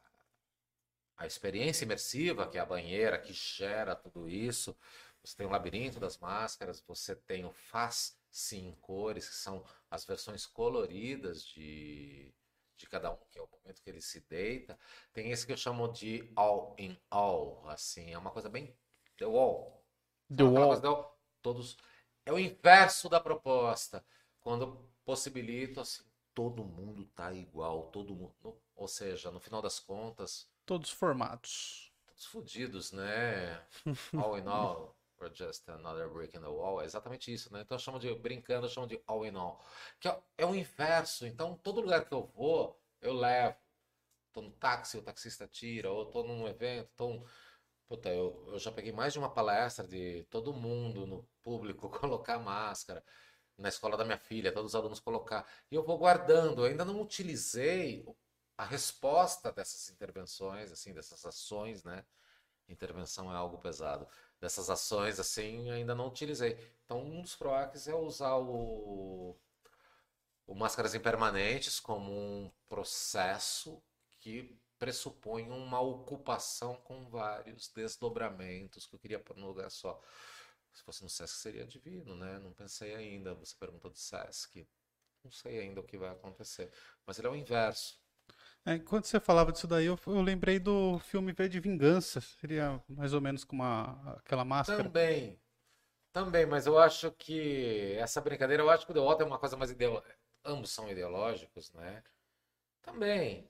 a 1.17 1.27
experiência 1.27 1.85
imersiva, 1.85 2.49
que 2.49 2.59
é 2.59 2.61
a 2.61 2.67
banheira, 2.67 3.19
que 3.19 3.33
gera 3.33 3.95
tudo 3.95 4.29
isso, 4.29 4.77
Você 5.23 5.37
tem 5.37 5.47
o 5.47 5.51
Labirinto 5.51 6.01
das 6.01 6.17
Máscaras, 6.19 6.81
você 6.81 7.15
tem 7.15 7.45
o 7.45 7.53
Faz 7.53 8.19
Sim 8.31 8.75
Cores, 8.81 9.29
que 9.29 9.35
são 9.35 9.63
as 9.91 10.03
versões 10.07 10.47
coloridas 10.47 11.45
de, 11.45 12.35
de 12.77 12.87
cada 12.89 13.11
um, 13.13 13.19
que 13.31 13.39
é 13.39 13.43
o 13.43 13.47
momento 13.49 13.83
que 13.83 13.91
ele 13.91 14.01
se 14.01 14.21
deita. 14.23 14.79
Tem 15.13 15.31
esse 15.31 15.45
que 15.47 15.53
eu 15.53 15.59
chamo 15.59 15.93
de 15.93 16.33
All 16.35 16.75
in 16.79 16.97
All, 17.11 17.69
assim, 17.69 18.13
é 18.13 18.17
uma 18.19 18.31
coisa 18.31 18.49
bem 18.49 18.75
The 19.19 19.27
Wall. 19.27 19.80
The 20.37 20.45
Wall. 20.45 20.81
do- 20.81 21.07
todos 21.43 21.77
é 22.25 22.33
o 22.33 22.39
inverso 22.39 23.09
da 23.09 23.21
proposta, 23.21 24.05
quando 24.41 24.89
possibilita 25.05 25.83
assim, 25.83 26.05
todo 26.35 26.65
mundo 26.65 27.05
tá 27.15 27.33
igual, 27.33 27.91
todo 27.91 28.15
mundo, 28.15 28.57
ou 28.77 28.89
seja, 28.89 29.31
no 29.31 29.41
final 29.41 29.61
das 29.63 29.79
contas, 29.81 30.49
Todos 30.65 30.91
formados. 30.91 31.93
todos 32.07 32.25
fodidos, 32.27 32.93
né? 32.93 33.61
All 34.15 34.37
in 34.39 34.47
all, 34.47 34.97
we're 35.19 35.35
just 35.35 35.69
another 35.69 36.09
brick 36.09 36.37
in 36.37 36.41
the 36.41 36.49
wall. 36.49 36.81
É 36.81 36.85
exatamente 36.85 37.33
isso, 37.33 37.53
né? 37.53 37.63
Então 37.63 37.75
eu 37.77 37.81
chamo 37.81 37.99
de, 37.99 38.15
brincando, 38.15 38.67
eu 38.67 38.71
chamo 38.71 38.87
de 38.87 39.01
all 39.07 39.27
in 39.27 39.35
all. 39.37 39.61
Que 39.99 40.09
é, 40.09 40.23
é 40.39 40.47
o 40.47 40.55
inverso. 40.55 41.27
Então, 41.27 41.57
todo 41.57 41.81
lugar 41.81 42.05
que 42.05 42.13
eu 42.15 42.23
vou, 42.23 42.79
eu 43.01 43.13
levo. 43.15 43.57
Tô 44.33 44.43
no 44.43 44.51
táxi, 44.53 44.97
o 44.99 45.03
taxista 45.03 45.47
tira, 45.49 45.91
ou 45.91 46.07
tô 46.07 46.23
num 46.23 46.47
evento, 46.49 46.89
tô... 46.97 47.09
um- 47.09 47.25
Puta, 47.91 48.09
eu, 48.09 48.45
eu 48.47 48.59
já 48.61 48.71
peguei 48.71 48.93
mais 48.93 49.13
de 49.13 49.19
uma 49.19 49.29
palestra 49.29 49.85
de 49.85 50.23
todo 50.31 50.53
mundo 50.53 51.09
no 51.09 51.25
público 51.43 51.91
colocar 51.91 52.39
máscara. 52.39 53.03
Na 53.59 53.69
escola 53.69 53.97
da 53.97 54.05
minha 54.05 54.17
filha, 54.17 54.53
todos 54.53 54.73
os 54.73 54.75
alunos 54.77 55.01
colocar. 55.01 55.45
E 55.71 55.75
eu 55.75 55.83
vou 55.83 55.99
guardando. 55.99 56.63
Eu 56.63 56.71
ainda 56.71 56.85
não 56.85 57.03
utilizei 57.03 58.07
a 58.57 58.65
resposta 58.65 59.51
dessas 59.51 59.91
intervenções, 59.91 60.71
assim, 60.71 60.95
dessas 60.95 61.27
ações, 61.27 61.83
né? 61.83 62.05
Intervenção 62.69 63.33
é 63.33 63.37
algo 63.37 63.59
pesado. 63.59 64.07
Dessas 64.41 64.71
ações, 64.71 65.19
assim, 65.19 65.69
ainda 65.73 65.93
não 65.93 66.07
utilizei. 66.07 66.57
Então, 66.85 67.03
um 67.03 67.23
dos 67.23 67.35
PROACs 67.35 67.89
é 67.89 67.95
usar 67.95 68.37
o, 68.37 69.37
o 70.47 70.55
Máscaras 70.55 70.95
Impermanentes 70.95 71.81
como 71.81 72.13
um 72.13 72.53
processo 72.69 73.83
que 74.21 74.60
pressupõe 74.81 75.51
uma 75.51 75.79
ocupação 75.79 76.75
com 76.77 77.09
vários 77.11 77.69
desdobramentos 77.69 78.87
que 78.87 78.95
eu 78.95 78.99
queria 78.99 79.21
pôr 79.21 79.37
num 79.37 79.47
lugar 79.47 79.71
só. 79.71 80.01
Se 80.73 80.83
fosse 80.83 81.03
no 81.03 81.11
Sesc 81.11 81.37
seria 81.37 81.67
divino, 81.67 82.17
né? 82.17 82.39
Não 82.39 82.53
pensei 82.53 82.95
ainda. 82.95 83.35
Você 83.35 83.55
perguntou 83.59 83.91
do 83.91 83.99
Sesc. 83.99 84.67
Não 85.23 85.31
sei 85.31 85.61
ainda 85.61 85.81
o 85.81 85.85
que 85.85 85.99
vai 85.99 86.09
acontecer. 86.09 86.73
Mas 87.07 87.19
ele 87.19 87.29
é 87.29 87.31
o 87.31 87.37
inverso. 87.37 88.01
É, 88.65 88.75
enquanto 88.75 89.05
você 89.05 89.21
falava 89.21 89.53
disso 89.53 89.67
daí, 89.67 89.87
eu, 89.87 89.99
eu 90.07 90.23
lembrei 90.23 90.59
do 90.59 90.99
filme 91.01 91.33
V 91.33 91.49
de 91.49 91.61
Vingança. 91.61 92.21
Seria 92.21 92.83
mais 92.89 93.13
ou 93.13 93.21
menos 93.21 93.45
como 93.45 93.63
uma, 93.63 94.15
aquela 94.19 94.45
máscara. 94.45 94.85
Também. 94.85 95.39
Também, 96.13 96.47
mas 96.47 96.67
eu 96.67 96.79
acho 96.79 97.13
que 97.13 97.95
essa 97.99 98.21
brincadeira, 98.21 98.63
eu 98.63 98.71
acho 98.71 98.87
que 98.87 98.93
o 98.93 98.95
The 98.95 99.01
Walter 99.01 99.25
é 99.25 99.27
uma 99.27 99.39
coisa 99.39 99.57
mais 99.57 99.71
ideológica. 99.71 100.17
Ambos 100.45 100.71
são 100.71 100.89
ideológicos, 100.89 101.71
né? 101.75 102.03
Também. 102.81 103.50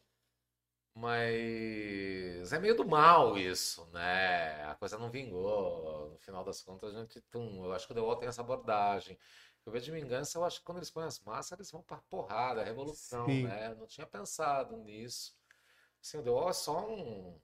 Mas 0.95 2.53
é 2.53 2.59
meio 2.59 2.77
do 2.77 2.85
mal 2.85 3.39
isso, 3.39 3.87
né? 3.93 4.65
A 4.65 4.75
coisa 4.75 4.99
não 4.99 5.11
vingou. 5.11 6.11
No 6.11 6.19
final 6.19 6.45
das 6.45 6.61
contas, 6.63 6.95
a 6.95 7.01
gente. 7.01 7.21
Tum, 7.23 7.65
eu 7.65 7.73
acho 7.73 7.87
que 7.87 7.93
o 7.93 7.95
The 7.95 8.01
Walter 8.01 8.21
tem 8.21 8.29
essa 8.29 8.41
abordagem. 8.41 9.19
Eu 9.65 9.73
vejo 9.73 9.85
de 9.85 9.93
vingança, 9.93 10.39
eu 10.39 10.45
acho 10.45 10.59
que 10.59 10.65
quando 10.65 10.79
eles 10.79 10.91
põem 10.91 11.05
as 11.05 11.21
máscaras, 11.21 11.61
eles 11.61 11.71
vão 11.71 11.83
pra 11.83 11.99
porrada, 12.09 12.65
revolução, 12.65 13.27
Sim. 13.27 13.45
né? 13.45 13.69
Eu 13.69 13.77
não 13.77 13.87
tinha 13.87 14.07
pensado 14.07 14.77
nisso. 14.79 15.37
Assim, 16.03 16.19
o 16.19 16.23
The 16.23 16.31
Wall 16.31 16.51
é 16.51 16.53
só 16.55 16.89
um. 16.89 17.39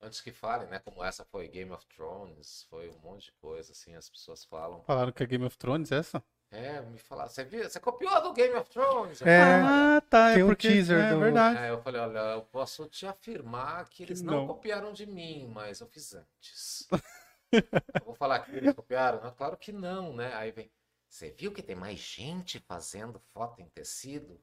Antes 0.00 0.20
que 0.20 0.30
falem, 0.30 0.68
né? 0.68 0.78
Como 0.78 1.02
essa 1.02 1.24
foi 1.24 1.48
Game 1.48 1.72
of 1.72 1.84
Thrones, 1.88 2.64
foi 2.70 2.88
um 2.88 2.98
monte 3.00 3.26
de 3.26 3.32
coisa, 3.32 3.72
assim, 3.72 3.96
as 3.96 4.08
pessoas 4.08 4.44
falam. 4.44 4.82
Falaram 4.84 5.10
que 5.10 5.22
é 5.22 5.26
Game 5.26 5.44
of 5.44 5.58
Thrones 5.58 5.90
essa? 5.90 6.22
É, 6.50 6.80
me 6.80 6.98
falaram, 6.98 7.28
você 7.30 7.44
viu? 7.44 7.62
Você 7.68 7.78
copiou 7.78 8.22
do 8.22 8.32
Game 8.32 8.54
of 8.54 8.70
Thrones? 8.70 9.20
É. 9.22 9.60
Ah, 9.62 10.02
tá. 10.08 10.32
tem 10.32 10.40
é 10.40 10.44
um 10.44 10.48
porque 10.48 10.68
teaser 10.68 10.98
é 11.04 11.12
do- 11.14 11.20
verdade. 11.20 11.58
Aí 11.58 11.68
eu 11.68 11.82
falei, 11.82 12.00
olha, 12.00 12.18
eu 12.34 12.42
posso 12.42 12.88
te 12.88 13.06
afirmar 13.06 13.86
que 13.90 14.02
eles 14.02 14.22
não, 14.22 14.34
não. 14.34 14.46
copiaram 14.46 14.92
de 14.92 15.06
mim, 15.06 15.46
mas 15.52 15.80
eu 15.80 15.86
fiz 15.86 16.14
antes. 16.14 16.88
eu 18.00 18.06
vou 18.06 18.14
falar 18.14 18.40
que 18.40 18.56
eles 18.56 18.72
copiaram? 18.74 19.22
Não, 19.22 19.32
claro 19.32 19.56
que 19.56 19.72
não, 19.72 20.14
né? 20.14 20.34
Aí 20.34 20.50
vem, 20.52 20.70
você 21.08 21.30
viu 21.30 21.52
que 21.52 21.62
tem 21.62 21.76
mais 21.76 21.98
gente 21.98 22.58
fazendo 22.60 23.18
foto 23.32 23.60
em 23.60 23.68
tecido? 23.68 24.40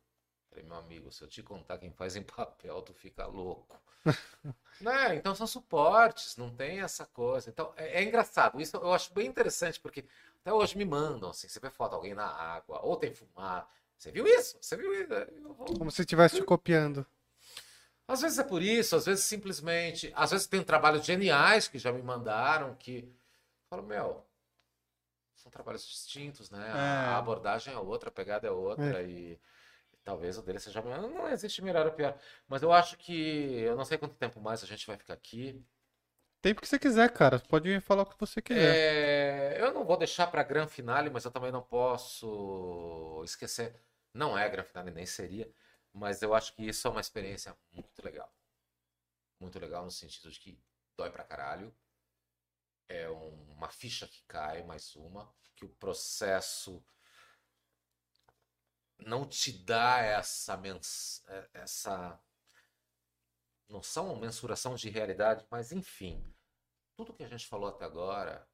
Falei, 0.49 0.64
meu 0.65 0.76
amigo, 0.77 1.11
se 1.11 1.23
eu 1.23 1.27
te 1.27 1.44
contar 1.44 1.77
quem 1.80 1.91
faz 1.91 2.15
em 2.15 2.23
papel, 2.23 2.82
tu 2.82 2.94
fica 2.94 3.26
louco. 3.26 3.80
né? 4.80 5.15
Então 5.15 5.34
são 5.36 5.48
suportes, 5.48 6.36
não 6.38 6.53
tem 6.53 6.82
essa 6.82 7.06
coisa. 7.06 7.49
Então 7.49 7.73
é, 7.77 8.02
é 8.02 8.03
engraçado, 8.03 8.60
isso 8.61 8.77
eu 8.77 8.94
acho 8.94 9.14
bem 9.14 9.27
interessante, 9.27 9.80
porque 9.80 10.06
até 10.45 10.53
hoje 10.53 10.77
me 10.77 10.85
mandam, 10.85 11.31
assim, 11.31 11.47
você 11.49 11.59
vê 11.59 11.72
foto 11.72 11.89
de 11.91 11.95
alguém 11.95 12.13
na 12.13 12.27
água, 12.27 12.80
ou 12.84 12.95
tem 12.95 13.11
fumar. 13.11 13.67
Você 13.97 14.11
viu 14.11 14.27
isso? 14.27 14.55
Você 14.61 14.77
viu 14.77 14.93
isso? 14.93 15.09
Vou- 15.41 15.65
Como 15.77 15.89
se 15.89 16.01
estivesse 16.03 16.35
te 16.35 16.43
copiando. 16.43 17.03
às 18.07 18.22
vezes 18.22 18.38
é 18.38 18.43
por 18.43 18.61
isso, 18.61 18.95
às 18.95 19.05
vezes 19.07 19.26
simplesmente. 19.26 20.11
Às 20.15 20.30
vezes 20.31 20.45
tem 20.45 20.63
trabalhos 20.63 21.03
geniais 21.03 21.67
que 21.67 21.80
já 21.80 21.91
me 21.91 22.01
mandaram 22.03 22.76
que. 22.76 22.99
Eu 22.99 23.67
falo, 23.69 23.84
meu, 23.84 24.23
são 25.35 25.51
trabalhos 25.51 25.84
distintos, 25.88 26.51
né? 26.51 26.59
A, 26.72 26.77
É. 26.77 27.07
a 27.07 27.17
abordagem 27.17 27.73
é 27.73 27.77
outra, 27.80 28.09
a 28.09 28.11
pegada 28.11 28.47
é 28.47 28.51
outra 28.51 29.01
e, 29.01 29.34
e 29.93 29.97
talvez 30.03 30.38
o 30.38 30.43
dele 30.43 30.59
seja. 30.59 30.80
melhor. 30.84 31.01
Não 31.01 31.27
existe 31.30 31.63
melhor 31.63 31.88
ou 31.88 31.91
pior. 31.93 32.15
Mas 32.47 32.61
eu 32.61 32.72
acho 32.72 32.97
que. 32.97 33.13
Eu 33.61 33.76
não 33.76 33.85
sei 33.85 33.97
quanto 33.97 34.13
tempo 34.15 34.39
mais 34.39 34.63
a 34.63 34.67
gente 34.67 34.85
vai 34.85 34.97
ficar 34.97 35.15
aqui. 35.15 35.59
Tempo 36.45 36.61
que 36.61 36.67
você 36.67 36.77
quiser, 36.77 37.11
cara. 37.11 37.39
Pode 37.39 37.80
falar 37.81 38.03
o 38.03 38.05
que 38.05 38.19
você 38.19 38.39
quiser. 38.39 38.77
É, 38.77 39.57
eu 39.59 39.73
não 39.73 39.84
vou 39.84 39.97
deixar 39.97 40.27
para 40.27 40.43
grande 40.43 40.72
finale, 40.72 41.09
mas 41.09 41.26
eu 41.26 41.31
também 41.31 41.51
não 41.51 41.63
posso 41.63 43.23
esquecer. 43.26 43.76
Não 44.13 44.38
é 44.38 44.47
grande 44.47 44.67
finale, 44.69 44.91
nem 44.91 45.07
seria, 45.07 45.51
mas 45.91 46.22
eu 46.22 46.35
acho 46.35 46.53
que 46.55 46.61
isso 46.61 46.88
é 46.88 46.91
uma 46.91 47.01
experiência 47.01 47.57
muito 47.73 48.05
legal. 48.05 48.31
Muito 49.39 49.57
legal 49.57 49.85
no 49.85 49.89
sentido 49.89 50.30
de 50.30 50.39
que 50.39 50.59
dói 50.95 51.09
pra 51.09 51.23
caralho. 51.23 51.73
É 52.88 53.09
um- 53.09 53.51
uma 53.53 53.69
ficha 53.69 54.07
que 54.07 54.22
cai, 54.27 54.61
mais 54.61 54.95
uma, 54.95 55.27
que 55.55 55.65
o 55.65 55.69
processo 55.69 56.80
não 58.99 59.26
te 59.27 59.51
dá 59.51 59.97
essa 59.99 60.55
mens... 60.57 61.23
é- 61.27 61.49
essa 61.55 62.19
noção, 63.69 64.15
mensuração 64.15 64.76
de 64.76 64.89
realidade, 64.89 65.45
mas 65.51 65.72
enfim, 65.72 66.34
tudo 66.95 67.13
que 67.13 67.23
a 67.23 67.27
gente 67.27 67.47
falou 67.47 67.69
até 67.69 67.85
agora 67.85 68.47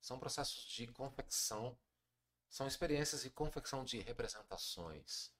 são 0.00 0.18
processos 0.18 0.64
de 0.64 0.86
confecção, 0.86 1.76
são 2.48 2.66
experiências 2.66 3.22
de 3.22 3.30
confecção 3.30 3.84
de 3.84 4.00
representações. 4.00 5.32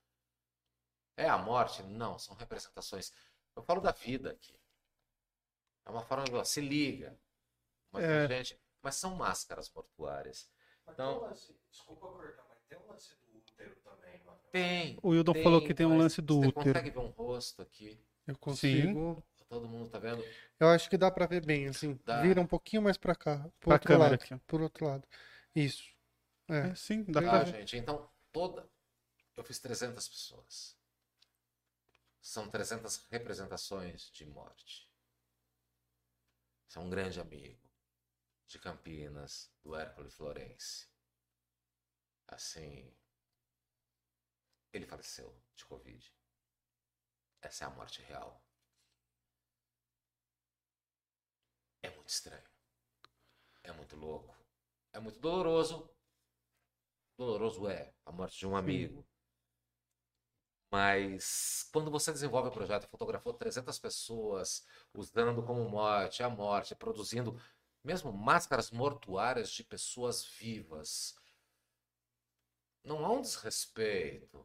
É 1.16 1.28
a 1.28 1.38
morte? 1.38 1.82
Não, 1.82 2.18
são 2.18 2.34
representações. 2.36 3.12
Eu 3.54 3.62
falo 3.62 3.80
da 3.80 3.92
vida 3.92 4.30
aqui. 4.32 4.58
É 5.86 5.90
uma 5.90 6.02
forma 6.02 6.24
de 6.24 6.48
se 6.48 6.60
liga. 6.60 7.18
Mas, 7.90 8.04
É. 8.04 8.28
gente, 8.28 8.60
mas 8.82 8.96
são 8.96 9.14
máscaras 9.14 9.70
mortuárias. 9.70 10.50
Então, 10.88 11.28
desculpa 11.70 12.06
cortar, 12.06 12.44
mas 12.48 12.62
tem 12.68 12.78
um 12.78 12.86
lance 12.88 13.14
do 13.16 13.38
útero 13.38 13.76
também, 13.76 14.22
mano. 14.24 14.38
tem. 14.52 14.98
O 15.02 15.10
Wildon 15.10 15.34
falou 15.42 15.62
que 15.64 15.72
tem 15.74 15.86
um 15.86 15.90
mas 15.90 15.98
lance 15.98 16.20
do 16.22 16.34
você 16.40 16.48
útero. 16.48 16.64
consegue 16.66 16.90
ver 16.90 16.98
um 16.98 17.08
rosto 17.08 17.62
aqui? 17.62 17.98
Eu 18.26 18.36
consigo. 18.38 19.22
Todo 19.48 19.68
mundo 19.68 19.88
tá 19.90 19.98
vendo? 19.98 20.22
Eu 20.58 20.68
acho 20.68 20.90
que 20.90 20.96
dá 20.98 21.10
pra 21.10 21.26
ver 21.26 21.44
bem, 21.44 21.68
assim. 21.68 21.94
Dá. 22.04 22.20
Vira 22.22 22.40
um 22.40 22.46
pouquinho 22.46 22.82
mais 22.82 22.96
pra 22.96 23.14
cá. 23.14 23.38
Pro 23.38 23.50
Pra 23.60 23.72
outro 23.74 23.88
câmera 23.88 24.10
lado. 24.10 24.14
aqui, 24.14 24.34
outro 24.52 24.84
lado. 24.86 25.06
Isso. 25.54 25.84
É. 26.48 26.70
É, 26.70 26.74
sim, 26.74 27.04
dá 27.04 27.20
pra 27.20 27.30
Tá, 27.30 27.38
ver. 27.44 27.58
gente? 27.58 27.76
Então, 27.76 28.10
toda. 28.32 28.68
Eu 29.36 29.44
fiz 29.44 29.58
300 29.58 30.08
pessoas. 30.08 30.76
São 32.20 32.48
300 32.50 33.06
representações 33.10 34.10
de 34.10 34.24
morte. 34.26 34.90
Você 36.66 36.78
é 36.78 36.80
um 36.82 36.90
grande 36.90 37.20
amigo 37.20 37.60
de 38.48 38.58
Campinas, 38.58 39.52
do 39.62 39.76
Hércules 39.76 40.14
Florence. 40.14 40.88
Assim. 42.26 42.92
Ele 44.72 44.86
faleceu 44.86 45.36
de 45.54 45.64
Covid. 45.64 46.12
Essa 47.40 47.64
é 47.64 47.66
a 47.68 47.70
morte 47.70 48.02
real. 48.02 48.44
É 51.86 51.90
muito 51.94 52.08
estranho. 52.08 52.42
É 53.62 53.72
muito 53.72 53.94
louco. 53.96 54.34
É 54.92 54.98
muito 54.98 55.20
doloroso. 55.20 55.88
Doloroso 57.16 57.68
é 57.68 57.94
a 58.04 58.10
morte 58.10 58.38
de 58.38 58.46
um 58.46 58.56
amigo. 58.56 59.06
Mas 60.68 61.68
quando 61.72 61.90
você 61.90 62.12
desenvolve 62.12 62.48
o 62.48 62.52
projeto 62.52 62.88
fotografou 62.88 63.32
300 63.32 63.78
pessoas 63.78 64.66
usando 64.92 65.44
como 65.44 65.68
morte 65.68 66.24
a 66.24 66.28
morte, 66.28 66.74
produzindo 66.74 67.40
mesmo 67.84 68.12
máscaras 68.12 68.72
mortuárias 68.72 69.48
de 69.50 69.62
pessoas 69.62 70.24
vivas, 70.24 71.14
não 72.82 73.06
há 73.06 73.12
um 73.12 73.20
desrespeito, 73.20 74.44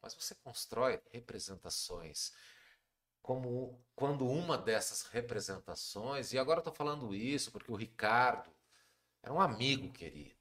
mas 0.00 0.14
você 0.14 0.34
constrói 0.36 1.02
representações. 1.10 2.32
Como 3.22 3.78
quando 3.94 4.26
uma 4.26 4.56
dessas 4.56 5.02
representações, 5.02 6.32
e 6.32 6.38
agora 6.38 6.60
estou 6.60 6.72
falando 6.72 7.14
isso 7.14 7.50
porque 7.50 7.70
o 7.70 7.76
Ricardo 7.76 8.50
é 9.22 9.26
Era 9.26 9.34
um 9.34 9.40
amigo 9.40 9.92
querido. 9.92 10.36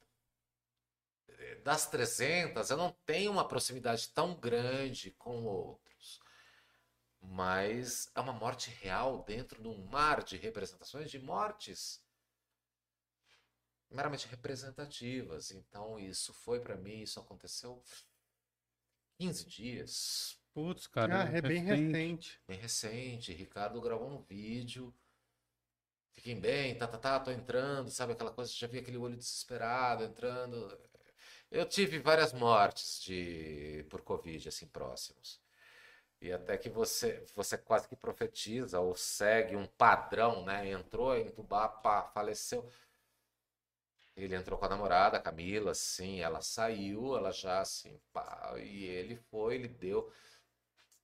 Das 1.63 1.87
300, 1.87 2.69
eu 2.69 2.77
não 2.77 2.91
tenho 3.05 3.31
uma 3.31 3.47
proximidade 3.47 4.09
tão 4.09 4.35
grande 4.35 5.11
com 5.11 5.43
outros. 5.43 6.19
Mas 7.21 8.09
é 8.15 8.19
uma 8.21 8.33
morte 8.33 8.69
real 8.69 9.23
dentro 9.23 9.61
de 9.61 9.67
um 9.67 9.85
mar 9.87 10.23
de 10.23 10.37
representações 10.37 11.11
de 11.11 11.19
mortes 11.19 12.01
meramente 13.89 14.27
representativas. 14.27 15.51
Então, 15.51 15.99
isso 15.99 16.33
foi 16.33 16.59
para 16.59 16.75
mim, 16.75 17.01
isso 17.01 17.19
aconteceu 17.19 17.83
15 19.19 19.45
dias. 19.45 20.39
Putz, 20.57 20.87
cara. 20.87 21.21
Ah, 21.21 21.37
é 21.37 21.39
bem 21.39 21.63
recente. 21.63 22.41
Bem 22.47 22.57
recente. 22.57 23.31
Ricardo 23.31 23.79
gravou 23.79 24.09
um 24.09 24.23
vídeo. 24.23 24.91
Fiquem 26.13 26.39
bem, 26.39 26.75
tá, 26.75 26.87
tá, 26.87 26.97
tá, 26.97 27.19
tô 27.19 27.29
entrando, 27.29 27.91
sabe 27.91 28.13
aquela 28.13 28.31
coisa, 28.31 28.51
já 28.51 28.65
vi 28.65 28.79
aquele 28.79 28.97
olho 28.97 29.15
desesperado 29.15 30.03
entrando. 30.03 30.75
Eu 31.51 31.63
tive 31.63 31.99
várias 31.99 32.33
mortes 32.33 32.99
de 33.03 33.85
por 33.87 34.01
Covid, 34.01 34.49
assim, 34.49 34.65
próximos. 34.65 35.39
E 36.19 36.31
até 36.31 36.57
que 36.57 36.69
você, 36.69 37.23
você 37.35 37.55
quase 37.55 37.87
que 37.87 37.95
profetiza 37.95 38.79
ou 38.79 38.95
segue 38.95 39.55
um 39.55 39.67
padrão, 39.67 40.43
né? 40.43 40.71
Entrou, 40.71 41.15
entubar, 41.15 41.83
pá, 41.83 42.01
faleceu. 42.01 42.67
Ele 44.15 44.35
entrou 44.35 44.57
com 44.57 44.65
a 44.65 44.69
namorada, 44.69 45.17
a 45.17 45.21
Camila, 45.21 45.69
assim, 45.69 46.19
ela 46.19 46.41
saiu, 46.41 47.15
ela 47.15 47.31
já 47.31 47.59
assim, 47.59 48.01
pá, 48.11 48.55
e 48.57 48.85
ele 48.85 49.15
foi, 49.15 49.53
ele 49.53 49.67
deu. 49.67 50.11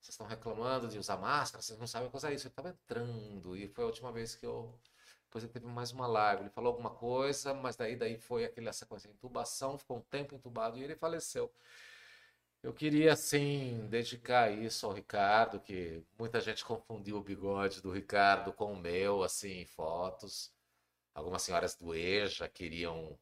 Vocês 0.03 0.15
estão 0.15 0.27
reclamando 0.27 0.89
de 0.89 0.99
usar 0.99 1.15
máscara, 1.15 1.61
vocês 1.61 1.79
não 1.79 1.87
sabem 1.87 2.09
coisa 2.09 2.29
é 2.29 2.33
isso. 2.33 2.45
Ele 2.45 2.51
estava 2.51 2.69
entrando, 2.69 3.55
e 3.55 3.69
foi 3.69 3.85
a 3.85 3.87
última 3.87 4.11
vez 4.11 4.35
que 4.35 4.45
eu. 4.45 4.77
Depois 5.25 5.45
ele 5.45 5.53
teve 5.53 5.65
mais 5.65 5.91
uma 5.91 6.05
live, 6.05 6.43
ele 6.43 6.49
falou 6.49 6.71
alguma 6.71 6.89
coisa, 6.91 7.53
mas 7.53 7.77
daí, 7.77 7.95
daí 7.95 8.17
foi 8.17 8.43
aquela 8.43 8.73
sequência 8.73 9.09
de 9.09 9.15
intubação, 9.15 9.77
ficou 9.77 9.97
um 9.97 10.01
tempo 10.01 10.35
entubado 10.35 10.77
e 10.77 10.83
ele 10.83 10.95
faleceu. 10.95 11.49
Eu 12.61 12.73
queria, 12.73 13.13
assim, 13.13 13.87
dedicar 13.89 14.51
isso 14.51 14.85
ao 14.85 14.93
Ricardo, 14.93 15.59
que 15.59 16.03
muita 16.19 16.41
gente 16.41 16.65
confundiu 16.65 17.17
o 17.17 17.23
bigode 17.23 17.81
do 17.81 17.91
Ricardo 17.91 18.51
com 18.53 18.73
o 18.73 18.77
meu, 18.77 19.23
assim, 19.23 19.61
em 19.61 19.65
fotos. 19.65 20.51
Algumas 21.15 21.41
senhoras 21.43 21.75
do 21.75 21.95
EJA 21.95 22.47
queriam 22.49 23.17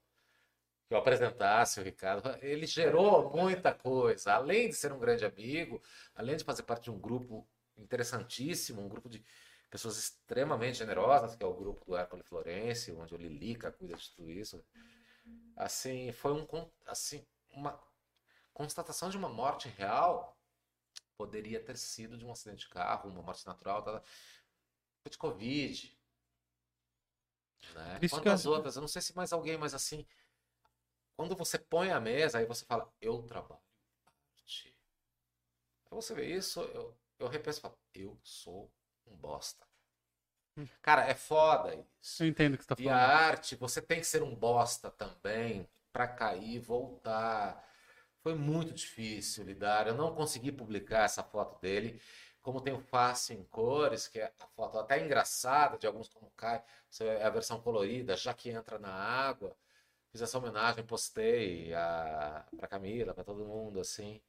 que 0.92 0.96
eu 0.96 1.00
apresentasse 1.00 1.80
o 1.80 1.84
Ricardo. 1.84 2.38
Ele 2.42 2.68
gerou 2.68 3.32
muita 3.34 3.74
coisa. 3.74 4.34
Além 4.34 4.68
de 4.68 4.76
ser 4.76 4.92
um 4.92 5.00
grande 5.00 5.24
amigo, 5.24 5.82
além 6.14 6.36
de 6.36 6.44
fazer 6.44 6.64
parte 6.64 6.84
de 6.84 6.92
um 6.92 7.00
grupo 7.00 7.48
interessantíssimo, 7.78 8.82
um 8.82 8.90
grupo 8.90 9.08
de 9.08 9.24
pessoas 9.70 9.98
extremamente 9.98 10.80
generosas, 10.80 11.34
que 11.34 11.42
é 11.42 11.48
o 11.48 11.54
grupo 11.54 11.86
do 11.86 11.96
Hércules 11.96 12.28
Florense, 12.28 12.92
onde 12.92 13.16
o 13.16 13.18
Lilica 13.18 13.72
cuida 13.72 13.96
de 13.96 14.10
tudo 14.10 14.30
isso. 14.30 14.62
Assim, 15.56 16.12
foi 16.12 16.34
um, 16.34 16.46
assim, 16.86 17.26
uma 17.52 17.82
constatação 18.54 19.10
de 19.10 19.16
uma 19.16 19.30
morte 19.30 19.70
real. 19.70 20.38
Poderia 21.16 21.64
ter 21.64 21.78
sido 21.78 22.18
de 22.18 22.26
um 22.26 22.32
acidente 22.34 22.66
de 22.66 22.70
carro, 22.70 23.10
uma 23.10 23.22
morte 23.22 23.48
natural, 23.48 24.04
de 25.10 25.18
Covid, 25.18 25.98
né? 27.74 27.98
Quantas 28.10 28.46
outras? 28.46 28.76
Eu 28.76 28.82
não 28.82 28.90
sei 28.90 29.02
se 29.02 29.16
mais 29.16 29.32
alguém, 29.32 29.58
mas 29.58 29.74
assim, 29.74 30.06
quando 31.22 31.36
você 31.36 31.60
põe 31.60 31.92
a 31.92 32.00
mesa, 32.00 32.40
aí 32.40 32.46
você 32.46 32.66
fala, 32.66 32.92
eu 33.00 33.22
trabalho 33.22 33.62
arte. 34.40 34.76
Aí 35.86 35.92
você 35.92 36.16
vê 36.16 36.26
isso, 36.26 36.62
eu, 36.62 36.98
eu 37.20 37.28
repenso 37.28 37.60
e 37.60 37.62
falo, 37.62 37.78
eu 37.94 38.18
sou 38.24 38.72
um 39.06 39.16
bosta. 39.16 39.64
Hum. 40.58 40.68
Cara, 40.82 41.06
é 41.06 41.14
foda 41.14 41.76
isso. 42.02 42.24
Eu 42.24 42.28
entendo 42.28 42.56
o 42.56 42.58
que 42.58 42.64
você 42.64 42.70
tá 42.70 42.76
falando. 42.76 42.90
E 42.90 42.92
a 42.92 42.98
arte, 42.98 43.56
você 43.56 43.80
tem 43.80 44.00
que 44.00 44.08
ser 44.08 44.24
um 44.24 44.34
bosta 44.34 44.90
também 44.90 45.70
para 45.94 46.08
cair 46.08 46.56
e 46.56 46.60
voltar. 46.60 47.64
Foi 48.24 48.34
muito 48.34 48.74
difícil 48.74 49.44
lidar. 49.44 49.86
Eu 49.86 49.94
não 49.94 50.16
consegui 50.16 50.52
publicar 50.52 51.04
essa 51.04 51.24
foto 51.24 51.62
dele 51.62 52.02
como 52.42 52.62
tem 52.62 52.74
o 52.74 52.80
face 52.80 53.32
em 53.36 53.44
cores, 53.44 54.08
que 54.08 54.20
é 54.20 54.34
a 54.40 54.48
foto 54.56 54.80
até 54.80 55.00
engraçada 55.06 55.78
de 55.78 55.86
alguns 55.86 56.10
como 56.10 56.32
cai, 56.32 56.64
é 57.00 57.24
a 57.24 57.30
versão 57.30 57.62
colorida, 57.62 58.18
já 58.18 58.34
que 58.34 58.50
entra 58.50 58.80
na 58.80 58.92
água. 58.92 59.56
Fiz 60.12 60.22
essa 60.22 60.38
homenagem, 60.38 60.86
postei 60.86 61.74
a, 61.74 62.46
pra 62.58 62.68
Camila, 62.68 63.14
para 63.14 63.24
todo 63.24 63.46
mundo, 63.46 63.80
assim. 63.80 64.22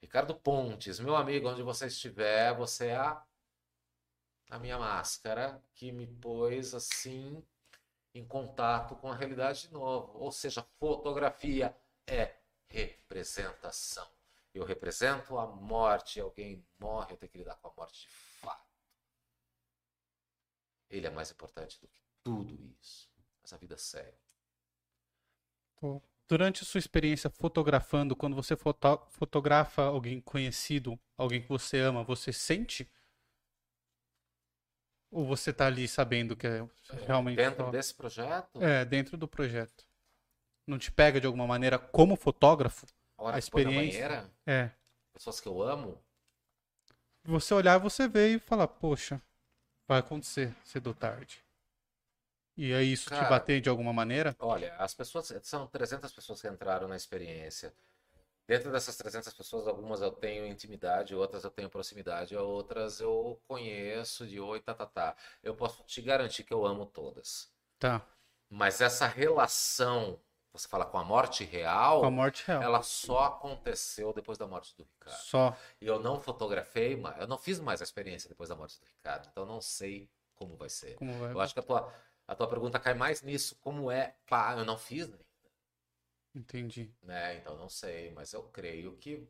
Ricardo 0.00 0.34
Pontes, 0.34 1.00
meu 1.00 1.16
amigo, 1.16 1.48
onde 1.48 1.62
você 1.62 1.86
estiver, 1.86 2.54
você 2.54 2.88
é 2.88 2.96
a, 2.96 3.26
a 4.50 4.58
minha 4.60 4.78
máscara 4.78 5.60
que 5.74 5.90
me 5.90 6.06
pôs, 6.06 6.72
assim, 6.72 7.44
em 8.14 8.24
contato 8.24 8.94
com 8.94 9.10
a 9.10 9.16
realidade 9.16 9.62
de 9.62 9.72
novo. 9.72 10.16
Ou 10.18 10.30
seja, 10.30 10.62
fotografia 10.78 11.76
é 12.06 12.36
representação. 12.68 14.08
Eu 14.54 14.64
represento 14.64 15.36
a 15.36 15.46
morte, 15.48 16.20
alguém 16.20 16.64
morre, 16.78 17.12
eu 17.12 17.16
tenho 17.16 17.32
que 17.32 17.38
lidar 17.38 17.56
com 17.56 17.68
a 17.68 17.74
morte 17.76 18.02
de 18.02 18.08
fato. 18.08 18.64
Ele 20.88 21.08
é 21.08 21.10
mais 21.10 21.32
importante 21.32 21.80
do 21.80 21.88
que 21.88 22.00
tudo 22.22 22.56
isso. 22.80 23.10
Mas 23.42 23.52
a 23.52 23.56
vida 23.56 23.76
segue. 23.76 24.25
Durante 26.28 26.62
a 26.62 26.66
sua 26.66 26.78
experiência 26.78 27.30
fotografando, 27.30 28.16
quando 28.16 28.34
você 28.34 28.56
foto 28.56 29.06
fotografa 29.10 29.82
alguém 29.82 30.20
conhecido, 30.20 30.98
alguém 31.16 31.40
que 31.40 31.48
você 31.48 31.78
ama, 31.78 32.02
você 32.02 32.32
sente? 32.32 32.90
Ou 35.10 35.24
você 35.24 35.50
está 35.50 35.66
ali 35.66 35.86
sabendo 35.86 36.36
que 36.36 36.46
é 36.46 36.66
realmente. 37.06 37.36
Dentro 37.36 37.70
desse 37.70 37.94
projeto? 37.94 38.62
É, 38.62 38.84
dentro 38.84 39.16
do 39.16 39.28
projeto. 39.28 39.86
Não 40.66 40.78
te 40.78 40.90
pega 40.90 41.20
de 41.20 41.26
alguma 41.26 41.46
maneira 41.46 41.78
como 41.78 42.16
fotógrafo? 42.16 42.86
a, 43.18 43.36
a 43.36 43.38
experiência. 43.38 44.08
Banheira, 44.08 44.30
é. 44.46 44.70
Pessoas 45.12 45.40
que 45.40 45.48
eu 45.48 45.62
amo. 45.62 46.02
Você 47.24 47.54
olhar, 47.54 47.78
você 47.78 48.06
vê 48.06 48.34
e 48.34 48.38
falar, 48.38 48.68
poxa, 48.68 49.20
vai 49.88 49.98
acontecer 49.98 50.54
cedo 50.64 50.88
ou 50.88 50.94
tarde. 50.94 51.44
E 52.56 52.72
aí 52.72 52.92
isso 52.92 53.10
Cara, 53.10 53.24
te 53.24 53.28
bater 53.28 53.60
de 53.60 53.68
alguma 53.68 53.92
maneira? 53.92 54.34
Olha, 54.38 54.74
as 54.76 54.94
pessoas, 54.94 55.32
são 55.42 55.66
300 55.66 56.10
pessoas 56.12 56.40
que 56.40 56.48
entraram 56.48 56.88
na 56.88 56.96
experiência. 56.96 57.74
Dentro 58.46 58.70
dessas 58.70 58.96
300 58.96 59.32
pessoas, 59.34 59.66
algumas 59.66 60.00
eu 60.00 60.10
tenho 60.10 60.46
intimidade, 60.46 61.14
outras 61.14 61.42
eu 61.42 61.50
tenho 61.50 61.68
proximidade, 61.68 62.36
outras 62.36 63.00
eu 63.00 63.40
conheço 63.48 64.26
de 64.26 64.40
oi, 64.40 64.60
tá, 64.60 64.72
tá, 64.72 64.86
tá. 64.86 65.16
Eu 65.42 65.54
posso 65.54 65.82
te 65.84 66.00
garantir 66.00 66.44
que 66.44 66.54
eu 66.54 66.64
amo 66.64 66.86
todas. 66.86 67.50
Tá. 67.78 68.06
Mas 68.48 68.80
essa 68.80 69.06
relação 69.06 70.18
você 70.52 70.68
fala 70.68 70.86
com 70.86 70.96
a 70.96 71.04
morte 71.04 71.44
real, 71.44 72.00
com 72.00 72.06
a 72.06 72.10
morte 72.10 72.46
real. 72.46 72.62
ela 72.62 72.82
só 72.82 73.24
aconteceu 73.24 74.12
depois 74.14 74.38
da 74.38 74.46
morte 74.46 74.74
do 74.74 74.84
Ricardo. 74.84 75.20
Só. 75.20 75.56
E 75.80 75.86
eu 75.86 76.00
não 76.00 76.18
fotografei, 76.18 76.98
eu 77.18 77.26
não 77.26 77.36
fiz 77.36 77.60
mais 77.60 77.82
a 77.82 77.84
experiência 77.84 78.28
depois 78.28 78.48
da 78.48 78.56
morte 78.56 78.80
do 78.80 78.86
Ricardo, 78.86 79.28
então 79.30 79.44
não 79.44 79.60
sei 79.60 80.08
como 80.34 80.56
vai 80.56 80.70
ser. 80.70 80.94
Como 80.94 81.12
vai... 81.18 81.32
Eu 81.32 81.40
acho 81.40 81.52
que 81.52 81.60
a 81.60 81.62
tua, 81.62 81.92
a 82.28 82.34
tua 82.34 82.48
pergunta 82.48 82.80
cai 82.80 82.94
mais 82.94 83.22
nisso, 83.22 83.56
como 83.60 83.90
é, 83.90 84.16
pá, 84.26 84.54
eu 84.56 84.64
não 84.64 84.78
fiz 84.78 85.04
ainda. 85.06 85.26
Entendi. 86.34 86.92
Né? 87.02 87.36
Então 87.38 87.56
não 87.56 87.68
sei, 87.68 88.10
mas 88.12 88.32
eu 88.32 88.42
creio 88.50 88.96
que 88.98 89.26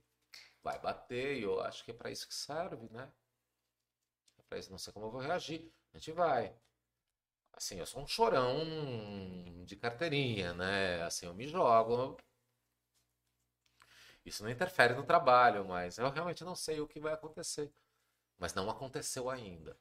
vai 0.62 0.78
bater 0.80 1.38
e 1.38 1.42
eu 1.42 1.60
acho 1.60 1.84
que 1.84 1.90
é 1.92 1.94
para 1.94 2.10
isso 2.10 2.26
que 2.28 2.34
serve, 2.34 2.88
né? 2.90 3.10
É 4.38 4.42
para 4.48 4.58
isso, 4.58 4.70
não 4.70 4.78
sei 4.78 4.92
como 4.92 5.06
eu 5.06 5.10
vou 5.10 5.20
reagir. 5.20 5.70
A 5.92 5.98
gente 5.98 6.12
vai. 6.12 6.54
Assim, 7.52 7.78
eu 7.78 7.86
sou 7.86 8.02
um 8.02 8.06
chorão 8.06 8.64
de 9.64 9.76
carteirinha, 9.76 10.52
né? 10.54 11.02
Assim, 11.02 11.26
eu 11.26 11.34
me 11.34 11.46
jogo. 11.48 12.16
Isso 14.24 14.42
não 14.42 14.50
interfere 14.50 14.94
no 14.94 15.04
trabalho, 15.04 15.64
mas 15.64 15.98
eu 15.98 16.10
realmente 16.10 16.44
não 16.44 16.54
sei 16.54 16.80
o 16.80 16.88
que 16.88 17.00
vai 17.00 17.14
acontecer. 17.14 17.72
Mas 18.38 18.54
não 18.54 18.70
aconteceu 18.70 19.30
ainda. 19.30 19.78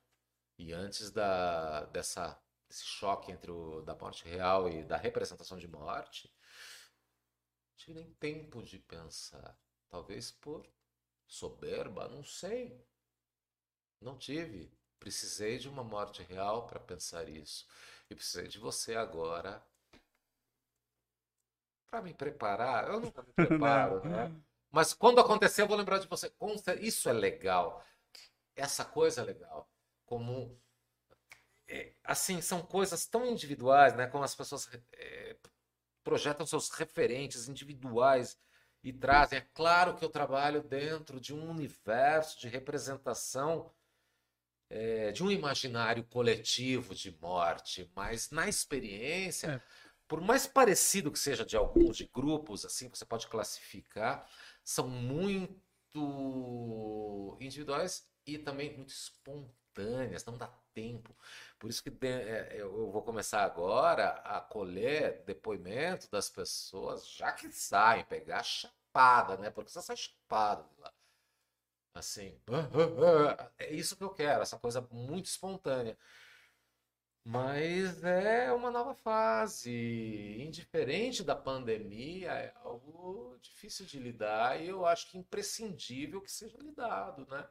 E 0.57 0.73
antes 0.73 1.11
da, 1.11 1.85
dessa, 1.85 2.39
desse 2.67 2.85
choque 2.85 3.31
entre 3.31 3.51
o 3.51 3.81
da 3.81 3.95
morte 3.95 4.27
real 4.27 4.69
e 4.69 4.83
da 4.83 4.97
representação 4.97 5.57
de 5.57 5.67
morte, 5.67 6.31
tive 7.77 7.93
nem 7.93 8.13
tempo 8.13 8.63
de 8.63 8.79
pensar. 8.79 9.57
Talvez 9.89 10.31
por 10.31 10.67
soberba, 11.27 12.07
não 12.07 12.23
sei. 12.23 12.83
Não 14.01 14.17
tive. 14.17 14.71
Precisei 14.99 15.57
de 15.57 15.69
uma 15.69 15.83
morte 15.83 16.23
real 16.23 16.65
para 16.67 16.79
pensar 16.79 17.29
isso. 17.29 17.67
E 18.09 18.15
precisei 18.15 18.47
de 18.47 18.59
você 18.59 18.95
agora 18.95 19.63
para 21.87 22.01
me 22.01 22.13
preparar. 22.13 22.89
Eu 22.89 22.99
nunca 22.99 23.21
me 23.21 23.31
preparo, 23.33 24.03
né? 24.07 24.33
Mas 24.71 24.93
quando 24.93 25.21
acontecer, 25.21 25.61
eu 25.61 25.67
vou 25.67 25.77
lembrar 25.77 25.99
de 25.99 26.07
você. 26.07 26.31
Isso 26.81 27.07
é 27.07 27.13
legal. 27.13 27.83
Essa 28.55 28.83
coisa 28.83 29.21
é 29.21 29.23
legal. 29.23 29.69
Como. 30.05 30.59
É, 31.67 31.93
assim, 32.03 32.41
são 32.41 32.61
coisas 32.61 33.05
tão 33.07 33.25
individuais, 33.25 33.95
né? 33.95 34.07
Como 34.07 34.23
as 34.23 34.35
pessoas 34.35 34.69
é, 34.93 35.35
projetam 36.03 36.45
seus 36.45 36.69
referentes 36.69 37.47
individuais 37.47 38.37
e 38.83 38.93
trazem. 38.93 39.39
É 39.39 39.47
claro 39.53 39.95
que 39.95 40.05
eu 40.05 40.09
trabalho 40.09 40.61
dentro 40.61 41.19
de 41.19 41.33
um 41.33 41.49
universo 41.49 42.39
de 42.39 42.47
representação 42.47 43.71
é, 44.69 45.11
de 45.11 45.23
um 45.23 45.31
imaginário 45.31 46.03
coletivo 46.03 46.93
de 46.93 47.11
morte, 47.19 47.91
mas 47.95 48.29
na 48.29 48.47
experiência, 48.47 49.47
é. 49.47 49.61
por 50.07 50.21
mais 50.21 50.45
parecido 50.47 51.11
que 51.11 51.19
seja 51.19 51.45
de 51.45 51.57
alguns, 51.57 51.97
de 51.97 52.05
grupos, 52.05 52.63
assim, 52.65 52.89
você 52.89 53.05
pode 53.05 53.27
classificar, 53.27 54.29
são 54.63 54.87
muito 54.87 55.55
individuais 57.39 58.07
e 58.25 58.37
também 58.37 58.75
muito 58.75 58.89
espontâneas, 58.89 60.25
não 60.25 60.37
dá 60.37 60.47
tempo. 60.73 61.15
Por 61.65 61.71
isso 61.71 61.81
que 61.81 62.05
é, 62.05 62.57
eu 62.61 62.91
vou 62.91 63.01
começar 63.01 63.43
agora 63.43 64.09
a 64.23 64.39
colher 64.39 65.23
depoimento 65.25 66.07
das 66.11 66.29
pessoas 66.29 67.07
já 67.07 67.31
que 67.31 67.51
saem, 67.51 68.05
pegar 68.05 68.43
chapada, 68.43 69.35
né? 69.35 69.49
Porque 69.49 69.71
você 69.71 69.81
sai 69.81 69.97
chapado 69.97 70.69
lá. 70.77 70.93
Assim, 71.95 72.39
é 73.57 73.73
isso 73.73 73.97
que 73.97 74.03
eu 74.03 74.11
quero, 74.11 74.43
essa 74.43 74.59
coisa 74.59 74.79
muito 74.91 75.25
espontânea. 75.25 75.97
Mas 77.23 78.03
é 78.03 78.53
uma 78.53 78.69
nova 78.69 78.93
fase. 78.93 79.71
Indiferente 80.39 81.23
da 81.23 81.35
pandemia, 81.35 82.29
é 82.31 82.53
algo 82.57 83.39
difícil 83.41 83.87
de 83.87 83.97
lidar 83.97 84.61
e 84.61 84.67
eu 84.67 84.85
acho 84.85 85.09
que 85.09 85.17
imprescindível 85.17 86.21
que 86.21 86.31
seja 86.31 86.59
lidado, 86.59 87.25
né? 87.25 87.43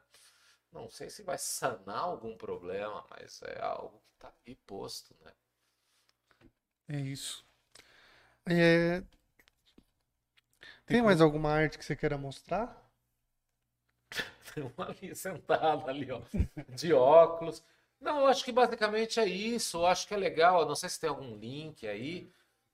Não 0.75 0.87
sei 0.91 1.09
se 1.09 1.23
vai 1.23 1.39
sanar 1.39 2.01
algum 2.03 2.37
problema, 2.37 3.03
mas 3.09 3.41
é 3.41 3.59
algo 3.63 3.99
que 4.05 4.13
está 4.13 4.31
aí 4.45 4.55
posto, 4.67 5.15
né? 5.23 5.33
É 6.87 6.99
isso. 6.99 7.45
É, 8.47 9.03
Tem 10.87 10.99
mais 11.01 11.21
alguma 11.21 11.51
arte 11.51 11.77
que 11.77 11.85
você 11.85 11.95
queira 11.95 12.17
mostrar? 12.17 12.75
Tem 14.53 14.63
uma 14.77 14.89
ali 14.89 15.15
sentada 15.15 15.89
ali, 15.89 16.11
ó, 16.11 16.21
de 16.75 16.93
óculos. 16.93 17.63
Não, 17.99 18.19
eu 18.21 18.27
acho 18.27 18.43
que 18.43 18.51
basicamente 18.51 19.19
é 19.19 19.25
isso. 19.25 19.77
Eu 19.77 19.85
acho 19.85 20.07
que 20.07 20.13
é 20.13 20.17
legal. 20.17 20.61
Eu 20.61 20.67
não 20.67 20.75
sei 20.75 20.89
se 20.89 20.99
tem 20.99 21.09
algum 21.09 21.35
link 21.37 21.87
aí 21.87 22.29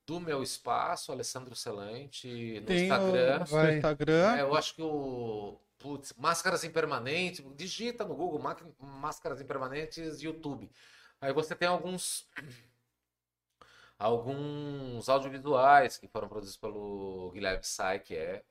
do 0.06 0.20
meu 0.20 0.44
espaço, 0.44 1.12
Alessandro 1.12 1.56
Celante, 1.56 2.60
no 2.62 2.66
Tem 2.66 2.84
Instagram. 2.84 3.46
o 3.52 3.56
no 3.62 3.70
Instagram. 3.72 4.38
É, 4.38 4.42
eu 4.42 4.56
acho 4.56 4.76
que 4.76 4.82
o 4.82 5.58
Putz, 5.82 6.14
máscaras 6.14 6.64
impermanentes, 6.64 7.44
digita 7.56 8.04
no 8.06 8.16
Google 8.16 8.42
máscaras 8.80 9.42
impermanentes 9.42 10.22
YouTube. 10.22 10.72
Aí 11.20 11.34
você 11.34 11.56
tem 11.56 11.68
alguns 11.68 12.28
alguns 13.98 15.08
audiovisuais 15.10 15.98
que 15.98 16.08
foram 16.08 16.28
produzidos 16.28 16.58
pelo 16.58 17.32
Guilherme 17.32 17.64
Sai, 17.64 18.00
que 18.00 18.16
é 18.16 18.44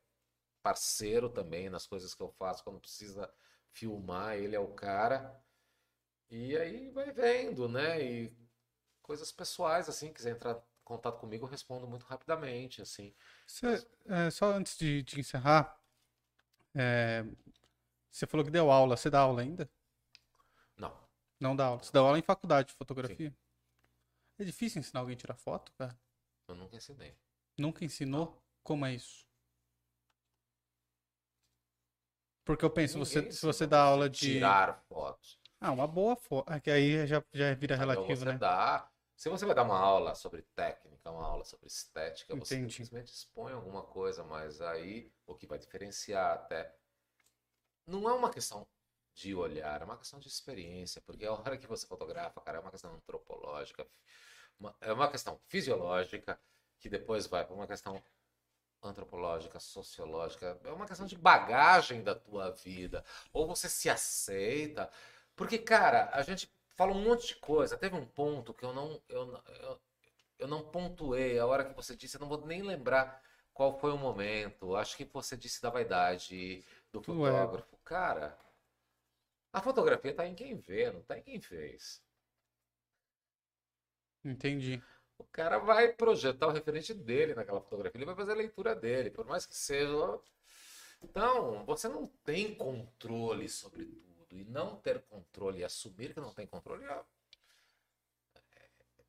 parceiro 0.63 1.29
também 1.29 1.69
nas 1.69 1.87
coisas 1.87 2.15
que 2.15 2.23
eu 2.23 2.31
faço 2.31 2.63
quando 2.63 2.79
precisa 2.81 3.33
filmar, 3.73 4.37
ele 4.37 4.55
é 4.55 4.61
o 4.61 4.69
cara. 4.69 5.37
E 6.31 6.57
aí 6.57 6.91
vai 6.91 7.11
vendo, 7.11 7.69
né? 7.69 8.01
E 8.01 8.33
coisas 9.03 9.33
pessoais 9.33 9.89
assim, 9.89 10.13
quiser 10.13 10.31
entrar 10.31 10.53
em 10.55 10.85
contato 10.85 11.19
comigo, 11.19 11.45
eu 11.47 11.51
respondo 11.51 11.87
muito 11.87 12.05
rapidamente, 12.05 12.81
assim. 12.81 13.13
É, 14.07 14.31
só 14.31 14.53
antes 14.53 14.77
de, 14.79 15.03
de 15.03 15.19
encerrar, 15.19 15.80
é, 16.75 17.25
você 18.11 18.27
falou 18.27 18.45
que 18.45 18.51
deu 18.51 18.71
aula. 18.71 18.97
Você 18.97 19.09
dá 19.09 19.21
aula 19.21 19.43
ainda? 19.43 19.71
Não. 20.77 20.97
Não 21.39 21.55
dá 21.55 21.67
aula. 21.67 21.83
Você 21.83 21.93
dá 21.93 22.01
aula 22.01 22.19
em 22.19 22.23
faculdade 22.23 22.69
de 22.69 22.75
fotografia? 22.75 23.31
Sim. 23.31 23.37
É 24.39 24.45
difícil 24.45 24.81
ensinar 24.81 25.01
alguém 25.01 25.15
a 25.15 25.19
tirar 25.19 25.35
foto, 25.35 25.73
cara? 25.73 25.99
Eu 26.49 26.55
nunca 26.55 26.77
ensinei. 26.77 27.15
Nunca 27.59 27.85
ensinou? 27.85 28.27
Não. 28.27 28.43
Como 28.63 28.87
é 28.87 28.95
isso? 28.95 29.27
Porque 32.45 32.65
eu 32.65 32.71
penso, 32.71 32.99
você, 32.99 33.31
se 33.31 33.45
você 33.45 33.67
dá 33.67 33.83
aula 33.83 34.09
de. 34.09 34.33
Tirar 34.33 34.83
fotos. 34.89 35.39
Ah, 35.61 35.71
uma 35.73 35.87
boa 35.87 36.17
foto. 36.17 36.51
É 36.53 36.59
que 36.59 36.71
aí 36.71 37.07
já, 37.07 37.23
já 37.33 37.55
vira 37.55 37.75
então 37.75 37.79
relativo, 37.87 38.17
você 38.17 38.25
né? 38.25 38.39
Dá... 38.39 38.91
Se 39.21 39.29
você 39.29 39.45
vai 39.45 39.55
dar 39.55 39.65
uma 39.65 39.79
aula 39.79 40.15
sobre 40.15 40.41
técnica, 40.57 41.11
uma 41.11 41.27
aula 41.27 41.45
sobre 41.45 41.67
estética, 41.67 42.33
Entendi. 42.33 42.49
você 42.49 42.71
simplesmente 42.71 43.13
expõe 43.13 43.53
alguma 43.53 43.83
coisa, 43.83 44.25
mas 44.25 44.63
aí 44.63 45.13
o 45.27 45.35
que 45.35 45.47
vai 45.47 45.59
diferenciar 45.59 46.33
até. 46.33 46.75
Não 47.87 48.09
é 48.09 48.15
uma 48.15 48.31
questão 48.31 48.67
de 49.13 49.35
olhar, 49.35 49.83
é 49.83 49.85
uma 49.85 49.99
questão 49.99 50.19
de 50.19 50.27
experiência, 50.27 51.03
porque 51.03 51.27
a 51.27 51.35
hora 51.35 51.59
que 51.59 51.67
você 51.67 51.87
fotografa, 51.87 52.41
cara, 52.41 52.57
é 52.57 52.61
uma 52.63 52.71
questão 52.71 52.95
antropológica, 52.95 53.87
uma, 54.59 54.75
é 54.81 54.91
uma 54.91 55.11
questão 55.11 55.39
fisiológica, 55.49 56.41
que 56.79 56.89
depois 56.89 57.27
vai 57.27 57.45
para 57.45 57.55
uma 57.55 57.67
questão 57.67 58.03
antropológica, 58.83 59.61
sociológica, 59.61 60.59
é 60.65 60.73
uma 60.73 60.87
questão 60.87 61.05
de 61.05 61.19
bagagem 61.19 62.03
da 62.03 62.15
tua 62.15 62.53
vida. 62.53 63.05
Ou 63.35 63.47
você 63.47 63.69
se 63.69 63.91
aceita. 63.91 64.91
Porque, 65.37 65.59
cara, 65.59 66.09
a 66.15 66.23
gente 66.23 66.51
fala 66.81 66.93
um 66.93 67.03
monte 67.03 67.27
de 67.27 67.37
coisa. 67.37 67.77
Teve 67.77 67.95
um 67.95 68.07
ponto 68.07 68.55
que 68.55 68.65
eu 68.65 68.73
não, 68.73 69.03
eu, 69.07 69.39
eu, 69.61 69.81
eu 70.39 70.49
não 70.49 70.63
pontuei. 70.63 71.39
A 71.39 71.45
hora 71.45 71.63
que 71.63 71.77
você 71.77 71.95
disse, 71.95 72.17
eu 72.17 72.21
não 72.23 72.29
vou 72.29 72.47
nem 72.47 72.63
lembrar 72.63 73.23
qual 73.53 73.79
foi 73.79 73.93
o 73.93 73.99
momento. 73.99 74.75
Acho 74.75 74.97
que 74.97 75.05
você 75.05 75.37
disse 75.37 75.61
da 75.61 75.69
vaidade 75.69 76.65
do 76.91 77.03
fotógrafo. 77.03 77.77
Cara, 77.85 78.39
a 79.53 79.61
fotografia 79.61 80.15
tá 80.15 80.27
em 80.27 80.35
quem 80.35 80.57
vê, 80.57 80.91
não 80.91 81.03
tá 81.03 81.19
em 81.19 81.23
quem 81.23 81.39
fez. 81.39 82.03
Entendi. 84.25 84.83
O 85.19 85.25
cara 85.25 85.59
vai 85.59 85.93
projetar 85.93 86.47
o 86.47 86.53
referente 86.53 86.95
dele 86.95 87.35
naquela 87.35 87.61
fotografia, 87.61 87.99
ele 87.99 88.07
vai 88.07 88.17
fazer 88.17 88.33
a 88.33 88.37
leitura 88.37 88.75
dele, 88.75 89.11
por 89.11 89.27
mais 89.27 89.45
que 89.45 89.55
seja. 89.55 90.19
Então, 91.03 91.63
você 91.67 91.89
não 91.89 92.07
tem 92.25 92.55
controle 92.55 93.51
sobre 93.51 93.85
tudo 93.85 94.10
e 94.31 94.45
não 94.45 94.77
ter 94.77 95.03
controle 95.03 95.61
e 95.61 95.65
assumir 95.65 96.15
que 96.15 96.21
não 96.21 96.33
tem 96.33 96.47
controle 96.47 96.85
é, 96.85 97.05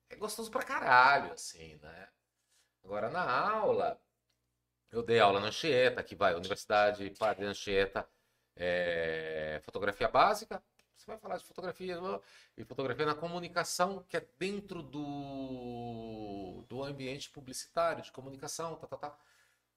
é 0.09 0.15
gostoso 0.15 0.49
pra 0.49 0.63
caralho, 0.63 1.33
assim, 1.33 1.75
né? 1.77 2.09
Agora, 2.83 3.09
na 3.09 3.23
aula, 3.49 4.01
eu 4.91 5.03
dei 5.03 5.19
aula 5.19 5.39
na 5.39 5.47
Anchieta, 5.47 6.03
que 6.03 6.15
vai, 6.15 6.33
Universidade 6.33 7.09
Padre 7.11 7.45
Anchieta, 7.45 8.07
é, 8.55 9.61
fotografia 9.63 10.07
básica, 10.07 10.61
você 10.95 11.05
vai 11.07 11.17
falar 11.17 11.37
de 11.37 11.45
fotografia 11.45 11.97
e 12.57 12.63
fotografia 12.63 13.05
na 13.05 13.15
comunicação, 13.15 14.03
que 14.03 14.17
é 14.17 14.27
dentro 14.37 14.83
do, 14.83 16.63
do 16.67 16.83
ambiente 16.83 17.29
publicitário, 17.29 18.03
de 18.03 18.11
comunicação, 18.11 18.75
tá, 18.75 18.87
tá, 18.87 18.97
tá 18.97 19.17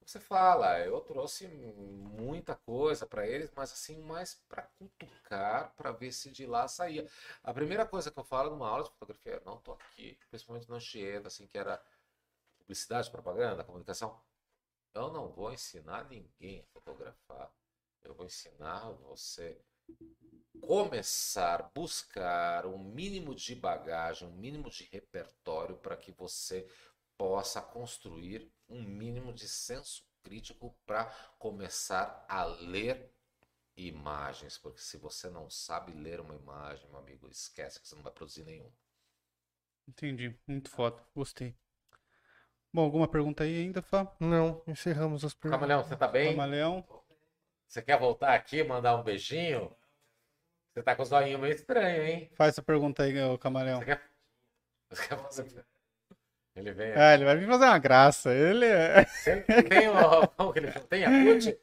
você 0.07 0.21
fala, 0.21 0.79
eu 0.81 1.01
trouxe 1.01 1.49
muita 1.49 2.55
coisa 2.55 3.07
para 3.07 3.27
eles, 3.27 3.51
mas 3.57 3.73
assim, 3.73 4.01
mais 4.03 4.35
para 4.49 4.63
cutucar, 4.79 5.75
para 5.77 5.93
ver 5.93 6.13
se 6.13 6.31
de 6.31 6.47
lá 6.47 6.69
saía. 6.69 7.09
A 7.43 7.53
primeira 7.53 7.87
coisa 7.87 8.11
que 8.11 8.19
eu 8.19 8.25
falo 8.25 8.51
numa 8.51 8.69
aula 8.69 8.85
de 8.85 8.91
fotografia, 8.91 9.43
não 9.45 9.59
tô 9.59 9.73
aqui, 9.73 10.19
principalmente 10.31 10.69
no 10.69 10.77
Anchieta, 10.77 11.29
assim, 11.29 11.47
que 11.47 11.59
era 11.59 11.83
publicidade, 12.59 13.11
propaganda, 13.11 13.65
comunicação. 13.65 14.21
Eu 14.95 15.13
não 15.13 15.29
vou 15.29 15.53
ensinar 15.53 16.05
ninguém 16.09 16.61
a 16.61 16.65
fotografar. 16.73 17.51
Eu 18.03 18.15
vou 18.15 18.27
ensinar 18.27 18.91
você 18.91 19.59
começar, 20.61 21.71
buscar 21.75 22.67
um 22.67 22.79
mínimo 22.79 23.35
de 23.35 23.55
bagagem, 23.55 24.29
um 24.29 24.33
mínimo 24.33 24.71
de 24.71 24.85
repertório 24.85 25.77
para 25.77 25.97
que 25.97 26.13
você 26.13 26.69
possa 27.17 27.61
construir 27.61 28.51
um 28.69 28.83
mínimo 28.83 29.33
de 29.33 29.49
senso 29.49 30.05
crítico 30.23 30.75
para 30.87 31.07
começar 31.39 32.25
a 32.29 32.45
ler 32.45 33.13
imagens, 33.77 34.57
porque 34.57 34.81
se 34.81 34.97
você 34.97 35.29
não 35.29 35.51
sabe 35.51 35.93
ler 35.93 36.21
uma 36.21 36.35
imagem, 36.35 36.89
meu 36.89 36.99
amigo, 36.99 37.29
esquece 37.29 37.81
que 37.81 37.89
você 37.89 37.95
não 37.95 38.03
vai 38.03 38.13
produzir 38.13 38.45
nenhum. 38.45 38.71
Entendi, 39.87 40.39
muito 40.47 40.71
foda, 40.71 41.03
gostei. 41.15 41.55
Bom, 42.73 42.83
alguma 42.83 43.07
pergunta 43.07 43.45
aí 43.45 43.59
ainda, 43.59 43.83
Fá? 43.83 44.11
Não, 44.19 44.63
encerramos 44.67 45.25
as 45.25 45.35
perguntas. 45.35 45.61
Camaleão, 45.61 45.85
você 45.85 45.97
tá 45.97 46.09
bem? 46.09 46.31
Camaleão. 46.31 47.05
Você 47.67 47.83
quer 47.83 47.99
voltar 47.99 48.35
aqui, 48.35 48.65
mandar 48.65 48.97
um 48.97 49.03
beijinho? 49.03 49.75
Você 50.73 50.83
tá 50.83 50.97
com 50.97 51.03
os 51.03 51.13
olhinhos 51.13 51.41
meio 51.41 51.55
estranho, 51.55 52.03
hein? 52.03 52.31
Faz 52.35 52.55
essa 52.55 52.63
pergunta 52.63 53.03
aí, 53.03 53.13
Camaleão. 53.39 53.79
Você 53.79 53.85
quer, 53.85 54.11
você 54.89 55.09
quer 55.09 55.19
fazer... 55.19 55.67
Ele 56.57 56.73
vem. 56.73 56.93
É, 56.93 57.15
ele 57.15 57.25
vai 57.25 57.37
vir 57.37 57.47
fazer 57.47 57.65
uma 57.65 57.79
graça. 57.79 58.33
Ele 58.33 58.65
é. 58.67 59.05
Tem 59.69 59.89
o. 59.89 60.53
Ele 60.55 60.71
tem 60.73 61.01
Yakut? 61.03 61.59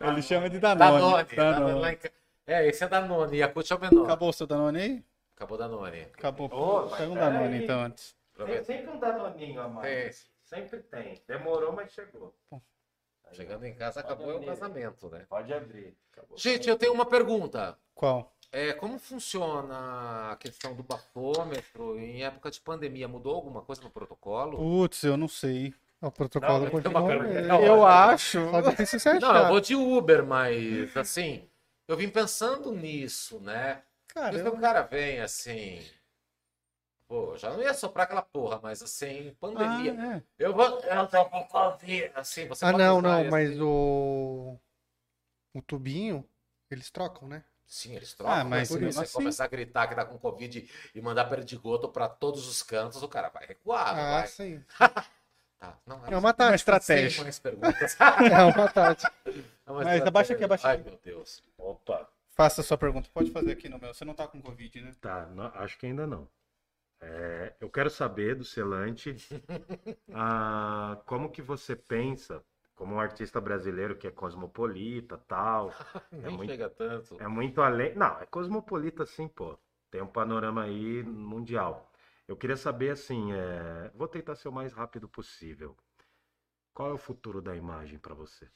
Ele 0.00 0.22
chama 0.22 0.50
de 0.50 0.58
Danone. 0.58 1.24
Danone. 1.34 1.36
Danone. 1.36 1.98
É, 2.46 2.66
esse 2.66 2.84
é 2.84 2.88
Danone. 2.88 3.38
Yakut 3.38 3.72
é 3.72 3.76
o 3.76 3.80
menor. 3.80 4.04
Acabou 4.04 4.28
o 4.28 4.32
seu 4.32 4.46
Danone 4.46 4.80
aí? 4.80 5.04
Acabou 5.34 5.54
o 5.56 5.58
Danone. 5.58 6.00
Acabou. 6.02 6.50
Oh, 6.52 6.88
Pega 6.96 7.10
um 7.10 7.14
Danone 7.14 7.56
aí. 7.56 7.64
então 7.64 7.80
antes. 7.80 8.16
Tem 8.36 8.62
sempre 8.64 8.90
um 8.90 8.98
Danoninho 8.98 9.60
a 9.62 9.68
mais. 9.68 10.28
Sempre 10.44 10.78
tem. 10.80 11.22
Demorou, 11.26 11.72
mas 11.72 11.92
chegou. 11.92 12.34
Chegando 13.32 13.64
em 13.66 13.74
casa, 13.74 14.02
Pode 14.02 14.14
acabou 14.14 14.34
abrir. 14.36 14.44
o 14.44 14.48
casamento, 14.48 15.08
né? 15.10 15.26
Pode 15.28 15.52
abrir. 15.52 15.96
Acabou. 16.12 16.38
Gente, 16.38 16.68
eu 16.68 16.76
tenho 16.78 16.92
uma 16.94 17.04
pergunta. 17.04 17.76
Qual? 17.94 18.32
É, 18.50 18.72
como 18.72 18.98
funciona 18.98 20.32
a 20.32 20.36
questão 20.36 20.74
do 20.74 20.82
bafômetro 20.82 21.98
em 21.98 22.22
época 22.22 22.50
de 22.50 22.60
pandemia? 22.60 23.06
Mudou 23.06 23.34
alguma 23.34 23.60
coisa 23.62 23.82
no 23.82 23.90
protocolo? 23.90 24.56
Putz, 24.56 25.02
eu 25.02 25.16
não 25.16 25.28
sei. 25.28 25.74
O 26.00 26.10
protocolo 26.10 26.64
não, 26.64 26.70
continua. 26.70 27.12
Eu, 27.12 27.64
eu 27.64 27.86
acho. 27.86 28.38
Não, 29.20 29.36
eu 29.36 29.48
vou 29.48 29.60
de 29.60 29.74
Uber, 29.74 30.24
mas 30.24 30.96
assim, 30.96 31.48
eu 31.86 31.96
vim 31.96 32.08
pensando 32.08 32.72
nisso, 32.72 33.40
né? 33.40 33.82
Cara, 34.06 34.36
eu... 34.36 34.54
o 34.54 34.60
cara 34.60 34.82
vem 34.82 35.20
assim. 35.20 35.84
Pô, 37.08 37.36
já 37.36 37.50
não 37.50 37.62
ia 37.62 37.74
soprar 37.74 38.04
aquela 38.04 38.22
porra, 38.22 38.60
mas 38.62 38.82
assim, 38.82 39.34
pandemia. 39.40 39.96
Ah, 39.98 40.16
é. 40.16 40.22
Eu 40.38 40.54
vou. 40.54 40.80
Eu 40.80 41.06
tô 41.08 41.24
com 41.26 41.44
Covid. 41.44 42.12
Assim, 42.14 42.46
você 42.46 42.64
Ah, 42.64 42.70
pode 42.70 42.84
não, 42.84 42.98
usar 42.98 43.24
não, 43.24 43.30
mas 43.30 43.60
o. 43.60 44.56
O 45.54 45.62
tubinho, 45.62 46.24
eles 46.70 46.90
trocam, 46.90 47.26
né? 47.26 47.42
Sim, 47.68 47.94
eles 47.94 48.14
trocam. 48.14 48.34
Ah, 48.34 48.44
mas 48.44 48.68
se 48.68 48.78
você 48.80 49.00
assim- 49.02 49.12
começar 49.12 49.44
a 49.44 49.48
gritar 49.48 49.86
que 49.88 49.94
tá 49.94 50.04
com 50.04 50.18
Covid 50.18 50.68
e 50.94 51.00
mandar 51.02 51.26
perdigoto 51.26 51.88
pra 51.90 52.08
todos 52.08 52.48
os 52.48 52.62
cantos, 52.62 53.02
o 53.02 53.08
cara 53.08 53.28
vai 53.28 53.46
recuar, 53.46 53.94
não 53.94 54.02
Ah, 54.02 54.10
vai. 54.20 54.26
sim. 54.26 54.64
Tá, 55.60 55.76
não, 55.84 56.06
É 56.06 56.16
uma 56.16 56.32
tática. 56.32 56.54
estratégia. 56.54 57.20
É 57.20 58.44
uma 58.44 58.68
tática. 58.68 59.12
É 59.66 59.70
uma 59.72 59.82
Mas 59.84 60.02
abaixa 60.02 60.32
aqui, 60.32 60.44
abaixa 60.44 60.68
Ai, 60.68 60.76
aqui. 60.76 60.88
meu 60.88 60.98
Deus. 61.04 61.42
Opa. 61.58 62.08
Faça 62.30 62.60
a 62.60 62.64
sua 62.64 62.78
pergunta. 62.78 63.10
Pode 63.12 63.32
fazer 63.32 63.52
aqui 63.52 63.68
no 63.68 63.76
meu. 63.78 63.92
Você 63.92 64.04
não 64.04 64.14
tá 64.14 64.26
com 64.28 64.40
Covid, 64.40 64.80
né? 64.80 64.92
Tá, 65.00 65.26
não- 65.26 65.52
acho 65.56 65.76
que 65.76 65.84
ainda 65.86 66.06
não. 66.06 66.28
É, 67.00 67.52
eu 67.60 67.68
quero 67.68 67.90
saber 67.90 68.34
do 68.36 68.44
Celante 68.44 69.16
ah, 70.14 70.96
como 71.06 71.28
que 71.30 71.42
você 71.42 71.74
pensa, 71.76 72.42
como 72.78 72.94
um 72.94 73.00
artista 73.00 73.40
brasileiro 73.40 73.96
que 73.98 74.06
é 74.06 74.10
cosmopolita, 74.10 75.18
tal, 75.18 75.70
Nem 76.12 76.36
muito- 76.36 76.52
chega 76.52 76.70
tanto. 76.70 77.20
é 77.20 77.26
muito 77.26 77.60
além. 77.60 77.94
Não, 77.96 78.20
é 78.20 78.26
cosmopolita 78.26 79.04
sim, 79.04 79.26
pô. 79.28 79.58
Tem 79.90 80.00
um 80.00 80.06
panorama 80.06 80.62
aí 80.62 81.02
mundial. 81.02 81.90
Eu 82.28 82.36
queria 82.36 82.56
saber 82.56 82.90
assim, 82.90 83.32
é, 83.32 83.90
vou 83.94 84.06
tentar 84.06 84.36
ser 84.36 84.48
o 84.48 84.52
mais 84.52 84.72
rápido 84.72 85.08
possível. 85.08 85.76
Qual 86.72 86.90
é 86.90 86.94
o 86.94 86.98
futuro 86.98 87.42
da 87.42 87.56
imagem 87.56 87.98
para 87.98 88.14
você? 88.14 88.48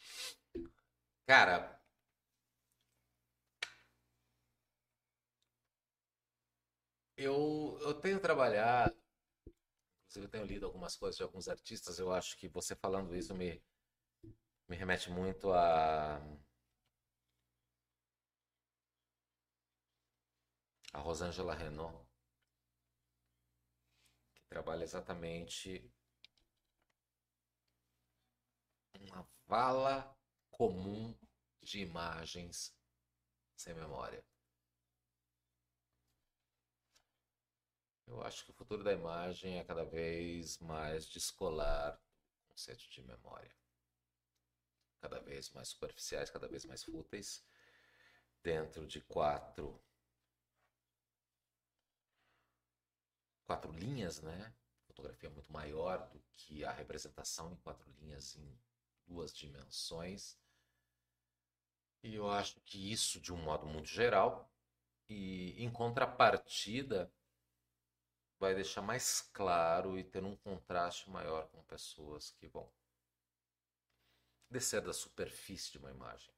Cara. 1.26 1.80
Eu, 7.16 7.78
eu 7.82 7.94
tenho 7.94 8.20
trabalhado, 8.20 8.94
inclusive 10.04 10.26
eu 10.26 10.30
tenho 10.30 10.44
lido 10.46 10.66
algumas 10.66 10.94
coisas 10.96 11.16
de 11.16 11.22
alguns 11.22 11.48
artistas, 11.48 11.98
eu 11.98 12.12
acho 12.12 12.36
que 12.36 12.48
você 12.48 12.74
falando 12.76 13.14
isso 13.16 13.34
me, 13.34 13.60
me 14.72 14.78
remete 14.78 15.10
muito 15.10 15.52
a. 15.52 16.18
a 20.94 20.98
Rosângela 20.98 21.54
Renault, 21.54 22.06
que 24.34 24.46
trabalha 24.48 24.82
exatamente 24.82 25.92
uma 28.98 29.28
vala 29.46 30.18
comum 30.50 31.14
de 31.60 31.80
imagens 31.80 32.74
sem 33.54 33.74
memória. 33.74 34.24
Eu 38.06 38.22
acho 38.22 38.42
que 38.46 38.50
o 38.52 38.54
futuro 38.54 38.82
da 38.82 38.92
imagem 38.94 39.58
é 39.58 39.64
cada 39.64 39.84
vez 39.84 40.58
mais 40.60 41.06
descolar 41.06 41.92
do 41.92 42.48
conceito 42.48 42.88
de 42.90 43.02
memória. 43.02 43.61
Cada 45.02 45.18
vez 45.18 45.50
mais 45.50 45.68
superficiais, 45.68 46.30
cada 46.30 46.48
vez 46.48 46.64
mais 46.64 46.84
fúteis, 46.84 47.44
dentro 48.42 48.86
de 48.86 49.00
quatro 49.00 49.78
quatro 53.44 53.72
linhas, 53.72 54.22
né? 54.22 54.54
Fotografia 54.86 55.28
muito 55.28 55.52
maior 55.52 56.08
do 56.10 56.22
que 56.36 56.64
a 56.64 56.70
representação 56.70 57.52
em 57.52 57.56
quatro 57.56 57.90
linhas 58.00 58.36
em 58.36 58.58
duas 59.06 59.34
dimensões. 59.34 60.38
E 62.04 62.14
eu 62.14 62.30
acho 62.30 62.60
que 62.60 62.92
isso, 62.92 63.20
de 63.20 63.32
um 63.32 63.42
modo 63.42 63.66
muito 63.66 63.88
geral, 63.88 64.48
e 65.08 65.60
em 65.62 65.70
contrapartida, 65.70 67.12
vai 68.38 68.54
deixar 68.54 68.82
mais 68.82 69.20
claro 69.32 69.98
e 69.98 70.04
ter 70.04 70.22
um 70.22 70.36
contraste 70.36 71.10
maior 71.10 71.48
com 71.48 71.62
pessoas 71.62 72.30
que 72.30 72.46
vão 72.46 72.68
descer 74.52 74.82
da 74.82 74.92
superfície 74.92 75.72
de 75.72 75.78
uma 75.78 75.90
imagem. 75.90 76.32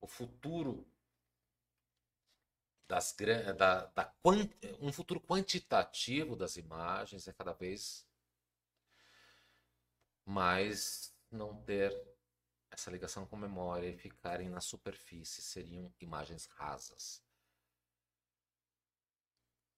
O 0.00 0.06
futuro 0.06 0.86
das 2.86 3.14
da, 3.56 3.86
da 3.86 4.14
um 4.80 4.92
futuro 4.92 5.20
quantitativo 5.20 6.34
das 6.34 6.56
imagens 6.56 7.28
é 7.28 7.32
cada 7.32 7.52
vez 7.52 8.06
mais 10.24 11.14
não 11.30 11.62
ter 11.62 11.92
essa 12.70 12.90
ligação 12.90 13.26
com 13.26 13.36
memória 13.36 13.88
e 13.88 13.96
ficarem 13.96 14.48
na 14.48 14.60
superfície, 14.60 15.42
seriam 15.42 15.92
imagens 16.00 16.46
rasas. 16.46 17.22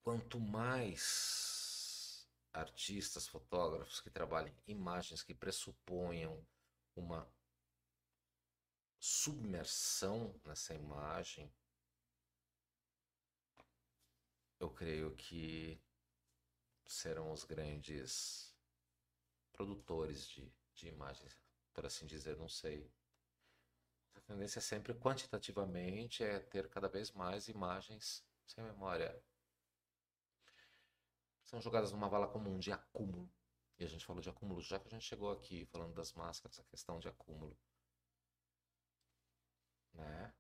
Quanto 0.02 0.40
mais 0.40 2.28
artistas, 2.52 3.26
fotógrafos 3.28 4.00
que 4.00 4.10
trabalhem 4.10 4.54
imagens 4.66 5.22
que 5.22 5.34
pressuponham 5.34 6.44
uma 6.94 7.28
submersão 8.98 10.38
nessa 10.44 10.74
imagem, 10.74 11.52
eu 14.58 14.70
creio 14.70 15.14
que 15.16 15.80
serão 16.86 17.32
os 17.32 17.44
grandes 17.44 18.54
produtores 19.52 20.28
de, 20.28 20.52
de 20.74 20.88
imagens, 20.88 21.34
por 21.72 21.86
assim 21.86 22.06
dizer, 22.06 22.36
não 22.36 22.48
sei. 22.48 22.90
A 24.14 24.20
tendência 24.20 24.58
é 24.58 24.62
sempre 24.62 24.92
quantitativamente 24.94 26.22
é 26.22 26.38
ter 26.40 26.68
cada 26.68 26.88
vez 26.88 27.10
mais 27.12 27.48
imagens 27.48 28.24
sem 28.46 28.62
memória. 28.62 29.22
São 31.44 31.60
jogadas 31.60 31.90
numa 31.92 32.08
vala 32.08 32.28
comum 32.28 32.58
de 32.58 32.70
acúmulo. 32.70 33.28
E 33.80 33.84
a 33.84 33.88
gente 33.88 34.04
falou 34.04 34.20
de 34.20 34.28
acúmulo, 34.28 34.60
já 34.60 34.78
que 34.78 34.86
a 34.88 34.90
gente 34.90 35.06
chegou 35.06 35.32
aqui 35.32 35.64
falando 35.64 35.94
das 35.94 36.12
máscaras, 36.12 36.60
a 36.60 36.64
questão 36.64 37.00
de 37.00 37.08
acúmulo. 37.08 37.58
Né? 39.94 40.34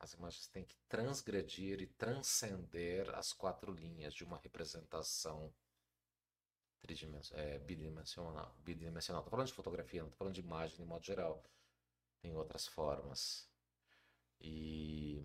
As 0.00 0.12
imagens 0.14 0.48
têm 0.48 0.64
que 0.64 0.76
transgredir 0.88 1.80
e 1.80 1.86
transcender 1.86 3.08
as 3.14 3.32
quatro 3.32 3.72
linhas 3.72 4.12
de 4.12 4.24
uma 4.24 4.38
representação 4.38 5.54
tridimension- 6.80 7.36
é, 7.36 7.58
bidimensional. 7.60 8.56
bidimensional. 8.58 9.20
Estou 9.20 9.30
falando 9.30 9.46
de 9.46 9.54
fotografia, 9.54 10.00
não 10.00 10.08
estou 10.08 10.18
falando 10.18 10.34
de 10.34 10.40
imagem 10.40 10.76
de 10.76 10.84
modo 10.84 11.04
geral. 11.04 11.44
Tem 12.20 12.34
outras 12.34 12.66
formas. 12.66 13.48
E 14.40 15.22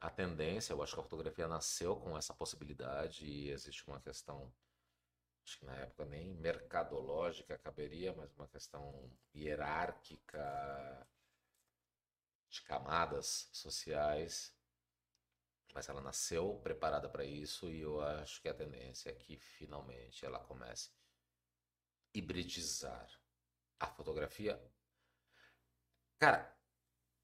a 0.00 0.10
tendência, 0.10 0.72
eu 0.72 0.82
acho 0.82 0.94
que 0.94 1.00
a 1.00 1.04
fotografia 1.04 1.46
nasceu 1.46 1.96
com 1.96 2.16
essa 2.18 2.34
possibilidade 2.34 3.24
e 3.24 3.50
existe 3.50 3.86
uma 3.86 4.00
questão, 4.00 4.52
acho 5.46 5.60
que 5.60 5.64
na 5.64 5.76
época 5.76 6.04
nem 6.04 6.34
mercadológica 6.34 7.56
caberia, 7.56 8.12
mas 8.12 8.34
uma 8.34 8.48
questão 8.48 9.08
hierárquica 9.32 11.06
de 12.48 12.62
camadas 12.62 13.48
sociais, 13.52 14.52
mas 15.72 15.88
ela 15.88 16.00
nasceu 16.00 16.58
preparada 16.64 17.08
para 17.08 17.24
isso 17.24 17.70
e 17.70 17.80
eu 17.80 18.00
acho 18.00 18.42
que 18.42 18.48
a 18.48 18.54
tendência 18.54 19.10
é 19.10 19.14
que 19.14 19.36
finalmente 19.36 20.26
ela 20.26 20.40
comece 20.40 20.90
a 20.90 22.18
hibridizar 22.18 23.08
a 23.78 23.86
fotografia. 23.86 24.60
Cara, 26.18 26.52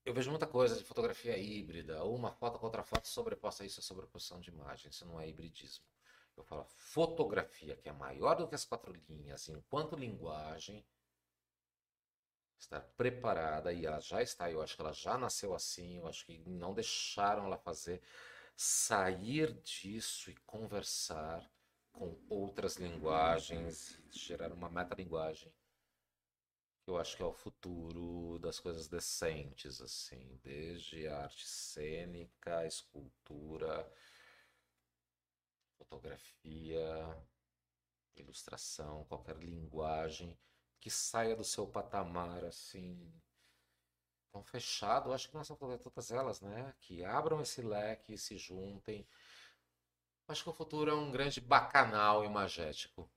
eu 0.04 0.14
vejo 0.14 0.30
muita 0.30 0.46
coisa 0.46 0.76
de 0.76 0.84
fotografia 0.84 1.36
híbrida, 1.36 2.04
uma 2.04 2.30
foto 2.30 2.58
com 2.60 2.66
outra 2.66 2.84
foto 2.84 3.08
sobreposta, 3.08 3.64
isso 3.64 3.80
é 3.80 3.82
sobreposição 3.82 4.38
de 4.38 4.50
imagem, 4.50 4.90
isso 4.90 5.04
não 5.06 5.20
é 5.20 5.28
hibridismo. 5.28 5.91
Eu 6.36 6.44
falo 6.44 6.64
fotografia, 6.64 7.76
que 7.76 7.88
é 7.88 7.92
maior 7.92 8.36
do 8.36 8.48
que 8.48 8.54
as 8.54 8.64
quatro 8.64 8.92
linhas, 9.08 9.48
enquanto 9.48 9.96
linguagem, 9.96 10.84
estar 12.58 12.80
preparada, 12.80 13.72
e 13.72 13.84
ela 13.84 14.00
já 14.00 14.22
está, 14.22 14.50
eu 14.50 14.62
acho 14.62 14.76
que 14.76 14.82
ela 14.82 14.92
já 14.92 15.18
nasceu 15.18 15.54
assim, 15.54 15.98
eu 15.98 16.06
acho 16.06 16.24
que 16.24 16.38
não 16.46 16.72
deixaram 16.72 17.44
ela 17.44 17.58
fazer, 17.58 18.00
sair 18.56 19.52
disso 19.62 20.30
e 20.30 20.34
conversar 20.46 21.50
com 21.92 22.18
outras 22.28 22.76
linguagens, 22.76 24.00
gerar 24.10 24.52
uma 24.52 24.70
metalinguagem. 24.70 25.52
Eu 26.86 26.96
acho 26.98 27.16
que 27.16 27.22
é 27.22 27.26
o 27.26 27.32
futuro 27.32 28.38
das 28.40 28.58
coisas 28.58 28.88
decentes, 28.88 29.80
assim, 29.80 30.40
desde 30.42 31.06
a 31.06 31.22
arte 31.22 31.46
cênica, 31.46 32.58
a 32.58 32.66
escultura, 32.66 33.88
fotografia, 35.84 37.24
ilustração, 38.16 39.04
qualquer 39.04 39.36
linguagem 39.36 40.36
que 40.80 40.90
saia 40.90 41.36
do 41.36 41.44
seu 41.44 41.66
patamar 41.66 42.44
assim 42.44 43.12
tão 44.32 44.42
fechado, 44.42 45.12
acho 45.12 45.28
que 45.28 45.34
não 45.34 45.44
são 45.44 45.56
todas 45.56 46.10
elas, 46.10 46.40
né? 46.40 46.74
Que 46.80 47.04
abram 47.04 47.40
esse 47.40 47.60
leque 47.60 48.14
e 48.14 48.18
se 48.18 48.38
juntem. 48.38 49.06
Acho 50.26 50.44
que 50.44 50.50
o 50.50 50.54
futuro 50.54 50.90
é 50.90 50.94
um 50.94 51.10
grande 51.10 51.40
bacanal 51.40 52.24
imagético. 52.24 53.10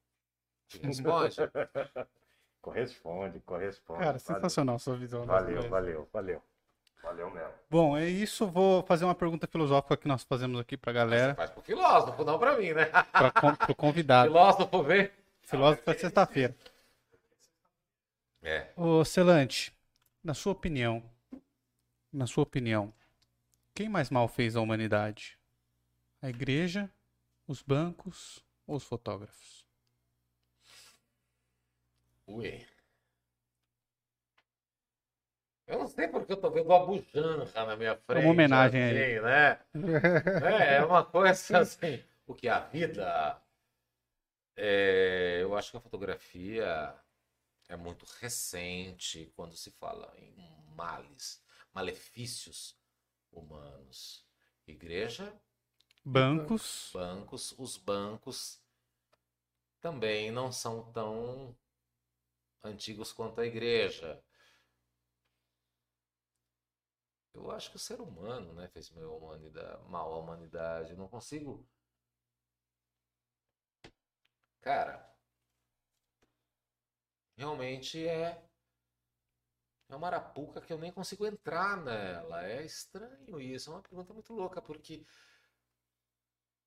Responde? 0.81 1.37
Corresponde, 2.61 3.39
corresponde. 3.41 3.99
Cara, 3.99 4.17
Valeu. 4.17 4.41
sensacional 4.41 4.79
sua 4.79 4.97
visão. 4.97 5.23
das 5.23 5.43
Valeu, 5.43 5.69
valeu, 5.69 6.09
valeu. 6.11 6.43
Valeu 7.05 7.29
mesmo. 7.29 7.53
Bom, 7.69 7.95
é 7.95 8.07
isso. 8.09 8.47
Vou 8.47 8.81
fazer 8.83 9.05
uma 9.05 9.13
pergunta 9.13 9.45
filosófica 9.45 9.95
que 9.95 10.07
nós 10.07 10.23
fazemos 10.23 10.59
aqui 10.59 10.75
pra 10.75 10.91
Você 10.91 10.97
galera, 10.97 11.35
faz 11.35 11.51
pro 11.51 11.61
filósofo, 11.61 12.25
não 12.25 12.39
pra 12.39 12.57
mim, 12.57 12.73
né? 12.73 12.85
para 12.85 13.31
pro 13.31 13.75
convidado. 13.75 14.27
filósofo 14.29 14.83
vem. 14.83 15.11
Filósofo 15.43 15.89
é 15.89 15.93
sexta-feira. 15.93 16.55
É. 18.41 18.71
Ô, 18.75 19.05
Celante, 19.05 19.71
na 20.23 20.33
sua 20.33 20.51
opinião, 20.53 21.03
na 22.11 22.25
sua 22.25 22.43
opinião, 22.43 22.91
quem 23.73 23.87
mais 23.87 24.09
mal 24.09 24.27
fez 24.27 24.55
a 24.55 24.61
humanidade? 24.61 25.37
A 26.21 26.29
igreja, 26.29 26.89
os 27.47 27.61
bancos 27.61 28.43
ou 28.65 28.77
os 28.77 28.83
fotógrafos? 28.83 29.63
Ui. 32.25 32.65
Eu 35.67 35.79
não 35.79 35.87
sei 35.87 36.07
porque 36.07 36.31
eu 36.31 36.37
tô 36.37 36.49
vendo 36.51 36.67
uma 36.67 36.85
bujanra 36.85 37.45
na 37.65 37.75
minha 37.75 37.95
frente. 37.97 38.27
homenagem 38.27 38.81
a 38.81 38.87
assim, 38.87 39.19
né? 39.21 39.59
É, 40.43 40.75
é 40.75 40.85
uma 40.85 41.03
coisa 41.03 41.59
assim. 41.59 42.03
O 42.27 42.33
que 42.33 42.47
a 42.47 42.59
vida. 42.59 43.41
é, 44.55 45.39
eu 45.41 45.55
acho 45.57 45.71
que 45.71 45.77
a 45.77 45.81
fotografia 45.81 46.95
é 47.67 47.75
muito 47.75 48.05
recente 48.19 49.31
quando 49.35 49.55
se 49.55 49.71
fala 49.71 50.13
em 50.17 50.35
males, 50.75 51.43
malefícios 51.73 52.77
humanos. 53.31 54.23
Igreja, 54.67 55.31
Bancos, 56.03 56.91
bancos, 56.93 57.55
os 57.57 57.77
bancos 57.77 58.61
também 59.81 60.31
não 60.31 60.51
são 60.51 60.91
tão 60.91 61.55
antigos 62.63 63.11
quanto 63.11 63.41
a 63.41 63.45
igreja. 63.45 64.21
Eu 67.35 67.51
acho 67.51 67.69
que 67.69 67.75
o 67.75 67.79
ser 67.79 67.99
humano, 68.01 68.53
né, 68.53 68.67
fez 68.69 68.89
mal 69.87 70.13
à 70.13 70.17
humanidade. 70.17 70.91
Eu 70.91 70.97
não 70.97 71.07
consigo. 71.07 71.67
Cara, 74.61 75.15
realmente 77.37 78.05
é 78.07 78.41
é 79.89 79.95
uma 79.95 80.07
arapuca 80.07 80.61
que 80.61 80.71
eu 80.73 80.77
nem 80.77 80.91
consigo 80.91 81.25
entrar 81.25 81.77
nela. 81.77 82.45
É 82.45 82.63
estranho 82.65 83.39
isso. 83.39 83.69
É 83.69 83.73
uma 83.73 83.81
pergunta 83.81 84.13
muito 84.13 84.33
louca 84.33 84.61
porque 84.61 85.05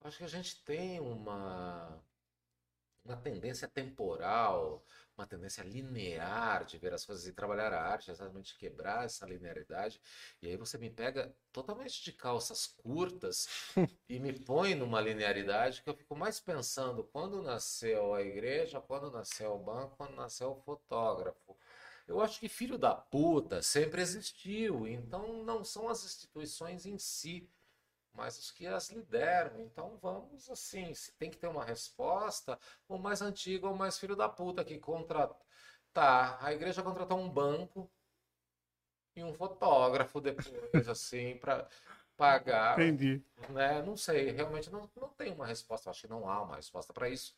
acho 0.00 0.18
que 0.18 0.24
a 0.24 0.28
gente 0.28 0.62
tem 0.64 1.00
uma 1.00 2.02
uma 3.08 3.16
tendência 3.16 3.66
temporal, 3.66 4.84
uma 5.16 5.26
tendência 5.26 5.62
linear 5.62 6.64
de 6.64 6.78
ver 6.78 6.92
as 6.92 7.04
coisas 7.04 7.26
e 7.26 7.32
trabalhar 7.32 7.72
a 7.72 7.82
arte, 7.82 8.10
exatamente 8.10 8.56
quebrar 8.56 9.04
essa 9.04 9.26
linearidade. 9.26 10.00
E 10.40 10.46
aí 10.46 10.56
você 10.56 10.78
me 10.78 10.90
pega 10.90 11.34
totalmente 11.52 12.04
de 12.04 12.12
calças 12.12 12.66
curtas 12.66 13.48
e 14.08 14.20
me 14.20 14.32
põe 14.32 14.74
numa 14.74 15.00
linearidade 15.00 15.82
que 15.82 15.90
eu 15.90 15.94
fico 15.94 16.14
mais 16.14 16.38
pensando 16.38 17.02
quando 17.04 17.42
nasceu 17.42 18.14
a 18.14 18.22
igreja, 18.22 18.80
quando 18.80 19.10
nasceu 19.10 19.54
o 19.54 19.58
banco, 19.58 19.96
quando 19.96 20.14
nasceu 20.14 20.52
o 20.52 20.62
fotógrafo. 20.62 21.56
Eu 22.06 22.20
acho 22.20 22.40
que 22.40 22.48
filho 22.48 22.78
da 22.78 22.94
puta 22.94 23.60
sempre 23.60 24.00
existiu, 24.00 24.86
então 24.86 25.44
não 25.44 25.62
são 25.62 25.88
as 25.88 26.04
instituições 26.04 26.86
em 26.86 26.98
si 26.98 27.50
mas 28.18 28.38
os 28.38 28.50
que 28.50 28.66
as 28.66 28.90
lideram. 28.90 29.60
Então 29.60 29.96
vamos 30.02 30.50
assim, 30.50 30.92
se 30.94 31.12
tem 31.16 31.30
que 31.30 31.38
ter 31.38 31.46
uma 31.48 31.64
resposta, 31.64 32.58
o 32.88 32.98
mais 32.98 33.22
antigo 33.22 33.68
ou 33.68 33.74
o 33.74 33.78
mais 33.78 33.98
filho 33.98 34.16
da 34.16 34.28
puta 34.28 34.64
que 34.64 34.78
contrata. 34.78 35.36
Tá, 35.92 36.38
a 36.42 36.52
igreja 36.52 36.82
contratou 36.82 37.18
um 37.18 37.30
banco 37.30 37.90
e 39.16 39.22
um 39.24 39.34
fotógrafo 39.34 40.20
depois, 40.20 40.88
assim, 40.88 41.36
para 41.38 41.68
pagar, 42.16 42.80
entendi. 42.80 43.24
né? 43.50 43.82
Não 43.82 43.96
sei, 43.96 44.30
realmente 44.30 44.70
não, 44.70 44.90
não 44.96 45.08
tenho 45.10 45.34
uma 45.34 45.46
resposta, 45.46 45.90
acho 45.90 46.02
que 46.02 46.08
não 46.08 46.28
há 46.28 46.42
uma 46.42 46.56
resposta 46.56 46.92
para 46.92 47.08
isso, 47.08 47.34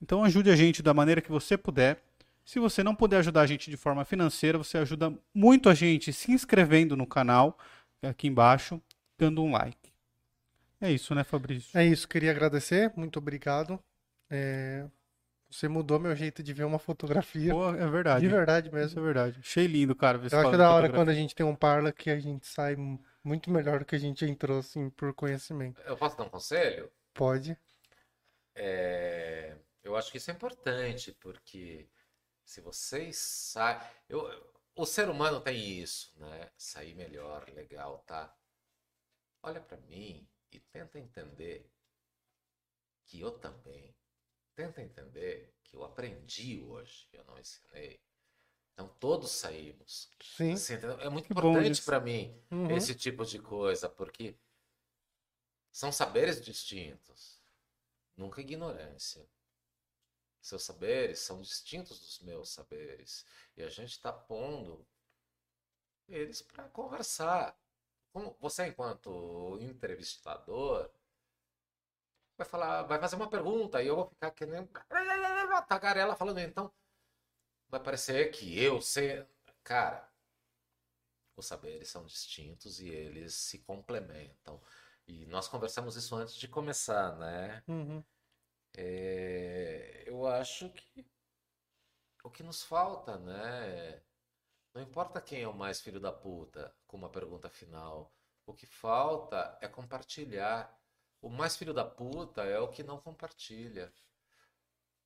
Então 0.00 0.22
ajude 0.24 0.50
a 0.50 0.56
gente 0.56 0.82
da 0.82 0.92
maneira 0.94 1.20
que 1.20 1.30
você 1.30 1.56
puder. 1.56 2.02
Se 2.44 2.58
você 2.58 2.82
não 2.82 2.94
puder 2.94 3.18
ajudar 3.18 3.40
a 3.42 3.46
gente 3.46 3.70
de 3.70 3.76
forma 3.76 4.04
financeira, 4.04 4.58
você 4.58 4.76
ajuda 4.78 5.12
muito 5.32 5.68
a 5.68 5.74
gente 5.74 6.12
se 6.12 6.30
inscrevendo 6.30 6.94
no 6.96 7.06
canal, 7.06 7.58
aqui 8.02 8.26
embaixo, 8.28 8.80
dando 9.18 9.42
um 9.42 9.52
like. 9.52 9.92
É 10.80 10.90
isso, 10.92 11.14
né, 11.14 11.24
Fabrício? 11.24 11.76
É 11.78 11.84
isso, 11.86 12.06
queria 12.06 12.30
agradecer, 12.30 12.92
muito 12.94 13.18
obrigado. 13.18 13.82
É, 14.28 14.84
Você 15.50 15.68
mudou 15.68 15.98
meu 15.98 16.14
jeito 16.14 16.42
de 16.42 16.52
ver 16.52 16.64
uma 16.64 16.78
fotografia. 16.78 17.52
Pô, 17.52 17.70
é 17.74 17.88
verdade. 17.88 18.26
De 18.26 18.28
verdade 18.28 18.68
Isso 18.68 18.76
mesmo. 18.76 19.00
é 19.00 19.04
verdade. 19.04 19.38
Achei 19.40 19.66
lindo, 19.66 19.94
cara. 19.94 20.18
Eu 20.18 20.22
acho 20.24 20.30
falando 20.30 20.58
da 20.58 20.70
hora 20.70 20.90
quando 20.90 21.08
a 21.10 21.14
gente 21.14 21.34
tem 21.34 21.46
um 21.46 21.54
parla 21.56 21.92
que 21.92 22.10
a 22.10 22.18
gente 22.18 22.46
sai 22.46 22.76
muito 23.22 23.50
melhor 23.50 23.78
do 23.78 23.84
que 23.86 23.94
a 23.94 23.98
gente 23.98 24.24
entrou, 24.26 24.58
assim, 24.58 24.90
por 24.90 25.14
conhecimento. 25.14 25.80
Eu 25.86 25.96
posso 25.96 26.16
dar 26.18 26.24
um 26.24 26.28
conselho? 26.28 26.90
Pode. 27.14 27.56
É, 28.54 29.56
eu 29.84 29.94
acho 29.96 30.10
que 30.10 30.16
isso 30.18 30.30
é 30.30 30.34
importante, 30.34 31.12
porque 31.12 31.88
se 32.44 32.60
vocês 32.60 33.16
saem. 33.16 33.80
Eu, 34.08 34.52
o 34.74 34.84
ser 34.84 35.08
humano 35.08 35.40
tem 35.40 35.78
isso, 35.80 36.18
né? 36.18 36.50
Sair 36.56 36.94
melhor, 36.94 37.48
legal, 37.50 37.98
tá? 38.00 38.36
Olha 39.42 39.60
pra 39.60 39.76
mim 39.76 40.26
e 40.50 40.58
tenta 40.58 40.98
entender 40.98 41.70
que 43.04 43.20
eu 43.20 43.38
também. 43.38 43.94
Tenta 44.56 44.80
entender 44.82 45.54
que 45.62 45.76
eu 45.76 45.84
aprendi 45.84 46.60
hoje, 46.60 47.08
eu 47.12 47.24
não 47.24 47.38
ensinei. 47.38 48.00
Então 48.72 48.88
todos 48.98 49.30
saímos. 49.30 50.10
Sim. 50.20 50.52
Entendeu? 50.52 51.00
É 51.00 51.08
muito 51.08 51.30
importante 51.30 51.82
pra 51.82 52.00
mim 52.00 52.40
Uhum. 52.50 52.70
esse 52.70 52.94
tipo 52.94 53.24
de 53.24 53.38
coisa, 53.38 53.88
porque 53.88 54.36
são 55.70 55.92
saberes 55.92 56.40
distintos, 56.40 57.42
nunca 58.16 58.40
ignorância. 58.40 59.28
Seus 60.44 60.62
saberes 60.62 61.20
são 61.20 61.40
distintos 61.40 61.98
dos 62.00 62.20
meus 62.20 62.50
saberes 62.50 63.24
e 63.56 63.62
a 63.62 63.68
gente 63.68 63.92
está 63.92 64.12
pondo 64.12 64.86
eles 66.06 66.42
para 66.42 66.68
conversar. 66.68 67.58
Como 68.12 68.36
você, 68.38 68.66
enquanto 68.66 69.58
entrevistador, 69.60 70.90
vai 72.36 72.46
falar, 72.46 72.82
vai 72.82 73.00
fazer 73.00 73.16
uma 73.16 73.30
pergunta 73.30 73.82
e 73.82 73.86
eu 73.86 73.96
vou 73.96 74.06
ficar 74.06 74.30
querendo 74.32 74.68
tagarela 75.66 76.14
falando, 76.14 76.38
então 76.40 76.70
vai 77.68 77.80
parecer 77.80 78.30
que 78.30 78.62
eu 78.62 78.82
sei, 78.82 79.26
cara 79.62 80.12
os 81.36 81.46
saberes 81.46 81.88
são 81.88 82.04
distintos 82.04 82.80
e 82.80 82.88
eles 82.88 83.34
se 83.34 83.58
complementam. 83.60 84.60
E 85.06 85.26
nós 85.26 85.48
conversamos 85.48 85.96
isso 85.96 86.14
antes 86.14 86.34
de 86.36 86.48
começar, 86.48 87.16
né? 87.16 87.62
Uhum. 87.66 88.02
É, 88.76 89.33
acho 90.34 90.70
que 90.70 91.06
o 92.22 92.30
que 92.30 92.42
nos 92.42 92.62
falta, 92.62 93.18
né? 93.18 94.02
Não 94.74 94.82
importa 94.82 95.20
quem 95.20 95.42
é 95.42 95.48
o 95.48 95.54
mais 95.54 95.80
filho 95.80 96.00
da 96.00 96.12
puta, 96.12 96.74
com 96.86 96.96
uma 96.96 97.10
pergunta 97.10 97.48
final. 97.48 98.12
O 98.46 98.52
que 98.52 98.66
falta 98.66 99.56
é 99.60 99.68
compartilhar. 99.68 100.76
O 101.20 101.28
mais 101.28 101.56
filho 101.56 101.72
da 101.72 101.84
puta 101.84 102.42
é 102.44 102.58
o 102.58 102.68
que 102.68 102.82
não 102.82 102.98
compartilha. 103.00 103.92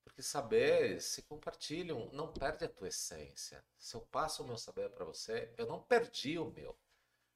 Porque 0.02 0.22
saber, 0.22 1.00
se 1.02 1.22
compartilham, 1.22 2.10
não 2.12 2.32
perde 2.32 2.64
a 2.64 2.68
tua 2.68 2.88
essência. 2.88 3.62
Se 3.76 3.94
eu 3.94 4.00
passo 4.00 4.42
o 4.42 4.46
meu 4.46 4.56
saber 4.56 4.88
para 4.90 5.04
você, 5.04 5.52
eu 5.58 5.66
não 5.66 5.82
perdi 5.82 6.38
o 6.38 6.50
meu. 6.50 6.76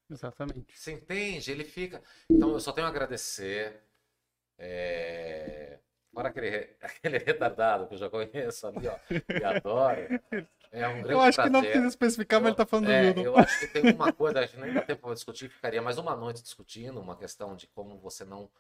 Exatamente. 0.09 0.79
Você 0.79 0.93
entende? 0.93 1.51
Ele 1.51 1.65
fica. 1.65 2.03
Então 2.31 2.53
eu 2.53 2.61
só 2.61 2.73
tenho 2.73 2.87
a 2.87 2.91
agradecer. 2.91 3.83
É... 4.59 5.81
Fora 6.13 6.29
aquele, 6.29 6.77
aquele 6.81 7.19
retardado 7.19 7.87
que 7.89 7.95
eu 7.95 7.99
já 7.99 8.11
conheço 8.11 8.67
ali, 8.67 8.87
ó, 8.87 8.99
e 9.35 9.45
adoro. 9.45 10.11
É 10.71 10.89
um 10.89 11.03
grande 11.03 11.15
Eu 11.15 11.21
acho 11.21 11.41
que 11.41 11.49
não 11.51 11.61
prazer. 11.61 11.71
precisa 11.71 11.89
especificar, 11.89 12.41
mas 12.41 12.49
ele 12.49 12.57
tá 12.57 12.67
falando 12.67 12.87
É, 12.89 13.01
do 13.01 13.21
Hildo. 13.21 13.21
eu 13.23 13.37
acho 13.37 13.59
que 13.59 13.67
tem 13.69 13.87
uma 13.93 14.13
coisa, 14.13 14.41
a 14.41 14.47
gente 14.47 14.59
nem 14.61 14.73
dá 14.73 14.83
tempo 14.83 15.03
para 15.03 15.15
discutir, 15.15 15.49
ficaria 15.49 15.81
mais 15.83 15.99
uma 15.99 16.17
noite 16.17 16.43
discutindo 16.43 17.01
uma 17.01 17.17
questão 17.17 17.55
de 17.57 17.67
como 17.69 17.99
você 17.99 18.25
não 18.25 18.51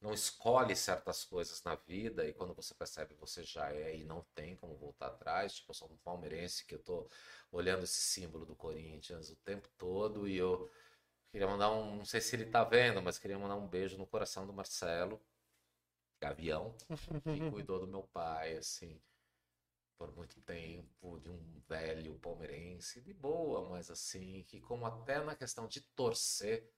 não 0.00 0.14
escolhe 0.14 0.76
certas 0.76 1.24
coisas 1.24 1.62
na 1.64 1.74
vida 1.74 2.26
e 2.26 2.32
quando 2.32 2.54
você 2.54 2.74
percebe 2.74 3.14
você 3.16 3.42
já 3.44 3.72
é 3.72 3.96
e 3.96 4.04
não 4.04 4.24
tem 4.34 4.56
como 4.56 4.76
voltar 4.76 5.08
atrás. 5.08 5.54
Tipo, 5.54 5.70
eu 5.72 5.74
sou 5.74 5.88
um 5.90 5.96
palmeirense 5.98 6.64
que 6.66 6.74
eu 6.74 6.78
tô 6.80 7.08
olhando 7.52 7.84
esse 7.84 8.00
símbolo 8.00 8.46
do 8.46 8.56
Corinthians 8.56 9.30
o 9.30 9.36
tempo 9.36 9.68
todo 9.78 10.28
e 10.28 10.36
eu 10.36 10.70
queria 11.32 11.46
mandar 11.48 11.70
um, 11.72 11.96
não 11.96 12.04
sei 12.04 12.20
se 12.20 12.36
ele 12.36 12.46
tá 12.46 12.64
vendo, 12.64 13.02
mas 13.02 13.18
queria 13.18 13.38
mandar 13.38 13.56
um 13.56 13.66
beijo 13.68 13.98
no 13.98 14.06
coração 14.06 14.46
do 14.46 14.52
Marcelo 14.52 15.20
Gavião, 16.20 16.74
que 17.24 17.40
cuidou 17.50 17.80
do 17.80 17.86
meu 17.86 18.02
pai, 18.12 18.56
assim, 18.56 19.00
por 19.96 20.14
muito 20.14 20.40
tempo, 20.42 21.18
de 21.20 21.28
um 21.30 21.60
velho 21.68 22.18
palmeirense, 22.18 23.00
de 23.00 23.12
boa, 23.12 23.68
mas 23.68 23.90
assim, 23.90 24.44
que 24.44 24.60
como 24.60 24.86
até 24.86 25.22
na 25.22 25.34
questão 25.34 25.66
de 25.66 25.80
torcer, 25.94 26.70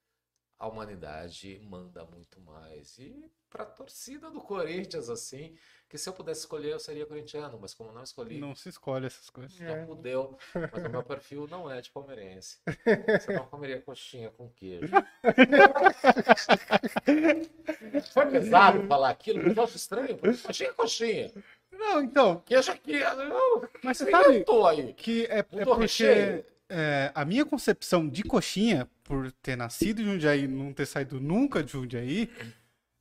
a 0.62 0.68
humanidade 0.68 1.60
manda 1.68 2.04
muito 2.04 2.40
mais. 2.40 2.96
E 2.96 3.28
pra 3.50 3.64
torcida 3.64 4.30
do 4.30 4.40
Corinthians, 4.40 5.10
assim, 5.10 5.56
que 5.88 5.98
se 5.98 6.08
eu 6.08 6.12
pudesse 6.12 6.42
escolher, 6.42 6.70
eu 6.72 6.78
seria 6.78 7.04
corintiano, 7.04 7.58
mas 7.60 7.74
como 7.74 7.90
não 7.92 8.04
escolhi, 8.04 8.38
Não 8.38 8.54
se 8.54 8.68
escolhe 8.68 9.06
essas 9.06 9.28
coisas. 9.28 9.60
É. 9.60 9.80
não 9.80 9.86
fudeu. 9.88 10.38
Mas 10.72 10.84
o 10.84 10.88
meu 10.88 11.02
perfil 11.10 11.48
não 11.48 11.68
é 11.68 11.80
de 11.80 11.90
palmeirense. 11.90 12.58
Você 13.20 13.32
não 13.32 13.44
comeria 13.46 13.82
coxinha 13.82 14.30
com 14.30 14.48
queijo. 14.50 14.92
Foi 18.12 18.26
pesado 18.30 18.86
falar 18.86 19.10
aquilo, 19.10 19.42
mas 19.42 19.56
eu 19.56 19.62
acho 19.64 19.76
estranho. 19.76 20.16
porque 20.16 20.36
Coxinha 20.38 20.70
é 20.70 20.72
coxinha. 20.72 21.32
Não, 21.72 22.02
então, 22.02 22.40
Queijo 22.46 22.70
aqui. 22.70 22.94
Eu, 22.94 23.68
mas 23.82 23.98
você 23.98 24.10
sabe 24.10 24.44
aí. 24.68 24.92
que 24.94 25.24
é, 25.26 25.38
é 25.38 25.42
porque 25.42 25.80
recheio. 25.80 26.44
é, 26.68 27.10
a 27.14 27.24
minha 27.24 27.44
concepção 27.44 28.08
de 28.08 28.22
coxinha, 28.22 28.88
por 29.12 29.30
ter 29.30 29.56
nascido 29.56 30.00
em 30.00 30.06
Jundiaí 30.06 30.44
e 30.44 30.48
não 30.48 30.72
ter 30.72 30.86
saído 30.86 31.20
nunca 31.20 31.62
de 31.62 31.72
Jundiaí, 31.72 32.32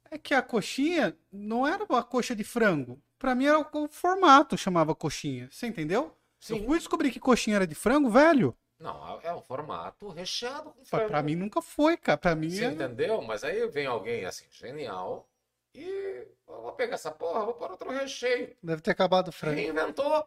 é 0.09 0.17
que 0.17 0.33
a 0.33 0.41
coxinha 0.41 1.17
não 1.31 1.65
era 1.65 1.85
uma 1.85 2.03
coxa 2.03 2.35
de 2.35 2.43
frango. 2.43 3.01
Pra 3.17 3.33
mim 3.33 3.45
era 3.45 3.57
o, 3.57 3.87
formato 3.87 4.57
chamava 4.57 4.93
coxinha. 4.93 5.47
Você 5.49 5.67
entendeu? 5.67 6.13
Sim. 6.37 6.57
Eu 6.57 6.65
fui 6.65 6.77
descobrir 6.77 7.11
que 7.11 7.19
coxinha 7.19 7.55
era 7.55 7.65
de 7.65 7.75
frango, 7.75 8.09
velho. 8.09 8.53
Não, 8.77 9.21
é 9.21 9.33
um 9.33 9.39
formato 9.39 10.09
recheado 10.09 10.71
com 10.71 10.83
frango. 10.83 11.07
pra 11.07 11.23
mim 11.23 11.35
nunca 11.35 11.61
foi, 11.61 11.95
cara. 11.95 12.17
Pra 12.17 12.35
mim 12.35 12.49
Você 12.49 12.65
é... 12.65 12.71
entendeu? 12.71 13.21
Mas 13.21 13.45
aí 13.45 13.65
vem 13.69 13.85
alguém 13.85 14.25
assim, 14.25 14.47
genial, 14.51 15.29
e 15.73 16.27
eu 16.45 16.61
vou 16.61 16.73
pegar 16.73 16.95
essa 16.95 17.11
porra, 17.11 17.45
vou 17.45 17.53
pôr 17.53 17.71
outro 17.71 17.89
recheio. 17.89 18.53
Deve 18.61 18.81
ter 18.81 18.91
acabado 18.91 19.29
o 19.29 19.31
frango. 19.31 19.55
Reinventou 19.55 20.13
a, 20.13 20.25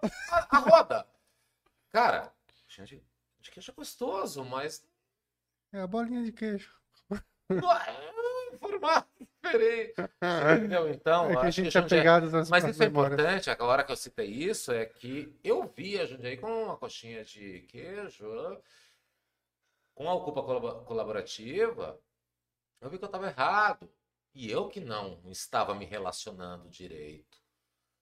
a 0.48 0.58
roda. 0.60 1.06
Cara, 1.90 2.32
gente, 2.66 3.04
de 3.38 3.50
queijo 3.50 3.70
é 3.70 3.74
gostoso, 3.74 4.42
mas 4.46 4.82
É 5.74 5.80
a 5.80 5.86
bolinha 5.86 6.22
de 6.22 6.32
queijo. 6.32 6.72
formato 8.58 9.08
diferente. 9.42 9.94
Entendeu? 10.58 10.88
Então, 10.90 11.26
É 11.26 11.32
que 11.32 11.36
a 11.36 11.40
acho 11.42 11.56
que 11.56 11.64
gente 11.64 11.76
é 11.76 11.80
Jundiaí- 11.82 12.00
pegado 12.00 12.30
nas 12.30 12.48
Mas 12.48 12.64
isso 12.64 12.82
é 12.82 12.86
importante, 12.86 13.50
a 13.50 13.56
hora 13.64 13.84
que 13.84 13.92
eu 13.92 13.96
citei 13.96 14.26
isso, 14.30 14.72
é 14.72 14.86
que 14.86 15.36
eu 15.44 15.66
via 15.66 16.06
Jundiaí 16.06 16.36
com 16.38 16.64
uma 16.64 16.76
coxinha 16.76 17.24
de 17.24 17.60
queijo, 17.62 18.26
com 19.94 20.08
a 20.08 20.14
ocupa 20.14 20.42
colab- 20.42 20.84
colaborativa, 20.86 22.00
eu 22.80 22.88
vi 22.90 22.98
que 22.98 23.04
eu 23.04 23.06
estava 23.06 23.26
errado. 23.26 23.90
E 24.36 24.50
eu 24.50 24.68
que 24.68 24.80
não 24.80 25.20
estava 25.30 25.74
me 25.76 25.84
relacionando 25.84 26.68
direito. 26.68 27.38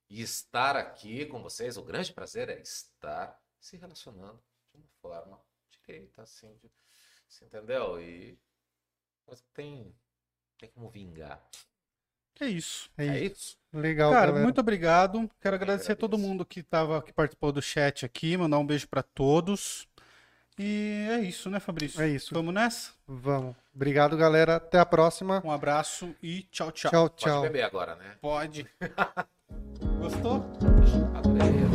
E 0.09 0.23
estar 0.23 0.77
aqui 0.77 1.27
com 1.27 1.43
vocês, 1.43 1.77
o 1.77 1.83
grande 1.83 2.11
prazer 2.13 2.49
é 2.49 2.59
estar 2.61 3.39
se 3.61 3.77
relacionando 3.77 4.43
de 4.73 4.79
uma 4.79 4.89
forma 5.03 5.39
direita, 5.71 6.23
assim, 6.23 6.55
de- 6.57 6.71
você 7.33 7.45
entendeu? 7.45 8.01
E 8.01 8.39
mas 9.29 9.43
tem, 9.55 9.95
tem 10.59 10.69
como 10.71 10.89
vingar. 10.91 11.41
é 12.41 12.47
isso. 12.47 12.91
É 12.99 13.07
É 13.07 13.25
isso. 13.25 13.35
isso? 13.35 13.59
Legal, 13.73 14.11
Cara, 14.13 14.27
galera. 14.27 14.45
muito 14.45 14.61
obrigado. 14.61 15.31
Quero 15.41 15.57
agradecer 15.57 15.93
a 15.93 15.97
todo 15.97 16.19
mundo 16.19 16.45
que 16.45 16.63
tava, 16.63 17.01
que 17.03 17.13
participou 17.13 17.51
do 17.53 17.63
chat 17.63 18.05
aqui, 18.05 18.37
mandar 18.37 18.59
um 18.59 18.67
beijo 18.67 18.87
pra 18.89 19.03
todos. 19.03 19.89
E 20.59 21.09
é 21.11 21.21
isso, 21.21 21.49
né, 21.49 21.59
Fabrício? 21.59 22.03
É 22.03 22.09
isso. 22.09 22.35
Vamos 22.35 22.53
nessa? 22.53 22.93
Vamos. 23.07 23.57
Obrigado, 23.75 24.17
galera. 24.19 24.57
Até 24.57 24.79
a 24.79 24.85
próxima. 24.85 25.41
Um 25.45 25.51
abraço 25.51 26.15
e 26.23 26.43
tchau, 26.51 26.71
tchau. 26.71 26.91
Tchau, 26.91 27.09
Pode 27.09 27.23
tchau. 27.23 27.43
beber 27.43 27.63
agora, 27.63 27.95
né? 27.97 28.19
Pode. 28.21 28.67
Gostou? 29.99 30.45
Adorei. 31.17 31.72